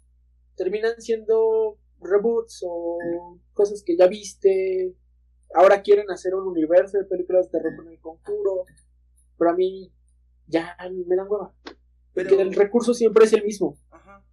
terminan 0.57 1.01
siendo 1.01 1.79
reboots 2.01 2.63
o 2.67 2.99
cosas 3.53 3.83
que 3.85 3.97
ya 3.97 4.07
viste. 4.07 4.95
Ahora 5.55 5.83
quieren 5.83 6.11
hacer 6.11 6.35
un 6.35 6.47
universo 6.47 6.99
de 6.99 7.05
películas 7.05 7.47
de 7.51 7.59
terror 7.59 7.77
con 7.77 7.89
el 7.89 7.99
conjuro. 8.01 8.65
Pero 9.39 9.51
a 9.51 9.55
mí 9.55 9.93
ya 10.47 10.77
me 11.07 11.17
dan 11.17 11.27
hueva. 11.29 11.55
Porque 11.65 12.31
Pero- 12.31 12.41
el 12.43 12.55
recurso 12.55 12.93
siempre 12.95 13.25
es 13.25 13.33
el 13.33 13.45
mismo. 13.45 13.79
Ajá. 13.91 14.25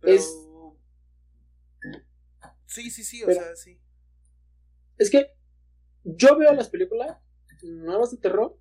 Pero... 0.00 0.14
Es- 0.16 0.48
Sí, 2.66 2.90
sí, 2.90 3.04
sí, 3.04 3.22
o 3.22 3.26
Pero- 3.26 3.40
sea, 3.40 3.56
sí. 3.56 3.78
Es 4.98 5.10
que 5.10 5.32
yo 6.04 6.36
veo 6.38 6.52
las 6.54 6.68
películas 6.70 7.18
nuevas 7.62 8.10
de 8.10 8.16
terror, 8.16 8.58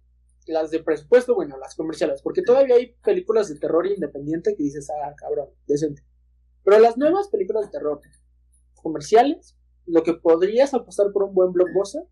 las 0.51 0.71
de 0.71 0.83
presupuesto, 0.83 1.33
bueno, 1.35 1.57
las 1.57 1.75
comerciales, 1.75 2.21
porque 2.21 2.41
todavía 2.41 2.75
hay 2.75 2.95
películas 3.03 3.49
de 3.49 3.59
terror 3.59 3.87
independiente 3.87 4.55
que 4.55 4.63
dices, 4.63 4.89
ah, 4.89 5.13
cabrón, 5.17 5.49
decente. 5.67 6.03
Pero 6.63 6.79
las 6.79 6.97
nuevas 6.97 7.29
películas 7.29 7.65
de 7.65 7.71
terror 7.71 7.99
comerciales, 8.75 9.55
lo 9.85 10.03
que 10.03 10.13
podrías 10.13 10.73
apostar 10.73 11.11
por 11.11 11.23
un 11.23 11.33
buen 11.33 11.51
blockbuster, 11.51 12.03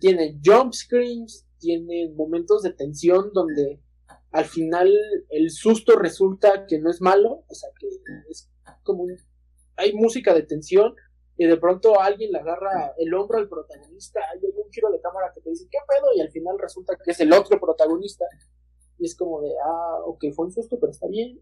tienen 0.00 0.40
jump 0.44 0.72
screens, 0.72 1.46
tienen 1.58 2.14
momentos 2.16 2.62
de 2.62 2.72
tensión 2.72 3.30
donde 3.32 3.80
al 4.30 4.44
final 4.44 4.92
el 5.30 5.50
susto 5.50 5.96
resulta 5.96 6.66
que 6.66 6.78
no 6.78 6.90
es 6.90 7.00
malo, 7.00 7.44
o 7.48 7.54
sea 7.54 7.70
que 7.78 7.88
es 8.30 8.50
como 8.82 9.04
un- 9.04 9.16
hay 9.76 9.94
música 9.94 10.34
de 10.34 10.42
tensión 10.42 10.94
y 11.38 11.46
de 11.46 11.56
pronto 11.58 12.00
alguien 12.00 12.32
le 12.32 12.38
agarra 12.38 12.94
el 12.98 13.12
hombro 13.14 13.38
al 13.38 13.48
protagonista 13.48 14.20
hay 14.32 14.40
un 14.42 14.70
giro 14.72 14.90
de 14.90 15.00
cámara 15.00 15.32
que 15.34 15.40
te 15.40 15.50
dice 15.50 15.68
¿qué 15.70 15.78
pedo? 15.86 16.08
y 16.14 16.20
al 16.20 16.30
final 16.30 16.58
resulta 16.58 16.96
que 16.96 17.10
es 17.10 17.20
el 17.20 17.32
otro 17.32 17.60
protagonista 17.60 18.24
y 18.98 19.06
es 19.06 19.16
como 19.16 19.42
de 19.42 19.50
ah 19.64 19.98
ok 20.06 20.24
fue 20.34 20.46
un 20.46 20.52
susto 20.52 20.78
pero 20.80 20.90
está 20.92 21.06
bien 21.08 21.40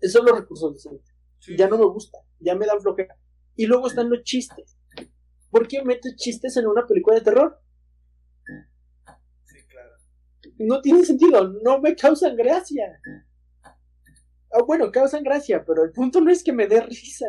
esos 0.00 0.12
son 0.20 0.26
los 0.26 0.38
recursos 0.40 0.74
de 0.74 0.80
siempre 0.80 1.14
Sí. 1.38 1.56
ya 1.58 1.68
no 1.68 1.76
me 1.76 1.84
gusta 1.86 2.18
ya 2.40 2.54
me 2.54 2.64
dan 2.64 2.80
flojera 2.80 3.18
y 3.54 3.66
luego 3.66 3.86
están 3.86 4.08
los 4.08 4.22
chistes 4.22 4.78
¿por 5.54 5.68
qué 5.68 5.84
metes 5.84 6.16
chistes 6.16 6.56
en 6.56 6.66
una 6.66 6.84
película 6.84 7.14
de 7.14 7.22
terror? 7.22 7.60
Sí, 9.44 9.56
claro. 9.68 9.90
no 10.58 10.80
tiene 10.80 11.04
sentido, 11.04 11.48
no 11.62 11.80
me 11.80 11.94
causan 11.94 12.34
gracia. 12.34 13.00
Ah, 14.50 14.62
bueno, 14.66 14.90
causan 14.90 15.22
gracia, 15.22 15.64
pero 15.64 15.84
el 15.84 15.92
punto 15.92 16.20
no 16.20 16.32
es 16.32 16.42
que 16.42 16.52
me 16.52 16.66
dé 16.66 16.80
risa. 16.80 17.26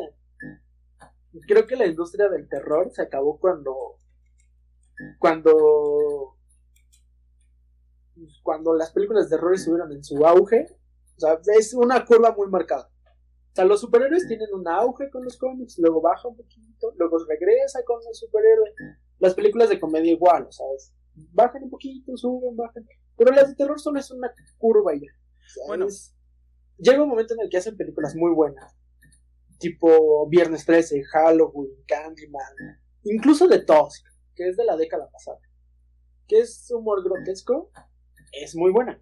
Creo 1.48 1.66
que 1.68 1.76
la 1.76 1.86
industria 1.86 2.30
del 2.30 2.48
terror 2.48 2.92
se 2.94 3.02
acabó 3.02 3.40
cuando. 3.40 3.98
Cuando. 5.20 6.38
Cuando 8.44 8.74
las 8.76 8.92
películas 8.92 9.30
de 9.30 9.36
terror 9.36 9.54
estuvieron 9.54 9.92
en 9.92 10.04
su 10.04 10.26
auge. 10.26 10.68
O 11.18 11.20
sea, 11.20 11.40
es 11.58 11.74
una 11.74 12.06
curva 12.06 12.34
muy 12.36 12.48
marcada. 12.50 12.90
O 13.52 13.56
sea, 13.56 13.66
los 13.66 13.80
superhéroes 13.82 14.28
tienen 14.28 14.54
un 14.54 14.68
auge 14.68 15.10
con 15.10 15.24
los 15.24 15.38
cómics, 15.38 15.78
luego 15.80 16.02
baja 16.02 16.28
un 16.28 16.36
poquito, 16.36 16.94
luego 16.98 17.18
regresa 17.26 17.80
con 17.86 18.02
el 18.06 18.14
superhéroe. 18.14 18.74
Las 19.20 19.34
películas 19.34 19.70
de 19.70 19.80
comedia 19.80 20.12
igual, 20.12 20.46
o 20.48 20.52
sea, 20.52 20.66
bajan 21.32 21.64
un 21.64 21.70
poquito, 21.70 22.18
suben, 22.18 22.56
bajan. 22.58 22.86
Pero 23.18 23.32
las 23.32 23.48
de 23.48 23.56
terror 23.56 23.80
solo 23.80 23.98
es 24.00 24.12
una 24.12 24.30
curva 24.58 24.94
ya. 24.94 25.00
O 25.10 25.50
sea, 25.50 25.64
Bueno. 25.68 25.86
es- 25.88 26.12
Llega 26.78 27.02
un 27.02 27.08
momento 27.08 27.34
en 27.34 27.40
el 27.40 27.50
que 27.50 27.56
hacen 27.56 27.78
películas 27.78 28.14
muy 28.18 28.34
buenas. 28.34 28.76
Tipo 29.60 30.28
Viernes 30.30 30.66
13, 30.66 31.04
Halloween, 31.06 31.72
Candyman. 31.88 32.80
Incluso 33.04 33.48
The 33.48 33.60
Tusk, 33.60 34.06
que 34.36 34.50
es 34.50 34.58
de 34.58 34.66
la 34.66 34.76
década 34.76 35.10
pasada. 35.12 35.40
Que 36.28 36.40
es 36.40 36.70
humor 36.72 37.04
grotesco. 37.04 37.72
Es 38.32 38.56
muy 38.56 38.72
buena. 38.72 39.02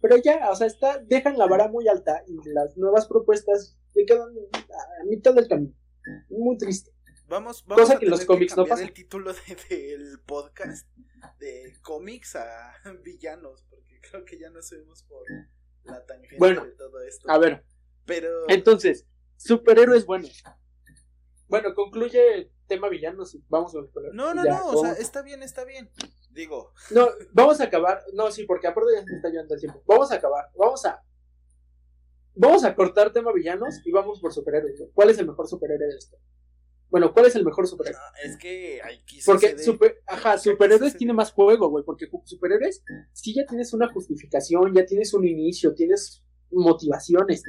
Pero 0.00 0.16
ya, 0.16 0.50
o 0.50 0.56
sea, 0.56 0.66
está, 0.66 0.98
dejan 0.98 1.38
la 1.38 1.46
vara 1.46 1.68
muy 1.68 1.86
alta 1.86 2.24
y 2.26 2.36
las 2.48 2.76
nuevas 2.76 3.06
propuestas 3.06 3.78
se 3.92 4.04
quedan 4.04 4.28
a 4.54 5.04
mitad 5.04 5.34
del 5.34 5.46
camino. 5.46 5.74
Muy 6.28 6.56
triste. 6.58 6.90
Vamos, 7.28 7.64
vamos 7.66 7.82
Cosa 7.84 7.96
a 7.96 8.00
que 8.00 8.06
los 8.06 8.24
cómics 8.24 8.54
cambiar 8.54 8.80
el 8.80 8.92
título 8.92 9.32
de- 9.32 9.56
del 9.70 10.20
podcast 10.26 10.88
de 11.38 11.72
cómics 11.82 12.34
a 12.34 12.72
villanos, 13.04 13.64
porque 13.70 14.00
creo 14.10 14.24
que 14.24 14.38
ya 14.38 14.50
nos 14.50 14.68
subimos 14.68 15.04
por 15.04 15.22
la 15.84 16.04
tangente 16.04 16.36
Bueno, 16.38 16.64
de 16.64 16.72
todo 16.72 17.00
esto. 17.02 17.30
A 17.30 17.38
ver, 17.38 17.64
Pero 18.04 18.28
entonces, 18.48 19.06
superhéroes 19.44 20.06
buenos. 20.06 20.42
Bueno, 21.48 21.74
concluye 21.74 22.50
tema 22.66 22.88
villanos 22.88 23.34
y 23.34 23.44
vamos 23.48 23.74
a 23.74 23.80
superhéroes. 23.80 24.14
no, 24.14 24.32
no, 24.34 24.44
Ya, 24.44 24.58
no, 24.58 24.66
o 24.68 24.82
sea, 24.82 24.92
está 24.92 25.22
bien, 25.22 25.42
está 25.42 25.64
bien. 25.64 25.90
Digo, 26.30 26.72
No, 26.90 27.08
vamos 27.32 27.60
a 27.60 27.64
acabar. 27.64 28.02
No, 28.14 28.30
sí, 28.30 28.44
porque 28.44 28.66
aparte 28.66 28.90
ya 28.94 29.04
se 29.04 29.10
me 29.10 29.16
está 29.16 29.28
llevando 29.28 29.54
el 29.54 29.60
tiempo. 29.60 29.82
Vamos 29.86 30.10
a 30.12 30.14
acabar. 30.14 30.50
Vamos 30.56 30.84
a 30.86 31.02
Vamos 32.34 32.64
a 32.64 32.74
cortar 32.74 33.12
tema 33.12 33.32
villanos 33.32 33.80
y 33.84 33.92
vamos 33.92 34.20
por 34.20 34.32
superhéroes. 34.32 34.82
¿Cuál 34.94 35.10
es 35.10 35.18
el 35.18 35.26
mejor 35.26 35.46
superhéroe 35.46 35.86
de 35.88 35.98
esto? 35.98 36.16
Bueno, 36.88 37.12
¿cuál 37.12 37.26
es 37.26 37.36
el 37.36 37.44
mejor 37.44 37.66
superhéroe? 37.66 38.00
No, 38.00 38.30
es 38.30 38.36
que 38.38 38.80
aquí 38.82 39.20
Porque 39.24 39.58
super, 39.58 40.02
ajá, 40.06 40.38
superhéroes 40.38 40.96
tiene 40.96 41.12
más 41.12 41.32
juego, 41.32 41.68
güey. 41.68 41.84
Porque 41.84 42.08
superhéroes 42.24 42.82
sí 43.12 43.34
ya 43.34 43.44
tienes 43.46 43.72
una 43.74 43.92
justificación, 43.92 44.74
ya 44.74 44.84
tienes 44.86 45.12
un 45.12 45.26
inicio, 45.26 45.74
tienes 45.74 46.22
motivaciones, 46.50 47.42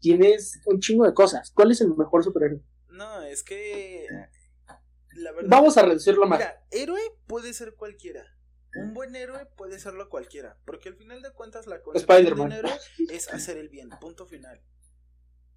tienes 0.00 0.60
un 0.66 0.80
chingo 0.80 1.04
de 1.06 1.14
cosas. 1.14 1.50
¿Cuál 1.52 1.70
es 1.72 1.80
el 1.80 1.94
mejor 1.96 2.24
superhéroe? 2.24 2.60
No, 2.90 3.22
es 3.22 3.42
que. 3.42 4.06
La 5.14 5.32
verdad. 5.32 5.48
Vamos 5.50 5.76
a 5.76 5.82
reducirlo 5.82 6.26
más. 6.26 6.38
Mira, 6.38 6.64
héroe 6.70 7.00
puede 7.26 7.52
ser 7.52 7.74
cualquiera. 7.74 8.24
Un 8.74 8.94
buen 8.94 9.16
héroe 9.16 9.46
puede 9.56 9.78
serlo 9.80 10.08
cualquiera. 10.08 10.58
Porque 10.64 10.90
al 10.90 10.96
final 10.96 11.22
de 11.22 11.32
cuentas, 11.32 11.66
la 11.66 11.82
concepción 11.82 12.24
de 12.36 12.40
un 12.42 12.52
héroe 12.52 12.72
es 13.10 13.28
hacer 13.32 13.56
el 13.56 13.68
bien. 13.68 13.88
Punto 14.00 14.26
final. 14.26 14.62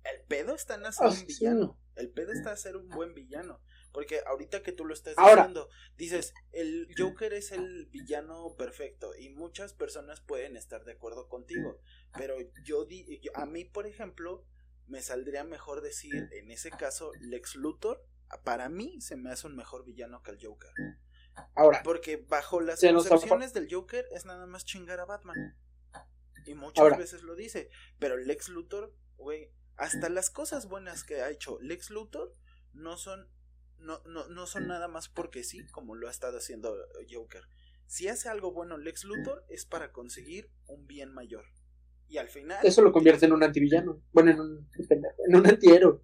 El 0.04 0.26
pedo 0.28 0.56
está 0.56 0.76
en 0.76 0.86
hacer 0.86 1.06
Ah, 1.08 1.10
un 1.10 1.16
sí. 1.16 1.26
villano. 1.28 1.80
El 1.96 2.10
pedo 2.10 2.32
está 2.32 2.52
en 2.52 2.58
ser 2.58 2.78
un 2.78 2.90
buen 2.90 3.14
villano. 3.14 3.62
Porque 3.92 4.22
ahorita 4.26 4.62
que 4.64 4.72
tú 4.72 4.86
lo 4.86 4.94
estás 4.94 5.16
Ahora. 5.18 5.36
diciendo, 5.48 5.70
dices, 5.98 6.34
el 6.54 6.88
Joker 6.98 7.34
es 7.34 7.52
el 7.52 7.88
villano 7.88 8.56
perfecto. 8.58 9.14
Y 9.16 9.30
muchas 9.30 9.74
personas 9.74 10.22
pueden 10.22 10.56
estar 10.56 10.86
de 10.86 10.94
acuerdo 10.94 11.28
contigo. 11.28 11.80
Pero 12.18 12.36
yo, 12.64 12.86
di, 12.86 13.20
yo- 13.22 13.32
a 13.36 13.46
mí, 13.46 13.66
por 13.66 13.88
ejemplo, 13.88 14.46
me 14.88 15.02
saldría 15.02 15.44
mejor 15.44 15.82
decir, 15.82 16.30
en 16.32 16.52
ese 16.52 16.72
caso, 16.72 17.12
Lex 17.20 17.56
Luthor, 17.56 18.06
para 18.44 18.70
mí 18.70 19.02
se 19.02 19.16
me 19.18 19.30
hace 19.32 19.48
un 19.48 19.56
mejor 19.56 19.84
villano 19.86 20.22
que 20.24 20.32
el 20.32 20.38
Joker. 20.46 20.72
Ahora, 21.56 21.82
Porque 21.84 22.18
bajo 22.18 22.60
las 22.62 22.82
concepciones 22.82 23.54
del 23.54 23.68
Joker 23.74 24.06
es 24.12 24.26
nada 24.26 24.46
más 24.46 24.66
chingar 24.66 25.00
a 25.00 25.06
Batman. 25.06 25.58
Y 26.46 26.56
muchas 26.56 26.82
Ahora. 26.82 26.98
veces 26.98 27.24
lo 27.24 27.36
dice. 27.36 27.70
Pero 28.00 28.18
Lex 28.18 28.50
Luthor, 28.50 28.94
güey, 29.18 29.52
hasta 29.78 30.10
las 30.10 30.30
cosas 30.30 30.68
buenas 30.68 31.04
que 31.04 31.22
ha 31.22 31.30
hecho 31.30 31.60
Lex 31.62 31.90
Luthor 31.90 32.34
no 32.74 32.98
son, 32.98 33.30
no, 33.82 34.02
no, 34.06 34.28
no 34.30 34.46
son 34.48 34.68
nada 34.68 34.88
más 34.88 35.10
porque 35.10 35.44
sí, 35.44 35.66
como 35.68 35.96
lo 35.96 36.08
ha 36.08 36.12
estado 36.12 36.38
haciendo 36.38 36.76
Joker. 37.10 37.44
Si 37.88 38.08
hace 38.08 38.30
algo 38.30 38.52
bueno 38.52 38.78
Lex 38.78 39.04
Luthor 39.04 39.46
es 39.50 39.66
para 39.66 39.92
conseguir 39.92 40.50
un 40.68 40.88
bien 40.88 41.14
mayor. 41.14 41.46
Y 42.08 42.18
al 42.18 42.30
final... 42.30 42.66
eso 42.66 42.82
lo 42.82 42.92
convierte 42.92 43.26
en 43.26 43.34
un 43.34 43.44
antivillano. 43.44 44.02
Bueno, 44.12 44.32
en 44.32 44.40
un, 44.40 44.70
en 45.28 45.36
un 45.36 45.48
antihéroe. 45.48 46.02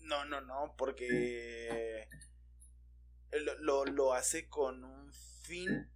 No, 0.00 0.24
no, 0.26 0.40
no, 0.42 0.74
porque 0.76 2.06
lo, 3.32 3.58
lo, 3.58 3.84
lo 3.86 4.12
hace 4.14 4.48
con 4.48 4.84
un 4.84 5.12
fin. 5.42 5.90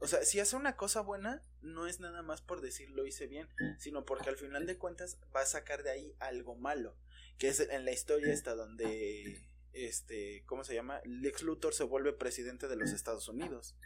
O 0.00 0.06
sea, 0.06 0.22
si 0.24 0.40
hace 0.40 0.56
una 0.56 0.76
cosa 0.76 1.00
buena, 1.00 1.42
no 1.60 1.86
es 1.86 2.00
nada 2.00 2.22
más 2.22 2.40
por 2.42 2.60
decir 2.60 2.90
lo 2.90 3.06
hice 3.06 3.26
bien, 3.26 3.48
sino 3.78 4.04
porque 4.04 4.30
al 4.30 4.36
final 4.36 4.66
de 4.66 4.78
cuentas 4.78 5.18
va 5.34 5.42
a 5.42 5.46
sacar 5.46 5.82
de 5.82 5.90
ahí 5.90 6.14
algo 6.18 6.56
malo. 6.56 6.96
Que 7.38 7.48
es 7.48 7.60
en 7.60 7.84
la 7.84 7.92
historia 7.92 8.32
esta 8.32 8.54
donde, 8.54 9.40
este, 9.86 10.44
¿cómo 10.46 10.64
se 10.64 10.74
llama? 10.74 11.00
Lex 11.04 11.42
Luthor 11.42 11.74
se 11.74 11.84
vuelve 11.84 12.12
presidente 12.12 12.68
de 12.68 12.76
los 12.76 12.92
Estados 12.92 13.28
Unidos. 13.28 13.76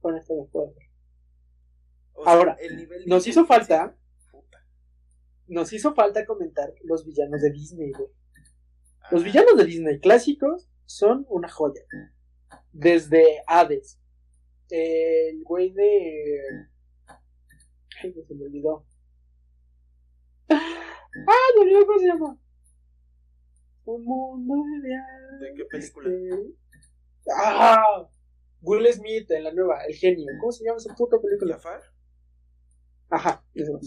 Con 0.00 0.16
esto 0.16 0.34
de 0.34 0.42
acuerdo. 0.42 0.74
O 2.12 2.24
sea, 2.24 2.32
Ahora, 2.32 2.56
el 2.60 2.76
nivel 2.76 3.04
Nos 3.06 3.26
hizo 3.26 3.46
falta, 3.46 3.96
Puta. 4.30 4.64
nos 5.46 5.72
hizo 5.72 5.94
falta 5.94 6.26
comentar 6.26 6.72
los 6.84 7.04
villanos 7.04 7.40
de 7.40 7.50
Disney, 7.50 7.92
güey. 7.92 8.10
Los 9.10 9.24
villanos 9.24 9.56
de 9.56 9.64
Disney 9.64 10.00
clásicos 10.00 10.68
son 10.84 11.24
una 11.28 11.48
joya. 11.48 11.82
Desde 12.72 13.42
Hades. 13.46 13.98
El 14.68 15.42
güey 15.44 15.72
de. 15.72 16.68
Ay, 18.02 18.12
no 18.14 18.22
se 18.22 18.34
me 18.34 18.44
olvidó. 18.44 18.84
¡Ah! 20.50 20.84
No 21.56 21.86
cómo 21.86 21.98
se 21.98 22.06
llama. 22.06 22.38
Un 23.88 24.04
mundo 24.04 24.54
ideal. 24.82 25.38
¿De 25.40 25.54
qué 25.54 25.64
película? 25.64 26.10
este- 26.10 26.54
¡Ah! 27.34 28.06
Will 28.60 28.86
Smith 28.92 29.30
en 29.30 29.44
la 29.44 29.52
nueva, 29.54 29.82
el 29.86 29.94
genio. 29.94 30.26
¿Cómo 30.40 30.52
se 30.52 30.62
llama 30.64 30.76
esa 30.76 30.94
puta 30.94 31.16
película? 31.18 31.54
Jafar. 31.54 31.80
Ajá, 33.08 33.42
ese 33.54 33.72
va. 33.72 33.80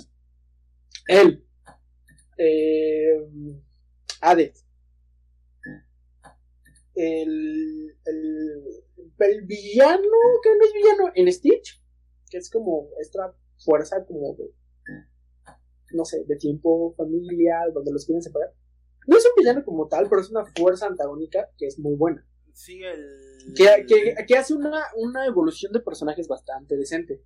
Él. 1.07 1.45
Eh, 2.35 3.29
Hades. 4.21 4.65
El, 6.95 7.95
el, 8.05 8.63
el 9.19 9.41
villano, 9.45 10.01
que 10.41 10.49
no 10.49 10.65
es 10.65 10.73
villano, 10.73 11.11
en 11.13 11.31
Stitch, 11.31 11.79
que 12.29 12.37
es 12.39 12.49
como 12.49 12.89
esta 12.99 13.35
fuerza 13.63 14.03
como 14.05 14.35
de, 14.35 14.51
no 15.91 16.05
sé, 16.05 16.23
de 16.25 16.35
tiempo, 16.37 16.95
familia, 16.97 17.59
donde 17.71 17.91
los 17.91 18.03
quieren 18.05 18.23
separar. 18.23 18.51
No 19.07 19.17
es 19.17 19.25
un 19.25 19.31
villano 19.37 19.63
como 19.65 19.87
tal, 19.87 20.09
pero 20.09 20.21
es 20.21 20.29
una 20.29 20.45
fuerza 20.45 20.87
antagónica 20.87 21.49
que 21.57 21.67
es 21.67 21.79
muy 21.79 21.95
buena. 21.95 22.25
Sí, 22.53 22.83
el. 22.83 23.53
Que, 23.55 23.85
que, 23.87 24.15
que 24.27 24.37
hace 24.37 24.53
una, 24.53 24.83
una 24.95 25.25
evolución 25.25 25.71
de 25.71 25.79
personajes 25.79 26.27
bastante 26.27 26.77
decente. 26.77 27.23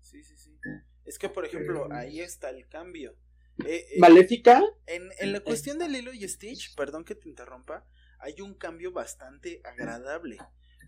Sí, 0.00 0.22
sí, 0.22 0.36
sí. 0.36 0.56
Es 1.04 1.18
que, 1.18 1.28
por 1.28 1.44
ejemplo, 1.44 1.88
ahí 1.92 2.20
está 2.20 2.50
el 2.50 2.68
cambio. 2.68 3.16
Eh, 3.64 3.86
eh, 3.92 3.98
Maléfica, 3.98 4.62
En, 4.86 5.08
en 5.18 5.32
la 5.32 5.40
cuestión 5.40 5.78
de 5.78 5.88
Lilo 5.88 6.12
y 6.12 6.28
Stitch, 6.28 6.74
perdón 6.76 7.04
que 7.04 7.14
te 7.14 7.28
interrumpa, 7.28 7.86
hay 8.20 8.40
un 8.40 8.54
cambio 8.54 8.92
bastante 8.92 9.60
agradable. 9.64 10.38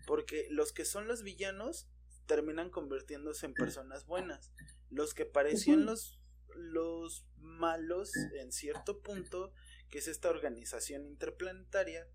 Porque 0.07 0.47
los 0.49 0.73
que 0.73 0.85
son 0.85 1.07
los 1.07 1.23
villanos 1.23 1.89
terminan 2.25 2.69
convirtiéndose 2.69 3.45
en 3.45 3.53
personas 3.53 4.05
buenas. 4.05 4.51
Los 4.89 5.13
que 5.13 5.25
parecían 5.25 5.85
los, 5.85 6.19
los 6.55 7.25
malos 7.37 8.11
en 8.39 8.51
cierto 8.51 9.01
punto, 9.01 9.53
que 9.91 9.99
es 9.99 10.07
esta 10.07 10.29
organización 10.29 11.05
interplanetaria, 11.05 12.07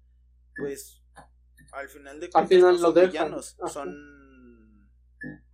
pues 0.56 1.02
al 1.72 1.88
final 1.88 2.18
de 2.18 2.30
cuentas 2.30 2.48
final 2.48 2.80
no 2.80 2.92
son 2.92 2.94
villanos, 2.94 3.56
son 3.70 4.90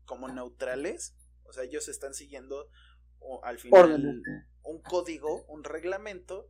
como 0.04 0.28
neutrales. 0.28 1.16
O 1.42 1.52
sea, 1.52 1.64
ellos 1.64 1.88
están 1.88 2.14
siguiendo 2.14 2.70
o, 3.18 3.44
al 3.44 3.58
final 3.58 3.92
Orden. 3.92 4.22
un 4.62 4.80
código, 4.82 5.44
un 5.46 5.64
reglamento, 5.64 6.48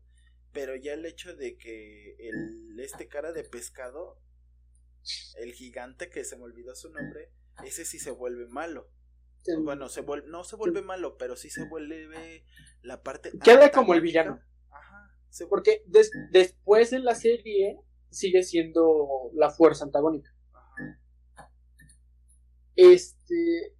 pero 0.52 0.76
ya 0.76 0.92
el 0.92 1.06
hecho 1.06 1.34
de 1.34 1.56
que 1.56 2.16
el 2.18 2.78
este 2.78 3.08
cara 3.08 3.32
de 3.32 3.42
pescado, 3.42 4.20
el 5.38 5.54
gigante 5.54 6.10
que 6.10 6.24
se 6.24 6.36
me 6.36 6.44
olvidó 6.44 6.74
su 6.76 6.90
nombre, 6.90 7.32
ese 7.64 7.86
sí 7.86 7.98
se 7.98 8.10
vuelve 8.10 8.46
malo. 8.46 8.90
Bueno, 9.62 9.88
se 9.88 10.02
vuelve, 10.02 10.28
no 10.28 10.44
se 10.44 10.54
vuelve 10.54 10.82
malo, 10.82 11.16
pero 11.16 11.34
sí 11.34 11.50
se 11.50 11.64
vuelve 11.64 12.44
la 12.82 13.02
parte 13.02 13.32
Queda 13.42 13.72
como 13.72 13.94
el 13.94 14.00
villano. 14.00 14.40
Porque 15.48 15.82
des- 15.86 16.10
después 16.30 16.92
en 16.92 17.04
la 17.04 17.14
serie 17.14 17.78
sigue 18.10 18.42
siendo 18.42 19.30
la 19.34 19.50
fuerza 19.50 19.84
antagónica. 19.84 20.30
Este. 22.76 23.74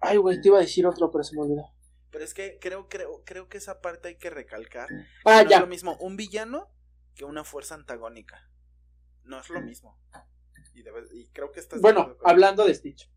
Ay, 0.00 0.16
güey, 0.18 0.40
te 0.40 0.48
iba 0.48 0.58
a 0.58 0.62
decir 0.62 0.86
otro, 0.86 1.10
pero 1.10 1.24
se 1.24 1.34
me 1.34 1.42
olvidó. 1.42 1.64
Pero 2.10 2.24
es 2.24 2.32
que 2.32 2.58
creo, 2.60 2.88
creo, 2.88 3.22
creo 3.24 3.48
que 3.48 3.58
esa 3.58 3.80
parte 3.80 4.08
hay 4.08 4.16
que 4.16 4.30
recalcar. 4.30 4.88
Ah, 5.24 5.42
no 5.44 5.50
es 5.50 5.60
lo 5.60 5.66
mismo 5.66 5.96
un 6.00 6.16
villano 6.16 6.70
que 7.14 7.24
una 7.24 7.44
fuerza 7.44 7.74
antagónica. 7.74 8.50
No 9.24 9.40
es 9.40 9.50
lo 9.50 9.60
mismo. 9.60 10.00
Y, 10.74 10.82
debe- 10.82 11.08
y 11.12 11.28
creo 11.30 11.52
que 11.52 11.60
estás 11.60 11.80
Bueno, 11.80 12.16
hablando 12.24 12.64
de 12.64 12.74
Stitch. 12.74 13.10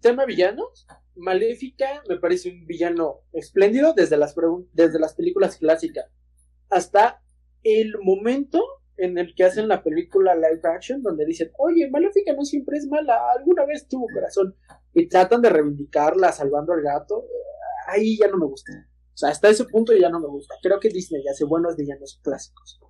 Tema 0.00 0.24
villanos. 0.24 0.86
Maléfica 1.14 2.02
me 2.08 2.18
parece 2.18 2.50
un 2.50 2.66
villano 2.66 3.20
espléndido 3.32 3.92
desde 3.94 4.16
las, 4.16 4.34
desde 4.72 4.98
las 4.98 5.14
películas 5.14 5.56
clásicas 5.56 6.06
hasta 6.70 7.22
el 7.62 7.98
momento 7.98 8.62
en 8.96 9.18
el 9.18 9.34
que 9.34 9.44
hacen 9.44 9.68
la 9.68 9.82
película 9.82 10.34
live 10.34 10.60
action 10.64 11.02
donde 11.02 11.26
dicen, 11.26 11.50
oye, 11.58 11.90
Maléfica 11.90 12.32
no 12.32 12.44
siempre 12.44 12.78
es 12.78 12.86
mala, 12.86 13.32
alguna 13.32 13.66
vez 13.66 13.86
tuvo 13.88 14.06
corazón 14.12 14.54
y 14.94 15.08
tratan 15.08 15.42
de 15.42 15.50
reivindicarla 15.50 16.32
salvando 16.32 16.72
al 16.72 16.82
gato, 16.82 17.24
eh, 17.24 17.88
ahí 17.88 18.16
ya 18.18 18.28
no 18.28 18.38
me 18.38 18.46
gusta. 18.46 18.72
O 19.16 19.18
sea, 19.18 19.30
hasta 19.30 19.48
ese 19.48 19.64
punto 19.64 19.92
ya 19.94 20.08
no 20.10 20.20
me 20.20 20.26
gusta. 20.26 20.54
Creo 20.62 20.78
que 20.78 20.88
Disney 20.88 21.26
hace 21.28 21.44
buenos 21.44 21.76
villanos 21.76 22.20
clásicos. 22.22 22.80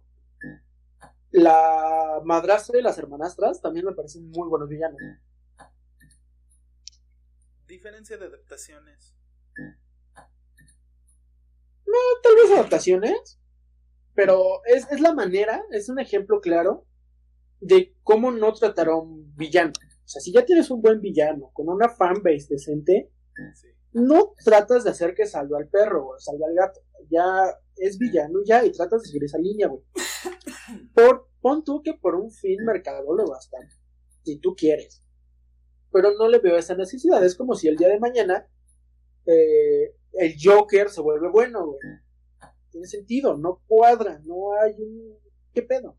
La 1.31 2.21
madrastra 2.25 2.79
y 2.79 2.83
las 2.83 2.99
hermanastras 2.99 3.61
también 3.61 3.87
me 3.87 3.93
parecen 3.93 4.31
muy 4.31 4.49
buenos 4.49 4.69
villanos. 4.69 5.01
Diferencia 7.67 8.17
de 8.17 8.27
adaptaciones. 8.27 9.15
tal 12.23 12.35
vez 12.37 12.51
adaptaciones, 12.53 13.41
pero 14.17 14.65
es, 14.65 14.91
es 14.91 15.01
la 15.01 15.15
manera, 15.15 15.63
es 15.71 15.89
un 15.89 16.01
ejemplo 16.01 16.41
claro 16.41 16.87
de 17.61 17.95
cómo 18.03 18.33
no 18.33 18.53
tratar 18.53 18.89
a 18.89 18.97
un 18.97 19.35
villano. 19.37 19.73
O 19.79 20.09
sea, 20.09 20.21
si 20.21 20.33
ya 20.33 20.45
tienes 20.45 20.71
un 20.71 20.81
buen 20.83 21.01
villano 21.01 21.51
con 21.53 21.69
una 21.69 21.89
fanbase 21.89 22.47
decente, 22.51 23.13
Sí. 23.55 23.69
no 23.93 24.33
tratas 24.43 24.85
de 24.85 24.91
hacer 24.91 25.15
que 25.15 25.27
salve 25.27 25.59
al 25.59 25.69
perro 25.69 26.09
o 26.09 26.19
salve 26.19 26.47
al 26.47 26.55
gato. 26.55 26.81
Ya 27.11 27.55
es 27.77 27.99
villano 27.99 28.39
ya 28.47 28.65
y 28.65 28.73
tratas 28.73 29.03
de 29.03 29.09
seguir 29.09 29.25
esa 29.25 29.39
línea, 29.39 29.69
güey. 29.69 29.83
Por, 30.95 31.29
pon 31.43 31.63
tú 31.65 31.83
que 31.83 31.93
por 31.95 32.15
un 32.15 32.31
fin 32.31 32.65
mercadólogo 32.65 33.35
hasta, 33.35 33.59
si 34.25 34.39
tú 34.39 34.57
quieres. 34.57 35.03
Pero 35.93 36.13
no 36.19 36.29
le 36.29 36.39
veo 36.39 36.57
esa 36.57 36.75
necesidad. 36.75 37.23
Es 37.25 37.35
como 37.35 37.55
si 37.55 37.69
el 37.69 37.77
día 37.77 37.89
de 37.89 38.01
mañana 38.01 38.49
eh, 39.27 39.95
el 40.13 40.35
Joker 40.43 40.89
se 40.89 41.01
vuelve 41.03 41.29
bueno, 41.29 41.67
güey. 41.67 41.79
Tiene 42.77 42.89
sentido, 42.89 43.39
no 43.39 43.63
cuadra, 43.67 44.21
no 44.27 44.53
hay 44.61 44.75
un... 44.79 45.19
¿Qué 45.55 45.63
pedo? 45.63 45.97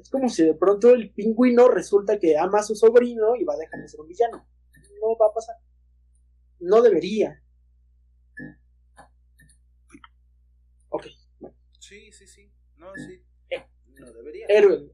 Es 0.00 0.08
como 0.08 0.30
si 0.30 0.46
de 0.46 0.54
pronto 0.54 0.94
el 0.94 1.12
pingüino 1.12 1.68
resulta 1.68 2.18
que 2.18 2.38
ama 2.38 2.60
a 2.60 2.62
su 2.62 2.74
sobrino 2.74 3.36
y 3.36 3.44
va 3.44 3.52
a 3.52 3.58
dejar 3.58 3.82
de 3.82 3.88
ser 3.88 4.00
un 4.00 4.08
villano. 4.08 4.48
No 4.98 5.14
va 5.18 5.26
a 5.26 5.34
pasar. 5.34 5.56
No 6.58 6.80
debería. 6.80 7.42
Ok, 10.88 11.08
Sí, 11.80 12.10
sí, 12.12 12.26
sí. 12.26 12.50
No, 12.78 12.86
sí. 12.96 13.22
No 14.00 14.10
debería. 14.10 14.46
héroe. 14.48 14.90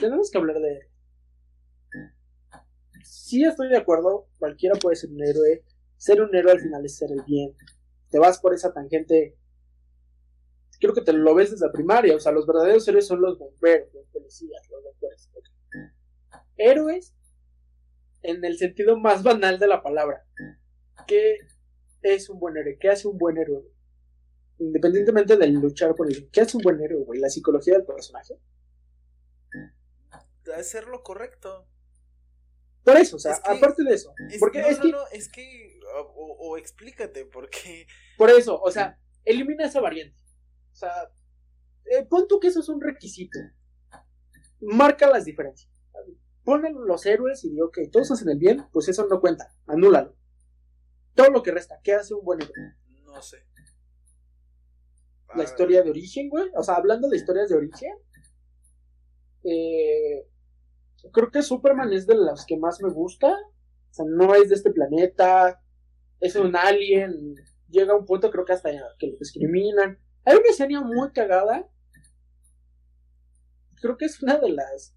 Tenemos 0.00 0.30
que 0.30 0.38
hablar 0.38 0.58
de. 0.58 0.88
Sí 3.04 3.44
estoy 3.44 3.68
de 3.68 3.76
acuerdo, 3.76 4.30
cualquiera 4.38 4.74
puede 4.76 4.96
ser 4.96 5.10
un 5.10 5.22
héroe. 5.22 5.66
Ser 5.98 6.22
un 6.22 6.34
héroe 6.34 6.52
al 6.52 6.60
final 6.60 6.82
es 6.82 6.96
ser 6.96 7.12
el 7.12 7.22
bien. 7.26 7.54
Te 8.08 8.18
vas 8.18 8.38
por 8.40 8.54
esa 8.54 8.72
tangente. 8.72 9.36
Creo 10.82 10.94
que 10.94 11.00
te 11.02 11.12
lo 11.12 11.32
ves 11.32 11.52
desde 11.52 11.64
la 11.66 11.72
primaria. 11.72 12.16
O 12.16 12.18
sea, 12.18 12.32
los 12.32 12.44
verdaderos 12.44 12.86
héroes 12.88 13.06
son 13.06 13.22
los 13.22 13.38
bomberos, 13.38 13.88
los 13.94 14.04
policías, 14.08 14.68
los 14.68 14.82
doctores. 14.82 15.30
Héroes 16.56 17.14
en 18.22 18.44
el 18.44 18.58
sentido 18.58 18.98
más 18.98 19.22
banal 19.22 19.60
de 19.60 19.68
la 19.68 19.80
palabra. 19.80 20.26
¿Qué 21.06 21.38
es 22.02 22.28
un 22.28 22.40
buen 22.40 22.56
héroe? 22.56 22.78
¿Qué 22.80 22.88
hace 22.88 23.06
un 23.06 23.16
buen 23.16 23.38
héroe? 23.38 23.62
Independientemente 24.58 25.36
del 25.36 25.52
luchar 25.52 25.94
por 25.94 26.08
el. 26.08 26.28
¿Qué 26.30 26.40
hace 26.40 26.56
un 26.56 26.64
buen 26.64 26.80
héroe, 26.80 27.04
güey? 27.04 27.20
La 27.20 27.28
psicología 27.30 27.74
del 27.74 27.84
personaje. 27.86 28.34
Hacer 30.56 30.88
lo 30.88 31.04
correcto. 31.04 31.68
Por 32.82 32.96
eso, 32.96 33.14
o 33.14 33.18
sea, 33.20 33.34
Es 33.34 33.40
que- 33.40 33.50
aparte 33.52 33.84
de 33.84 33.94
eso. 33.94 34.12
Es, 34.30 34.40
porque 34.40 34.60
no, 34.62 34.66
es 34.66 34.78
no, 34.78 34.84
que, 34.84 34.90
no, 34.90 34.98
es 35.12 35.28
que. 35.28 35.78
O, 36.16 36.36
o 36.40 36.56
explícate, 36.56 37.24
porque. 37.26 37.86
por 38.18 38.30
eso, 38.30 38.60
o 38.60 38.70
sea, 38.72 38.98
elimina 39.24 39.66
esa 39.66 39.80
variante. 39.80 40.20
O 40.72 40.74
sea, 40.74 41.10
eh, 41.84 42.04
pon 42.08 42.26
tú 42.28 42.40
que 42.40 42.48
eso 42.48 42.60
es 42.60 42.68
un 42.68 42.80
requisito. 42.80 43.38
Marca 44.60 45.08
las 45.08 45.24
diferencias. 45.24 45.70
Ponen 46.44 46.74
los 46.86 47.06
héroes 47.06 47.44
y 47.44 47.50
digo, 47.50 47.66
ok, 47.66 47.78
todos 47.90 48.10
hacen 48.10 48.28
el 48.28 48.38
bien, 48.38 48.66
pues 48.72 48.88
eso 48.88 49.06
no 49.08 49.20
cuenta. 49.20 49.54
Anúlalo. 49.66 50.16
Todo 51.14 51.30
lo 51.30 51.42
que 51.42 51.52
resta, 51.52 51.78
¿qué 51.82 51.94
hace 51.94 52.14
un 52.14 52.24
buen 52.24 52.40
héroe? 52.42 52.74
No 53.04 53.20
sé. 53.22 53.44
La 55.34 55.42
Ah, 55.42 55.44
historia 55.44 55.82
de 55.82 55.90
origen, 55.90 56.28
güey. 56.28 56.50
O 56.56 56.62
sea, 56.62 56.74
hablando 56.74 57.08
de 57.08 57.16
historias 57.16 57.48
de 57.48 57.56
origen, 57.56 57.92
eh, 59.44 60.26
creo 61.12 61.30
que 61.30 61.42
Superman 61.42 61.92
es 61.92 62.06
de 62.06 62.14
las 62.14 62.44
que 62.46 62.56
más 62.56 62.80
me 62.82 62.90
gusta. 62.90 63.32
O 63.32 63.94
sea, 63.94 64.04
no 64.08 64.34
es 64.34 64.48
de 64.48 64.54
este 64.54 64.70
planeta, 64.72 65.60
es 66.20 66.36
un 66.36 66.56
alien. 66.56 67.34
Llega 67.68 67.92
a 67.92 67.96
un 67.96 68.04
punto, 68.06 68.30
creo 68.30 68.44
que 68.44 68.52
hasta 68.52 68.70
que 68.98 69.08
lo 69.08 69.16
discriminan. 69.18 69.98
Hay 70.24 70.36
una 70.36 70.48
escena 70.48 70.80
muy 70.82 71.10
cagada. 71.12 71.68
Creo 73.80 73.96
que 73.96 74.04
es 74.04 74.22
una 74.22 74.38
de 74.38 74.50
las. 74.50 74.94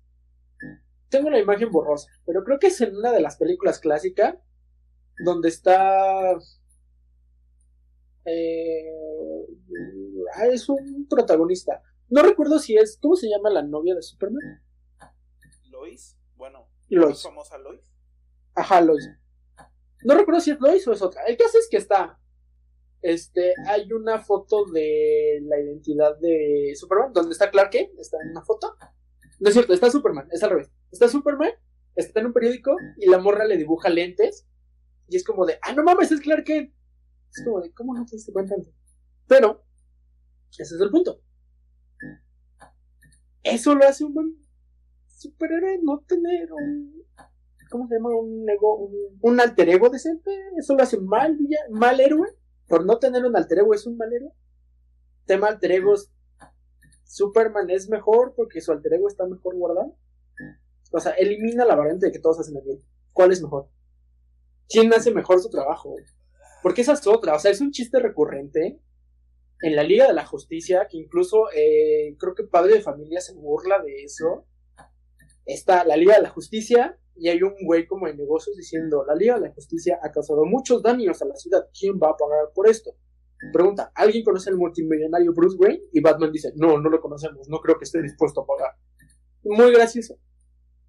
Tengo 1.10 1.30
la 1.30 1.40
imagen 1.40 1.72
borrosa, 1.72 2.10
pero 2.26 2.44
creo 2.44 2.60
que 2.60 2.68
es 2.68 2.82
en 2.82 2.96
una 2.96 3.12
de 3.12 3.22
las 3.22 3.38
películas 3.38 3.80
clásicas 3.80 4.36
donde 5.24 5.50
está. 5.50 6.34
Eh, 8.26 8.86
ah, 10.36 10.48
es 10.48 10.68
un 10.70 11.08
protagonista. 11.10 11.82
No 12.10 12.22
recuerdo 12.22 12.60
si 12.60 12.78
es. 12.78 12.98
¿Cómo 13.02 13.16
se 13.16 13.30
llama 13.30 13.50
la 13.50 13.64
novia 13.64 13.96
de 13.96 14.02
Superman? 14.02 14.62
Lois. 15.72 16.18
Bueno, 16.36 16.70
Lois. 16.90 17.24
famosa 17.24 17.58
Lois. 17.58 17.82
Ajá, 18.54 18.82
Lois. 18.82 19.10
No 20.04 20.14
recuerdo 20.16 20.42
si 20.42 20.52
es 20.52 20.60
Lois 20.60 20.88
o 20.88 20.94
es 20.94 21.02
otra. 21.02 21.24
El 21.24 21.38
caso 21.38 21.58
es 21.58 21.68
que 21.70 21.78
está. 21.78 22.20
Este, 23.06 23.54
hay 23.68 23.94
una 23.94 24.18
foto 24.18 24.66
de 24.66 25.40
la 25.44 25.60
identidad 25.60 26.18
de 26.18 26.74
Superman, 26.76 27.14
donde 27.14 27.34
está 27.34 27.52
Clark 27.52 27.70
Kent, 27.70 27.92
está 28.00 28.18
en 28.24 28.32
una 28.32 28.44
foto. 28.44 28.76
No 29.40 29.48
es 29.48 29.54
cierto, 29.54 29.74
está 29.74 29.92
Superman, 29.92 30.28
es 30.32 30.42
al 30.42 30.50
revés. 30.50 30.72
Está 30.92 31.08
Superman, 31.08 31.52
está 31.96 32.20
en 32.20 32.26
un 32.26 32.34
periódico 32.34 32.76
y 32.98 33.08
la 33.08 33.20
morra 33.20 33.46
le 33.46 33.58
dibuja 33.58 33.90
lentes. 33.90 34.48
Y 35.08 35.18
es 35.18 35.24
como 35.24 35.46
de, 35.46 35.60
ah, 35.62 35.74
no 35.74 35.84
mames, 35.84 36.12
es 36.12 36.20
Clark 36.20 36.46
Kent. 36.46 36.74
Es 37.32 37.44
como 37.46 37.62
de, 37.62 37.72
¿cómo 37.74 37.94
no 37.94 38.04
te 38.06 38.16
diste 38.16 38.34
cuenta? 38.34 38.56
Pero, 39.28 39.64
ese 40.50 40.64
es 40.64 40.82
el 40.82 40.90
punto. 40.90 41.22
Eso 43.44 43.76
lo 43.76 43.86
hace 43.88 44.04
un 44.04 44.16
buen 44.16 44.36
superhéroe, 45.06 45.78
no 45.84 46.00
tener 46.08 46.52
un 46.52 47.06
¿cómo 47.70 47.88
se 47.88 47.98
llama? 47.98 48.10
Un 48.16 48.50
ego, 48.50 48.78
un, 48.78 48.94
un 49.22 49.40
alter 49.40 49.70
ego 49.70 49.90
decente. 49.90 50.32
Eso 50.58 50.74
lo 50.76 50.82
hace 50.82 51.00
mal, 51.00 51.38
mal 51.70 52.00
héroe. 52.00 52.30
Por 52.68 52.86
no 52.86 52.98
tener 53.00 53.24
un 53.26 53.36
alter 53.36 53.60
ego 53.60 53.74
es 53.74 53.86
un 53.86 53.98
mal 53.98 54.12
héroe. 54.12 54.32
Tema 55.26 55.48
alter 55.48 55.72
egos. 55.72 56.12
Superman 57.04 57.70
es 57.70 57.90
mejor 57.90 58.34
porque 58.36 58.62
su 58.62 58.72
alter 58.72 58.94
ego 58.94 59.08
está 59.08 59.26
mejor 59.26 59.56
guardado. 59.56 59.98
O 60.92 61.00
sea, 61.00 61.12
elimina 61.14 61.66
la 61.66 61.76
variante 61.76 62.08
de 62.08 62.12
que 62.12 62.20
todos 62.20 62.40
hacen 62.40 62.58
el 62.58 62.64
bien. 62.64 62.82
¿Cuál 63.12 63.32
es 63.32 63.42
mejor? 63.42 63.70
¿Quién 64.68 64.94
hace 64.94 65.12
mejor 65.12 65.40
su 65.42 65.50
trabajo? 65.50 65.96
Porque 66.64 66.82
esa 66.82 66.94
es 66.94 67.06
otra. 67.06 67.36
O 67.36 67.40
sea, 67.40 67.52
es 67.52 67.62
un 67.62 67.72
chiste 67.72 68.00
recurrente 68.00 68.80
en 69.62 69.76
la 69.76 69.84
Liga 69.84 70.08
de 70.08 70.14
la 70.14 70.26
Justicia 70.26 70.88
que 70.90 70.98
incluso 70.98 71.52
eh, 71.56 72.16
creo 72.20 72.36
que 72.36 72.44
Padre 72.44 72.76
de 72.76 72.82
Familia 72.82 73.22
se 73.22 73.34
burla 73.34 73.80
de 73.82 74.04
eso. 74.04 74.48
Está 75.46 75.86
la 75.86 75.96
Liga 75.96 76.16
de 76.16 76.24
la 76.24 76.30
Justicia 76.30 77.00
y 77.16 77.30
hay 77.30 77.42
un 77.42 77.56
güey 77.66 77.88
como 77.88 78.08
de 78.08 78.16
negocios 78.16 78.56
diciendo, 78.58 79.04
la 79.06 79.16
Liga 79.16 79.36
de 79.36 79.48
la 79.48 79.54
Justicia 79.54 80.00
ha 80.02 80.12
causado 80.12 80.46
muchos 80.46 80.82
daños 80.84 81.22
a 81.22 81.26
la 81.26 81.36
ciudad, 81.36 81.68
¿quién 81.78 82.00
va 82.02 82.10
a 82.10 82.18
pagar 82.18 82.52
por 82.54 82.68
esto? 82.68 82.92
Pregunta, 83.54 83.92
¿alguien 83.96 84.24
conoce 84.24 84.50
al 84.50 84.58
multimillonario 84.58 85.34
Bruce 85.34 85.58
Wayne? 85.58 85.84
Y 85.94 86.02
Batman 86.02 86.32
dice, 86.32 86.54
no, 86.56 86.80
no 86.80 86.90
lo 86.90 87.00
conocemos, 87.00 87.48
no 87.50 87.60
creo 87.60 87.78
que 87.78 87.84
esté 87.84 88.02
dispuesto 88.02 88.42
a 88.42 88.46
pagar. 88.46 88.76
Muy 89.44 89.72
gracioso. 89.72 90.18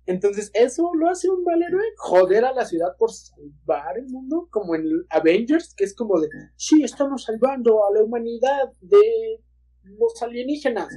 Entonces, 0.07 0.53
¿eso 0.55 0.93
lo 0.95 1.11
hace 1.11 1.29
un 1.29 1.43
mal 1.43 1.61
héroe? 1.61 1.83
Joder 1.97 2.45
a 2.45 2.53
la 2.53 2.65
ciudad 2.65 2.97
por 2.97 3.11
salvar 3.13 3.99
el 3.99 4.07
mundo, 4.07 4.49
como 4.51 4.77
en 4.77 4.85
Avengers, 5.11 5.75
que 5.75 5.85
es 5.85 5.95
como 5.95 6.21
de, 6.21 6.29
sí, 6.55 6.83
estamos 6.83 7.25
salvando 7.25 7.85
a 7.85 7.93
la 7.93 8.05
humanidad 8.05 8.73
de 8.81 9.43
los 9.83 10.23
alienígenas. 10.23 10.89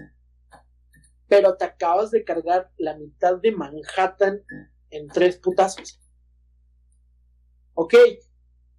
Pero 1.27 1.57
te 1.57 1.65
acabas 1.65 2.11
de 2.11 2.23
cargar 2.23 2.72
la 2.77 2.97
mitad 2.97 3.38
de 3.39 3.51
Manhattan 3.51 4.43
en 4.91 5.07
tres 5.07 5.38
putazos. 5.38 5.99
Ok, 7.74 7.94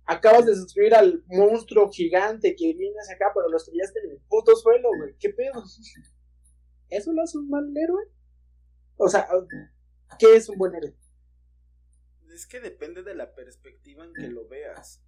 acabas 0.04 0.46
de 0.46 0.52
destruir 0.54 0.94
al 0.94 1.24
monstruo 1.28 1.90
gigante 1.90 2.54
que 2.56 2.74
viene 2.74 2.96
hacia 3.00 3.14
acá, 3.14 3.26
pero 3.34 3.48
lo 3.48 3.56
estrellaste 3.56 4.00
en 4.04 4.10
el 4.10 4.20
puto 4.28 4.54
suelo, 4.56 4.88
güey. 4.98 5.14
¿Qué 5.18 5.30
pedo? 5.30 5.62
¿Eso 6.88 7.12
lo 7.12 7.22
hace 7.22 7.38
un 7.38 7.48
mal 7.48 7.64
héroe? 7.76 8.04
O 8.96 9.08
sea, 9.08 9.26
¿qué 10.18 10.36
es 10.36 10.48
un 10.48 10.58
buen 10.58 10.74
héroe? 10.74 10.94
Es 12.34 12.46
que 12.46 12.60
depende 12.60 13.02
de 13.02 13.14
la 13.14 13.34
perspectiva 13.34 14.04
en 14.04 14.12
que 14.14 14.28
lo 14.28 14.46
veas. 14.48 15.02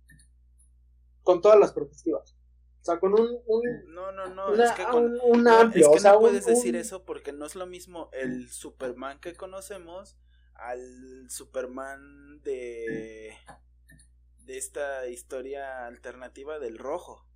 Con 1.23 1.41
todas 1.41 1.59
las 1.59 1.73
perspectivas. 1.73 2.37
O 2.81 2.85
sea, 2.85 2.99
con 2.99 3.13
un, 3.13 3.39
un, 3.47 3.63
No, 3.95 4.11
no, 4.11 4.27
no. 4.35 4.53
una- 4.53 4.65
es 4.65 4.73
que, 4.73 4.85
con- 4.85 5.05
un, 5.05 5.21
un 5.23 5.45
no, 5.45 5.57
amplio. 5.59 5.85
es 5.87 5.91
que 5.93 5.97
o 5.99 6.01
sea, 6.01 6.13
no 6.13 6.19
un- 6.19 6.23
puedes 6.25 6.47
decir 6.47 6.75
eso 6.75 7.05
porque 7.05 7.33
no 7.33 7.47
es 7.47 7.55
lo 7.55 7.67
mismo 7.67 8.11
el 8.13 8.49
Superman 8.51 9.21
que 9.21 9.35
conocemos 9.37 10.17
al 10.65 11.31
Superman 11.31 12.41
de 12.43 13.35
de 14.45 14.59
esta 14.59 15.07
historia 15.07 15.87
alternativa 15.87 16.59
del 16.59 16.79
rojo, 16.79 17.27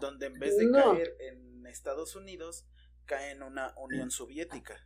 donde 0.00 0.26
en 0.26 0.38
vez 0.38 0.56
de 0.56 0.66
No. 0.66 0.92
caer 0.92 1.16
en 1.18 1.66
Estados 1.66 2.14
Unidos 2.14 2.66
cae 3.04 3.32
en 3.32 3.42
una 3.42 3.74
Unión 3.76 4.10
Soviética. 4.10 4.76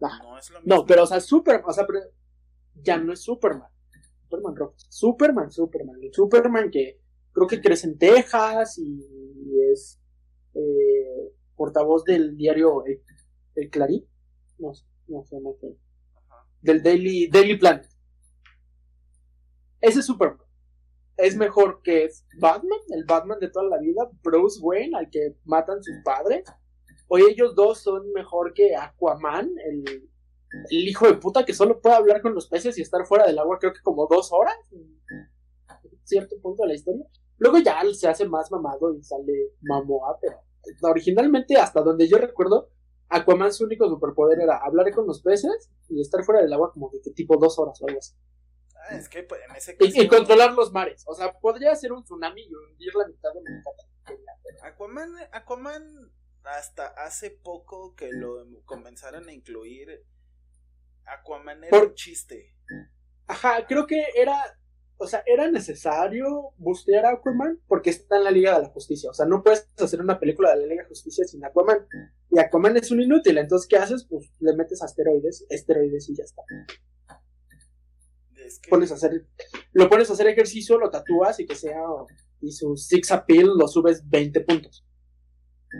Nah. 0.00 0.18
No 0.22 0.38
es 0.38 0.50
lo 0.50 0.60
mismo. 0.60 0.74
No, 0.74 0.86
pero 0.86 1.04
o 1.04 1.06
sea, 1.06 1.20
Superman, 1.20 1.64
o 1.66 1.72
sea, 1.72 1.86
ya 2.74 2.98
no 2.98 3.12
es 3.12 3.20
Superman. 3.22 3.70
Superman 4.24 4.56
rojo. 4.56 4.74
Superman, 4.88 5.52
Superman. 5.52 5.96
El 6.02 6.12
Superman 6.12 6.70
que 6.70 7.00
creo 7.32 7.46
que 7.46 7.60
crece 7.60 7.86
en 7.86 7.98
Texas 7.98 8.78
y 8.78 9.00
es 9.70 10.00
eh, 10.54 11.32
portavoz 11.54 12.04
del 12.04 12.36
diario 12.36 12.84
El, 12.84 13.02
El 13.54 13.70
Clarín. 13.70 14.04
No 14.58 14.72
no 15.08 15.24
sé, 15.24 15.40
no 15.40 15.54
sé. 15.60 15.76
Del 16.62 16.82
Daily, 16.82 17.28
Daily 17.28 17.58
Planet. 17.58 17.86
Ese 19.80 20.00
es 20.00 20.06
Superman. 20.06 20.46
Es 21.16 21.36
mejor 21.36 21.80
que 21.82 22.08
Batman, 22.38 22.78
el 22.88 23.04
Batman 23.04 23.38
de 23.38 23.48
toda 23.48 23.66
la 23.68 23.78
vida, 23.78 24.08
Bruce 24.22 24.60
Wayne, 24.60 24.96
al 24.96 25.08
que 25.10 25.36
matan 25.44 25.82
sus 25.82 25.94
padres. 26.04 26.44
O 27.08 27.18
ellos 27.18 27.54
dos 27.54 27.78
son 27.78 28.12
mejor 28.12 28.52
que 28.52 28.74
Aquaman, 28.74 29.50
el, 29.64 29.84
el 30.70 30.88
hijo 30.88 31.06
de 31.06 31.14
puta 31.14 31.44
que 31.44 31.54
solo 31.54 31.80
puede 31.80 31.96
hablar 31.96 32.20
con 32.20 32.34
los 32.34 32.48
peces 32.48 32.76
y 32.78 32.82
estar 32.82 33.06
fuera 33.06 33.26
del 33.26 33.38
agua 33.38 33.58
creo 33.58 33.72
que 33.72 33.80
como 33.82 34.06
dos 34.06 34.32
horas. 34.32 34.56
Cierto 36.04 36.36
punto 36.40 36.62
de 36.62 36.68
la 36.68 36.74
historia. 36.74 37.06
Luego 37.38 37.58
ya 37.58 37.80
se 37.92 38.08
hace 38.08 38.26
más 38.26 38.50
mamado 38.50 38.94
y 38.94 39.02
sale 39.02 39.52
Mamoa, 39.60 40.18
pero 40.20 40.40
originalmente 40.82 41.56
hasta 41.56 41.82
donde 41.82 42.08
yo 42.08 42.18
recuerdo, 42.18 42.70
Aquaman 43.08 43.52
su 43.52 43.64
único 43.64 43.88
superpoder 43.88 44.40
era 44.40 44.58
hablar 44.58 44.92
con 44.92 45.06
los 45.06 45.22
peces 45.22 45.70
y 45.88 46.00
estar 46.00 46.24
fuera 46.24 46.42
del 46.42 46.52
agua 46.52 46.72
como 46.72 46.90
de 46.90 47.00
que 47.00 47.10
tipo 47.10 47.36
dos 47.36 47.58
horas 47.58 47.80
o 47.80 47.86
algo 47.86 47.98
así. 47.98 48.14
Ah, 48.76 48.96
es 48.96 49.08
que 49.08 49.22
pues, 49.22 49.40
en 49.48 49.56
ese 49.56 49.76
caso... 49.76 49.90
y, 49.94 50.08
controlar 50.08 50.52
los 50.52 50.72
mares. 50.72 51.04
O 51.06 51.14
sea, 51.14 51.32
podría 51.32 51.74
ser 51.74 51.92
un 51.92 52.04
tsunami 52.04 52.42
y 52.42 52.54
hundir 52.54 52.94
la 52.94 53.08
mitad 53.08 53.30
de 53.32 53.40
Manhattan. 53.42 53.86
Aquaman, 54.62 55.10
Aquaman 55.32 56.12
hasta 56.44 56.86
hace 56.86 57.30
poco 57.30 57.94
que 57.94 58.10
lo 58.12 58.46
comenzaron 58.64 59.28
a 59.28 59.32
incluir, 59.32 60.04
Aquaman 61.06 61.64
era 61.64 61.78
un 61.78 61.94
chiste. 61.94 62.54
Ajá, 63.26 63.66
creo 63.66 63.86
que 63.86 64.04
era, 64.14 64.40
o 64.98 65.06
sea, 65.06 65.22
era 65.26 65.50
necesario 65.50 66.52
bustear 66.56 67.04
a 67.04 67.12
Aquaman 67.12 67.60
porque 67.66 67.90
está 67.90 68.16
en 68.16 68.24
la 68.24 68.30
Liga 68.30 68.56
de 68.56 68.62
la 68.62 68.68
Justicia. 68.70 69.10
O 69.10 69.14
sea, 69.14 69.26
no 69.26 69.42
puedes 69.42 69.68
hacer 69.78 70.00
una 70.00 70.18
película 70.18 70.50
de 70.50 70.62
la 70.62 70.66
Liga 70.66 70.82
de 70.82 70.88
Justicia 70.88 71.24
sin 71.24 71.44
Aquaman. 71.44 71.86
Y 72.30 72.38
Aquaman 72.38 72.76
es 72.76 72.90
un 72.90 73.02
inútil, 73.02 73.38
entonces, 73.38 73.68
¿qué 73.68 73.76
haces? 73.76 74.06
Pues 74.08 74.30
le 74.40 74.54
metes 74.54 74.82
asteroides, 74.82 75.46
esteroides 75.48 76.08
y 76.08 76.16
ya 76.16 76.24
está. 76.24 76.42
Pones 78.70 78.92
a 78.92 78.94
hacer, 78.94 79.26
lo 79.72 79.88
pones 79.88 80.08
a 80.08 80.12
hacer 80.14 80.28
ejercicio, 80.28 80.78
lo 80.78 80.90
tatúas 80.90 81.40
y 81.40 81.46
que 81.46 81.56
sea, 81.56 81.82
y 82.40 82.52
su 82.52 82.76
six 82.76 83.10
appeal 83.10 83.56
lo 83.56 83.66
subes 83.68 84.08
20 84.08 84.40
puntos. 84.42 84.86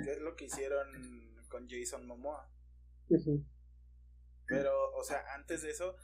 ¿Qué 0.05 0.13
es 0.13 0.21
lo 0.21 0.35
que 0.35 0.47
hicieron 0.47 0.87
con 1.49 1.69
Jason 1.69 2.07
Momoa? 2.07 2.51
Pero, 4.47 4.93
o 4.95 5.05
sea, 5.05 5.23
antes 5.35 5.63
de 5.63 5.71
eso, 5.71 5.97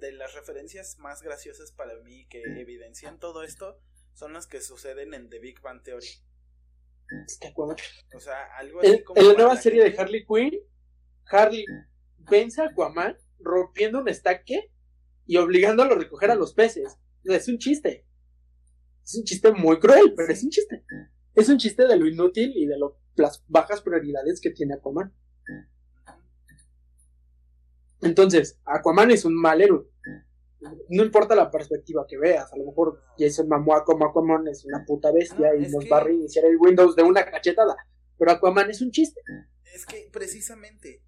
de 0.00 0.12
las 0.12 0.34
referencias 0.34 0.98
más 0.98 1.22
graciosas 1.22 1.72
para 1.72 1.96
mí 2.00 2.26
que 2.28 2.42
evidencian 2.42 3.18
todo 3.18 3.42
esto 3.42 3.80
son 4.14 4.32
las 4.32 4.46
que 4.46 4.60
suceden 4.60 5.14
en 5.14 5.28
The 5.28 5.38
Big 5.40 5.60
Bang 5.60 5.82
Theory. 5.82 6.06
O 8.14 8.20
sea, 8.20 8.44
algo 8.56 8.80
así 8.80 9.02
como. 9.02 9.20
En 9.20 9.28
la 9.28 9.34
nueva 9.34 9.56
serie 9.56 9.84
de 9.84 9.96
Harley 9.98 10.24
Quinn, 10.24 10.60
Harley 11.26 11.64
vence 12.18 12.62
a 12.62 12.66
Aquaman 12.66 13.16
rompiendo 13.40 14.00
un 14.00 14.08
estaque 14.08 14.72
y 15.26 15.36
obligándolo 15.36 15.94
a 15.94 15.98
recoger 15.98 16.30
a 16.30 16.34
los 16.34 16.54
peces. 16.54 16.98
Es 17.24 17.48
un 17.48 17.58
chiste. 17.58 18.06
Es 19.04 19.16
un 19.16 19.24
chiste 19.24 19.52
muy 19.52 19.78
cruel, 19.78 20.14
pero 20.16 20.32
es 20.32 20.42
un 20.42 20.50
chiste. 20.50 20.84
Es 21.34 21.48
un 21.48 21.58
chiste 21.58 21.86
de 21.86 21.96
lo 21.96 22.06
inútil 22.06 22.52
y 22.56 22.66
de 22.66 22.78
lo 22.78 22.98
las 23.16 23.44
bajas 23.46 23.80
prioridades 23.80 24.40
que 24.40 24.50
tiene 24.50 24.74
Aquaman. 24.74 25.14
Entonces, 28.04 28.60
Aquaman 28.64 29.10
es 29.10 29.24
un 29.24 29.34
mal 29.34 29.60
héroe. 29.60 29.86
No 30.88 31.02
importa 31.02 31.34
la 31.34 31.50
perspectiva 31.50 32.06
que 32.06 32.16
veas, 32.16 32.52
a 32.52 32.56
lo 32.56 32.64
mejor 32.64 33.02
Jason 33.18 33.48
Momoa 33.48 33.84
como 33.84 34.06
Aquaman 34.06 34.48
es 34.48 34.64
una 34.64 34.84
puta 34.86 35.12
bestia 35.12 35.54
y 35.56 35.68
nos 35.68 35.84
va 35.90 35.98
a 35.98 36.04
reiniciar 36.04 36.46
el 36.46 36.56
Windows 36.58 36.96
de 36.96 37.02
una 37.02 37.24
cachetada, 37.24 37.76
pero 38.18 38.30
Aquaman 38.30 38.70
es 38.70 38.80
un 38.80 38.90
chiste. 38.90 39.20
Es 39.74 39.84
que 39.84 40.08
precisamente 40.10 41.02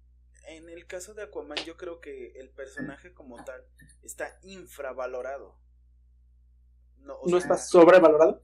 en 0.47 0.69
el 0.69 0.85
caso 0.85 1.13
de 1.13 1.23
Aquaman 1.23 1.57
yo 1.65 1.75
creo 1.75 1.99
que 1.99 2.33
el 2.39 2.49
personaje 2.49 3.13
como 3.13 3.43
tal 3.43 3.63
está 4.03 4.37
infravalorado. 4.43 5.57
No, 6.99 7.17
¿No 7.25 7.37
está 7.37 7.57
sobrevalorado? 7.57 8.41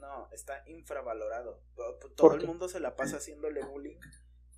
No, 0.00 0.28
está 0.32 0.64
infravalorado. 0.66 1.62
Todo 2.16 2.34
el 2.34 2.46
mundo 2.46 2.68
se 2.68 2.80
la 2.80 2.96
pasa 2.96 3.18
haciéndole 3.18 3.64
bullying 3.64 3.98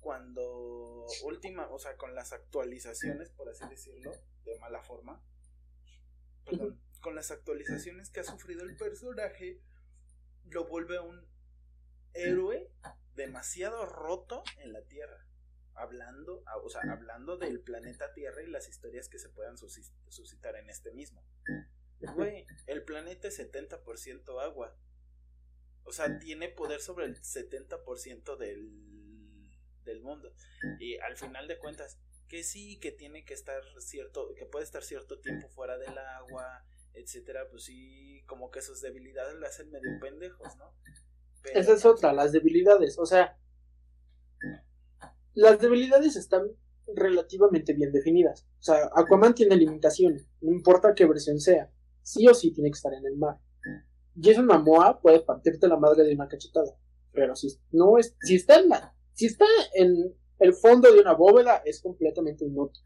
cuando 0.01 1.05
última, 1.23 1.69
o 1.69 1.79
sea, 1.79 1.95
con 1.95 2.15
las 2.15 2.33
actualizaciones, 2.33 3.29
por 3.29 3.47
así 3.49 3.63
decirlo, 3.69 4.11
de 4.43 4.59
mala 4.59 4.81
forma. 4.81 5.23
Perdón, 6.43 6.81
con 7.01 7.15
las 7.15 7.31
actualizaciones 7.31 8.09
que 8.09 8.19
ha 8.19 8.23
sufrido 8.23 8.63
el 8.63 8.75
personaje, 8.75 9.61
lo 10.45 10.67
vuelve 10.67 10.99
un 10.99 11.23
héroe 12.13 12.71
demasiado 13.15 13.85
roto 13.85 14.43
en 14.57 14.73
la 14.73 14.81
Tierra. 14.83 15.27
Hablando, 15.75 16.43
o 16.63 16.69
sea, 16.69 16.81
hablando 16.91 17.37
del 17.37 17.61
planeta 17.61 18.13
Tierra 18.13 18.43
y 18.43 18.47
las 18.47 18.67
historias 18.67 19.07
que 19.07 19.19
se 19.19 19.29
puedan 19.29 19.57
suscitar 19.57 20.55
en 20.55 20.69
este 20.69 20.91
mismo. 20.91 21.23
Güey, 22.15 22.45
el 22.65 22.83
planeta 22.83 23.27
es 23.27 23.39
70% 23.39 24.43
agua. 24.43 24.75
O 25.83 25.91
sea, 25.91 26.19
tiene 26.19 26.49
poder 26.49 26.81
sobre 26.81 27.05
el 27.05 27.21
70% 27.21 28.37
del, 28.37 28.90
del 29.83 30.01
mundo. 30.01 30.33
Y 30.79 30.97
al 30.99 31.17
final 31.17 31.47
de 31.47 31.57
cuentas, 31.57 31.99
que 32.27 32.43
sí, 32.43 32.79
que 32.79 32.91
tiene 32.91 33.25
que 33.25 33.33
estar 33.33 33.61
cierto, 33.79 34.33
que 34.35 34.45
puede 34.45 34.65
estar 34.65 34.83
cierto 34.83 35.19
tiempo 35.19 35.49
fuera 35.49 35.77
del 35.77 35.97
agua, 35.97 36.65
etcétera, 36.93 37.47
pues 37.49 37.63
sí, 37.63 38.23
como 38.25 38.51
que 38.51 38.61
sus 38.61 38.81
debilidades 38.81 39.37
le 39.39 39.47
hacen 39.47 39.69
medio 39.71 39.99
pendejos, 39.99 40.55
¿no? 40.57 40.73
Esa 41.53 41.73
es 41.73 41.85
otra, 41.85 42.13
las 42.13 42.31
debilidades, 42.31 42.99
o 42.99 43.05
sea, 43.05 43.37
las 45.33 45.59
debilidades 45.59 46.15
están 46.15 46.51
relativamente 46.95 47.73
bien 47.73 47.91
definidas. 47.91 48.47
O 48.59 48.63
sea, 48.63 48.89
Aquaman 48.95 49.33
tiene 49.33 49.55
limitaciones, 49.55 50.27
no 50.41 50.51
importa 50.51 50.93
qué 50.93 51.05
versión 51.05 51.39
sea, 51.39 51.71
sí 52.03 52.27
o 52.27 52.33
sí 52.33 52.51
tiene 52.53 52.69
que 52.69 52.75
estar 52.75 52.93
en 52.93 53.05
el 53.05 53.17
mar. 53.17 53.39
Jason 54.21 54.45
Momoa 54.45 55.01
puede 55.01 55.21
partirte 55.21 55.67
la 55.67 55.77
madre 55.77 56.03
de 56.03 56.13
una 56.13 56.27
cachetada. 56.27 56.77
Pero 57.13 57.35
si 57.35 57.47
no 57.71 57.97
es, 57.97 58.15
si 58.21 58.35
está 58.35 58.59
en 58.59 58.69
la, 58.69 58.95
si 59.13 59.25
está 59.27 59.45
en 59.73 60.15
el 60.39 60.53
fondo 60.53 60.91
de 60.91 60.99
una 60.99 61.13
bóveda, 61.13 61.61
es 61.65 61.81
completamente 61.81 62.45
inútil. 62.45 62.81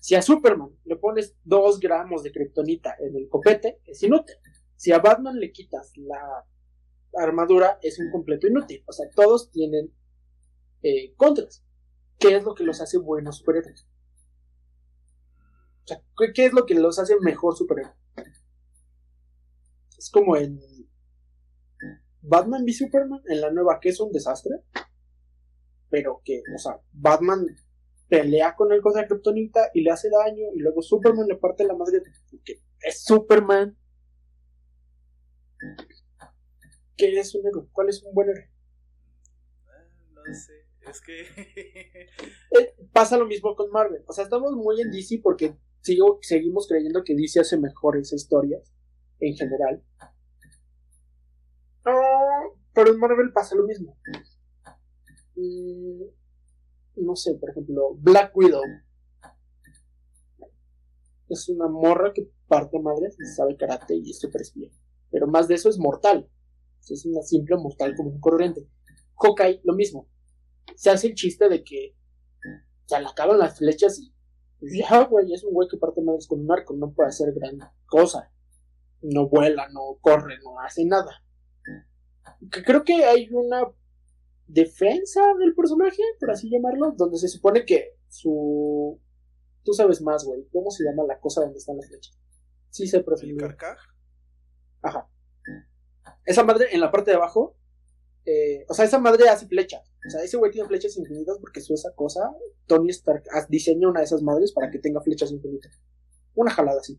Si 0.00 0.14
a 0.14 0.22
Superman 0.22 0.70
le 0.84 0.96
pones 0.96 1.36
dos 1.44 1.78
gramos 1.78 2.22
de 2.22 2.32
kriptonita 2.32 2.96
en 2.98 3.14
el 3.16 3.28
copete, 3.28 3.80
es 3.84 4.02
inútil. 4.02 4.36
Si 4.76 4.92
a 4.92 4.98
Batman 4.98 5.38
le 5.38 5.52
quitas 5.52 5.92
la 5.96 6.46
armadura, 7.14 7.78
es 7.82 7.98
un 7.98 8.10
completo 8.10 8.46
inútil. 8.46 8.82
O 8.86 8.92
sea, 8.92 9.10
todos 9.14 9.50
tienen 9.50 9.92
eh, 10.82 11.14
contras. 11.16 11.62
¿Qué 12.18 12.36
es 12.36 12.44
lo 12.44 12.54
que 12.54 12.64
los 12.64 12.80
hace 12.80 12.96
buenos 12.96 13.38
superhéroes? 13.38 13.86
O 15.84 15.86
sea, 15.86 16.02
¿qué 16.34 16.46
es 16.46 16.52
lo 16.52 16.64
que 16.64 16.74
los 16.74 16.98
hace 16.98 17.14
mejor 17.20 17.56
superhéroes? 17.56 17.96
Es 19.98 20.10
como 20.10 20.36
en 20.36 20.58
Batman 22.22 22.62
v 22.64 22.72
Superman, 22.72 23.22
en 23.26 23.40
la 23.40 23.50
nueva, 23.50 23.80
que 23.80 23.90
es 23.90 24.00
un 24.00 24.12
desastre. 24.12 24.62
Pero 25.90 26.22
que, 26.24 26.42
o 26.54 26.58
sea, 26.58 26.80
Batman 26.92 27.46
pelea 28.08 28.56
con 28.56 28.72
el 28.72 28.80
cosa 28.80 29.00
de 29.00 29.08
Kryptonita 29.08 29.70
y 29.74 29.82
le 29.82 29.90
hace 29.90 30.08
daño, 30.10 30.46
y 30.54 30.60
luego 30.60 30.82
Superman 30.82 31.26
le 31.26 31.36
parte 31.36 31.64
la 31.64 31.74
madre 31.74 32.02
porque 32.30 32.60
es 32.82 33.04
Superman. 33.04 33.76
¿Qué 36.96 37.18
es 37.18 37.34
un 37.34 37.46
héroe? 37.46 37.66
¿Cuál 37.72 37.88
es 37.88 38.02
un 38.02 38.14
buen 38.14 38.30
héroe? 38.30 38.50
No 40.14 40.34
sé, 40.34 40.66
es 40.88 41.00
que. 41.00 42.06
Eh, 42.58 42.74
pasa 42.92 43.16
lo 43.16 43.26
mismo 43.26 43.54
con 43.54 43.70
Marvel. 43.70 44.02
O 44.08 44.12
sea, 44.12 44.24
estamos 44.24 44.52
muy 44.56 44.80
en 44.80 44.90
DC 44.90 45.20
porque 45.22 45.56
sigo, 45.82 46.18
seguimos 46.20 46.66
creyendo 46.66 47.04
que 47.04 47.14
DC 47.14 47.38
hace 47.38 47.56
mejores 47.56 48.12
historias 48.12 48.72
en 49.20 49.36
general. 49.36 49.82
pero 52.74 52.92
en 52.92 52.98
Marvel 52.98 53.32
pasa 53.32 53.54
lo 53.54 53.64
mismo. 53.64 53.96
Mm, 55.40 57.04
no 57.04 57.16
sé, 57.16 57.34
por 57.34 57.50
ejemplo, 57.50 57.94
Black 57.96 58.36
Widow. 58.36 58.62
Es 61.28 61.48
una 61.48 61.68
morra 61.68 62.12
que 62.12 62.28
parte 62.48 62.80
madre, 62.80 63.10
sabe 63.36 63.56
karate 63.56 63.96
y 63.96 64.10
es 64.10 64.18
súper 64.18 64.42
espía. 64.42 64.68
Pero 65.10 65.26
más 65.26 65.46
de 65.48 65.54
eso 65.54 65.68
es 65.68 65.78
mortal. 65.78 66.28
Es 66.88 67.06
una 67.06 67.22
simple 67.22 67.56
mortal 67.56 67.94
como 67.96 68.10
un 68.10 68.20
corriente. 68.20 68.68
Hawkeye, 69.16 69.60
lo 69.64 69.74
mismo. 69.74 70.08
Se 70.74 70.90
hace 70.90 71.08
el 71.08 71.14
chiste 71.14 71.48
de 71.48 71.62
que 71.62 71.94
se 72.86 72.98
le 72.98 73.06
acaban 73.06 73.38
las 73.38 73.58
flechas 73.58 73.98
y 74.00 74.12
ya, 74.78 75.04
güey, 75.04 75.32
es 75.32 75.44
un 75.44 75.54
güey 75.54 75.68
que 75.68 75.76
parte 75.76 76.02
madres 76.02 76.26
con 76.26 76.40
un 76.40 76.50
arco, 76.50 76.74
no 76.74 76.92
puede 76.92 77.10
hacer 77.10 77.32
gran 77.32 77.58
cosa 77.86 78.30
no 79.02 79.28
vuela, 79.28 79.68
no 79.70 79.98
corre, 80.00 80.38
no 80.42 80.60
hace 80.60 80.84
nada. 80.84 81.22
Creo 82.50 82.84
que 82.84 83.04
hay 83.04 83.28
una 83.32 83.62
defensa 84.52 85.20
del 85.38 85.54
personaje, 85.54 86.02
por 86.18 86.30
así 86.30 86.50
llamarlo, 86.50 86.92
donde 86.96 87.18
se 87.18 87.28
supone 87.28 87.64
que 87.64 87.96
su... 88.08 89.00
Tú 89.62 89.72
sabes 89.72 90.00
más, 90.00 90.24
güey. 90.24 90.46
¿Cómo 90.52 90.70
se 90.70 90.84
llama 90.84 91.04
la 91.06 91.20
cosa 91.20 91.42
donde 91.42 91.58
están 91.58 91.76
las 91.76 91.88
flechas? 91.88 92.18
Sí 92.70 92.86
sé, 92.86 93.00
profe. 93.00 93.26
Ajá. 94.82 95.08
Esa 96.24 96.44
madre 96.44 96.68
en 96.72 96.80
la 96.80 96.90
parte 96.90 97.10
de 97.10 97.16
abajo, 97.16 97.56
eh, 98.24 98.64
o 98.68 98.74
sea, 98.74 98.84
esa 98.84 98.98
madre 98.98 99.28
hace 99.28 99.46
flechas. 99.46 99.82
O 100.06 100.10
sea, 100.10 100.22
ese 100.22 100.36
güey 100.38 100.50
tiene 100.50 100.68
flechas 100.68 100.96
infinitas 100.96 101.38
porque 101.38 101.60
su 101.60 101.74
esa 101.74 101.92
cosa, 101.94 102.30
Tony 102.66 102.90
Stark 102.90 103.24
diseña 103.48 103.88
una 103.88 104.00
de 104.00 104.06
esas 104.06 104.22
madres 104.22 104.52
para 104.52 104.70
que 104.70 104.78
tenga 104.78 105.02
flechas 105.02 105.30
infinitas. 105.30 105.78
Una 106.34 106.50
jalada 106.50 106.80
así 106.80 106.98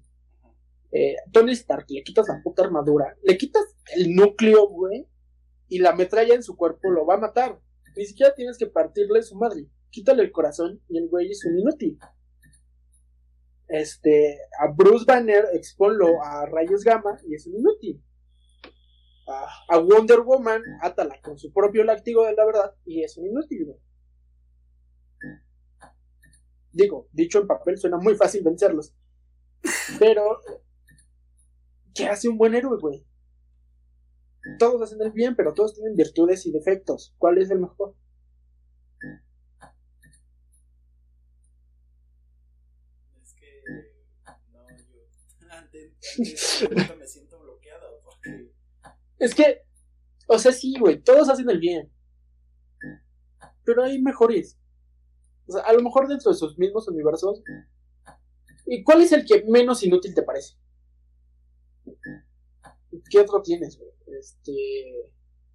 eh, 0.92 1.16
Tony 1.32 1.54
Stark, 1.54 1.86
le 1.90 2.04
quitas 2.04 2.28
la 2.28 2.42
puta 2.44 2.64
armadura, 2.64 3.16
le 3.24 3.38
quitas 3.38 3.64
el 3.96 4.14
núcleo, 4.14 4.68
güey, 4.68 5.08
y 5.72 5.80
la 5.80 5.96
metralla 5.96 6.36
en 6.36 6.44
su 6.44 6.58
cuerpo 6.58 6.92
lo 6.92 7.06
va 7.06 7.14
a 7.14 7.20
matar. 7.20 7.58
Ni 7.96 8.06
siquiera 8.06 8.36
tienes 8.36 8.58
que 8.58 8.68
partirle 8.68 9.24
su 9.24 9.38
madre. 9.38 9.70
Quítale 9.90 10.22
el 10.22 10.32
corazón 10.34 10.82
y 10.90 10.98
el 10.98 11.08
güey 11.08 11.32
es 11.32 11.46
un 11.46 11.58
inútil. 11.58 11.98
Este, 13.70 14.38
a 14.60 14.68
Bruce 14.68 15.06
Banner 15.08 15.46
exponlo 15.54 16.22
a 16.22 16.46
rayos 16.46 16.84
gamma 16.84 17.18
y 17.26 17.36
es 17.36 17.48
un 17.48 17.56
inútil. 17.56 18.04
A, 19.70 19.78
Wonder 19.78 20.20
Woman, 20.20 20.62
átala 20.82 21.22
con 21.22 21.40
su 21.40 21.54
propio 21.54 21.86
láctigo 21.86 22.26
de 22.26 22.34
la 22.34 22.46
verdad 22.46 22.76
y 22.84 23.04
es 23.04 23.18
un 23.18 23.28
inútil, 23.28 23.66
güey. 23.68 23.80
Digo, 26.74 27.08
dicho 27.14 27.40
en 27.40 27.48
papel 27.48 27.78
suena 27.78 27.96
muy 27.96 28.16
fácil 28.16 28.44
vencerlos. 28.44 28.94
Pero 30.00 30.42
¿Qué 31.94 32.08
hace 32.08 32.28
un 32.28 32.38
buen 32.38 32.56
héroe, 32.56 32.78
güey? 32.78 33.06
Todos 34.58 34.82
hacen 34.82 35.02
el 35.02 35.12
bien, 35.12 35.36
pero 35.36 35.54
todos 35.54 35.74
tienen 35.76 35.96
virtudes 35.96 36.46
y 36.46 36.52
defectos. 36.52 37.14
¿Cuál 37.18 37.38
es 37.38 37.50
el 37.52 37.60
mejor? 37.60 37.96
Es 43.22 43.34
que. 43.34 43.64
No, 44.52 44.68
yo. 44.70 45.48
Antes, 45.50 45.94
antes 46.70 46.98
me 46.98 47.08
siento 47.08 47.40
bloqueado 47.40 48.02
porque. 48.04 48.52
Es 49.20 49.36
que. 49.36 49.64
O 50.28 50.40
sea, 50.40 50.52
sí, 50.52 50.76
güey. 50.80 51.02
Todos 51.02 51.30
hacen 51.30 51.50
el 51.50 51.60
bien. 51.60 51.92
Pero 53.64 53.84
hay 53.84 54.02
mejores. 54.02 54.58
O 55.48 55.52
sea, 55.52 55.64
a 55.64 55.74
lo 55.74 55.82
mejor 55.82 56.08
dentro 56.08 56.32
de 56.32 56.38
sus 56.38 56.58
mismos 56.58 56.88
universos. 56.88 57.44
¿Y 58.66 58.84
cuál 58.84 59.02
es 59.02 59.12
el 59.12 59.26
que 59.26 59.44
menos 59.46 59.84
inútil 59.84 60.16
te 60.16 60.24
parece? 60.24 60.56
¿Qué 63.12 63.20
otro 63.20 63.42
tienes, 63.42 63.78
güey? 63.78 63.92
Este. 64.08 65.12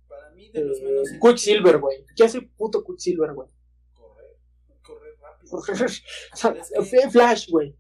Para 0.07 0.31
mí, 0.31 0.51
de 0.51 0.63
los 0.63 0.81
menos. 0.83 1.11
Eh, 1.11 1.19
Quicksilver, 1.21 1.79
güey. 1.79 2.05
¿Qué 2.15 2.25
hace 2.25 2.43
puto 2.43 2.85
Quicksilver, 2.85 3.33
güey? 3.33 3.49
Correr. 3.95 4.37
Correr 4.83 5.19
rápido. 5.19 5.57
o 6.79 6.85
sea, 6.85 7.11
Flash, 7.11 7.51
güey. 7.51 7.77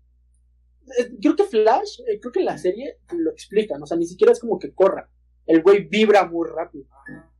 Eh, 0.99 1.11
creo 1.21 1.37
que 1.37 1.45
Flash, 1.45 2.01
eh, 2.09 2.19
creo 2.19 2.33
que 2.33 2.43
la 2.43 2.57
serie 2.57 3.01
lo 3.13 3.31
explican. 3.31 3.83
O 3.83 3.87
sea, 3.87 3.99
ni 3.99 4.07
siquiera 4.07 4.33
es 4.33 4.41
como 4.41 4.59
que 4.59 4.73
corra. 4.73 5.11
El 5.45 5.63
güey 5.63 5.85
vibra 5.85 6.27
muy 6.27 6.49
rápido. 6.49 6.87
Ajá. 6.91 7.33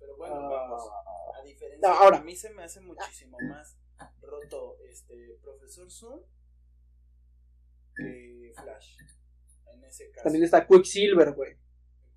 Pero 0.00 0.16
bueno, 0.16 0.48
vamos. 0.48 0.82
Ah. 0.90 1.40
A 1.40 1.44
diferencia. 1.44 1.92
ahora. 1.92 2.18
a 2.18 2.24
mí 2.24 2.34
se 2.34 2.50
me 2.50 2.64
hace 2.64 2.80
muchísimo 2.80 3.36
más 3.48 3.76
roto 4.22 4.78
este 4.88 5.38
Profesor 5.42 5.90
Zoom 5.90 6.20
que 7.96 8.52
Flash. 8.56 8.96
En 9.74 9.84
ese 9.84 10.10
caso. 10.10 10.24
También 10.24 10.44
está 10.44 10.66
Quicksilver, 10.66 11.32
güey. 11.32 11.56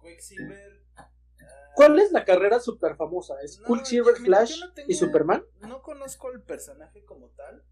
Quicksilver. 0.01 0.83
ah, 0.95 1.11
¿Cuál 1.75 1.99
es 1.99 2.11
la 2.11 2.23
carrera 2.25 2.59
súper 2.59 2.95
famosa? 2.95 3.35
¿Es 3.41 3.59
No, 3.59 3.67
Quicksilver, 3.67 4.15
yo- 4.15 4.21
mira, 4.21 4.37
Flash 4.37 4.59
yo 4.59 4.65
no 4.67 4.73
tengo- 4.73 4.91
y 4.91 4.93
Superman? 4.95 5.45
No 5.61 5.81
conozco 5.81 6.31
el 6.31 6.41
personaje 6.41 7.03
como 7.05 7.29
tal, 7.29 7.63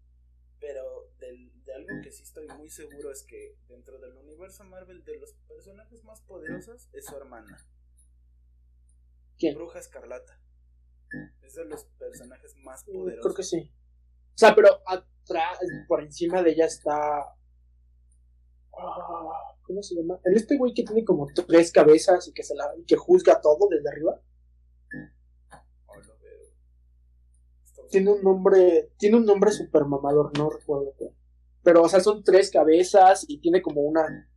pero 0.60 1.10
del- 1.18 1.52
de 1.64 1.74
algo 1.74 2.00
que 2.02 2.12
sí 2.12 2.22
estoy 2.22 2.46
muy 2.48 2.68
seguro 2.70 3.10
es 3.10 3.24
que 3.24 3.56
dentro 3.68 3.98
del 3.98 4.14
universo 4.16 4.62
Marvel, 4.64 5.02
de 5.04 5.18
los 5.18 5.32
personajes 5.48 6.04
más 6.04 6.20
poderosos 6.22 6.88
es 6.92 7.04
su 7.06 7.16
hermana, 7.16 7.56
¿Quién? 9.38 9.54
Bruja 9.54 9.78
Escarlata. 9.80 10.40
Es 11.42 11.54
de 11.54 11.64
los 11.66 11.84
personajes 11.98 12.54
más 12.56 12.84
poderosos. 12.84 13.22
Creo 13.22 13.34
que 13.34 13.42
sí. 13.42 13.72
O 14.34 14.38
sea, 14.38 14.54
pero 14.54 14.80
atrás, 14.86 15.58
por 15.88 16.02
encima 16.02 16.42
de 16.42 16.50
ella 16.52 16.66
está. 16.66 17.24
¿Cómo 19.62 19.82
se 19.82 19.94
llama? 19.96 20.20
El 20.24 20.36
este 20.36 20.56
güey 20.56 20.72
que 20.74 20.84
tiene 20.84 21.04
como 21.04 21.26
tres 21.46 21.72
cabezas 21.72 22.28
y 22.28 22.32
que 22.32 22.42
se 22.42 22.54
la 22.54 22.72
y 22.78 22.84
que 22.84 22.96
juzga 22.96 23.40
todo 23.40 23.68
desde 23.70 23.88
arriba. 23.88 24.20
Oh, 25.86 25.94
veo. 26.22 27.88
Tiene 27.90 28.12
un 28.12 28.22
nombre. 28.22 28.90
Tiene 28.98 29.16
un 29.16 29.24
nombre 29.26 29.50
super 29.50 29.84
mamador, 29.84 30.36
no 30.38 30.50
recuerdo 30.50 30.94
qué. 30.98 31.12
Pero, 31.62 31.82
o 31.82 31.88
sea, 31.88 32.00
son 32.00 32.22
tres 32.22 32.50
cabezas 32.50 33.24
y 33.28 33.40
tiene 33.40 33.60
como 33.62 33.80
una. 33.82 34.30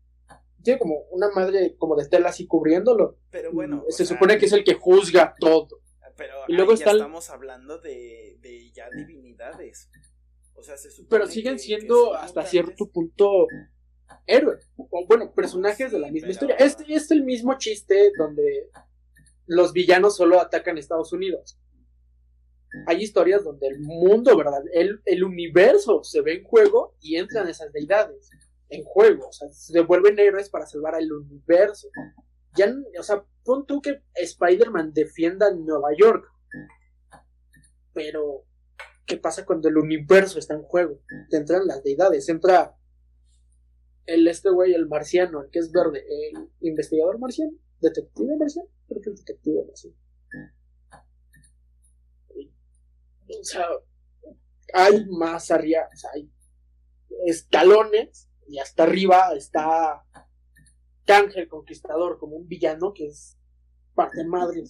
Tiene 0.64 0.80
como 0.80 0.96
una 1.12 1.30
madre 1.32 1.76
como 1.78 1.96
de 1.96 2.08
tela 2.08 2.30
así 2.30 2.48
cubriéndolo. 2.48 3.18
Pero 3.30 3.54
bueno, 3.54 3.84
Y 3.88 3.92
se 3.92 4.06
sea, 4.06 4.16
supone 4.16 4.38
que 4.38 4.46
es 4.48 4.52
el 4.54 4.64
que 4.64 4.74
juzga 4.74 5.36
todo. 5.40 5.68
Pero 6.18 6.34
y 6.50 6.54
luego 6.54 6.72
ya 6.74 6.80
está 6.80 6.92
estamos 6.92 7.30
hablando 7.30 7.78
de, 7.78 8.38
de 8.42 8.72
ya 8.74 8.90
divinidades. 8.90 9.90
O 10.54 10.64
sea, 10.64 10.76
se 10.76 10.90
supone 10.92 11.08
Pero 11.10 11.28
siguen 11.28 11.54
que- 11.54 11.60
siendo 11.60 12.14
hasta 12.14 12.28
mutantes. 12.42 12.50
cierto 12.52 12.90
punto 12.92 13.48
héroes. 14.30 14.70
O 14.78 15.06
bueno, 15.08 15.34
personajes 15.34 15.92
de 15.92 16.00
la 16.00 16.12
misma 16.12 16.28
pero- 16.28 16.32
historia. 16.32 16.56
Este 16.58 16.86
es 16.94 17.12
el 17.12 17.24
mismo 17.24 17.58
chiste 17.58 18.12
donde 18.18 18.70
los 19.48 19.74
villanos 19.74 20.16
solo 20.16 20.40
atacan 20.40 20.78
a 20.78 20.80
Estados 20.80 21.12
Unidos. 21.12 21.60
Hay 22.86 23.02
historias 23.02 23.44
donde 23.44 23.68
el 23.68 23.80
mundo, 23.80 24.38
¿verdad? 24.38 24.62
El, 24.74 25.02
el 25.06 25.24
universo 25.24 26.04
se 26.04 26.22
ve 26.22 26.36
en 26.36 26.44
juego 26.44 26.96
y 27.02 27.16
entran 27.16 27.48
esas 27.48 27.74
deidades 27.74 28.30
en 28.70 28.84
juego. 28.84 29.30
O 29.30 29.34
sea, 29.34 29.50
se 29.50 29.82
vuelven 29.82 30.20
héroes 30.20 30.50
para 30.50 30.68
salvar 30.68 30.94
al 30.94 31.12
universo. 31.12 31.90
Ya, 32.56 32.72
o 33.00 33.04
sea, 33.04 33.26
pon 33.44 33.66
tú 33.66 33.82
que 33.82 34.04
Spider-Man 34.14 34.94
defienda 34.94 35.52
Nueva 35.52 35.90
York. 35.98 36.26
Pero, 37.94 38.46
¿qué 39.08 39.18
pasa 39.18 39.46
cuando 39.46 39.68
el 39.68 39.78
universo 39.78 40.38
está 40.38 40.54
en 40.54 40.62
juego? 40.62 41.02
Te 41.32 41.38
entran 41.38 41.66
las 41.66 41.84
deidades, 41.84 42.30
entra 42.30 42.76
el 44.14 44.28
este 44.28 44.50
güey, 44.50 44.74
el 44.74 44.88
marciano, 44.88 45.44
el 45.44 45.50
que 45.50 45.60
es 45.60 45.72
verde, 45.72 46.04
el 46.32 46.50
investigador 46.62 47.20
marciano, 47.20 47.52
detective 47.80 48.36
marciano, 48.38 48.70
creo 48.88 49.02
que 49.02 49.10
es 49.12 49.26
detective 49.26 49.66
marciano. 49.66 49.96
O 53.40 53.44
sea, 53.44 53.68
hay 54.74 55.06
más 55.06 55.52
arriba, 55.52 55.88
o 55.94 55.98
sea, 55.98 56.12
hay 56.14 56.32
escalones 57.26 58.28
y 58.48 58.58
hasta 58.60 58.84
arriba 58.84 59.34
está 59.36 60.04
Kang 61.06 61.32
el 61.36 61.48
Conquistador 61.48 62.18
como 62.18 62.36
un 62.36 62.48
villano 62.48 62.94
que 62.94 63.08
es 63.08 63.38
parte 63.94 64.24
madre. 64.26 64.64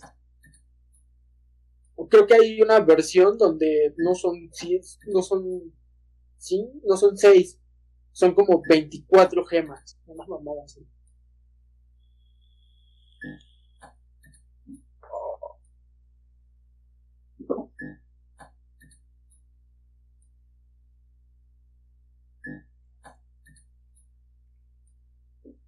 Creo 2.10 2.28
que 2.28 2.34
hay 2.34 2.61
una 2.61 2.80
versión 2.80 3.38
donde 3.38 3.94
no 3.98 4.16
son 4.16 4.49
no 5.07 5.22
son 5.22 5.74
no 6.86 6.98
son 6.98 7.18
seis, 7.18 7.59
son 8.19 8.33
como 8.35 8.61
24 8.67 9.45
gemas. 9.45 9.97
Una 10.05 10.25
mamada 10.27 10.63
así. 10.65 10.85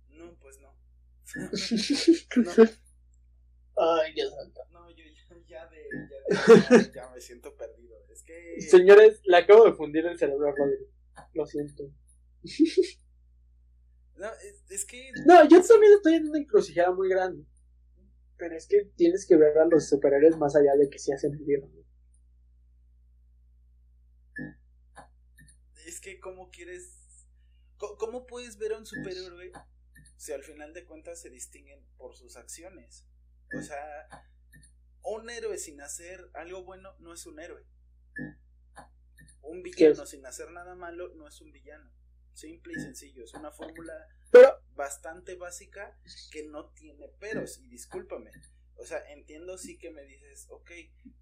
No, 0.10 0.36
pues 0.40 0.60
no. 0.62 0.74
Ay, 3.78 4.14
Dios 4.14 4.34
santo. 4.36 4.62
No, 4.72 4.90
yo 4.92 5.04
ya, 5.06 5.38
ya 5.48 5.68
de, 5.68 5.84
ya, 6.30 6.78
de- 6.78 6.84
ya- 6.84 6.92
ya 6.94 7.10
me 7.10 7.22
siento 7.22 7.56
perdido. 7.56 7.96
Es 8.10 8.24
que. 8.24 8.62
Señores, 8.62 9.22
le 9.24 9.38
acabo 9.38 9.66
de 9.66 9.74
fundir 9.74 10.06
el 10.06 10.18
cerebro 10.18 10.50
a 10.50 10.52
Rodri. 10.56 10.86
Lo 11.34 11.46
siento. 11.46 11.84
No, 14.22 14.28
es, 14.34 14.64
es 14.70 14.86
que. 14.86 15.12
No, 15.26 15.48
yo 15.50 15.64
también 15.64 15.94
estoy 15.94 16.14
en 16.14 16.30
una 16.30 16.38
encrucijada 16.38 16.92
muy 16.92 17.10
grande. 17.10 17.44
Pero 18.38 18.56
es 18.56 18.68
que 18.68 18.86
tienes 18.96 19.26
que 19.26 19.36
ver 19.36 19.58
a 19.58 19.66
los 19.66 19.90
superhéroes 19.90 20.38
más 20.38 20.56
allá 20.56 20.76
de 20.78 20.92
que 20.92 21.00
se 21.00 21.12
hacen 21.12 21.34
el 21.34 21.44
bien. 21.44 21.72
Es 25.88 26.00
que, 26.00 26.20
¿cómo 26.20 26.52
quieres. 26.52 27.00
¿Cómo 27.78 28.28
puedes 28.28 28.60
ver 28.60 28.74
a 28.74 28.78
un 28.78 28.86
superhéroe 28.86 29.52
si 30.18 30.32
al 30.34 30.44
final 30.44 30.72
de 30.76 30.86
cuentas 30.86 31.20
se 31.20 31.32
distinguen 31.32 31.84
por 31.98 32.16
sus 32.16 32.38
acciones? 32.38 33.08
O 33.58 33.62
sea, 33.64 34.08
un 35.04 35.32
héroe 35.32 35.58
sin 35.58 35.82
hacer 35.82 36.30
algo 36.36 36.64
bueno 36.64 36.96
no 37.00 37.12
es 37.14 37.26
un 37.26 37.40
héroe. 37.40 37.66
Un 39.42 39.64
villano 39.64 40.06
sin 40.06 40.24
hacer 40.28 40.52
nada 40.52 40.76
malo 40.76 41.12
no 41.16 41.28
es 41.28 41.42
un 41.42 41.52
villano. 41.52 41.92
Simple 42.34 42.74
y 42.78 42.82
sencillo. 42.82 43.24
Es 43.24 43.34
una 43.34 43.52
fórmula 43.52 43.94
Pero, 44.32 44.50
bastante 44.76 45.36
básica 45.36 45.98
que 46.32 46.44
no 46.44 46.70
tiene 46.70 47.08
peros. 47.08 47.60
Y 47.60 47.68
discúlpame. 47.68 48.32
O 48.78 48.86
sea, 48.86 49.00
entiendo 49.12 49.58
sí 49.58 49.78
que 49.78 49.92
me 49.92 50.04
dices, 50.04 50.48
ok, 50.50 50.72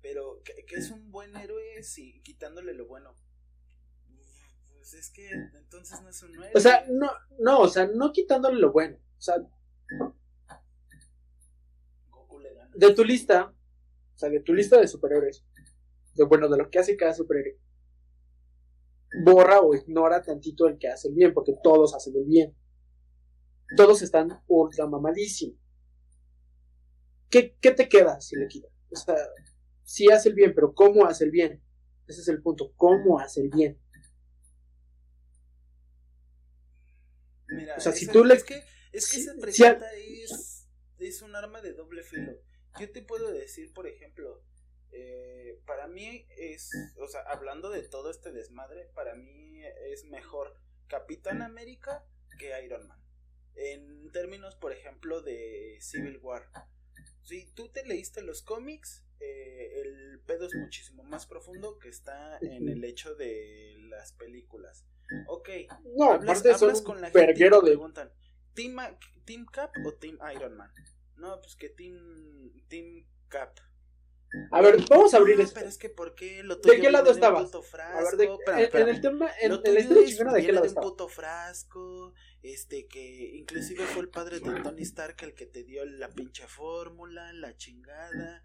pero 0.02 0.42
¿qué, 0.44 0.64
qué 0.66 0.76
es 0.76 0.92
un 0.92 1.12
buen 1.12 1.36
héroe 1.36 1.84
si 1.84 2.22
quitándole 2.22 2.74
lo 2.74 2.88
bueno? 2.88 3.16
Pues 4.80 4.94
es 4.94 5.12
que 5.12 5.30
entonces 5.30 6.02
no 6.02 6.10
es 6.10 6.24
un 6.24 6.34
héroe. 6.36 6.52
o 6.56 6.60
sea, 6.60 6.86
no, 6.90 7.12
no, 7.38 7.60
o 7.60 7.68
sea, 7.68 7.88
no 7.88 8.14
quitándole 8.14 8.60
lo 8.60 8.72
bueno. 8.72 8.98
O 8.98 9.22
sea, 9.22 9.36
Goku 12.10 12.40
le 12.40 12.54
gana. 12.54 12.72
de 12.74 12.94
tu 12.94 13.04
lista, 13.04 13.54
o 14.16 14.18
sea, 14.18 14.30
de 14.30 14.40
tu 14.40 14.54
lista 14.54 14.80
de 14.80 14.88
superhéroes, 14.88 15.44
de 16.16 16.24
bueno, 16.24 16.48
de 16.48 16.58
lo 16.58 16.70
que 16.70 16.80
hace 16.80 16.96
cada 16.96 17.14
superhéroe, 17.14 17.60
borra 19.24 19.62
o 19.62 19.74
ignora 19.76 20.22
tantito 20.22 20.68
el 20.68 20.78
que 20.78 20.88
hace 20.88 21.08
el 21.10 21.16
bien, 21.16 21.34
porque 21.34 21.56
todos 21.64 21.94
hacen 21.96 22.16
el 22.16 22.26
bien. 22.26 22.56
Todos 23.76 24.02
están 24.02 24.42
ultra 24.48 24.88
mamadísimos. 24.88 25.58
¿Qué, 27.30 27.56
¿Qué 27.62 27.72
te 27.72 27.88
queda 27.88 28.20
si 28.22 28.36
le 28.36 28.48
quitas? 28.48 28.72
O 28.92 28.96
sea, 28.96 29.16
sí 29.84 30.10
hace 30.12 30.30
el 30.30 30.36
bien, 30.36 30.54
pero 30.56 30.74
¿cómo 30.74 31.06
hace 31.06 31.26
el 31.26 31.32
bien? 31.32 31.62
Ese 32.08 32.22
es 32.22 32.28
el 32.28 32.42
punto, 32.42 32.74
¿cómo 32.76 33.20
hace 33.20 33.42
el 33.42 33.50
bien? 33.50 33.80
Mira, 37.50 37.76
O 37.78 37.80
sea, 37.80 37.92
si 37.92 38.08
tú 38.08 38.24
le- 38.24 38.36
Es 38.36 38.44
que, 38.44 38.64
es 38.92 39.10
que 39.10 39.18
si- 39.18 39.22
esa 39.22 39.34
si 39.34 39.40
pregunta 39.40 39.92
es, 39.94 40.68
es 41.00 41.22
un 41.22 41.36
arma 41.36 41.62
de 41.62 41.74
doble 41.74 42.04
filo. 42.04 42.34
Yo 42.80 42.92
te 42.92 43.02
puedo 43.02 43.32
decir, 43.32 43.74
por 43.74 43.88
ejemplo, 43.88 44.44
eh, 44.92 45.60
para 45.66 45.88
mí 45.88 46.26
es, 46.38 46.72
o 46.98 47.08
sea, 47.08 47.22
hablando 47.22 47.70
de 47.70 47.84
todo 47.84 48.10
este 48.10 48.32
desmadre, 48.32 48.90
para 48.96 49.16
mí 49.16 49.62
es 49.92 50.06
mejor 50.06 50.56
Capitán 50.88 51.42
América 51.42 52.06
que 52.38 52.54
Iron 52.64 52.88
Man. 52.88 53.00
En 53.56 54.12
términos, 54.12 54.56
por 54.56 54.72
ejemplo, 54.72 55.22
de 55.22 55.78
Civil 55.82 56.18
War. 56.22 56.50
Si 57.24 57.46
tú 57.54 57.70
te 57.70 57.86
leíste 57.86 58.22
los 58.22 58.42
cómics, 58.42 59.06
eh, 59.20 59.82
el 59.82 60.22
pedo 60.26 60.48
es 60.48 60.56
muchísimo 60.56 61.04
más 61.04 61.28
profundo 61.28 61.78
que 61.78 61.90
está 61.90 62.38
en 62.40 62.70
el 62.70 62.84
hecho 62.84 63.16
de 63.16 63.76
las 63.90 64.14
películas. 64.14 64.86
Ok, 65.28 65.50
no, 65.96 66.12
hablas, 66.12 66.46
hablas 66.46 66.82
con 66.82 67.02
la 67.02 67.10
gente 67.10 67.32
y 67.32 67.50
te 67.50 67.62
preguntan, 67.62 68.12
¿team, 68.54 68.78
¿Team 69.26 69.46
Cap 69.46 69.72
o 69.86 69.94
Team 69.94 70.20
Iron 70.36 70.56
Man? 70.56 70.72
No, 71.18 71.40
pues 71.42 71.56
que 71.56 71.70
Team, 71.70 72.52
team 72.68 73.06
Cap. 73.28 73.60
A 74.52 74.62
ver, 74.62 74.78
vamos 74.90 75.14
a 75.14 75.18
abrir 75.18 75.40
esto. 75.40 75.56
Pero 75.56 75.70
es 75.70 75.78
que, 75.78 75.90
¿por 75.90 76.14
qué 76.14 76.44
lo 76.44 76.56
¿De 76.58 76.80
qué 76.80 76.92
lado 76.92 77.12
estabas? 77.12 77.52
A 77.54 78.04
ver, 78.04 78.18
de, 78.18 78.26
en, 78.80 78.90
el 78.90 79.02
tema, 79.02 79.30
en, 79.42 79.54
en 79.64 79.74
la 79.74 79.80
historia 79.80 80.06
chingona, 80.06 80.34
¿de 80.34 80.46
qué 80.46 80.52
lado 80.52 80.66
estaba? 80.66 80.86
un 80.86 80.92
puto 80.92 81.08
frasco, 81.08 82.14
este, 82.44 82.88
que 82.88 83.32
inclusive 83.36 83.86
fue 83.86 84.04
el 84.04 84.10
padre 84.10 84.40
de 84.40 84.62
Tony 84.62 84.84
Stark 84.84 85.18
el 85.22 85.34
que 85.34 85.46
te 85.46 85.64
dio 85.64 85.84
la 85.86 86.10
pinche 86.10 86.48
fórmula, 86.48 87.34
la 87.34 87.56
chingada. 87.58 88.44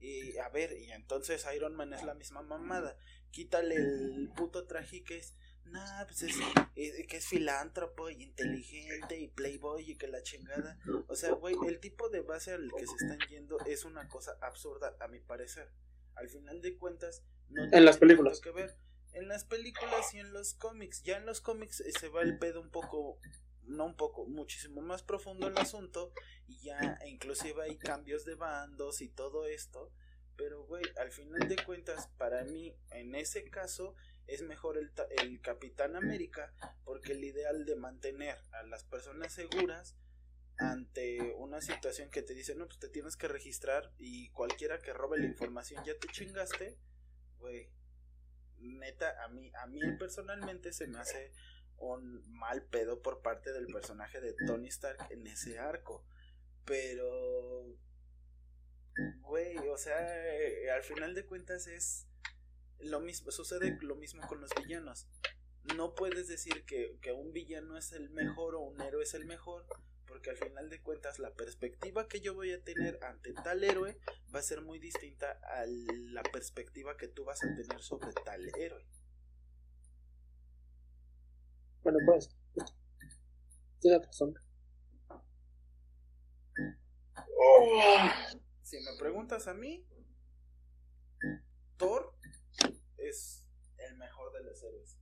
Y, 0.00 0.38
a 0.38 0.48
ver, 0.48 0.72
y 0.78 0.90
entonces 0.92 1.46
Iron 1.54 1.74
Man 1.74 1.92
es 1.92 2.02
la 2.02 2.14
misma 2.14 2.42
mamada. 2.42 2.96
Quítale 3.30 3.74
el 3.74 4.30
puto 4.34 4.66
traje 4.66 5.04
que 5.04 5.18
es 5.18 5.34
nah, 5.70 6.04
pues 6.04 6.22
es, 6.22 6.36
que 6.74 7.16
es 7.16 7.26
filántropo 7.26 8.10
y 8.10 8.22
inteligente 8.22 9.18
y 9.18 9.28
playboy 9.28 9.90
y 9.90 9.96
que 9.96 10.08
la 10.08 10.22
chingada. 10.22 10.78
O 11.08 11.14
sea, 11.14 11.32
güey, 11.32 11.56
el 11.66 11.80
tipo 11.80 12.08
de 12.08 12.20
base 12.20 12.52
al 12.52 12.70
que 12.72 12.86
se 12.86 12.94
están 12.94 13.18
yendo 13.28 13.58
es 13.66 13.84
una 13.84 14.08
cosa 14.08 14.36
absurda, 14.40 14.96
a 15.00 15.08
mi 15.08 15.20
parecer. 15.20 15.70
Al 16.14 16.28
final 16.28 16.62
de 16.62 16.76
cuentas, 16.76 17.22
no 17.48 17.64
en 17.72 17.84
las 17.84 17.98
películas. 17.98 18.40
que 18.40 18.50
ver. 18.50 18.76
En 19.12 19.28
las 19.28 19.44
películas 19.44 20.12
y 20.14 20.18
en 20.18 20.32
los 20.32 20.54
cómics. 20.54 21.02
Ya 21.02 21.16
en 21.16 21.26
los 21.26 21.40
cómics 21.40 21.80
eh, 21.80 21.92
se 21.98 22.08
va 22.08 22.22
el 22.22 22.38
pedo 22.38 22.60
un 22.60 22.70
poco, 22.70 23.18
no 23.62 23.86
un 23.86 23.96
poco, 23.96 24.26
muchísimo 24.26 24.82
más 24.82 25.02
profundo 25.02 25.46
el 25.46 25.56
asunto. 25.58 26.12
Y 26.46 26.58
ya 26.60 26.98
inclusive 27.06 27.62
hay 27.62 27.76
cambios 27.76 28.24
de 28.24 28.34
bandos 28.34 29.00
y 29.00 29.08
todo 29.08 29.46
esto. 29.46 29.92
Pero, 30.36 30.64
güey, 30.66 30.84
al 30.98 31.10
final 31.12 31.48
de 31.48 31.56
cuentas, 31.64 32.08
para 32.18 32.44
mí, 32.44 32.76
en 32.90 33.14
ese 33.14 33.48
caso, 33.48 33.94
es 34.26 34.42
mejor 34.42 34.78
el, 34.78 34.92
el 35.22 35.40
Capitán 35.40 35.96
América 35.96 36.52
porque 36.84 37.12
el 37.12 37.24
ideal 37.24 37.64
de 37.64 37.76
mantener 37.76 38.38
a 38.52 38.62
las 38.64 38.84
personas 38.84 39.32
seguras 39.32 39.96
ante 40.58 41.34
una 41.34 41.60
situación 41.60 42.10
que 42.10 42.22
te 42.22 42.34
dice, 42.34 42.54
no, 42.54 42.66
pues 42.66 42.78
te 42.78 42.88
tienes 42.88 43.16
que 43.16 43.28
registrar 43.28 43.92
y 43.98 44.30
cualquiera 44.30 44.78
que 44.78 44.92
robe 44.92 45.18
la 45.18 45.26
información 45.26 45.84
ya 45.84 45.98
te 45.98 46.08
chingaste, 46.08 46.78
güey, 47.38 47.70
neta, 48.58 49.22
a 49.24 49.28
mí, 49.28 49.52
a 49.54 49.66
mí 49.66 49.80
personalmente 49.98 50.72
se 50.72 50.86
me 50.86 50.98
hace 50.98 51.32
un 51.78 52.22
mal 52.32 52.64
pedo 52.64 53.02
por 53.02 53.20
parte 53.20 53.52
del 53.52 53.66
personaje 53.66 54.20
de 54.20 54.34
Tony 54.46 54.68
Stark 54.68 55.08
en 55.10 55.26
ese 55.26 55.58
arco, 55.58 56.06
pero, 56.64 57.76
güey, 59.20 59.58
o 59.58 59.76
sea, 59.76 59.98
al 60.74 60.82
final 60.82 61.14
de 61.14 61.26
cuentas 61.26 61.66
es 61.66 62.06
lo 62.80 63.00
mismo, 63.00 63.30
sucede 63.30 63.78
lo 63.80 63.96
mismo 63.96 64.26
con 64.26 64.40
los 64.40 64.50
villanos. 64.54 65.06
No 65.76 65.94
puedes 65.94 66.28
decir 66.28 66.64
que, 66.64 66.98
que 67.00 67.12
un 67.12 67.32
villano 67.32 67.76
es 67.76 67.92
el 67.92 68.10
mejor 68.10 68.54
o 68.54 68.60
un 68.60 68.80
héroe 68.80 69.02
es 69.02 69.14
el 69.14 69.24
mejor, 69.24 69.66
porque 70.06 70.30
al 70.30 70.36
final 70.36 70.70
de 70.70 70.80
cuentas 70.80 71.18
la 71.18 71.34
perspectiva 71.34 72.08
que 72.08 72.20
yo 72.20 72.34
voy 72.34 72.52
a 72.52 72.62
tener 72.62 73.02
ante 73.02 73.32
tal 73.32 73.64
héroe 73.64 73.98
va 74.34 74.38
a 74.38 74.42
ser 74.42 74.62
muy 74.62 74.78
distinta 74.78 75.32
a 75.42 75.66
la 75.66 76.22
perspectiva 76.22 76.96
que 76.96 77.08
tú 77.08 77.24
vas 77.24 77.42
a 77.42 77.54
tener 77.54 77.82
sobre 77.82 78.12
tal 78.24 78.48
héroe. 78.56 78.86
Bueno, 81.82 81.98
pues, 82.04 82.28
tienes 83.80 84.04
razón. 84.04 84.34
Si 88.62 88.80
me 88.80 88.96
preguntas 88.98 89.46
a 89.46 89.54
mí, 89.54 89.86
Thor 91.76 92.15
es 93.08 93.44
el 93.78 93.96
mejor 93.96 94.32
de 94.32 94.44
los 94.44 94.62
héroes. 94.62 94.98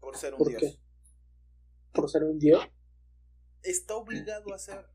Por 0.00 0.16
ser 0.16 0.34
un 0.34 0.48
dios. 0.48 0.80
¿Por 1.92 2.10
ser 2.10 2.24
un 2.24 2.38
dios? 2.38 2.66
Está 3.62 3.96
obligado 3.96 4.54
a 4.54 4.58
ser. 4.58 4.86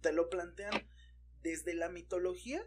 Te 0.00 0.12
lo 0.12 0.30
plantean 0.30 0.72
desde 1.42 1.74
la 1.74 1.88
mitología 1.88 2.64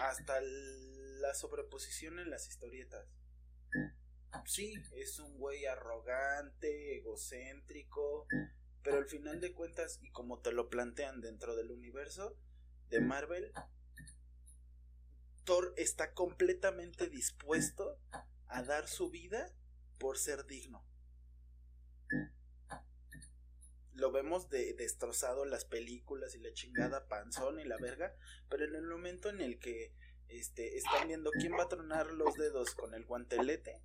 hasta 0.00 0.40
la 0.40 1.34
sobreposición 1.34 2.18
en 2.18 2.30
las 2.30 2.48
historietas. 2.48 3.06
Sí, 4.46 4.74
es 4.96 5.18
un 5.18 5.38
güey 5.38 5.66
arrogante, 5.66 6.98
egocéntrico, 6.98 8.26
pero 8.82 8.98
al 8.98 9.06
final 9.06 9.40
de 9.40 9.52
cuentas, 9.52 9.98
y 10.02 10.10
como 10.12 10.40
te 10.40 10.52
lo 10.52 10.70
plantean 10.70 11.20
dentro 11.20 11.56
del 11.56 11.70
universo 11.70 12.36
de 12.88 13.00
Marvel, 13.00 13.52
Thor 15.50 15.74
está 15.76 16.14
completamente 16.14 17.08
dispuesto 17.08 17.98
a 18.46 18.62
dar 18.62 18.86
su 18.86 19.10
vida 19.10 19.52
por 19.98 20.16
ser 20.16 20.46
digno. 20.46 20.86
Lo 23.94 24.12
vemos 24.12 24.48
de, 24.48 24.74
destrozado 24.74 25.44
las 25.46 25.64
películas 25.64 26.36
y 26.36 26.38
la 26.38 26.52
chingada 26.52 27.08
panzón 27.08 27.58
y 27.58 27.64
la 27.64 27.78
verga, 27.78 28.14
pero 28.48 28.64
en 28.64 28.76
el 28.76 28.84
momento 28.84 29.28
en 29.28 29.40
el 29.40 29.58
que 29.58 29.92
este, 30.28 30.76
están 30.78 31.08
viendo 31.08 31.32
quién 31.32 31.54
va 31.54 31.64
a 31.64 31.68
tronar 31.68 32.12
los 32.12 32.36
dedos 32.36 32.76
con 32.76 32.94
el 32.94 33.04
guantelete, 33.04 33.82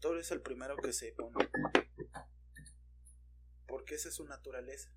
Thor 0.00 0.18
es 0.18 0.32
el 0.32 0.42
primero 0.42 0.76
que 0.78 0.92
se 0.92 1.12
pone. 1.12 1.48
Porque 3.68 3.94
esa 3.94 4.08
es 4.08 4.16
su 4.16 4.24
naturaleza. 4.24 4.92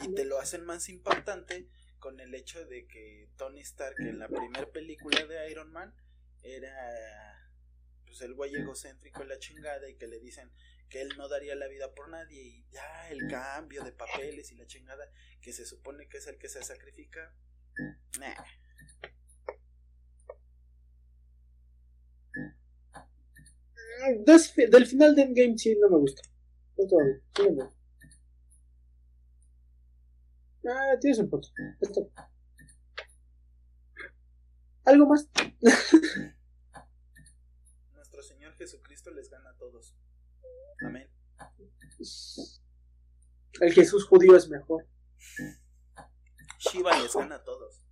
Y 0.00 0.12
te 0.12 0.24
lo 0.24 0.40
hacen 0.40 0.64
más 0.64 0.88
impactante 0.88 1.68
con 2.04 2.20
el 2.20 2.34
hecho 2.34 2.62
de 2.66 2.86
que 2.86 3.30
Tony 3.38 3.60
Stark 3.60 3.96
en 4.00 4.18
la 4.18 4.28
primera 4.28 4.70
película 4.70 5.24
de 5.24 5.50
Iron 5.50 5.72
Man 5.72 5.94
era 6.42 6.70
pues 8.04 8.20
el 8.20 8.34
güey 8.34 8.54
egocéntrico 8.54 9.24
la 9.24 9.38
chingada 9.38 9.88
y 9.88 9.96
que 9.96 10.06
le 10.06 10.20
dicen 10.20 10.50
que 10.90 11.00
él 11.00 11.08
no 11.16 11.30
daría 11.30 11.54
la 11.54 11.66
vida 11.66 11.94
por 11.94 12.10
nadie 12.10 12.42
y 12.42 12.66
ya 12.70 13.08
el 13.08 13.26
cambio 13.26 13.82
de 13.82 13.92
papeles 13.92 14.52
y 14.52 14.56
la 14.56 14.66
chingada 14.66 15.10
que 15.40 15.54
se 15.54 15.64
supone 15.64 16.06
que 16.06 16.18
es 16.18 16.26
el 16.26 16.36
que 16.36 16.50
se 16.50 16.62
sacrifica. 16.62 17.34
del 24.68 24.86
final 24.86 25.16
de 25.16 25.22
Endgame 25.22 25.56
sí 25.56 25.74
no 25.80 25.88
me 25.88 25.96
gusta. 25.96 26.20
No, 26.76 27.74
Ah, 30.66 30.96
tienes 31.00 31.18
un 31.18 31.28
punto. 31.28 31.48
Esto. 31.80 32.10
¿Algo 34.84 35.06
más? 35.06 35.28
Nuestro 37.92 38.22
Señor 38.22 38.54
Jesucristo 38.54 39.10
les 39.10 39.28
gana 39.30 39.50
a 39.50 39.56
todos. 39.56 39.94
Amén. 40.86 41.10
El 43.60 43.72
Jesús 43.72 44.06
judío 44.06 44.36
es 44.36 44.48
mejor. 44.48 44.86
Shiva 46.58 46.98
les 47.00 47.14
gana 47.14 47.36
a 47.36 47.44
todos. 47.44 47.82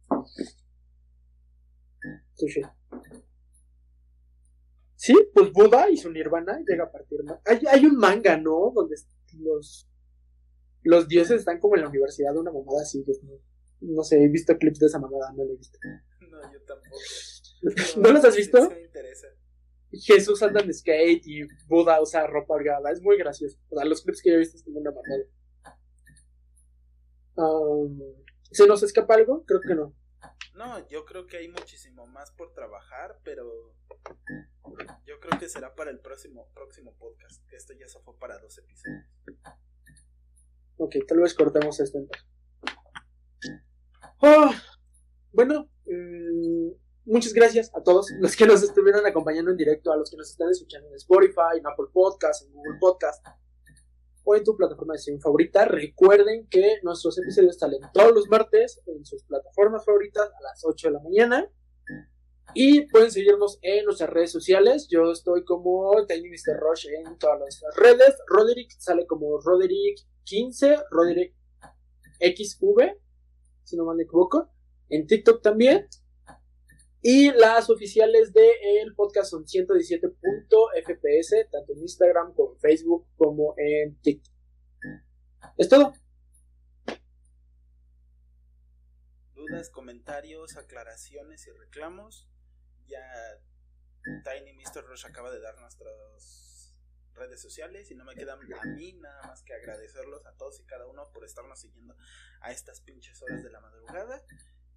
Sí, 4.96 5.14
pues 5.34 5.52
Buda 5.52 5.90
y 5.90 5.96
su 5.96 6.10
nirvana 6.10 6.58
llega 6.66 6.84
a 6.84 6.90
partir. 6.90 7.20
Hay, 7.44 7.60
hay 7.68 7.86
un 7.86 7.96
manga, 7.96 8.36
¿no? 8.36 8.72
Donde 8.74 8.96
los 9.38 9.88
los 10.82 11.08
dioses 11.08 11.40
están 11.40 11.60
como 11.60 11.76
en 11.76 11.82
la 11.82 11.88
universidad 11.88 12.32
de 12.32 12.40
una 12.40 12.52
mamada 12.52 12.82
así. 12.82 13.04
no, 13.80 14.02
sé, 14.02 14.22
he 14.22 14.28
visto 14.28 14.56
clips 14.56 14.78
de 14.78 14.86
esa 14.86 14.98
mamada, 14.98 15.32
no 15.32 15.44
lo 15.44 15.52
he 15.52 15.56
visto. 15.56 15.78
No, 16.20 16.52
yo 16.52 16.62
tampoco. 16.62 16.96
¿No, 18.00 18.12
los 18.12 18.24
has 18.24 18.36
visto? 18.36 18.70
me 18.70 18.82
interesa. 18.82 19.28
Jesús 19.92 20.42
anda 20.42 20.60
en 20.60 20.72
skate 20.72 21.26
y 21.26 21.42
Buda 21.66 22.00
usa 22.00 22.26
ropa 22.26 22.54
holgada. 22.54 22.90
Es 22.90 23.02
muy 23.02 23.18
gracioso. 23.18 23.58
O 23.68 23.76
sea, 23.76 23.84
los 23.84 24.02
clips 24.02 24.22
que 24.22 24.30
yo 24.30 24.36
he 24.36 24.38
visto 24.38 24.56
están 24.56 24.74
una 24.76 24.90
mamada. 24.90 25.24
Um, 27.34 28.00
¿Se 28.50 28.66
nos 28.66 28.82
escapa 28.82 29.14
algo? 29.14 29.44
Creo 29.44 29.60
que 29.60 29.74
no. 29.74 29.94
No, 30.54 30.86
yo 30.88 31.04
creo 31.04 31.26
que 31.26 31.38
hay 31.38 31.48
muchísimo 31.48 32.06
más 32.06 32.30
por 32.32 32.52
trabajar, 32.52 33.18
pero 33.24 33.74
yo 35.06 35.18
creo 35.20 35.38
que 35.38 35.48
será 35.48 35.74
para 35.74 35.90
el 35.90 36.00
próximo, 36.00 36.50
próximo 36.54 36.94
podcast. 36.98 37.46
Que 37.48 37.56
esto 37.56 37.72
ya 37.72 37.88
se 37.88 38.00
fue 38.00 38.18
para 38.18 38.38
dos 38.38 38.58
episodios. 38.58 39.04
Ok, 40.82 40.96
tal 41.06 41.20
vez 41.20 41.32
cortemos 41.32 41.78
esto 41.78 41.98
entonces. 41.98 42.26
Oh, 44.20 44.50
bueno, 45.32 45.70
mm, 45.86 46.70
muchas 47.04 47.32
gracias 47.32 47.70
a 47.76 47.82
todos 47.84 48.10
los 48.18 48.34
que 48.34 48.46
nos 48.46 48.64
estuvieron 48.64 49.06
acompañando 49.06 49.52
en 49.52 49.56
directo, 49.56 49.92
a 49.92 49.96
los 49.96 50.10
que 50.10 50.16
nos 50.16 50.30
están 50.30 50.50
escuchando 50.50 50.88
en 50.88 50.94
Spotify, 50.96 51.58
en 51.58 51.66
Apple 51.68 51.86
Podcast, 51.92 52.44
en 52.44 52.52
Google 52.52 52.78
Podcast 52.80 53.24
o 54.24 54.34
en 54.34 54.42
tu 54.42 54.56
plataforma 54.56 54.94
de 54.94 54.98
streaming 54.98 55.20
favorita. 55.20 55.66
Recuerden 55.66 56.48
que 56.48 56.78
nuestros 56.82 57.16
episodios 57.18 57.58
salen 57.58 57.80
todos 57.94 58.12
los 58.12 58.28
martes 58.28 58.82
en 58.86 59.06
sus 59.06 59.22
plataformas 59.22 59.84
favoritas 59.84 60.28
a 60.28 60.42
las 60.42 60.64
8 60.64 60.88
de 60.88 60.92
la 60.94 61.00
mañana. 61.00 61.48
Y 62.54 62.88
pueden 62.88 63.12
seguirnos 63.12 63.60
en 63.62 63.84
nuestras 63.84 64.10
redes 64.10 64.32
sociales. 64.32 64.88
Yo 64.90 65.12
estoy 65.12 65.44
como 65.44 66.04
Tiny 66.06 66.28
Mr. 66.28 66.58
Rush 66.58 66.88
en 66.88 67.16
todas 67.18 67.38
las 67.38 67.62
redes. 67.76 68.16
Roderick 68.26 68.72
sale 68.78 69.06
como 69.06 69.38
Roderick15, 70.24 70.84
Roderick 70.90 71.34
XV, 72.20 72.96
si 73.64 73.76
no 73.76 73.84
mal 73.84 73.96
me 73.96 74.04
equivoco. 74.04 74.48
En 74.88 75.06
TikTok 75.06 75.42
también. 75.42 75.88
Y 77.00 77.32
las 77.32 77.68
oficiales 77.68 78.32
del 78.32 78.94
podcast 78.94 79.30
son 79.30 79.44
117.fps, 79.44 81.50
tanto 81.50 81.72
en 81.72 81.80
Instagram 81.80 82.32
como 82.34 82.52
en 82.52 82.60
Facebook 82.60 83.08
como 83.16 83.54
en 83.56 84.00
TikTok. 84.00 84.32
Es 85.58 85.68
todo. 85.68 85.92
Dudas, 89.34 89.70
comentarios, 89.70 90.56
aclaraciones 90.56 91.44
y 91.48 91.50
reclamos. 91.50 92.28
Ya 92.86 93.02
Tiny 94.04 94.52
Mr. 94.52 94.86
Rush 94.86 95.06
acaba 95.06 95.32
de 95.32 95.40
dar 95.40 95.58
nuestras 95.58 96.51
redes 97.14 97.40
sociales 97.40 97.90
y 97.90 97.94
no 97.94 98.04
me 98.04 98.14
queda 98.14 98.34
a 98.34 98.66
mí 98.66 98.92
nada 98.94 99.22
más 99.26 99.42
que 99.42 99.54
agradecerlos 99.54 100.24
a 100.26 100.32
todos 100.36 100.60
y 100.60 100.64
cada 100.64 100.86
uno 100.86 101.10
por 101.12 101.24
estarnos 101.24 101.60
siguiendo 101.60 101.96
a 102.40 102.52
estas 102.52 102.80
pinches 102.80 103.22
horas 103.22 103.42
de 103.42 103.50
la 103.50 103.60
madrugada. 103.60 104.22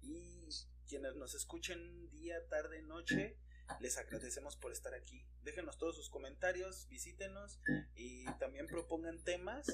Y 0.02 0.48
quienes 0.86 1.16
nos 1.16 1.34
escuchen 1.34 2.10
día, 2.10 2.46
tarde, 2.48 2.82
noche, 2.82 3.38
les 3.80 3.98
agradecemos 3.98 4.56
por 4.56 4.72
estar 4.72 4.94
aquí. 4.94 5.26
Déjenos 5.42 5.78
todos 5.78 5.96
sus 5.96 6.10
comentarios, 6.10 6.86
visítenos 6.88 7.60
y 7.94 8.24
también 8.38 8.66
propongan 8.66 9.22
temas 9.22 9.66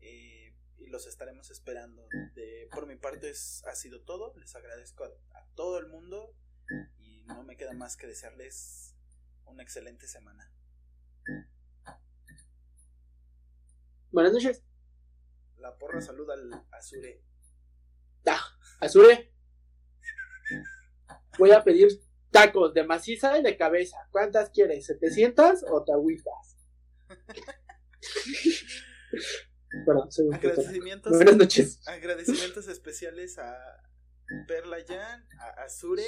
eh, 0.00 0.54
y 0.78 0.86
los 0.86 1.06
estaremos 1.06 1.50
esperando. 1.50 2.08
De, 2.34 2.68
por 2.72 2.86
mi 2.86 2.96
parte 2.96 3.30
es, 3.30 3.62
ha 3.66 3.74
sido 3.74 4.02
todo. 4.02 4.34
Les 4.36 4.54
agradezco 4.56 5.04
a, 5.04 5.38
a 5.38 5.46
todo 5.54 5.78
el 5.78 5.86
mundo 5.86 6.34
y 6.98 7.22
no 7.24 7.44
me 7.44 7.56
queda 7.56 7.72
más 7.72 7.96
que 7.96 8.06
desearles 8.06 8.94
una 9.44 9.62
excelente 9.62 10.08
semana. 10.08 10.52
Buenas 14.16 14.32
noches. 14.32 14.64
La 15.58 15.76
porra 15.76 16.00
saluda 16.00 16.32
al 16.32 16.50
Azure. 16.70 17.22
Ah, 18.24 18.40
Azure. 18.80 19.30
Voy 21.38 21.50
a 21.50 21.62
pedir 21.62 21.88
tacos 22.30 22.72
de 22.72 22.84
maciza 22.84 23.38
y 23.38 23.42
de 23.42 23.58
cabeza. 23.58 23.98
¿Cuántas 24.10 24.48
quieres? 24.48 24.88
¿700 24.88 25.66
o 25.68 25.84
te 25.84 25.92
agüitas? 25.92 26.56
Perdón, 29.84 30.10
soy 30.10 30.28
un. 30.28 30.34
Agradecimientos, 30.34 31.12
Buenas 31.12 31.36
noches. 31.36 31.86
agradecimientos 31.86 32.68
especiales 32.68 33.38
a 33.38 33.54
Perla 34.48 34.78
Jan, 34.88 35.28
a 35.38 35.64
Azure 35.64 36.06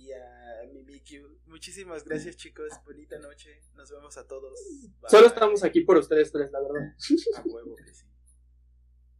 y 0.00 0.12
a 0.12 0.66
Mimikyu. 0.72 1.38
Muchísimas 1.46 2.04
gracias, 2.04 2.36
chicos. 2.36 2.72
Bonita 2.84 3.18
noche. 3.18 3.60
Nos 3.74 3.90
vemos 3.90 4.16
a 4.16 4.26
todos. 4.26 4.58
Bye. 5.00 5.10
Solo 5.10 5.26
estamos 5.26 5.62
aquí 5.62 5.82
por 5.82 5.98
ustedes 5.98 6.32
tres, 6.32 6.50
la 6.50 6.60
verdad. 6.60 6.94
A 7.36 7.42
huevo 7.44 7.76
que 7.76 7.92
sí. 7.92 8.09